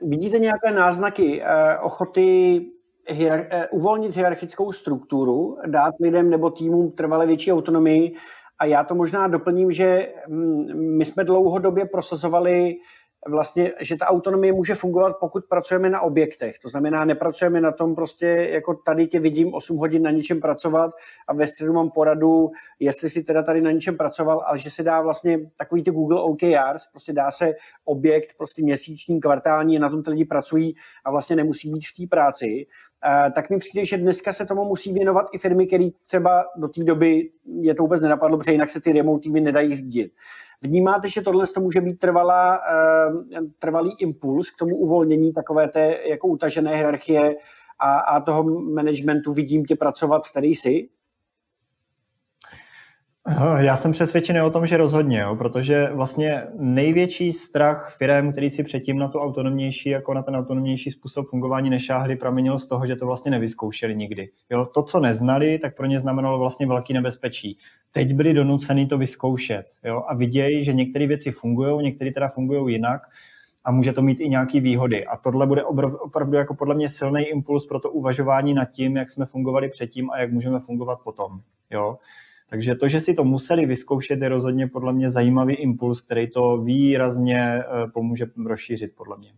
vidíte 0.02 0.38
nějaké 0.38 0.70
náznaky 0.70 1.42
eh, 1.42 1.78
ochoty 1.78 2.60
hier, 3.08 3.48
eh, 3.50 3.68
uvolnit 3.68 4.16
hierarchickou 4.16 4.72
strukturu, 4.72 5.58
dát 5.66 5.94
lidem 6.00 6.30
nebo 6.30 6.50
týmům 6.50 6.92
trvale 6.92 7.26
větší 7.26 7.52
autonomii? 7.52 8.14
A 8.58 8.64
já 8.64 8.84
to 8.84 8.94
možná 8.94 9.28
doplním, 9.28 9.72
že 9.72 10.12
hm, 10.28 10.96
my 10.98 11.04
jsme 11.04 11.24
dlouhodobě 11.24 11.84
prosazovali 11.84 12.76
vlastně, 13.28 13.72
že 13.80 13.96
ta 13.96 14.06
autonomie 14.06 14.52
může 14.52 14.74
fungovat, 14.74 15.16
pokud 15.20 15.44
pracujeme 15.44 15.90
na 15.90 16.00
objektech. 16.00 16.58
To 16.58 16.68
znamená, 16.68 17.04
nepracujeme 17.04 17.60
na 17.60 17.72
tom 17.72 17.94
prostě, 17.94 18.26
jako 18.26 18.74
tady 18.74 19.06
tě 19.06 19.20
vidím 19.20 19.54
8 19.54 19.76
hodin 19.76 20.02
na 20.02 20.10
něčem 20.10 20.40
pracovat 20.40 20.90
a 21.28 21.34
ve 21.34 21.46
středu 21.46 21.72
mám 21.72 21.90
poradu, 21.90 22.50
jestli 22.80 23.10
si 23.10 23.22
teda 23.22 23.42
tady 23.42 23.60
na 23.60 23.70
něčem 23.70 23.96
pracoval, 23.96 24.42
ale 24.46 24.58
že 24.58 24.70
se 24.70 24.82
dá 24.82 25.00
vlastně 25.00 25.38
takový 25.56 25.82
ty 25.82 25.90
Google 25.90 26.22
OKRs, 26.22 26.86
prostě 26.90 27.12
dá 27.12 27.30
se 27.30 27.54
objekt 27.84 28.34
prostě 28.36 28.62
měsíční, 28.62 29.20
kvartální, 29.20 29.78
na 29.78 29.90
tom 29.90 30.02
ty 30.02 30.10
lidi 30.10 30.24
pracují 30.24 30.74
a 31.04 31.10
vlastně 31.10 31.36
nemusí 31.36 31.70
být 31.70 31.86
v 31.86 32.02
té 32.02 32.06
práci. 32.10 32.66
Uh, 33.06 33.32
tak 33.32 33.50
mi 33.50 33.58
přijde, 33.58 33.84
že 33.84 33.96
dneska 33.96 34.32
se 34.32 34.46
tomu 34.46 34.64
musí 34.64 34.92
věnovat 34.92 35.26
i 35.32 35.38
firmy, 35.38 35.66
které 35.66 35.88
třeba 36.04 36.44
do 36.56 36.68
té 36.68 36.84
doby 36.84 37.30
je 37.60 37.74
to 37.74 37.82
vůbec 37.82 38.00
nenapadlo, 38.00 38.38
protože 38.38 38.52
jinak 38.52 38.68
se 38.68 38.80
ty 38.80 38.92
remote 38.92 39.22
týmy 39.22 39.40
nedají 39.40 39.76
řídit. 39.76 40.12
Vnímáte, 40.62 41.08
že 41.08 41.22
tohle 41.22 41.46
to 41.46 41.60
může 41.60 41.80
být 41.80 41.98
trvalá, 41.98 42.60
uh, 43.10 43.24
trvalý 43.58 43.96
impuls 43.98 44.50
k 44.50 44.58
tomu 44.58 44.76
uvolnění 44.76 45.32
takové 45.32 45.68
té 45.68 45.98
jako 46.08 46.28
utažené 46.28 46.76
hierarchie 46.76 47.36
a, 47.78 47.98
a 47.98 48.20
toho 48.20 48.44
managementu 48.60 49.32
vidím 49.32 49.64
tě 49.64 49.76
pracovat, 49.76 50.28
který 50.28 50.54
jsi? 50.54 50.88
Já 53.58 53.76
jsem 53.76 53.92
přesvědčený 53.92 54.40
o 54.40 54.50
tom, 54.50 54.66
že 54.66 54.76
rozhodně, 54.76 55.18
jo, 55.18 55.36
protože 55.36 55.90
vlastně 55.92 56.42
největší 56.58 57.32
strach 57.32 57.96
firm, 57.98 58.32
který 58.32 58.50
si 58.50 58.64
předtím 58.64 58.98
na 58.98 59.08
to 59.08 59.20
autonomnější, 59.20 59.88
jako 59.88 60.14
na 60.14 60.22
ten 60.22 60.36
autonomnější 60.36 60.90
způsob 60.90 61.28
fungování 61.28 61.70
nešáhli, 61.70 62.16
pramenil 62.16 62.58
z 62.58 62.66
toho, 62.66 62.86
že 62.86 62.96
to 62.96 63.06
vlastně 63.06 63.30
nevyzkoušeli 63.30 63.96
nikdy. 63.96 64.28
Jo, 64.50 64.66
to, 64.74 64.82
co 64.82 65.00
neznali, 65.00 65.58
tak 65.58 65.76
pro 65.76 65.86
ně 65.86 66.00
znamenalo 66.00 66.38
vlastně 66.38 66.66
velký 66.66 66.92
nebezpečí. 66.92 67.58
Teď 67.92 68.14
byli 68.14 68.34
donuceni 68.34 68.86
to 68.86 68.98
vyzkoušet 68.98 69.66
jo, 69.84 70.02
a 70.08 70.14
vidějí, 70.14 70.64
že 70.64 70.72
některé 70.72 71.06
věci 71.06 71.30
fungují, 71.30 71.84
některé 71.84 72.10
teda 72.12 72.28
fungují 72.28 72.74
jinak 72.74 73.02
a 73.64 73.70
může 73.70 73.92
to 73.92 74.02
mít 74.02 74.20
i 74.20 74.28
nějaké 74.28 74.60
výhody. 74.60 75.06
A 75.06 75.16
tohle 75.16 75.46
bude 75.46 75.64
opravdu 76.00 76.36
jako 76.36 76.54
podle 76.54 76.74
mě 76.74 76.88
silný 76.88 77.22
impuls 77.22 77.66
pro 77.66 77.80
to 77.80 77.90
uvažování 77.90 78.54
nad 78.54 78.64
tím, 78.64 78.96
jak 78.96 79.10
jsme 79.10 79.26
fungovali 79.26 79.68
předtím 79.68 80.10
a 80.10 80.20
jak 80.20 80.32
můžeme 80.32 80.60
fungovat 80.60 80.98
potom. 81.04 81.40
Jo. 81.70 81.98
Takže 82.50 82.74
to, 82.74 82.88
že 82.88 83.00
si 83.00 83.14
to 83.14 83.24
museli 83.24 83.66
vyzkoušet, 83.66 84.22
je 84.22 84.28
rozhodně 84.28 84.66
podle 84.66 84.92
mě 84.92 85.10
zajímavý 85.10 85.54
impuls, 85.54 86.00
který 86.00 86.30
to 86.30 86.58
výrazně 86.58 87.40
eh, 87.40 87.64
pomůže 87.92 88.26
rozšířit, 88.46 88.92
podle 88.96 89.18
mě. 89.18 89.32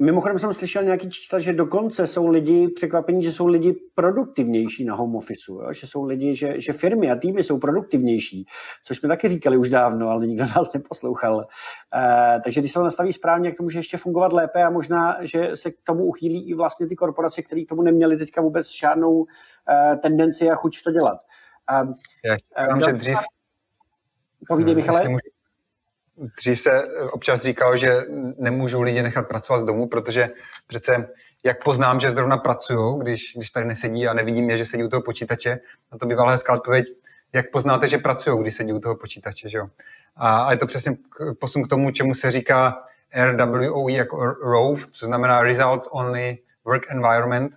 Mimochodem 0.00 0.38
jsem 0.38 0.52
slyšel 0.52 0.84
nějaký 0.84 1.10
čísla, 1.10 1.38
že 1.38 1.52
dokonce 1.52 2.06
jsou 2.06 2.26
lidi 2.26 2.68
překvapení, 2.68 3.22
že 3.22 3.32
jsou 3.32 3.46
lidi 3.46 3.76
produktivnější 3.94 4.84
na 4.84 4.94
home 4.94 5.16
office, 5.16 5.52
jo? 5.52 5.72
že 5.72 5.86
jsou 5.86 6.04
lidi, 6.04 6.36
že, 6.36 6.60
že 6.60 6.72
firmy 6.72 7.10
a 7.10 7.16
týmy 7.16 7.42
jsou 7.42 7.58
produktivnější, 7.58 8.46
což 8.84 8.98
jsme 8.98 9.08
taky 9.08 9.28
říkali 9.28 9.56
už 9.56 9.70
dávno, 9.70 10.08
ale 10.08 10.26
nikdo 10.26 10.44
nás 10.56 10.72
neposlouchal. 10.72 11.46
E, 11.96 12.40
takže 12.44 12.60
když 12.60 12.72
se 12.72 12.78
to 12.78 12.84
nastaví 12.84 13.12
správně, 13.12 13.48
jak 13.48 13.56
to 13.56 13.62
může 13.62 13.78
ještě 13.78 13.96
fungovat 13.96 14.32
lépe 14.32 14.62
a 14.62 14.70
možná, 14.70 15.16
že 15.20 15.50
se 15.54 15.70
k 15.70 15.76
tomu 15.84 16.04
uchýlí 16.04 16.50
i 16.50 16.54
vlastně 16.54 16.86
ty 16.86 16.96
korporace, 16.96 17.42
které 17.42 17.64
k 17.64 17.68
tomu 17.68 17.82
neměly 17.82 18.16
teďka 18.16 18.40
vůbec 18.40 18.70
žádnou 18.70 19.26
e, 19.70 19.96
tendenci 19.96 20.50
a 20.50 20.54
chuť 20.54 20.82
to 20.84 20.90
dělat. 20.90 21.18
Já 22.24 22.36
říkám, 22.36 22.82
že 22.82 22.92
dřív... 22.92 23.18
Povídej, 24.48 24.74
Michale. 24.74 25.08
Můžu, 25.08 25.20
dřív 26.38 26.60
se 26.60 26.84
občas 27.12 27.42
říkalo, 27.42 27.76
že 27.76 27.96
nemůžu 28.38 28.82
lidi 28.82 29.02
nechat 29.02 29.28
pracovat 29.28 29.58
z 29.58 29.64
domu, 29.64 29.88
protože 29.88 30.30
přece 30.66 31.08
jak 31.44 31.64
poznám, 31.64 32.00
že 32.00 32.10
zrovna 32.10 32.36
pracují, 32.36 33.00
když, 33.00 33.32
když 33.36 33.50
tady 33.50 33.66
nesedí 33.66 34.06
a 34.06 34.14
nevidím 34.14 34.50
je, 34.50 34.58
že 34.58 34.64
sedí 34.64 34.84
u 34.84 34.88
toho 34.88 35.02
počítače, 35.02 35.60
a 35.90 35.98
to 35.98 36.06
bývala 36.06 36.32
hezká 36.32 36.52
odpověď, 36.52 36.86
jak 37.32 37.50
poznáte, 37.50 37.88
že 37.88 37.98
pracují, 37.98 38.42
když 38.42 38.54
sedí 38.54 38.72
u 38.72 38.80
toho 38.80 38.96
počítače. 38.96 39.48
Že 39.48 39.58
jo? 39.58 39.66
A, 40.16 40.42
a 40.42 40.52
je 40.52 40.58
to 40.58 40.66
přesně 40.66 40.96
posun 41.40 41.62
k 41.62 41.68
tomu, 41.68 41.90
čemu 41.90 42.14
se 42.14 42.30
říká 42.30 42.82
RWOE 43.14 43.92
jako 43.92 44.24
ROVE, 44.24 44.82
co 44.90 45.06
znamená 45.06 45.42
Results 45.42 45.88
Only 45.90 46.38
Work 46.64 46.90
Environment, 46.90 47.52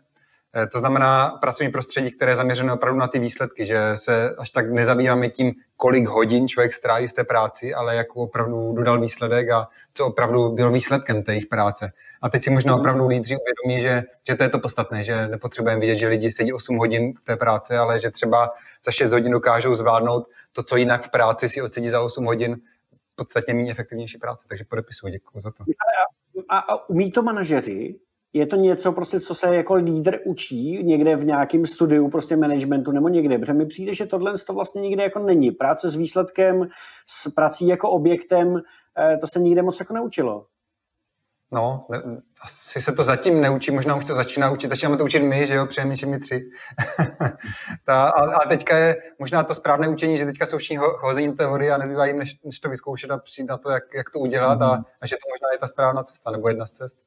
to 0.72 0.80
znamená 0.80 1.30
pracovní 1.30 1.72
prostředí, 1.72 2.12
které 2.12 2.32
je 2.32 2.36
zaměřené 2.36 2.74
opravdu 2.74 3.00
na 3.00 3.08
ty 3.08 3.20
výsledky, 3.20 3.66
že 3.66 3.92
se 3.96 4.36
až 4.38 4.50
tak 4.50 4.72
nezabýváme 4.72 5.30
tím, 5.30 5.54
kolik 5.78 6.08
hodin 6.08 6.48
člověk 6.48 6.74
stráví 6.74 7.08
v 7.08 7.14
té 7.14 7.24
práci, 7.24 7.74
ale 7.74 7.96
jak 7.96 8.16
opravdu 8.16 8.74
dodal 8.74 9.02
výsledek 9.02 9.50
a 9.50 9.68
co 9.94 10.06
opravdu 10.06 10.50
byl 10.50 10.72
výsledkem 10.72 11.24
té 11.24 11.32
jejich 11.32 11.46
práce. 11.46 11.92
A 12.22 12.30
teď 12.30 12.44
si 12.44 12.50
možná 12.50 12.74
mhm. 12.74 12.80
opravdu 12.80 13.08
lídři 13.08 13.38
uvědomí, 13.38 13.82
že, 13.82 14.04
že 14.28 14.36
to 14.36 14.44
je 14.44 14.50
to 14.50 14.60
podstatné, 14.60 15.04
že 15.04 15.28
nepotřebujeme 15.28 15.82
vidět, 15.82 15.96
že 15.96 16.08
lidi 16.08 16.32
sedí 16.32 16.54
8 16.54 16.78
hodin 16.78 17.14
v 17.22 17.24
té 17.24 17.36
práci, 17.36 17.76
ale 17.76 18.00
že 18.00 18.12
třeba 18.12 18.54
za 18.86 18.92
6 18.92 19.12
hodin 19.12 19.32
dokážou 19.32 19.74
zvládnout 19.74 20.28
to, 20.52 20.64
co 20.64 20.76
jinak 20.76 21.06
v 21.06 21.10
práci 21.10 21.50
si 21.50 21.62
odsedí 21.62 21.90
za 21.90 22.02
8 22.02 22.26
hodin, 22.26 22.58
podstatně 23.16 23.54
méně 23.54 23.72
efektivnější 23.72 24.18
práce. 24.18 24.46
Takže 24.50 24.64
podepisuji, 24.70 25.12
děkuji 25.12 25.40
za 25.42 25.52
to. 25.52 25.64
A, 26.50 26.58
a 26.58 26.90
umí 26.90 27.12
to 27.12 27.22
manažeři 27.22 27.96
je 28.34 28.47
to 28.47 28.55
něco, 28.55 28.91
prostě, 28.91 29.19
co 29.19 29.35
se 29.35 29.55
jako 29.55 29.73
lídr 29.73 30.19
učí 30.26 30.84
někde 30.84 31.15
v 31.15 31.26
nějakém 31.26 31.65
studiu 31.65 32.10
prostě 32.10 32.35
managementu 32.35 32.91
nebo 32.91 33.10
někde, 33.10 33.38
protože 33.38 33.53
mi 33.53 33.65
přijde, 33.65 33.95
že 33.95 34.05
tohle 34.05 34.34
to 34.47 34.53
vlastně 34.53 34.81
nikde 34.81 35.03
jako 35.03 35.19
není. 35.19 35.51
Práce 35.51 35.89
s 35.89 35.95
výsledkem, 35.95 36.68
s 37.07 37.30
prací 37.30 37.68
jako 37.68 37.89
objektem, 37.89 38.61
eh, 38.99 39.18
to 39.18 39.27
se 39.27 39.39
nikde 39.39 39.61
moc 39.61 39.80
jako 39.80 39.93
neučilo. 39.93 40.45
No, 41.51 41.88
asi 42.41 42.81
se 42.81 42.91
to 42.91 43.03
zatím 43.03 43.41
neučí, 43.41 43.72
možná 43.72 43.95
už 43.95 44.07
to 44.07 44.15
začíná 44.15 44.51
učit, 44.51 44.68
začínáme 44.68 44.97
to 44.97 45.05
učit 45.05 45.19
my, 45.19 45.47
že 45.47 45.55
jo, 45.55 45.65
přijemně 45.65 45.95
my 46.05 46.19
tři. 46.19 46.49
Ta, 47.85 48.10
a, 48.10 48.35
a, 48.35 48.47
teďka 48.47 48.77
je 48.77 48.95
možná 49.19 49.43
to 49.43 49.55
správné 49.55 49.88
učení, 49.88 50.18
že 50.18 50.26
teďka 50.26 50.45
se 50.45 50.55
učí 50.55 50.77
ho, 50.77 50.97
hození 51.01 51.34
teorie 51.34 51.73
a 51.73 51.77
nezbývá 51.77 52.05
jim, 52.05 52.19
než, 52.19 52.39
než 52.43 52.60
to 52.60 52.69
vyzkoušet 52.69 53.11
a 53.11 53.18
přijít 53.18 53.49
na 53.49 53.57
to, 53.57 53.69
jak, 53.69 53.84
jak 53.95 54.10
to 54.10 54.19
udělat 54.19 54.60
mm-hmm. 54.60 54.72
a, 54.72 54.76
mhm. 54.76 54.84
a 55.01 55.07
že 55.07 55.15
to 55.15 55.30
možná 55.34 55.47
je 55.51 55.57
ta 55.57 55.68
správná 55.68 56.03
cesta, 56.03 56.31
nebo 56.31 56.47
jedna 56.47 56.65
z 56.65 56.72
cest. 56.72 56.99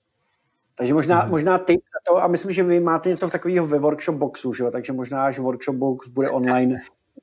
Takže 0.78 0.94
možná, 0.94 1.20
hmm. 1.20 1.30
možná 1.30 1.58
ty 1.58 1.80
to, 2.08 2.22
a 2.22 2.26
myslím, 2.26 2.52
že 2.52 2.62
vy 2.62 2.80
máte 2.80 3.08
něco 3.08 3.28
v 3.28 3.32
takového 3.32 3.66
ve 3.66 3.78
workshop 3.78 4.16
boxu, 4.16 4.52
že 4.52 4.64
jo? 4.64 4.70
takže 4.70 4.92
možná 4.92 5.24
až 5.24 5.38
workshop 5.38 5.76
box 5.76 6.08
bude 6.08 6.30
online. 6.30 6.80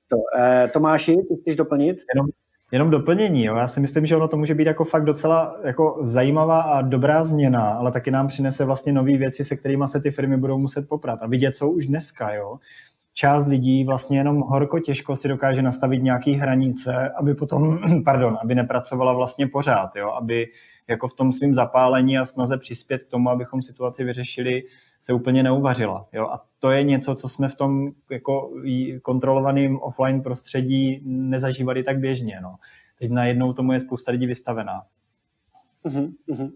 To. 0.07 0.17
Eh, 0.39 0.67
Tomáši, 0.73 1.15
ty 1.15 1.35
chceš 1.41 1.55
doplnit? 1.55 1.97
Jenom, 2.15 2.27
jenom 2.71 2.89
doplnění. 2.89 3.45
Jo? 3.45 3.55
Já 3.55 3.67
si 3.67 3.79
myslím, 3.79 4.05
že 4.05 4.15
ono 4.15 4.27
to 4.27 4.37
může 4.37 4.55
být 4.55 4.67
jako 4.67 4.83
fakt 4.83 5.05
docela 5.05 5.59
jako 5.63 5.97
zajímavá 6.01 6.61
a 6.61 6.81
dobrá 6.81 7.23
změna, 7.23 7.73
ale 7.73 7.91
taky 7.91 8.11
nám 8.11 8.27
přinese 8.27 8.65
vlastně 8.65 8.93
nové 8.93 9.17
věci, 9.17 9.43
se 9.43 9.55
kterými 9.55 9.87
se 9.87 10.01
ty 10.01 10.11
firmy 10.11 10.37
budou 10.37 10.57
muset 10.57 10.89
poprat 10.89 11.19
a 11.21 11.27
vidět, 11.27 11.55
co 11.55 11.69
už 11.69 11.87
dneska. 11.87 12.33
Jo? 12.33 12.59
část 13.13 13.47
lidí 13.47 13.83
vlastně 13.83 14.17
jenom 14.17 14.39
horko 14.39 14.79
těžko 14.79 15.15
si 15.15 15.27
dokáže 15.27 15.61
nastavit 15.61 16.03
nějaké 16.03 16.31
hranice, 16.31 17.09
aby 17.09 17.35
potom, 17.35 17.79
pardon, 18.05 18.37
aby 18.41 18.55
nepracovala 18.55 19.13
vlastně 19.13 19.47
pořád, 19.47 19.95
jo? 19.95 20.11
aby 20.11 20.47
jako 20.87 21.07
v 21.07 21.13
tom 21.13 21.31
svém 21.31 21.53
zapálení 21.53 22.17
a 22.17 22.25
snaze 22.25 22.57
přispět 22.57 23.03
k 23.03 23.09
tomu, 23.09 23.29
abychom 23.29 23.61
situaci 23.61 24.03
vyřešili, 24.03 24.63
se 25.01 25.13
úplně 25.13 25.43
neuvařila. 25.43 26.07
Jo? 26.13 26.27
A 26.27 26.45
to 26.59 26.71
je 26.71 26.83
něco, 26.83 27.15
co 27.15 27.29
jsme 27.29 27.49
v 27.49 27.55
tom 27.55 27.91
jako 28.11 28.53
kontrolovaném 29.01 29.79
offline 29.79 30.21
prostředí 30.21 31.01
nezažívali 31.05 31.83
tak 31.83 31.99
běžně. 31.99 32.39
No. 32.41 32.55
Teď 32.99 33.11
najednou 33.11 33.53
tomu 33.53 33.73
je 33.73 33.79
spousta 33.79 34.11
lidí 34.11 34.27
vystavená. 34.27 34.81
Uh-huh, 35.85 36.13
uh-huh. 36.29 36.51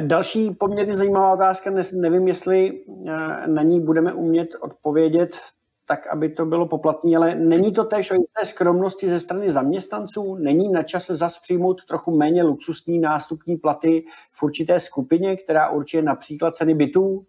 Další 0.00 0.50
poměrně 0.50 0.94
zajímavá 0.94 1.32
otázka, 1.32 1.70
nevím, 1.94 2.28
jestli 2.28 2.84
eh, 3.06 3.46
na 3.46 3.62
ní 3.62 3.80
budeme 3.80 4.12
umět 4.12 4.48
odpovědět 4.60 5.36
tak, 5.90 6.06
aby 6.06 6.28
to 6.28 6.46
bylo 6.46 6.68
poplatné, 6.68 7.16
ale 7.16 7.34
není 7.34 7.72
to 7.72 7.84
též 7.84 8.10
o 8.10 8.14
té 8.14 8.46
skromnosti 8.46 9.08
ze 9.08 9.20
strany 9.20 9.50
zaměstnanců? 9.50 10.34
Není 10.34 10.72
na 10.72 10.82
čase 10.82 11.14
zas 11.14 11.38
přijmout 11.38 11.84
trochu 11.84 12.16
méně 12.16 12.42
luxusní 12.42 12.98
nástupní 12.98 13.56
platy 13.56 14.04
v 14.32 14.42
určité 14.42 14.80
skupině, 14.80 15.36
která 15.36 15.70
určuje 15.70 16.02
například 16.02 16.54
ceny 16.54 16.74
bytů? 16.74 17.26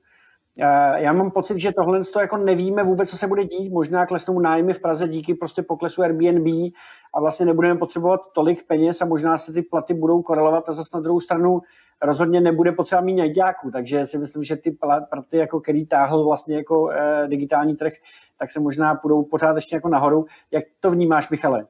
Eh, 0.60 1.03
já 1.03 1.14
mám 1.14 1.32
pocit, 1.32 1.60
že 1.60 1.72
tohle 1.72 1.99
to 2.14 2.19
jako 2.19 2.38
nevíme 2.38 2.84
vůbec, 2.84 3.10
co 3.10 3.18
se 3.18 3.28
bude 3.28 3.44
dít. 3.45 3.73
Možná 3.73 4.06
klesnou 4.06 4.40
nájmy 4.40 4.73
v 4.73 4.82
Praze 4.82 5.07
díky 5.07 5.34
prostě 5.34 5.64
poklesu 5.64 6.02
Airbnb 6.02 6.73
a 7.14 7.19
vlastně 7.19 7.45
nebudeme 7.45 7.80
potřebovat 7.80 8.22
tolik 8.34 8.68
peněz 8.68 9.02
a 9.02 9.06
možná 9.06 9.38
se 9.38 9.53
ty 9.53 9.61
platy 9.61 9.94
budou 9.94 10.22
korelovat 10.22 10.69
a 10.69 10.72
zase 10.72 10.98
na 10.98 11.02
druhou 11.02 11.19
stranu 11.19 11.61
rozhodně 12.02 12.41
nebude 12.41 12.72
potřeba 12.72 13.02
mít 13.02 13.15
nejďáků, 13.15 13.72
takže 13.72 14.06
si 14.06 14.18
myslím, 14.18 14.44
že 14.44 14.56
ty 14.56 14.72
platy, 14.72 15.38
jako 15.38 15.60
který 15.60 15.86
táhl 15.86 16.23
vlastně 16.23 16.56
jako 16.56 16.90
eh, 16.91 17.28
digitální 17.28 17.76
trh, 17.76 17.94
tak 18.38 18.52
se 18.52 18.60
možná 18.60 18.95
půjdou 18.95 19.23
pořád 19.23 19.56
ještě 19.56 19.76
jako 19.76 19.90
nahoru. 19.90 20.26
Jak 20.52 20.64
to 20.80 20.91
vnímáš, 20.91 21.30
Michale? 21.30 21.65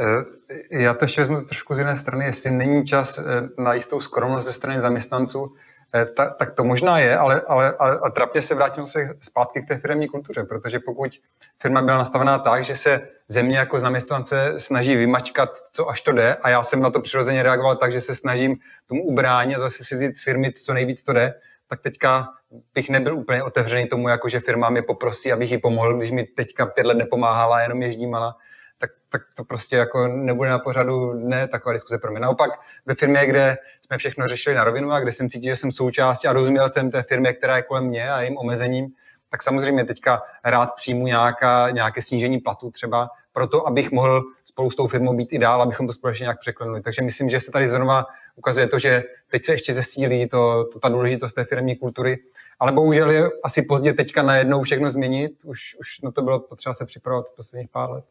Eh, 0.00 0.80
já 0.82 0.94
to 0.94 1.04
ještě 1.04 1.20
vezmu 1.20 1.36
trošku 1.44 1.74
z 1.74 1.78
jiné 1.78 1.96
strany, 1.96 2.24
jestli 2.24 2.50
není 2.50 2.84
čas 2.84 3.20
na 3.58 3.74
jistou 3.74 4.00
skromnost 4.00 4.46
ze 4.46 4.52
strany 4.52 4.80
zaměstnanců, 4.80 5.52
Eh, 5.52 5.73
ta, 6.16 6.30
tak 6.30 6.54
to 6.54 6.64
možná 6.64 6.98
je, 6.98 7.16
ale, 7.16 7.42
ale, 7.48 7.74
ale 7.78 7.98
a 8.02 8.10
trapně 8.10 8.42
se 8.42 8.54
vrátím 8.54 8.86
se 8.86 9.08
zpátky 9.18 9.62
k 9.62 9.68
té 9.68 9.78
firmní 9.78 10.08
kultuře, 10.08 10.44
protože 10.44 10.80
pokud 10.80 11.20
firma 11.62 11.82
byla 11.82 11.98
nastavená 11.98 12.38
tak, 12.38 12.64
že 12.64 12.76
se 12.76 13.00
země 13.28 13.58
jako 13.58 13.80
zaměstnance 13.80 14.54
snaží 14.60 14.96
vymačkat, 14.96 15.50
co 15.70 15.88
až 15.88 16.00
to 16.00 16.12
jde, 16.12 16.34
a 16.34 16.50
já 16.50 16.62
jsem 16.62 16.80
na 16.80 16.90
to 16.90 17.00
přirozeně 17.00 17.42
reagoval 17.42 17.76
tak, 17.76 17.92
že 17.92 18.00
se 18.00 18.14
snažím 18.14 18.56
tomu 18.88 19.04
ubránit, 19.04 19.58
zase 19.58 19.84
si 19.84 19.94
vzít 19.94 20.16
z 20.16 20.24
firmy, 20.24 20.52
co 20.52 20.74
nejvíc 20.74 21.02
to 21.02 21.12
jde, 21.12 21.34
tak 21.68 21.80
teďka 21.80 22.28
bych 22.74 22.90
nebyl 22.90 23.16
úplně 23.16 23.42
otevřený 23.42 23.86
tomu, 23.86 24.08
jako 24.08 24.28
že 24.28 24.40
firma 24.40 24.70
mě 24.70 24.82
poprosí, 24.82 25.32
abych 25.32 25.50
jí 25.50 25.58
pomohl, 25.58 25.98
když 25.98 26.10
mi 26.10 26.24
teďka 26.24 26.66
pět 26.66 26.86
let 26.86 26.96
nepomáhala, 26.96 27.60
jenom 27.60 27.82
ježdímala 27.82 28.36
tak, 28.84 28.90
tak 29.08 29.22
to 29.36 29.44
prostě 29.44 29.76
jako 29.76 30.08
nebude 30.08 30.50
na 30.50 30.58
pořadu 30.58 31.12
ne 31.12 31.48
taková 31.48 31.72
diskuze 31.72 31.98
pro 31.98 32.10
mě. 32.10 32.20
Naopak 32.20 32.50
ve 32.86 32.94
firmě, 32.94 33.26
kde 33.26 33.56
jsme 33.86 33.98
všechno 33.98 34.28
řešili 34.28 34.56
na 34.56 34.64
rovinu 34.64 34.92
a 34.92 35.00
kde 35.00 35.12
jsem 35.12 35.28
cítil, 35.28 35.52
že 35.52 35.56
jsem 35.56 35.72
součástí 35.72 36.28
a 36.28 36.32
rozuměl 36.32 36.70
jsem 36.72 36.90
té 36.90 37.02
firmě, 37.02 37.32
která 37.32 37.56
je 37.56 37.62
kolem 37.62 37.84
mě 37.84 38.10
a 38.10 38.20
jejím 38.20 38.38
omezením, 38.38 38.86
tak 39.30 39.42
samozřejmě 39.42 39.84
teďka 39.84 40.22
rád 40.44 40.66
přijmu 40.66 41.06
nějaká, 41.06 41.70
nějaké 41.70 42.02
snížení 42.02 42.38
platu 42.38 42.70
třeba, 42.70 43.08
proto 43.32 43.66
abych 43.66 43.90
mohl 43.90 44.22
spolu 44.44 44.70
s 44.70 44.76
tou 44.76 44.86
firmou 44.86 45.16
být 45.16 45.32
i 45.32 45.38
dál, 45.38 45.62
abychom 45.62 45.86
to 45.86 45.92
společně 45.92 46.24
nějak 46.24 46.40
překlenuli. 46.40 46.82
Takže 46.82 47.02
myslím, 47.02 47.30
že 47.30 47.40
se 47.40 47.50
tady 47.50 47.68
znova 47.68 48.06
ukazuje 48.36 48.66
to, 48.66 48.78
že 48.78 49.02
teď 49.30 49.44
se 49.44 49.52
ještě 49.52 49.74
zesílí 49.74 50.28
to, 50.28 50.64
to, 50.72 50.78
ta 50.78 50.88
důležitost 50.88 51.32
té 51.32 51.44
firmní 51.44 51.76
kultury, 51.76 52.18
ale 52.58 52.72
bohužel 52.72 53.10
je 53.10 53.30
asi 53.44 53.62
pozdě 53.62 53.92
teďka 53.92 54.22
najednou 54.22 54.62
všechno 54.62 54.90
změnit, 54.90 55.32
už, 55.44 55.76
už 55.80 56.00
na 56.00 56.10
to 56.10 56.22
bylo 56.22 56.40
potřeba 56.40 56.74
se 56.74 56.86
připravovat 56.86 57.28
v 57.28 57.36
posledních 57.36 57.70
pár 57.70 57.90
let. 57.90 58.04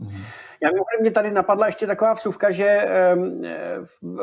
No. 0.00 0.10
Já 0.62 0.70
mimochodem 0.70 1.00
mě 1.00 1.10
tady 1.10 1.30
napadla 1.30 1.66
ještě 1.66 1.86
taková 1.86 2.12
vsuvka, 2.12 2.50
že 2.50 2.86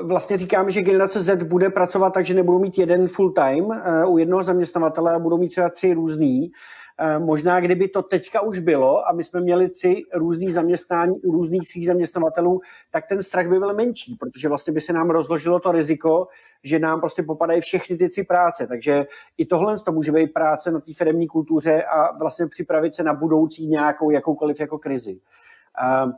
vlastně 0.03 0.37
říkáme, 0.37 0.71
že 0.71 0.81
generace 0.81 1.19
Z 1.19 1.43
bude 1.43 1.69
pracovat 1.69 2.13
tak, 2.13 2.25
že 2.25 2.33
nebudou 2.33 2.59
mít 2.59 2.77
jeden 2.77 3.07
full 3.07 3.31
time 3.31 3.71
eh, 3.71 4.05
u 4.05 4.17
jednoho 4.17 4.43
zaměstnavatele 4.43 5.13
a 5.13 5.19
budou 5.19 5.37
mít 5.37 5.49
třeba 5.49 5.69
tři 5.69 5.93
různý. 5.93 6.51
Eh, 6.99 7.19
možná 7.19 7.59
kdyby 7.59 7.87
to 7.87 8.01
teďka 8.01 8.41
už 8.41 8.59
bylo 8.59 9.09
a 9.09 9.13
my 9.13 9.23
jsme 9.23 9.41
měli 9.41 9.69
tři 9.69 10.03
různý 10.13 10.49
zaměstnání 10.49 11.19
u 11.21 11.31
různých 11.31 11.67
tří 11.67 11.85
zaměstnavatelů, 11.85 12.61
tak 12.91 13.07
ten 13.07 13.23
strach 13.23 13.47
by 13.47 13.59
byl 13.59 13.73
menší, 13.73 14.15
protože 14.15 14.47
vlastně 14.47 14.73
by 14.73 14.81
se 14.81 14.93
nám 14.93 15.09
rozložilo 15.09 15.59
to 15.59 15.71
riziko, 15.71 16.27
že 16.63 16.79
nám 16.79 16.99
prostě 16.99 17.23
popadají 17.23 17.61
všechny 17.61 17.97
ty 17.97 18.09
tři 18.09 18.23
práce. 18.23 18.67
Takže 18.67 19.05
i 19.37 19.45
tohle 19.45 19.75
to 19.85 19.91
může 19.91 20.11
být 20.11 20.33
práce 20.33 20.71
na 20.71 20.79
té 20.79 20.93
firmní 20.93 21.27
kultuře 21.27 21.83
a 21.83 22.17
vlastně 22.17 22.47
připravit 22.47 22.93
se 22.95 23.03
na 23.03 23.13
budoucí 23.13 23.67
nějakou 23.67 24.11
jakoukoliv 24.11 24.59
jako 24.59 24.77
krizi. 24.77 25.19
Uh, 25.77 26.11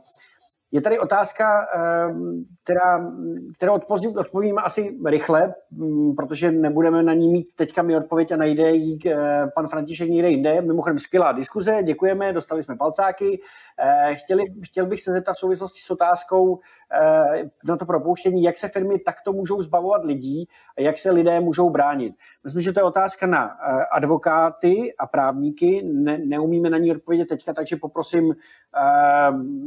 je 0.74 0.80
tady 0.80 0.98
otázka, 0.98 1.66
ehm, 1.74 2.44
která, 2.64 3.10
kterou 3.56 3.72
odpovím, 3.72 4.18
odpovím 4.18 4.58
asi 4.58 4.98
rychle, 5.06 5.54
mm, 5.70 6.14
protože 6.14 6.50
nebudeme 6.50 7.02
na 7.02 7.14
ní 7.14 7.28
mít 7.28 7.54
teďka 7.54 7.82
mi 7.82 7.96
odpověď 7.96 8.32
a 8.32 8.36
najde 8.36 8.70
ji 8.70 8.98
eh, 9.06 9.46
pan 9.54 9.68
František 9.68 10.10
někde 10.10 10.30
jinde. 10.30 10.60
Mimochodem 10.60 10.98
skvělá 10.98 11.32
diskuze, 11.32 11.82
děkujeme, 11.82 12.32
dostali 12.32 12.62
jsme 12.62 12.76
palcáky. 12.76 13.40
Eh, 13.78 14.14
chtěli, 14.14 14.44
chtěl 14.62 14.86
bych 14.86 15.00
se 15.00 15.12
zeptat 15.12 15.32
v 15.32 15.38
souvislosti 15.38 15.80
s 15.80 15.90
otázkou 15.90 16.58
eh, 17.02 17.50
na 17.64 17.76
to 17.76 17.86
propouštění, 17.86 18.42
jak 18.42 18.58
se 18.58 18.68
firmy 18.68 18.98
takto 18.98 19.32
můžou 19.32 19.60
zbavovat 19.60 20.04
lidí 20.04 20.48
a 20.78 20.82
jak 20.82 20.98
se 20.98 21.10
lidé 21.10 21.40
můžou 21.40 21.70
bránit. 21.70 22.14
Myslím, 22.44 22.62
že 22.62 22.72
to 22.72 22.80
je 22.80 22.84
otázka 22.84 23.26
na 23.26 23.44
advokáty 23.92 24.94
a 24.98 25.06
právníky. 25.06 25.82
Ne, 25.84 26.18
neumíme 26.18 26.70
na 26.70 26.78
ní 26.78 26.92
odpovědět 26.92 27.28
teďka, 27.28 27.52
takže 27.52 27.76
poprosím, 27.76 28.34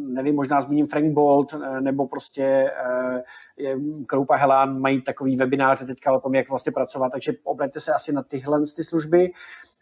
nevím, 0.08 0.36
možná 0.36 0.62
zmíním 0.62 0.88
Frank 0.98 1.14
Bolt 1.14 1.54
eh, 1.54 1.82
nebo 1.82 2.08
prostě 2.08 2.72
eh, 3.58 3.76
Kroupa 4.06 4.36
Helán 4.36 4.80
mají 4.80 5.02
takový 5.02 5.38
webináře 5.38 5.86
teďka 5.86 6.12
o 6.14 6.20
tom, 6.20 6.36
jak 6.36 6.50
vlastně 6.50 6.72
pracovat, 6.72 7.10
takže 7.10 7.34
obraťte 7.44 7.80
se 7.80 7.92
asi 7.94 8.14
na 8.14 8.24
tyhle 8.24 8.60
ty 8.76 8.84
služby. 8.84 9.30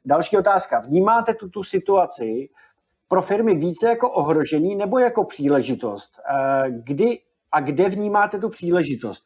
Další 0.05 0.37
otázka. 0.37 0.79
Vnímáte 0.79 1.33
tuto 1.33 1.63
situaci 1.63 2.49
pro 3.07 3.21
firmy 3.21 3.55
více 3.55 3.89
jako 3.89 4.11
ohrožení 4.11 4.75
nebo 4.75 4.99
jako 4.99 5.23
příležitost? 5.25 6.11
Eh, 6.29 6.71
kdy 6.83 7.19
a 7.51 7.59
kde 7.59 7.89
vnímáte 7.89 8.39
tu 8.39 8.49
příležitost? 8.49 9.23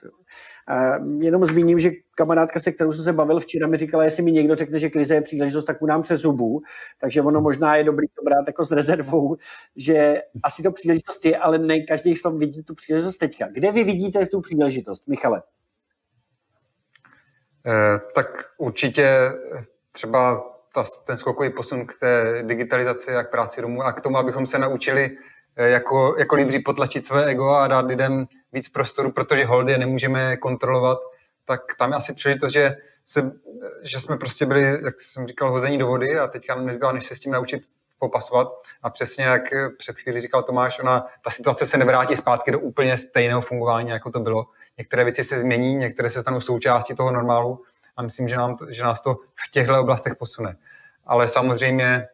Jenom 1.19 1.45
zmíním, 1.45 1.79
že 1.79 1.91
kamarádka, 2.15 2.59
se 2.59 2.71
kterou 2.71 2.93
jsem 2.93 3.03
se 3.03 3.13
bavil 3.13 3.39
včera, 3.39 3.67
mi 3.67 3.77
říkala, 3.77 4.03
jestli 4.03 4.23
mi 4.23 4.31
někdo 4.31 4.55
řekne, 4.55 4.79
že 4.79 4.89
krize 4.89 5.15
je 5.15 5.21
příležitost, 5.21 5.65
tak 5.65 5.81
mu 5.81 5.87
dám 5.87 6.01
přes 6.01 6.21
zubu. 6.21 6.61
Takže 7.01 7.21
ono 7.21 7.41
možná 7.41 7.75
je 7.75 7.83
dobrý 7.83 8.07
to 8.07 8.23
brát 8.23 8.47
jako 8.47 8.65
s 8.65 8.71
rezervou, 8.71 9.35
že 9.75 10.21
asi 10.43 10.63
to 10.63 10.71
příležitost 10.71 11.25
je, 11.25 11.37
ale 11.37 11.57
ne 11.57 11.79
každý 11.79 12.15
v 12.15 12.21
tom 12.21 12.37
vidí 12.37 12.63
tu 12.63 12.75
příležitost 12.75 13.17
teďka. 13.17 13.47
Kde 13.51 13.71
vy 13.71 13.83
vidíte 13.83 14.25
tu 14.25 14.41
příležitost, 14.41 15.07
Michale? 15.07 15.41
Eh, 17.67 17.99
tak 18.15 18.27
určitě 18.57 19.31
třeba 19.91 20.43
ta, 20.73 20.83
ten 21.05 21.17
skokový 21.17 21.49
posun 21.49 21.85
k 21.85 21.93
té 21.99 22.43
digitalizaci 22.45 23.15
a 23.15 23.23
k 23.23 23.31
práci 23.31 23.61
domů 23.61 23.81
a 23.81 23.91
k 23.91 24.01
tomu, 24.01 24.17
abychom 24.17 24.47
se 24.47 24.59
naučili 24.59 25.17
eh, 25.55 25.69
jako, 25.69 26.15
jako 26.19 26.35
lídři 26.35 26.59
potlačit 26.59 27.05
své 27.05 27.25
ego 27.25 27.49
a 27.49 27.67
dát 27.67 27.85
lidem 27.85 28.27
víc 28.53 28.69
prostoru, 28.69 29.11
protože 29.11 29.45
holdy 29.45 29.77
nemůžeme 29.77 30.37
kontrolovat, 30.37 30.99
tak 31.45 31.61
tam 31.77 31.91
je 31.91 31.97
asi 31.97 32.13
příležitost, 32.13 32.53
že, 32.53 32.77
se, 33.05 33.31
že 33.83 33.99
jsme 33.99 34.17
prostě 34.17 34.45
byli, 34.45 34.61
jak 34.83 35.01
jsem 35.01 35.27
říkal, 35.27 35.51
hození 35.51 35.77
do 35.77 35.87
vody 35.87 36.19
a 36.19 36.27
teďka 36.27 36.55
nám 36.55 36.65
nezbývá, 36.65 36.91
než 36.91 37.05
se 37.05 37.15
s 37.15 37.19
tím 37.19 37.31
naučit 37.31 37.63
popasovat. 37.99 38.47
A 38.83 38.89
přesně 38.89 39.23
jak 39.23 39.41
před 39.77 39.99
chvíli 39.99 40.19
říkal 40.19 40.43
Tomáš, 40.43 40.79
ona, 40.79 41.07
ta 41.23 41.29
situace 41.29 41.65
se 41.65 41.77
nevrátí 41.77 42.15
zpátky 42.15 42.51
do 42.51 42.59
úplně 42.59 42.97
stejného 42.97 43.41
fungování, 43.41 43.89
jako 43.89 44.11
to 44.11 44.19
bylo. 44.19 44.45
Některé 44.77 45.03
věci 45.03 45.23
se 45.23 45.39
změní, 45.39 45.75
některé 45.75 46.09
se 46.09 46.21
stanou 46.21 46.41
součástí 46.41 46.95
toho 46.95 47.11
normálu 47.11 47.63
a 47.97 48.01
myslím, 48.01 48.27
že, 48.27 48.35
nám 48.35 48.55
to, 48.55 48.71
že 48.71 48.83
nás 48.83 49.01
to 49.01 49.15
v 49.15 49.51
těchto 49.51 49.81
oblastech 49.81 50.15
posune. 50.15 50.55
Ale 51.05 51.27
samozřejmě 51.27 52.07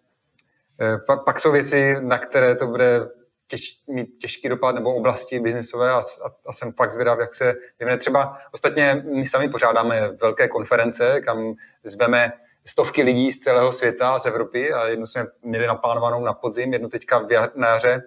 eh, 0.81 0.97
pak 1.25 1.39
jsou 1.39 1.51
věci, 1.51 1.95
na 1.99 2.17
které 2.17 2.55
to 2.55 2.67
bude 2.67 3.09
těž, 3.47 3.77
mít 3.87 4.07
těžký 4.19 4.49
dopad 4.49 4.75
nebo 4.75 4.95
oblasti 4.95 5.39
biznisové 5.39 5.91
a, 5.91 5.97
a, 5.97 6.29
a 6.47 6.53
jsem 6.53 6.73
fakt 6.73 6.91
zvědav, 6.91 7.19
jak 7.19 7.33
se 7.33 7.53
vyvine. 7.79 7.97
Třeba 7.97 8.37
ostatně 8.51 9.03
my 9.13 9.25
sami 9.25 9.49
pořádáme 9.49 10.09
velké 10.21 10.47
konference, 10.47 11.21
kam 11.21 11.53
zveme 11.83 12.31
stovky 12.67 13.03
lidí 13.03 13.31
z 13.31 13.39
celého 13.39 13.71
světa, 13.71 14.19
z 14.19 14.25
Evropy 14.25 14.73
a 14.73 14.87
jednu 14.87 15.05
jsme 15.05 15.25
měli 15.41 15.67
naplánovanou 15.67 16.23
na 16.23 16.33
podzim, 16.33 16.73
jednu 16.73 16.89
teďka 16.89 17.19
v 17.19 17.49
na 17.55 17.67
jaře 17.67 18.03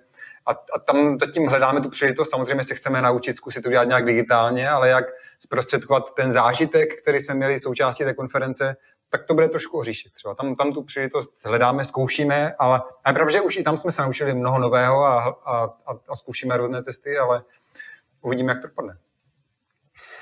a, 0.48 0.50
a 0.50 0.78
tam 0.78 1.18
zatím 1.18 1.46
hledáme 1.46 1.80
tu 1.80 1.90
příležitost, 1.90 2.30
samozřejmě 2.30 2.64
se 2.64 2.74
chceme 2.74 3.02
naučit 3.02 3.36
zkusit 3.36 3.62
to 3.62 3.70
dělat 3.70 3.84
nějak 3.84 4.04
digitálně, 4.04 4.68
ale 4.68 4.88
jak 4.88 5.04
zprostředkovat 5.38 6.14
ten 6.14 6.32
zážitek, 6.32 7.02
který 7.02 7.20
jsme 7.20 7.34
měli 7.34 7.60
součástí 7.60 8.04
té 8.04 8.14
konference, 8.14 8.76
tak 9.10 9.24
to 9.24 9.34
bude 9.34 9.48
trošku 9.48 9.78
oříšit. 9.78 10.12
Třeba 10.12 10.34
tam, 10.34 10.54
tam 10.54 10.72
tu 10.72 10.82
příležitost 10.82 11.44
hledáme, 11.44 11.84
zkoušíme, 11.84 12.54
ale 12.58 12.82
a 13.04 13.12
pravda, 13.12 13.32
že 13.32 13.40
už 13.40 13.56
i 13.56 13.62
tam 13.62 13.76
jsme 13.76 13.92
se 13.92 14.02
naučili 14.02 14.34
mnoho 14.34 14.58
nového 14.58 15.04
a, 15.04 15.22
a, 15.22 15.64
a, 15.64 15.98
a 16.08 16.16
zkoušíme 16.16 16.56
různé 16.56 16.82
cesty, 16.82 17.18
ale 17.18 17.42
uvidíme, 18.22 18.52
jak 18.52 18.62
to 18.62 18.68
dopadne. 18.68 18.98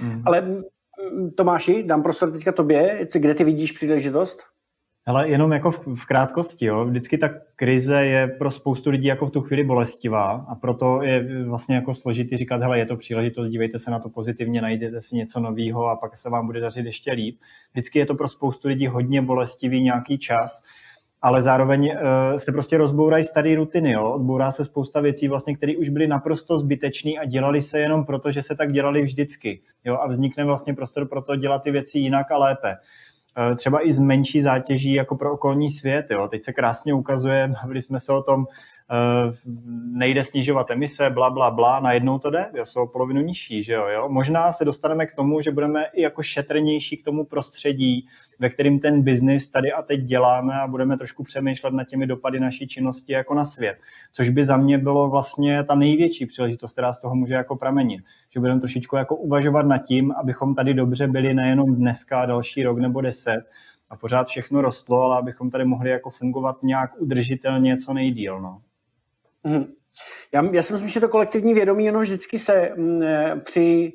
Mm. 0.01 0.23
Ale 0.27 0.63
Tomáši, 1.37 1.83
dám 1.83 2.03
prostor 2.03 2.33
teďka 2.33 2.53
tobě, 2.53 3.09
kde 3.15 3.35
ty 3.35 3.45
vidíš 3.45 3.73
příležitost? 3.73 4.43
Ale 5.09 5.29
jenom 5.29 5.53
jako 5.53 5.71
v, 5.71 5.87
v 5.95 6.07
krátkosti, 6.07 6.67
jo. 6.67 6.85
vždycky 6.85 7.19
ta 7.19 7.29
krize 7.57 8.05
je 8.05 8.29
pro 8.29 8.51
spoustu 8.51 8.91
lidí 8.91 9.07
jako 9.07 9.27
v 9.27 9.31
tu 9.31 9.41
chvíli 9.41 9.65
bolestivá 9.65 10.47
a 10.49 10.55
proto 10.55 11.03
je 11.03 11.45
vlastně 11.45 11.75
jako 11.75 11.95
složitý 11.95 12.37
říkat, 12.37 12.63
hele, 12.63 12.79
je 12.79 12.87
to 12.87 12.97
příležitost, 12.97 13.49
dívejte 13.49 13.79
se 13.79 13.91
na 13.91 13.99
to 13.99 14.09
pozitivně, 14.09 14.63
najdete 14.63 15.01
si 15.01 15.17
něco 15.17 15.41
nového 15.41 15.87
a 15.87 15.97
pak 15.97 16.17
se 16.17 16.31
vám 16.31 16.47
bude 16.47 16.61
dařit 16.61 16.87
ještě 16.87 17.13
líp. 17.13 17.39
Vždycky 17.73 17.99
je 17.99 18.07
to 18.07 18.15
pro 18.15 18.29
spoustu 18.29 18.69
lidí 18.69 18.87
hodně 18.87 19.23
bolestivý 19.23 19.83
nějaký 19.83 20.19
čas, 20.19 20.63
ale 21.23 21.43
zároveň 21.43 21.91
uh, 21.93 22.37
se 22.37 22.53
prostě 22.53 22.79
rozbourají 22.79 23.25
staré 23.25 23.55
rutiny, 23.55 23.93
jo? 23.93 24.11
odbourá 24.11 24.51
se 24.51 24.65
spousta 24.65 25.01
věcí, 25.01 25.29
vlastně, 25.29 25.57
které 25.57 25.77
už 25.77 25.89
byly 25.89 26.07
naprosto 26.07 26.59
zbytečné 26.59 27.11
a 27.11 27.25
dělali 27.25 27.63
se 27.63 27.81
jenom 27.81 28.05
proto, 28.05 28.31
že 28.31 28.43
se 28.43 28.55
tak 28.55 28.73
dělali 28.73 29.03
vždycky. 29.03 29.61
Jo? 29.85 29.99
A 30.03 30.09
vznikne 30.09 30.45
vlastně 30.45 30.75
prostor 30.75 31.09
pro 31.09 31.23
to 31.23 31.37
dělat 31.37 31.63
ty 31.63 31.71
věci 31.71 31.99
jinak 31.99 32.31
a 32.31 32.39
lépe. 32.39 32.77
Eh, 33.39 33.55
třeba 33.57 33.87
i 33.87 33.93
z 33.93 34.01
menší 34.01 34.43
zátěží 34.43 34.93
jako 34.93 35.17
pro 35.17 35.33
okolní 35.33 35.71
svět. 35.71 36.07
Jo. 36.11 36.29
Teď 36.29 36.45
se 36.45 36.53
krásně 36.53 36.95
ukazuje, 36.95 37.49
bavili 37.63 37.83
jsme 37.83 38.01
se 38.01 38.13
o 38.13 38.23
tom, 38.23 38.47
nejde 39.93 40.25
snižovat 40.25 40.71
emise, 40.71 41.11
bla, 41.11 41.31
bla, 41.31 41.51
bla, 41.51 41.81
najednou 41.81 42.19
to 42.19 42.31
jde, 42.31 42.47
jo, 42.55 42.67
jsou 42.67 42.83
o 42.83 42.87
polovinu 42.87 43.21
nižší, 43.21 43.63
že 43.63 43.73
jo, 43.73 43.87
jo. 43.87 44.09
Možná 44.09 44.53
se 44.53 44.65
dostaneme 44.65 45.07
k 45.07 45.15
tomu, 45.15 45.41
že 45.41 45.51
budeme 45.51 45.85
i 45.85 46.03
jako 46.03 46.23
šetrnější 46.23 46.97
k 46.97 47.05
tomu 47.05 47.25
prostředí, 47.25 48.09
ve 48.39 48.51
kterým 48.51 48.81
ten 48.81 49.03
biznis 49.03 49.49
tady 49.49 49.73
a 49.73 49.83
teď 49.83 50.01
děláme 50.01 50.55
a 50.55 50.67
budeme 50.67 50.97
trošku 50.97 51.23
přemýšlet 51.23 51.75
nad 51.75 51.85
těmi 51.85 52.07
dopady 52.07 52.41
naší 52.41 52.67
činnosti 52.67 53.13
jako 53.13 53.35
na 53.35 53.45
svět. 53.45 53.77
Což 54.13 54.31
by 54.31 54.45
za 54.45 54.57
mě 54.57 54.79
bylo 54.79 55.11
vlastně 55.11 55.65
ta 55.65 55.75
největší 55.75 56.27
příležitost, 56.27 56.73
která 56.73 56.93
z 56.93 57.01
toho 57.01 57.15
může 57.15 57.35
jako 57.35 57.57
pramenit. 57.57 58.01
Že 58.31 58.41
budeme 58.41 58.61
trošičku 58.61 58.97
jako 58.97 59.17
uvažovat 59.17 59.67
nad 59.67 59.79
tím, 59.79 60.13
abychom 60.13 60.55
tady 60.55 60.75
dobře 60.75 61.09
byli 61.09 61.35
nejenom 61.35 61.75
dneska, 61.75 62.27
další 62.27 62.63
rok 62.63 62.79
nebo 62.79 63.01
deset, 63.01 63.41
a 63.91 63.97
pořád 63.97 64.27
všechno 64.27 64.63
rostlo, 64.63 65.03
ale 65.03 65.19
abychom 65.19 65.51
tady 65.51 65.65
mohli 65.65 65.91
jako 65.91 66.11
fungovat 66.11 66.63
nějak 66.63 66.91
udržitelně 67.01 67.77
co 67.77 67.95
nejdíl. 67.95 68.41
No. 68.41 68.61
Hmm. 69.47 69.65
Já, 70.33 70.45
já 70.53 70.63
si 70.63 70.73
myslím, 70.73 70.89
že 70.89 71.01
to 71.01 71.09
kolektivní 71.09 71.55
vědomí 71.55 71.85
jenom 71.85 72.03
vždycky 72.03 72.39
se 72.39 72.55
m, 72.55 72.75
mm, 72.77 73.03
eh, 73.03 73.41
při 73.45 73.93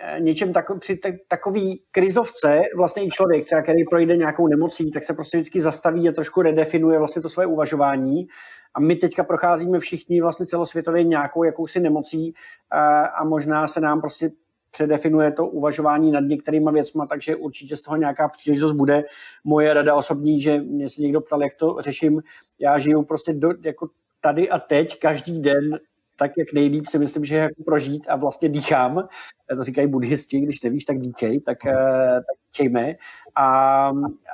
eh, 0.00 0.20
něčem 0.20 0.52
tako, 0.52 0.78
při 0.78 0.96
te, 0.96 1.18
takový 1.28 1.82
krizovce, 1.90 2.62
vlastně 2.76 3.04
i 3.04 3.08
člověk, 3.08 3.44
třeba 3.44 3.62
který 3.62 3.84
projde 3.84 4.16
nějakou 4.16 4.46
nemocí, 4.48 4.90
tak 4.90 5.04
se 5.04 5.14
prostě 5.14 5.36
vždycky 5.36 5.60
zastaví 5.60 6.08
a 6.08 6.12
trošku 6.12 6.42
redefinuje 6.42 6.98
vlastně 6.98 7.22
to 7.22 7.28
svoje 7.28 7.46
uvažování. 7.46 8.26
A 8.74 8.80
my 8.80 8.96
teďka 8.96 9.24
procházíme 9.24 9.78
všichni 9.78 10.22
vlastně 10.22 10.46
celosvětově 10.46 11.04
nějakou 11.04 11.44
jakousi 11.44 11.80
nemocí 11.80 12.34
a, 12.70 13.06
a 13.06 13.24
možná 13.24 13.66
se 13.66 13.80
nám 13.80 14.00
prostě 14.00 14.30
předefinuje 14.70 15.32
to 15.32 15.46
uvažování 15.46 16.10
nad 16.10 16.20
některýma 16.20 16.70
věcma, 16.70 17.06
takže 17.06 17.36
určitě 17.36 17.76
z 17.76 17.82
toho 17.82 17.96
nějaká 17.96 18.28
příležitost 18.28 18.72
bude. 18.72 19.04
Moje 19.44 19.74
rada 19.74 19.94
osobní, 19.94 20.40
že 20.40 20.60
mě 20.60 20.88
se 20.88 21.02
někdo 21.02 21.20
ptal, 21.20 21.42
jak 21.42 21.54
to 21.54 21.76
řeším, 21.80 22.22
já 22.58 22.78
žiju 22.78 23.02
prostě 23.02 23.32
do, 23.32 23.48
jako 23.64 23.88
tady 24.20 24.50
a 24.50 24.58
teď 24.58 24.98
každý 25.00 25.40
den 25.40 25.78
tak, 26.16 26.30
jak 26.38 26.52
nejlíp 26.52 26.86
si 26.86 26.98
myslím, 26.98 27.24
že 27.24 27.36
jako 27.36 27.62
prožít 27.64 28.06
a 28.08 28.16
vlastně 28.16 28.48
dýchám. 28.48 29.08
To 29.50 29.62
říkají 29.62 29.88
buddhisti, 29.88 30.40
když 30.40 30.62
nevíš, 30.62 30.84
tak 30.84 30.98
díkej, 30.98 31.40
tak, 31.40 31.66
eh, 31.66 31.72
tak 32.14 32.36
díkejme. 32.56 32.94
A, 33.36 33.88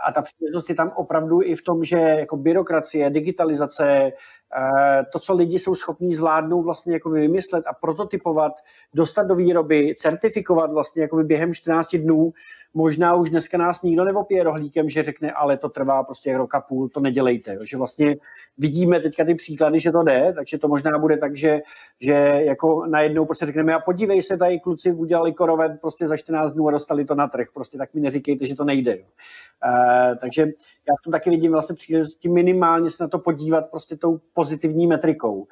a 0.07 0.13
ta 0.15 0.23
příležitost 0.23 0.69
je 0.69 0.75
tam 0.75 0.93
opravdu 0.97 1.43
i 1.43 1.55
v 1.55 1.63
tom, 1.63 1.85
že 1.85 1.97
jako 1.97 2.37
byrokracie, 2.37 3.11
digitalizace, 3.11 3.87
eh, 3.89 5.05
to, 5.13 5.19
co 5.19 5.35
lidi 5.35 5.59
jsou 5.59 5.75
schopní 5.75 6.15
zvládnout 6.15 6.63
vlastně 6.63 6.93
jako 6.93 7.11
vymyslet 7.11 7.65
a 7.67 7.73
prototypovat, 7.73 8.53
dostat 8.95 9.23
do 9.23 9.35
výroby, 9.35 9.95
certifikovat 9.97 10.73
vlastně 10.73 11.03
jako 11.03 11.17
během 11.17 11.55
14 11.55 11.99
dnů, 11.99 12.33
možná 12.75 13.15
už 13.15 13.31
dneska 13.31 13.59
nás 13.59 13.83
nikdo 13.83 14.05
neopije 14.05 14.43
rohlíkem, 14.43 14.89
že 14.89 15.03
řekne, 15.03 15.33
ale 15.33 15.57
to 15.57 15.69
trvá 15.69 16.03
prostě 16.03 16.37
roka 16.37 16.61
půl, 16.61 16.89
to 16.89 17.01
nedělejte. 17.01 17.59
Že 17.63 17.77
vlastně 17.77 18.17
vidíme 18.59 19.01
teďka 19.01 19.25
ty 19.25 19.35
příklady, 19.35 19.81
že 19.81 19.93
to 19.93 20.03
jde, 20.03 20.33
takže 20.33 20.59
to 20.59 20.69
možná 20.69 20.99
bude 20.99 21.17
tak, 21.17 21.37
že, 21.37 21.61
že 22.01 22.13
jako 22.45 22.87
najednou 22.87 23.25
prostě 23.25 23.47
řekneme, 23.47 23.75
a 23.75 23.81
podívej 23.81 24.23
se, 24.23 24.37
tady 24.37 24.61
kluci 24.61 24.93
udělali 25.03 25.33
koroven 25.33 25.79
prostě 25.81 26.09
za 26.09 26.17
14 26.17 26.53
dnů 26.53 26.69
a 26.69 26.71
dostali 26.71 27.05
to 27.05 27.15
na 27.15 27.29
trh, 27.29 27.47
prostě 27.55 27.79
tak 27.79 27.95
mi 27.95 28.01
neříkejte, 28.01 28.47
že 28.47 28.55
to 28.55 28.65
nejde 28.65 28.83
nejde. 28.83 29.03
Uh, 29.03 30.19
takže 30.19 30.43
já 30.89 30.95
v 31.01 31.03
tom 31.05 31.11
taky 31.13 31.31
vidím 31.31 31.53
vlastně 31.53 31.77
příležitosti 31.77 32.29
minimálně 32.29 32.91
se 32.91 33.05
na 33.05 33.09
to 33.09 33.19
podívat 33.19 33.71
prostě 33.71 33.97
tou 33.97 34.21
pozitivní 34.33 34.87
metrikou. 34.87 35.47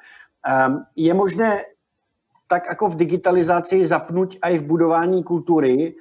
Um, 0.65 0.85
je 0.95 1.13
možné 1.13 1.61
tak 2.47 2.63
jako 2.69 2.87
v 2.87 2.95
digitalizaci 2.95 3.85
zapnout 3.85 4.35
i 4.41 4.57
v 4.57 4.63
budování 4.63 5.23
kultury. 5.23 5.95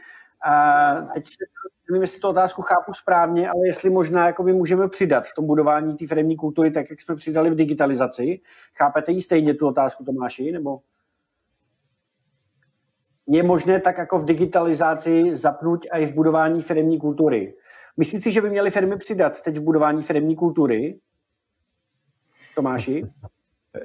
Uh, 0.47 1.13
teď 1.13 1.27
se, 1.27 1.45
nevím, 1.91 2.03
jestli 2.03 2.21
to 2.21 2.31
otázku 2.31 2.63
chápu 2.63 2.93
správně, 2.95 3.49
ale 3.49 3.67
jestli 3.67 3.91
možná 3.91 4.27
jako 4.27 4.43
my 4.43 4.53
můžeme 4.53 4.89
přidat 4.89 5.27
v 5.27 5.35
tom 5.35 5.47
budování 5.47 5.97
té 5.97 6.07
firmní 6.07 6.37
kultury, 6.37 6.71
tak 6.71 6.91
jak 6.91 7.01
jsme 7.01 7.17
přidali 7.17 7.51
v 7.51 7.55
digitalizaci. 7.55 8.41
Chápete 8.75 9.13
jí 9.13 9.21
stejně 9.21 9.55
tu 9.55 9.69
otázku, 9.69 10.05
Tomáši? 10.05 10.53
Nebo 10.53 10.81
je 13.31 13.43
možné 13.43 13.81
tak 13.81 13.99
jako 13.99 14.19
v 14.19 14.25
digitalizaci 14.25 15.37
zapnout 15.37 15.87
i 15.93 16.07
v 16.07 16.15
budování 16.15 16.63
firmní 16.63 16.99
kultury? 16.99 17.55
Myslíte 17.97 18.23
si, 18.23 18.33
že 18.33 18.41
by 18.41 18.51
měly 18.51 18.71
firmy 18.71 18.97
přidat 18.97 19.41
teď 19.41 19.57
v 19.57 19.63
budování 19.63 20.03
firmní 20.03 20.37
kultury? 20.37 20.99
Tomáši? 22.55 23.05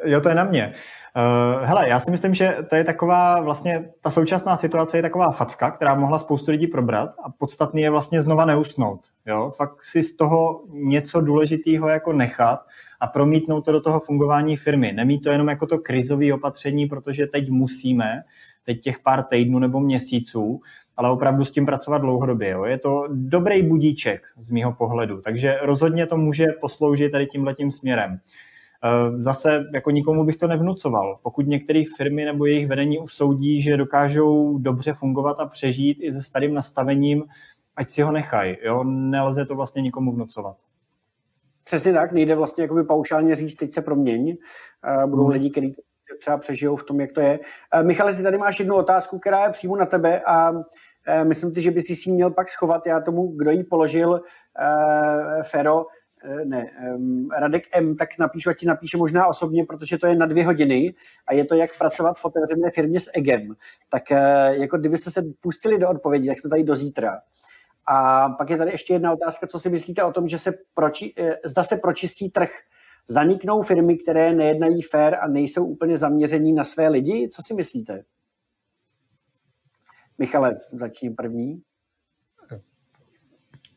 Jo, 0.06 0.22
to 0.22 0.30
je 0.30 0.36
na 0.36 0.44
mě. 0.44 0.74
Uh, 1.16 1.66
hele, 1.66 1.90
já 1.90 2.00
si 2.00 2.12
myslím, 2.12 2.34
že 2.34 2.58
to 2.70 2.76
je 2.76 2.84
taková 2.84 3.42
vlastně, 3.42 3.90
ta 4.02 4.10
současná 4.10 4.56
situace 4.56 4.98
je 4.98 5.02
taková 5.02 5.32
facka, 5.32 5.72
která 5.72 5.96
mohla 5.96 6.18
spoustu 6.18 6.52
lidí 6.52 6.68
probrat 6.68 7.10
a 7.24 7.30
podstatný 7.30 7.82
je 7.82 7.90
vlastně 7.90 8.22
znova 8.22 8.46
neusnout. 8.46 9.00
Jo? 9.26 9.52
Fakt 9.56 9.84
si 9.84 10.04
z 10.04 10.16
toho 10.16 10.64
něco 10.70 11.22
důležitého 11.22 11.88
jako 11.88 12.14
nechat 12.14 12.60
a 13.00 13.08
promítnout 13.08 13.62
to 13.62 13.72
do 13.72 13.82
toho 13.82 14.00
fungování 14.00 14.58
firmy. 14.58 14.92
Nemít 14.92 15.24
to 15.24 15.32
jenom 15.32 15.48
jako 15.48 15.68
to 15.68 15.80
krizové 15.80 16.34
opatření, 16.34 16.86
protože 16.86 17.28
teď 17.28 17.50
musíme, 17.50 18.22
teď 18.66 18.82
těch 18.82 19.00
pár 19.00 19.24
týdnů 19.24 19.60
nebo 19.60 19.80
měsíců, 19.80 20.62
ale 20.98 21.12
opravdu 21.12 21.46
s 21.46 21.52
tím 21.52 21.66
pracovat 21.66 21.98
dlouhodobě. 21.98 22.50
Jo. 22.50 22.66
Je 22.66 22.78
to 22.78 23.04
dobrý 23.12 23.64
budíček 23.64 24.22
z 24.38 24.50
mýho 24.50 24.74
pohledu, 24.74 25.22
takže 25.22 25.60
rozhodně 25.62 26.06
to 26.06 26.18
může 26.18 26.46
posloužit 26.62 27.12
tady 27.12 27.28
tímhletím 27.28 27.72
směrem. 27.72 28.12
E, 28.12 29.22
zase 29.22 29.64
jako 29.74 29.92
nikomu 29.92 30.26
bych 30.26 30.38
to 30.38 30.48
nevnucoval. 30.48 31.20
Pokud 31.24 31.48
některé 31.48 31.84
firmy 31.98 32.26
nebo 32.26 32.46
jejich 32.46 32.68
vedení 32.68 33.00
usoudí, 33.00 33.62
že 33.62 33.78
dokážou 33.78 34.58
dobře 34.58 34.94
fungovat 34.94 35.40
a 35.40 35.46
přežít 35.46 35.98
i 36.02 36.12
se 36.12 36.22
starým 36.22 36.54
nastavením, 36.54 37.24
ať 37.76 37.92
si 37.92 38.02
ho 38.02 38.12
nechají. 38.12 38.58
Jo? 38.64 38.84
Nelze 38.84 39.46
to 39.46 39.56
vlastně 39.56 39.82
nikomu 39.82 40.12
vnucovat. 40.12 40.58
Přesně 41.64 41.94
tak, 41.94 42.12
nejde 42.12 42.36
vlastně 42.36 42.62
jakoby 42.62 42.84
paušálně 42.84 43.36
říct, 43.36 43.56
teď 43.56 43.74
se 43.74 43.82
proměň. 43.82 44.38
Budou 45.06 45.24
hmm. 45.24 45.32
lidi, 45.32 45.50
kteří 45.50 45.76
třeba 46.20 46.38
přežijou 46.38 46.76
v 46.76 46.84
tom, 46.84 47.00
jak 47.00 47.12
to 47.12 47.22
je. 47.22 47.40
Eh, 47.74 47.84
Michale, 47.84 48.14
ty 48.14 48.24
tady 48.24 48.38
máš 48.38 48.60
jednu 48.60 48.76
otázku, 48.76 49.20
která 49.20 49.44
je 49.44 49.50
přímo 49.50 49.76
na 49.76 49.86
tebe 49.86 50.22
a 50.22 50.52
eh, 51.08 51.24
myslím 51.24 51.56
si, 51.56 51.62
že 51.62 51.72
by 51.72 51.82
si 51.82 52.12
měl 52.12 52.32
pak 52.32 52.50
schovat. 52.50 52.88
Já 52.88 53.00
tomu, 53.00 53.28
kdo 53.28 53.52
ji 53.52 53.64
položil, 53.64 54.22
eh, 54.60 55.44
Fero, 55.44 55.86
ne, 56.44 56.66
Radek 57.40 57.64
M, 57.72 57.96
tak 57.96 58.10
napíšu, 58.20 58.50
ať 58.50 58.58
ti 58.58 58.66
napíše 58.66 58.98
možná 58.98 59.28
osobně, 59.28 59.66
protože 59.66 59.98
to 59.98 60.08
je 60.08 60.16
na 60.16 60.26
dvě 60.26 60.46
hodiny 60.46 60.94
a 61.28 61.34
je 61.34 61.46
to, 61.46 61.56
jak 61.56 61.78
pracovat 61.78 62.18
v 62.18 62.26
otevřené 62.26 62.72
firmě 62.76 63.00
s 63.00 63.12
EGem. 63.14 63.56
Tak 63.90 64.04
jako 64.50 64.78
kdybyste 64.78 65.12
se 65.12 65.24
pustili 65.40 65.78
do 65.78 65.90
odpovědi, 65.90 66.28
tak 66.28 66.40
jsme 66.40 66.50
tady 66.50 66.64
do 66.64 66.76
zítra. 66.76 67.20
A 67.88 68.30
pak 68.30 68.50
je 68.50 68.58
tady 68.58 68.72
ještě 68.72 68.94
jedna 68.94 69.14
otázka, 69.14 69.48
co 69.48 69.60
si 69.60 69.70
myslíte 69.70 70.04
o 70.04 70.12
tom, 70.12 70.28
že 70.28 70.38
se 70.38 70.54
proči, 70.74 71.14
zda 71.44 71.64
se 71.64 71.78
pročistí 71.78 72.30
trh 72.30 72.50
zaniknou 73.08 73.62
firmy, 73.62 73.98
které 73.98 74.34
nejednají 74.34 74.82
fair 74.82 75.16
a 75.16 75.28
nejsou 75.28 75.66
úplně 75.66 75.98
zaměření 75.98 76.54
na 76.54 76.64
své 76.64 76.88
lidi? 76.88 77.30
Co 77.30 77.42
si 77.42 77.54
myslíte? 77.54 78.04
Michale, 80.18 80.58
začni 80.72 81.10
první. 81.10 81.62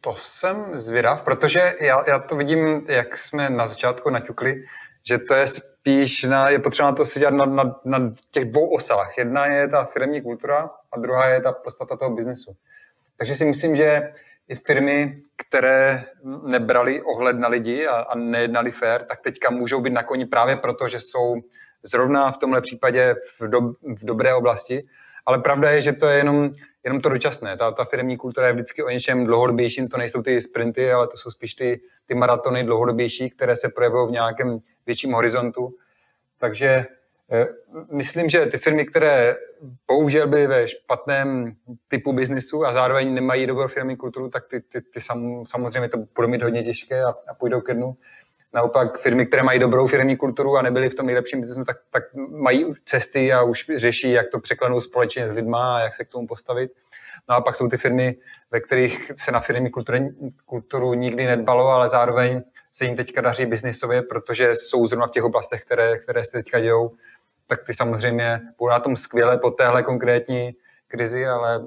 To 0.00 0.14
jsem 0.16 0.78
zvědav, 0.78 1.22
protože 1.22 1.74
já, 1.80 2.05
já 2.09 2.18
to 2.18 2.36
vidím, 2.36 2.86
jak 2.88 3.16
jsme 3.16 3.50
na 3.50 3.66
začátku 3.66 4.10
naťukli, 4.10 4.64
že 5.09 5.18
to 5.18 5.34
je 5.34 5.46
spíš, 5.46 6.22
na, 6.22 6.48
je 6.48 6.59
potřeba 6.59 6.92
to 6.92 7.05
si 7.05 7.20
dělat 7.20 7.34
na, 7.34 7.44
na, 7.44 7.80
na 7.84 8.12
těch 8.30 8.44
dvou 8.44 8.68
osách. 8.68 9.18
Jedna 9.18 9.46
je 9.46 9.68
ta 9.68 9.84
firmní 9.84 10.22
kultura 10.22 10.70
a 10.92 10.98
druhá 10.98 11.28
je 11.28 11.40
ta 11.40 11.52
podstata 11.52 11.96
toho 11.96 12.14
biznesu. 12.14 12.56
Takže 13.16 13.36
si 13.36 13.44
myslím, 13.44 13.76
že 13.76 14.12
i 14.48 14.56
firmy, 14.56 15.22
které 15.36 16.04
nebrali 16.46 17.02
ohled 17.02 17.38
na 17.38 17.48
lidi 17.48 17.86
a, 17.86 17.96
a 17.96 18.16
nejednali 18.16 18.70
fair, 18.70 19.04
tak 19.04 19.20
teďka 19.20 19.50
můžou 19.50 19.80
být 19.80 19.92
na 19.92 20.02
koni 20.02 20.26
právě 20.26 20.56
proto, 20.56 20.88
že 20.88 21.00
jsou 21.00 21.36
zrovna 21.82 22.32
v 22.32 22.38
tomhle 22.38 22.60
případě 22.60 23.14
v, 23.38 23.50
do, 23.50 23.60
v 23.82 24.04
dobré 24.04 24.34
oblasti. 24.34 24.86
Ale 25.26 25.38
pravda 25.38 25.70
je, 25.70 25.82
že 25.82 25.92
to 25.92 26.08
je 26.08 26.18
jenom, 26.18 26.50
jenom 26.84 27.00
to 27.00 27.08
dočasné. 27.08 27.56
Ta, 27.56 27.70
ta 27.70 27.84
firmní 27.84 28.16
kultura 28.16 28.46
je 28.46 28.52
vždycky 28.52 28.82
o 28.82 28.90
něčem 28.90 29.24
dlouhodobějším, 29.24 29.88
to 29.88 29.96
nejsou 29.96 30.22
ty 30.22 30.42
sprinty, 30.42 30.92
ale 30.92 31.08
to 31.08 31.16
jsou 31.16 31.30
spíš 31.30 31.54
ty, 31.54 31.80
ty 32.06 32.14
maratony 32.14 32.64
dlouhodobější, 32.64 33.30
které 33.30 33.56
se 33.56 33.68
projevují 33.68 34.08
v 34.08 34.12
nějakém 34.12 34.58
větším 34.86 35.12
horizontu. 35.12 35.74
Takže 36.38 36.86
myslím, 37.92 38.28
že 38.28 38.46
ty 38.46 38.59
firmy, 38.59 38.84
které 38.84 39.36
bohužel 39.88 40.28
byly 40.28 40.46
ve 40.46 40.68
špatném 40.68 41.56
typu 41.88 42.12
biznisu 42.12 42.66
a 42.66 42.72
zároveň 42.72 43.14
nemají 43.14 43.46
dobrou 43.46 43.68
firmní 43.68 43.96
kulturu, 43.96 44.28
tak 44.28 44.46
ty, 44.46 44.60
ty, 44.60 44.80
ty 44.80 45.00
sam, 45.00 45.46
samozřejmě 45.46 45.88
to 45.88 45.98
budou 46.16 46.28
mít 46.28 46.42
hodně 46.42 46.64
těžké 46.64 47.05
a, 47.05 47.09
a 47.28 47.34
půjdou 47.34 47.60
ke 47.60 47.74
dnu. 47.74 47.96
Naopak 48.55 48.98
firmy, 48.98 49.26
které 49.26 49.42
mají 49.42 49.59
dobrou 49.59 49.86
firmní 49.86 50.16
kulturu 50.16 50.56
a 50.56 50.62
nebyly 50.62 50.90
v 50.90 50.94
tom 50.94 51.06
nejlepším 51.06 51.40
biznesu, 51.40 51.64
tak, 51.64 51.76
tak 51.90 52.02
mají 52.28 52.74
cesty 52.84 53.32
a 53.32 53.42
už 53.42 53.66
řeší, 53.76 54.12
jak 54.12 54.26
to 54.32 54.40
překlenou 54.40 54.80
společně 54.80 55.28
s 55.28 55.32
lidma 55.32 55.76
a 55.76 55.80
jak 55.80 55.94
se 55.94 56.05
k 56.05 56.09
tomu 56.09 56.26
postavit. 56.26 56.72
No 57.28 57.34
a 57.34 57.40
pak 57.40 57.56
jsou 57.56 57.68
ty 57.68 57.78
firmy, 57.78 58.16
ve 58.50 58.60
kterých 58.60 59.12
se 59.16 59.32
na 59.32 59.40
firmní 59.40 59.70
kulturu, 59.70 59.98
kulturu 60.46 60.94
nikdy 60.94 61.26
nedbalo, 61.26 61.68
ale 61.68 61.88
zároveň 61.88 62.42
se 62.70 62.84
jim 62.84 62.96
teďka 62.96 63.20
daří 63.20 63.46
biznisově, 63.46 64.02
protože 64.02 64.56
jsou 64.56 64.86
zrovna 64.86 65.06
v 65.06 65.10
těch 65.10 65.24
oblastech, 65.24 65.64
které, 65.64 65.98
které 65.98 66.24
se 66.24 66.32
teďka 66.32 66.60
dějou 66.60 66.96
tak 67.48 67.64
ty 67.64 67.74
samozřejmě 67.74 68.40
budou 68.58 68.70
na 68.70 68.80
tom 68.80 68.96
skvěle 68.96 69.38
po 69.38 69.50
téhle 69.50 69.82
konkrétní 69.82 70.54
krizi, 70.88 71.26
ale 71.26 71.60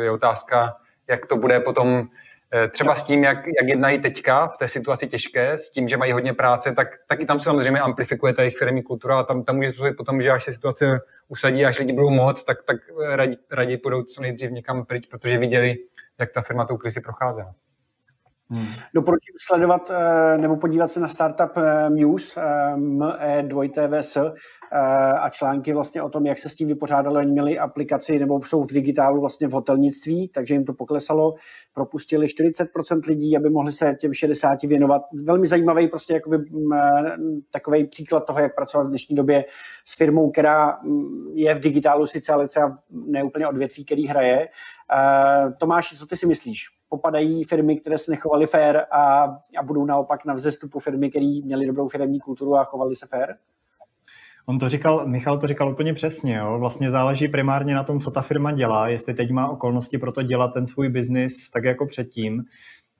je 0.00 0.10
otázka, 0.10 0.76
jak 1.08 1.26
to 1.26 1.36
bude 1.36 1.60
potom 1.60 2.08
eh, 2.54 2.68
třeba 2.68 2.94
s 2.94 3.02
tím, 3.04 3.24
jak, 3.24 3.46
jak 3.46 3.68
jednají 3.68 3.98
teďka 3.98 4.48
v 4.48 4.56
té 4.56 4.68
situaci 4.68 5.06
těžké, 5.06 5.58
s 5.58 5.70
tím, 5.70 5.88
že 5.88 5.96
mají 5.96 6.12
hodně 6.12 6.32
práce, 6.32 6.72
tak, 6.72 6.88
tak 7.06 7.20
i 7.20 7.26
tam 7.26 7.40
se 7.40 7.44
samozřejmě 7.44 7.80
amplifikuje 7.80 8.32
ta 8.32 8.42
jejich 8.42 8.58
firmní 8.58 8.82
kultura 8.82 9.18
a 9.18 9.22
tam, 9.22 9.44
tam 9.44 9.56
může 9.56 9.68
způsobit 9.68 9.96
potom, 9.96 10.22
že 10.22 10.30
až 10.30 10.44
se 10.44 10.52
situace 10.52 11.00
usadí, 11.28 11.64
až 11.64 11.78
lidi 11.78 11.92
budou 11.92 12.10
moc, 12.10 12.44
tak, 12.44 12.62
tak 12.62 12.76
raději, 13.14 13.38
raději 13.50 13.78
půjdou 13.78 14.02
co 14.02 14.22
nejdřív 14.22 14.50
někam 14.50 14.84
pryč, 14.84 15.06
protože 15.06 15.38
viděli, 15.38 15.76
jak 16.18 16.32
ta 16.32 16.42
firma 16.42 16.64
tou 16.64 16.76
krizi 16.76 17.00
procházela. 17.00 17.54
Hmm. 18.50 18.66
Doporučím 18.94 19.34
sledovat 19.40 19.90
eh, 19.90 20.38
nebo 20.38 20.56
podívat 20.56 20.88
se 20.88 21.00
na 21.00 21.08
Startup 21.08 21.56
eh, 21.56 21.90
News, 21.90 22.36
ME2TVS 22.76 24.26
eh, 24.26 24.78
a 25.12 25.28
články 25.28 25.72
vlastně 25.72 26.02
o 26.02 26.08
tom, 26.08 26.26
jak 26.26 26.38
se 26.38 26.48
s 26.48 26.54
tím 26.54 26.68
vypořádalo. 26.68 27.18
Oni 27.18 27.32
měli 27.32 27.58
aplikaci 27.58 28.18
nebo 28.18 28.42
jsou 28.42 28.62
v 28.62 28.72
digitálu 28.72 29.20
vlastně 29.20 29.48
v 29.48 29.52
hotelnictví, 29.52 30.28
takže 30.28 30.54
jim 30.54 30.64
to 30.64 30.72
poklesalo. 30.72 31.34
Propustili 31.74 32.26
40% 32.26 33.00
lidí, 33.08 33.36
aby 33.36 33.50
mohli 33.50 33.72
se 33.72 33.96
těm 34.00 34.14
60 34.14 34.62
věnovat. 34.62 35.02
Velmi 35.24 35.46
zajímavý 35.46 35.88
prostě 35.88 36.12
jakoby, 36.12 36.38
mm, 36.38 36.70
takový 37.50 37.86
příklad 37.86 38.26
toho, 38.26 38.40
jak 38.40 38.54
pracovat 38.54 38.86
v 38.86 38.88
dnešní 38.88 39.16
době 39.16 39.44
s 39.84 39.96
firmou, 39.96 40.30
která 40.30 40.78
mm, 40.82 41.32
je 41.34 41.54
v 41.54 41.60
digitálu 41.60 42.06
sice, 42.06 42.32
ale 42.32 42.48
třeba 42.48 42.70
neúplně 42.90 43.48
odvětví, 43.48 43.84
který 43.84 44.06
hraje. 44.06 44.48
Tomáš, 45.58 45.98
co 45.98 46.06
ty 46.06 46.16
si 46.16 46.26
myslíš? 46.26 46.73
Popadají 46.88 47.44
firmy, 47.44 47.80
které 47.80 47.98
se 47.98 48.10
nechovaly 48.10 48.46
fair 48.46 48.76
a, 48.90 49.22
a 49.58 49.62
budou 49.64 49.84
naopak 49.84 50.24
na 50.24 50.34
vzestupu 50.34 50.78
firmy, 50.78 51.10
které 51.10 51.40
měly 51.44 51.66
dobrou 51.66 51.88
firmní 51.88 52.20
kulturu 52.20 52.56
a 52.56 52.64
chovali 52.64 52.94
se 52.94 53.06
fair? 53.06 53.34
On 54.46 54.58
to 54.58 54.68
říkal, 54.68 55.06
Michal 55.06 55.38
to 55.38 55.46
říkal 55.46 55.72
úplně 55.72 55.94
přesně. 55.94 56.36
Jo? 56.36 56.58
Vlastně 56.58 56.90
záleží 56.90 57.28
primárně 57.28 57.74
na 57.74 57.84
tom, 57.84 58.00
co 58.00 58.10
ta 58.10 58.22
firma 58.22 58.52
dělá, 58.52 58.88
jestli 58.88 59.14
teď 59.14 59.30
má 59.30 59.48
okolnosti 59.48 59.98
pro 59.98 60.12
to 60.12 60.22
dělat 60.22 60.48
ten 60.48 60.66
svůj 60.66 60.88
biznis 60.88 61.50
tak 61.50 61.64
jako 61.64 61.86
předtím. 61.86 62.44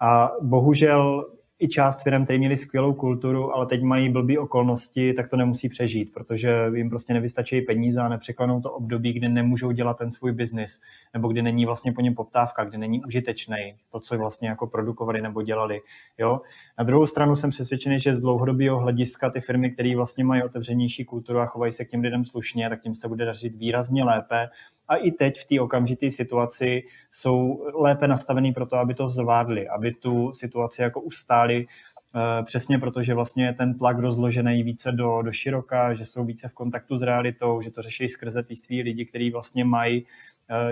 A 0.01 0.31
bohužel 0.43 1.27
i 1.59 1.69
část 1.69 2.03
firm, 2.03 2.25
které 2.25 2.39
měly 2.39 2.57
skvělou 2.57 2.95
kulturu, 2.95 3.55
ale 3.55 3.67
teď 3.67 3.83
mají 3.83 4.09
blbý 4.09 4.39
okolnosti, 4.39 5.13
tak 5.13 5.31
to 5.31 5.37
nemusí 5.37 5.69
přežít, 5.69 6.13
protože 6.13 6.71
jim 6.75 6.91
prostě 6.91 7.15
nevystačí 7.15 7.61
peníze 7.61 8.01
a 8.01 8.09
nepřeklenou 8.09 8.61
to 8.61 8.73
období, 8.73 9.13
kdy 9.13 9.29
nemůžou 9.29 9.71
dělat 9.71 9.99
ten 9.99 10.11
svůj 10.11 10.33
biznis, 10.33 10.81
nebo 11.15 11.29
kdy 11.29 11.43
není 11.43 11.67
vlastně 11.67 11.93
po 11.93 12.01
něm 12.01 12.15
poptávka, 12.15 12.65
kdy 12.65 12.79
není 12.79 13.05
užitečný 13.05 13.75
to, 13.93 14.01
co 14.01 14.19
vlastně 14.19 14.49
jako 14.49 14.67
produkovali 14.67 15.23
nebo 15.23 15.43
dělali. 15.43 15.81
Jo? 16.19 16.41
Na 16.79 16.85
druhou 16.85 17.07
stranu 17.07 17.37
jsem 17.37 17.51
přesvědčený, 17.51 18.01
že 18.01 18.15
z 18.15 18.21
dlouhodobého 18.21 18.79
hlediska 18.79 19.31
ty 19.31 19.41
firmy, 19.41 19.71
které 19.71 19.97
vlastně 19.97 20.25
mají 20.25 20.43
otevřenější 20.43 21.05
kulturu 21.05 21.39
a 21.39 21.47
chovají 21.47 21.73
se 21.73 21.85
k 21.85 21.91
těm 21.91 22.01
lidem 22.01 22.25
slušně, 22.25 22.69
tak 22.69 22.81
tím 22.81 22.95
se 22.95 23.09
bude 23.09 23.25
dařit 23.25 23.57
výrazně 23.57 24.05
lépe 24.05 24.49
a 24.89 24.97
i 24.97 25.11
teď 25.11 25.41
v 25.41 25.45
té 25.45 25.61
okamžité 25.61 26.11
situaci 26.11 26.83
jsou 27.11 27.67
lépe 27.75 28.09
nastavený 28.09 28.53
pro 28.53 28.67
to, 28.67 28.77
aby 28.77 28.95
to 28.95 29.09
zvládli, 29.09 29.69
aby 29.69 29.93
tu 29.93 30.33
situaci 30.35 30.83
jako 30.83 31.01
ustáli, 31.01 31.67
eh, 31.67 32.43
přesně 32.43 32.79
protože 32.79 33.15
vlastně 33.15 33.53
ten 33.53 33.79
tlak 33.79 33.99
rozložený 33.99 34.63
více 34.63 34.93
do, 34.93 35.23
do 35.23 35.33
široka, 35.33 35.95
že 35.95 36.07
jsou 36.07 36.25
více 36.25 36.49
v 36.49 36.53
kontaktu 36.53 36.99
s 36.99 37.03
realitou, 37.03 37.61
že 37.61 37.71
to 37.71 37.83
řeší 37.83 38.09
skrze 38.09 38.43
ty 38.43 38.57
svý 38.57 38.83
lidi, 38.83 39.07
kteří 39.07 39.31
vlastně 39.31 39.65
mají 39.65 40.07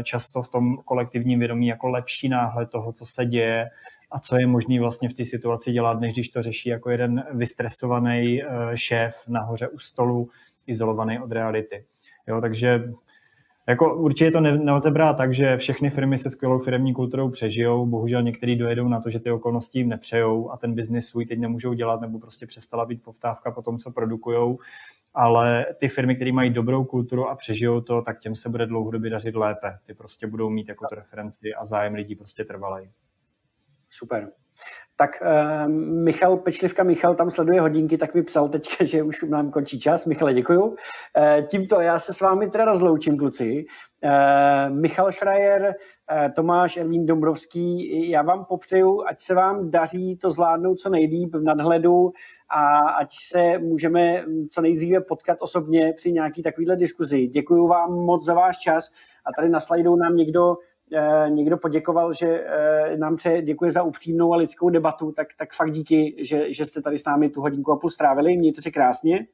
často 0.03 0.43
v 0.43 0.49
tom 0.49 0.77
kolektivním 0.77 1.39
vědomí 1.39 1.67
jako 1.67 1.89
lepší 1.89 2.29
náhled 2.29 2.71
toho, 2.71 2.93
co 2.93 3.07
se 3.07 3.27
děje 3.27 3.71
a 4.11 4.19
co 4.21 4.37
je 4.37 4.47
možný 4.47 4.79
vlastně 4.79 5.09
v 5.09 5.15
té 5.15 5.25
situaci 5.25 5.73
dělat, 5.73 6.01
než 6.01 6.13
když 6.13 6.29
to 6.29 6.43
řeší 6.43 6.69
jako 6.69 6.91
jeden 6.91 7.25
vystresovaný 7.33 8.43
šéf 8.75 9.25
nahoře 9.29 9.69
u 9.69 9.79
stolu, 9.79 10.29
izolovaný 10.67 11.19
od 11.19 11.33
reality. 11.33 11.85
Jo, 12.27 12.41
takže 12.41 12.85
jako 13.69 13.97
určitě 13.97 14.31
to 14.31 14.41
nelze 14.41 14.91
brát 14.91 15.17
tak, 15.17 15.35
že 15.35 15.57
všechny 15.57 15.91
firmy 15.91 16.19
se 16.19 16.31
skvělou 16.31 16.59
firmní 16.59 16.95
kulturou 16.95 17.31
přežijou, 17.31 17.87
bohužel 17.87 18.23
některý 18.23 18.57
dojedou 18.57 18.89
na 18.89 19.01
to, 19.01 19.11
že 19.11 19.21
ty 19.21 19.31
okolnosti 19.31 19.79
jim 19.79 19.89
nepřejou 19.89 20.51
a 20.51 20.57
ten 20.57 20.75
biznis 20.75 21.07
svůj 21.07 21.27
teď 21.27 21.39
nemůžou 21.39 21.73
dělat 21.73 22.01
nebo 22.01 22.19
prostě 22.19 22.47
přestala 22.47 22.87
být 22.87 23.03
poptávka 23.03 23.51
po 23.51 23.63
tom, 23.63 23.79
co 23.79 23.91
produkujou. 23.91 24.59
Ale 25.15 25.67
ty 25.79 25.89
firmy, 25.89 26.17
které 26.17 26.33
mají 26.33 26.51
dobrou 26.51 26.85
kulturu 26.85 27.29
a 27.29 27.35
přežijou 27.35 27.81
to, 27.81 28.03
tak 28.03 28.19
těm 28.19 28.37
se 28.37 28.49
bude 28.49 28.67
dlouhodobě 28.67 29.11
dařit 29.11 29.35
lépe. 29.37 29.79
Ty 29.87 29.95
prostě 29.95 30.27
budou 30.27 30.51
mít 30.51 30.69
jako 30.69 30.87
tu 30.89 30.95
referenci 30.95 31.55
a 31.55 31.65
zájem 31.65 31.95
lidí 31.95 32.15
prostě 32.15 32.45
trvalej. 32.45 32.91
Super. 33.91 34.33
Tak 35.03 35.23
uh, 35.23 35.69
Michal, 36.05 36.37
pečlivka 36.37 36.83
Michal 36.83 37.15
tam 37.15 37.31
sleduje 37.31 37.61
hodinky, 37.61 37.99
tak 37.99 38.15
mi 38.15 38.23
psal 38.23 38.49
teď, 38.49 38.69
že 38.81 39.03
už 39.03 39.23
nám 39.23 39.51
končí 39.51 39.81
čas. 39.81 40.07
Michale, 40.07 40.35
děkuju. 40.35 40.63
Uh, 40.63 40.77
tímto 41.51 41.81
já 41.81 41.99
se 41.99 42.15
s 42.15 42.21
vámi 42.21 42.51
teda 42.51 42.65
rozloučím, 42.65 43.19
kluci. 43.19 43.65
Uh, 44.05 44.77
Michal 44.77 45.13
Schreier, 45.13 45.63
uh, 45.63 46.33
Tomáš 46.35 46.77
Ervín 46.77 47.07
Dombrovský, 47.07 48.11
já 48.11 48.23
vám 48.23 48.45
popřeju, 48.45 49.03
ať 49.09 49.21
se 49.21 49.35
vám 49.35 49.71
daří 49.71 50.17
to 50.17 50.31
zvládnout 50.31 50.75
co 50.75 50.89
nejlíp 50.89 51.35
v 51.35 51.43
nadhledu 51.43 52.13
a 52.51 52.79
ať 52.79 53.09
se 53.33 53.59
můžeme 53.59 54.25
co 54.51 54.61
nejdříve 54.61 55.01
potkat 55.01 55.39
osobně 55.41 55.93
při 55.97 56.13
nějaký 56.13 56.43
takovýhle 56.43 56.77
diskuzi. 56.77 57.27
Děkuji 57.27 57.67
vám 57.67 57.93
moc 57.93 58.25
za 58.25 58.35
váš 58.35 58.59
čas 58.59 58.89
a 59.25 59.33
tady 59.37 59.49
na 59.49 59.61
slajdu 59.61 59.97
nám 59.97 60.17
někdo 60.17 60.57
někdo 61.29 61.59
poděkoval, 61.59 62.13
že 62.13 62.45
eh, 62.47 62.97
nám 62.97 63.17
pře 63.17 63.43
děkuje 63.43 63.73
za 63.73 63.83
upřímnou 63.83 64.33
a 64.33 64.37
lidskou 64.37 64.71
debatu, 64.71 65.13
tak, 65.13 65.29
tak 65.39 65.53
fakt 65.53 65.73
díky, 65.73 66.17
že, 66.19 66.53
že 66.53 66.65
jste 66.65 66.83
tady 66.83 66.99
s 66.99 67.05
námi 67.05 67.29
tu 67.29 67.41
hodinku 67.41 67.73
a 67.73 67.77
půl 67.77 67.91
strávili. 67.91 68.37
Mějte 68.37 68.63
se 68.63 68.71
krásně. 68.71 69.27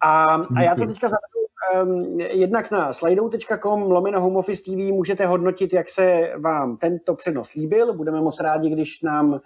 A, 0.00 0.24
a 0.56 0.62
já 0.62 0.74
to 0.74 0.86
teďka 0.86 1.08
zavedu 1.08 1.92
um, 1.92 2.20
jednak 2.20 2.70
na 2.70 2.92
slido.com 2.92 3.82
lomeno 3.82 4.20
home 4.20 4.36
office 4.36 4.62
TV 4.62 4.92
můžete 4.92 5.26
hodnotit, 5.26 5.72
jak 5.72 5.88
se 5.88 6.32
vám 6.38 6.76
tento 6.76 7.14
přenos 7.14 7.52
líbil. 7.52 7.94
Budeme 7.94 8.20
moc 8.20 8.40
rádi, 8.40 8.70
když 8.70 9.02
nám, 9.02 9.32
uh, 9.32 9.40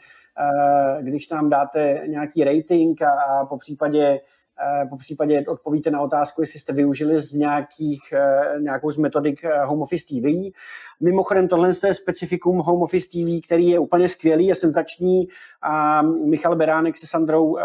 když 1.01 1.29
nám 1.29 1.51
dáte 1.51 2.03
nějaký 2.07 2.45
rating 2.45 3.03
a, 3.03 3.11
a 3.11 3.47
po 3.47 3.59
případě 3.59 4.21
Eh, 4.21 4.42
po 4.91 4.97
případě 4.97 5.45
odpovíte 5.49 5.91
na 5.91 6.01
otázku, 6.01 6.41
jestli 6.41 6.61
jste 6.61 6.73
využili 6.73 7.21
z 7.21 7.33
nějakých, 7.33 8.01
eh, 8.13 8.61
nějakou 8.61 8.91
z 8.91 8.97
metodik 8.97 9.45
eh, 9.45 9.65
Home 9.65 9.83
Office 9.83 10.05
TV. 10.07 10.53
Mimochodem, 11.01 11.49
tohle 11.49 11.71
je 11.87 11.95
specifikum 11.95 12.59
Home 12.59 12.83
Office 12.83 13.09
TV, 13.09 13.41
který 13.47 13.69
je 13.69 13.79
úplně 13.79 14.09
skvělý 14.09 14.53
a 14.53 14.55
senzační 14.55 15.27
a 15.63 16.03
Michal 16.03 16.57
Beránek 16.57 16.97
se 16.97 17.07
Sandrou 17.07 17.57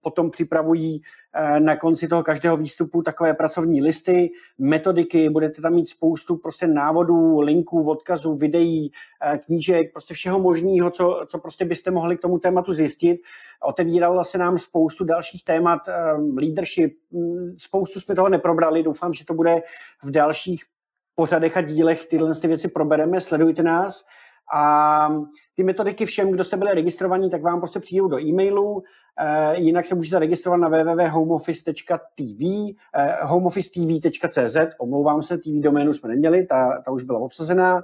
potom 0.00 0.30
připravují 0.30 1.02
na 1.58 1.76
konci 1.76 2.08
toho 2.08 2.22
každého 2.22 2.56
výstupu 2.56 3.02
takové 3.02 3.34
pracovní 3.34 3.82
listy, 3.82 4.30
metodiky, 4.58 5.30
budete 5.30 5.62
tam 5.62 5.74
mít 5.74 5.88
spoustu 5.88 6.36
prostě 6.36 6.66
návodů, 6.66 7.40
linků, 7.40 7.90
odkazů, 7.90 8.34
videí, 8.34 8.92
knížek, 9.44 9.92
prostě 9.92 10.14
všeho 10.14 10.40
možného, 10.40 10.90
co, 10.90 11.24
co 11.28 11.38
prostě 11.38 11.64
byste 11.64 11.90
mohli 11.90 12.16
k 12.16 12.20
tomu 12.20 12.38
tématu 12.38 12.72
zjistit. 12.72 13.20
Otevíralo 13.62 14.24
se 14.24 14.38
nám 14.38 14.58
spoustu 14.58 15.04
dalších 15.04 15.44
témat, 15.44 15.80
leadership, 16.38 16.98
mm, 17.10 17.54
spoustu 17.56 18.00
jsme 18.00 18.14
toho 18.14 18.28
neprobrali, 18.28 18.82
doufám, 18.82 19.12
že 19.12 19.24
to 19.24 19.34
bude 19.34 19.62
v 20.04 20.10
dalších 20.10 20.64
pořadech 21.14 21.56
a 21.56 21.60
dílech 21.60 22.06
tyhle 22.06 22.34
ty 22.34 22.48
věci 22.48 22.68
probereme, 22.68 23.20
sledujte 23.20 23.62
nás. 23.62 24.04
A 24.54 25.08
ty 25.54 25.62
metodiky 25.62 26.06
všem, 26.06 26.30
kdo 26.30 26.44
jste 26.44 26.56
byli 26.56 26.74
registrovaní, 26.74 27.30
tak 27.30 27.42
vám 27.42 27.60
prostě 27.60 27.80
přijdou 27.80 28.08
do 28.08 28.20
e-mailu. 28.20 28.82
E, 29.18 29.56
jinak 29.60 29.86
se 29.86 29.94
můžete 29.94 30.18
registrovat 30.18 30.60
na 30.60 30.68
www.homeoffice.tv, 30.68 32.44
e, 32.94 33.18
homeoffice.tv.cz, 33.22 34.56
omlouvám 34.78 35.22
se, 35.22 35.38
TV 35.38 35.60
doménu 35.60 35.92
jsme 35.92 36.08
neměli, 36.08 36.46
ta, 36.46 36.82
ta 36.84 36.90
už 36.90 37.02
byla 37.02 37.18
obsazená. 37.18 37.76
E, 37.76 37.82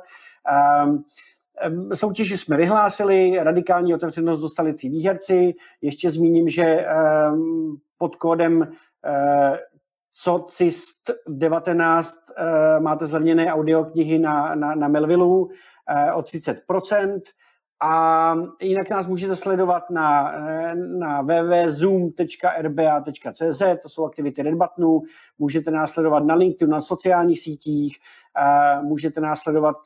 soutěži 1.94 2.36
jsme 2.38 2.56
vyhlásili, 2.56 3.38
radikální 3.42 3.94
otevřenost 3.94 4.40
dostali 4.40 4.74
tři 4.74 4.88
výherci. 4.88 5.54
Ještě 5.80 6.10
zmíním, 6.10 6.48
že 6.48 6.86
pod 7.98 8.16
kódem 8.16 8.68
eh, 9.04 9.58
COCIST 10.12 11.10
19 11.28 12.18
eh, 12.36 12.80
máte 12.80 13.06
zlevněné 13.06 13.52
audioknihy 13.52 14.18
na, 14.18 14.54
na, 14.54 14.74
na 14.74 14.88
Melvillu 14.88 15.50
eh, 15.88 16.12
o 16.12 16.20
30%. 16.20 17.20
A 17.84 18.34
jinak 18.60 18.90
nás 18.90 19.06
můžete 19.06 19.36
sledovat 19.36 19.90
na, 19.90 20.32
na 20.74 21.22
www.zoom.rba.cz, 21.22 23.62
to 23.82 23.88
jsou 23.88 24.04
aktivity 24.04 24.42
Red 24.42 24.54
Buttonu, 24.54 25.02
můžete 25.38 25.70
nás 25.70 25.90
sledovat 25.90 26.24
na 26.24 26.34
LinkedIn, 26.34 26.70
na 26.70 26.80
sociálních 26.80 27.40
sítích, 27.40 27.98
můžete 28.82 29.20
nás 29.20 29.40
sledovat 29.40 29.76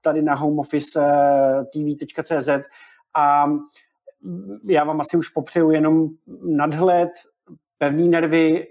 tady 0.00 0.22
na 0.22 0.34
homeoffice.tv.cz 0.34 2.48
a 3.14 3.46
já 4.64 4.84
vám 4.84 5.00
asi 5.00 5.16
už 5.16 5.28
popřeju 5.28 5.70
jenom 5.70 6.08
nadhled, 6.42 7.10
pevný 7.78 8.08
nervy 8.08 8.66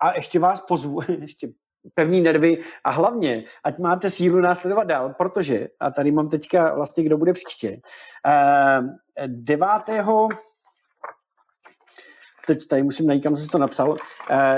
a 0.00 0.14
ještě 0.14 0.38
vás 0.38 0.60
pozvu, 0.60 1.00
ještě 1.20 1.48
pevný 1.94 2.20
nervy 2.20 2.58
a 2.84 2.90
hlavně, 2.90 3.44
ať 3.64 3.78
máte 3.78 4.10
sílu 4.10 4.40
následovat 4.40 4.84
dál, 4.84 5.14
protože, 5.18 5.68
a 5.80 5.90
tady 5.90 6.10
mám 6.10 6.28
teďka 6.28 6.74
vlastně, 6.74 7.04
kdo 7.04 7.18
bude 7.18 7.32
příště, 7.32 7.80
uh, 8.26 8.86
devátého 9.26 10.28
teď 12.46 12.66
tady 12.66 12.82
musím 12.82 13.06
najít, 13.06 13.22
kam 13.22 13.36
jsem 13.36 13.48
to 13.48 13.58
napsal, 13.58 13.90
uh, 13.90 13.96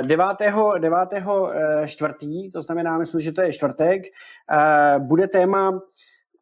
devátého, 0.03 0.79
devátého 0.79 1.53
čtvrtý, 1.87 2.51
to 2.51 2.63
znamená, 2.63 2.99
myslím, 2.99 3.21
že 3.21 3.33
to 3.33 3.43
je 3.43 3.53
čtvrtek, 3.53 4.03
uh, 4.03 5.07
bude 5.07 5.29
téma 5.29 5.81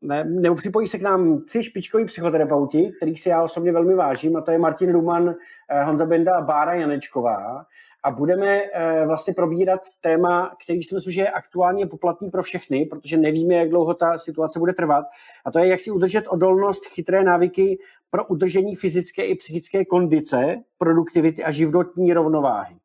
ne, 0.05 0.25
nebo 0.25 0.55
připojí 0.55 0.87
se 0.87 0.99
k 0.99 1.03
nám 1.03 1.45
tři 1.45 1.63
špičkoví 1.63 2.05
psychoterapeuti, 2.05 2.93
kterých 2.97 3.21
si 3.21 3.29
já 3.29 3.43
osobně 3.43 3.73
velmi 3.73 3.95
vážím, 3.95 4.37
a 4.37 4.41
to 4.41 4.51
je 4.51 4.59
Martin 4.59 4.93
Ruman, 4.93 5.35
eh, 5.69 5.85
Honza 5.85 6.07
Benda 6.07 6.37
a 6.37 6.41
Bára 6.41 6.75
Janečková. 6.75 7.67
A 8.05 8.11
budeme 8.11 8.47
eh, 8.47 9.07
vlastně 9.07 9.35
probírat 9.35 9.81
téma, 10.01 10.57
který 10.65 10.83
si 10.83 10.95
myslím, 10.95 11.13
že 11.13 11.21
je 11.21 11.31
aktuálně 11.31 11.87
poplatný 11.87 12.31
pro 12.31 12.43
všechny, 12.43 12.87
protože 12.87 13.17
nevíme, 13.17 13.55
jak 13.55 13.69
dlouho 13.69 13.95
ta 13.95 14.19
situace 14.19 14.59
bude 14.59 14.73
trvat. 14.73 15.05
A 15.45 15.51
to 15.51 15.59
je, 15.59 15.67
jak 15.67 15.81
si 15.81 15.91
udržet 15.91 16.25
odolnost, 16.29 16.87
chytré 16.87 17.25
návyky 17.25 17.79
pro 18.11 18.25
udržení 18.25 18.75
fyzické 18.75 19.25
i 19.25 19.35
psychické 19.35 19.85
kondice, 19.85 20.57
produktivity 20.79 21.45
a 21.45 21.51
životní 21.51 22.13
rovnováhy. 22.13 22.77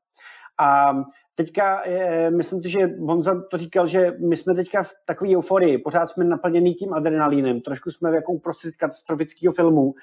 A 0.59 0.93
teďka, 1.39 1.81
je, 1.85 2.31
myslím, 2.31 2.61
že 2.65 2.89
Honza 2.99 3.41
to 3.51 3.57
říkal, 3.57 3.87
že 3.87 4.15
my 4.27 4.35
jsme 4.35 4.55
teďka 4.55 4.83
v 4.83 4.91
takové 5.05 5.35
euforii, 5.35 5.77
pořád 5.77 6.05
jsme 6.05 6.25
naplněný 6.25 6.73
tím 6.73 6.93
adrenalínem, 6.93 7.61
trošku 7.61 7.89
jsme 7.89 8.15
jako 8.15 8.31
uprostřed 8.31 8.75
katastrofického 8.75 9.53
filmu 9.53 9.93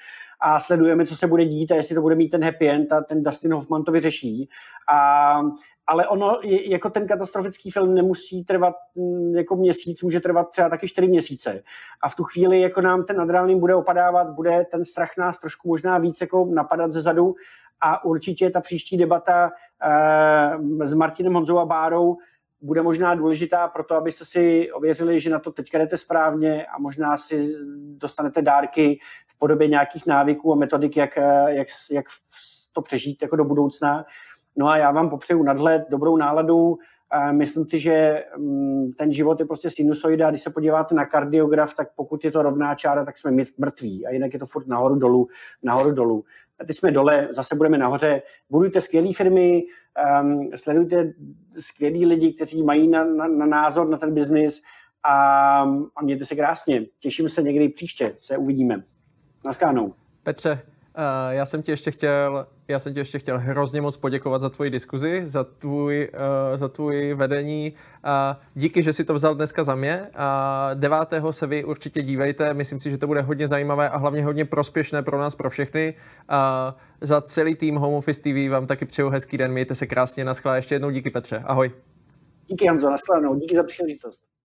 a 0.40 0.60
sledujeme, 0.60 1.06
co 1.06 1.16
se 1.16 1.26
bude 1.26 1.44
dít 1.44 1.72
a 1.72 1.74
jestli 1.74 1.94
to 1.94 2.00
bude 2.00 2.14
mít 2.14 2.28
ten 2.28 2.44
happy 2.44 2.68
end 2.68 2.92
a 2.92 3.00
ten 3.00 3.22
Dustin 3.22 3.52
Hoffman 3.52 3.84
to 3.84 3.92
vyřeší. 3.92 4.48
A, 4.88 5.40
ale 5.86 6.08
ono, 6.08 6.38
jako 6.42 6.90
ten 6.90 7.06
katastrofický 7.06 7.70
film 7.70 7.94
nemusí 7.94 8.44
trvat 8.44 8.74
mm, 8.96 9.34
jako 9.34 9.56
měsíc, 9.56 10.02
může 10.02 10.20
trvat 10.20 10.50
třeba 10.50 10.68
taky 10.68 10.88
čtyři 10.88 11.08
měsíce. 11.08 11.62
A 12.02 12.08
v 12.08 12.14
tu 12.14 12.24
chvíli 12.24 12.60
jako 12.60 12.80
nám 12.80 13.04
ten 13.04 13.20
adrenalin 13.20 13.60
bude 13.60 13.74
opadávat, 13.74 14.30
bude 14.30 14.66
ten 14.70 14.84
strach 14.84 15.10
nás 15.18 15.38
trošku 15.38 15.68
možná 15.68 15.98
víc 15.98 16.20
jako 16.20 16.48
napadat 16.54 16.92
ze 16.92 17.00
zadu 17.00 17.34
a 17.80 18.04
určitě 18.04 18.50
ta 18.50 18.60
příští 18.60 18.96
debata 18.96 19.50
uh, 20.58 20.84
s 20.84 20.94
Martinem 20.94 21.34
Honzou 21.34 21.58
a 21.58 21.64
Bárou 21.64 22.16
bude 22.60 22.82
možná 22.82 23.14
důležitá 23.14 23.68
pro 23.68 23.84
to, 23.84 23.94
abyste 23.94 24.24
si 24.24 24.72
ověřili, 24.72 25.20
že 25.20 25.30
na 25.30 25.38
to 25.38 25.52
teďka 25.52 25.78
jdete 25.78 25.96
správně 25.96 26.66
a 26.66 26.78
možná 26.78 27.16
si 27.16 27.52
dostanete 27.96 28.42
dárky 28.42 28.98
v 29.26 29.38
podobě 29.38 29.68
nějakých 29.68 30.06
návyků 30.06 30.52
a 30.52 30.56
metodik, 30.56 30.96
jak, 30.96 31.18
eh, 31.18 31.44
jak, 31.48 31.68
jak 31.92 32.06
to 32.72 32.82
přežít 32.82 33.22
jako 33.22 33.36
do 33.36 33.44
budoucna. 33.44 34.04
No 34.56 34.68
a 34.68 34.76
já 34.76 34.90
vám 34.90 35.10
popřeju 35.10 35.42
nadhled, 35.42 35.82
dobrou 35.90 36.16
náladu, 36.16 36.78
Myslím 37.32 37.66
si, 37.70 37.78
že 37.78 38.24
mm, 38.36 38.92
ten 38.92 39.12
život 39.12 39.40
je 39.40 39.46
prostě 39.46 39.70
sinusoida. 39.70 40.30
Když 40.30 40.42
se 40.42 40.50
podíváte 40.50 40.94
na 40.94 41.04
kardiograf, 41.04 41.74
tak 41.74 41.88
pokud 41.96 42.24
je 42.24 42.30
to 42.30 42.42
rovná 42.42 42.74
čára, 42.74 43.04
tak 43.04 43.18
jsme 43.18 43.30
mrtví. 43.58 44.06
A 44.06 44.10
jinak 44.10 44.32
je 44.32 44.38
to 44.38 44.46
furt 44.46 44.66
nahoru 44.66 44.94
dolů, 44.94 45.28
nahoru 45.62 45.92
dolů. 45.92 46.24
Teď 46.66 46.76
jsme 46.76 46.90
dole, 46.90 47.28
zase 47.30 47.54
budeme 47.54 47.78
nahoře. 47.78 48.22
Budujte 48.50 48.80
skvělé 48.80 49.12
firmy, 49.12 49.62
um, 50.22 50.50
sledujte 50.56 51.12
skvělí 51.58 52.06
lidi, 52.06 52.32
kteří 52.32 52.62
mají 52.62 52.88
na, 52.88 53.04
na, 53.04 53.28
na 53.28 53.46
názor 53.46 53.88
na 53.88 53.98
ten 53.98 54.14
biznis 54.14 54.62
a, 55.02 55.60
a 55.96 56.02
mějte 56.02 56.24
se 56.24 56.36
krásně. 56.36 56.86
Těším 57.00 57.28
se 57.28 57.42
někdy 57.42 57.68
příště, 57.68 58.16
se 58.18 58.36
uvidíme. 58.36 58.84
Naskánou. 59.44 59.94
Petře, 60.22 60.62
já 61.30 61.46
jsem 61.46 61.62
ti 61.62 61.70
ještě 61.70 61.90
chtěl, 61.90 62.46
já 62.68 62.78
jsem 62.78 62.94
ti 62.94 63.00
ještě 63.00 63.18
chtěl 63.18 63.38
hrozně 63.38 63.80
moc 63.80 63.96
poděkovat 63.96 64.40
za 64.40 64.48
tvoji 64.48 64.70
diskuzi, 64.70 65.22
za 65.24 65.44
tvůj, 65.44 66.08
uh, 66.12 66.56
za 66.56 66.68
tvůj 66.68 67.14
vedení. 67.14 67.72
Uh, 68.04 68.42
díky, 68.54 68.82
že 68.82 68.92
si 68.92 69.04
to 69.04 69.14
vzal 69.14 69.34
dneska 69.34 69.64
za 69.64 69.74
mě. 69.74 70.00
Uh, 70.00 70.80
9. 70.80 70.98
se 71.30 71.46
vy 71.46 71.64
určitě 71.64 72.02
dívejte, 72.02 72.54
myslím 72.54 72.78
si, 72.78 72.90
že 72.90 72.98
to 72.98 73.06
bude 73.06 73.20
hodně 73.20 73.48
zajímavé 73.48 73.88
a 73.88 73.96
hlavně 73.96 74.24
hodně 74.24 74.44
prospěšné 74.44 75.02
pro 75.02 75.18
nás, 75.18 75.34
pro 75.34 75.50
všechny. 75.50 75.94
Uh, 76.30 76.80
za 77.00 77.20
celý 77.20 77.54
tým 77.54 77.74
Home 77.76 77.94
Office 77.94 78.20
TV 78.20 78.50
vám 78.50 78.66
taky 78.66 78.84
přeju 78.84 79.08
hezký 79.08 79.38
den, 79.38 79.52
mějte 79.52 79.74
se 79.74 79.86
krásně, 79.86 80.24
naschle. 80.24 80.58
Ještě 80.58 80.74
jednou 80.74 80.90
díky 80.90 81.10
Petře, 81.10 81.42
ahoj. 81.44 81.70
Díky 82.46 82.66
Hanzo, 82.66 82.90
nashledanou, 82.90 83.34
díky 83.34 83.56
za 83.56 83.62
příležitost. 83.62 84.35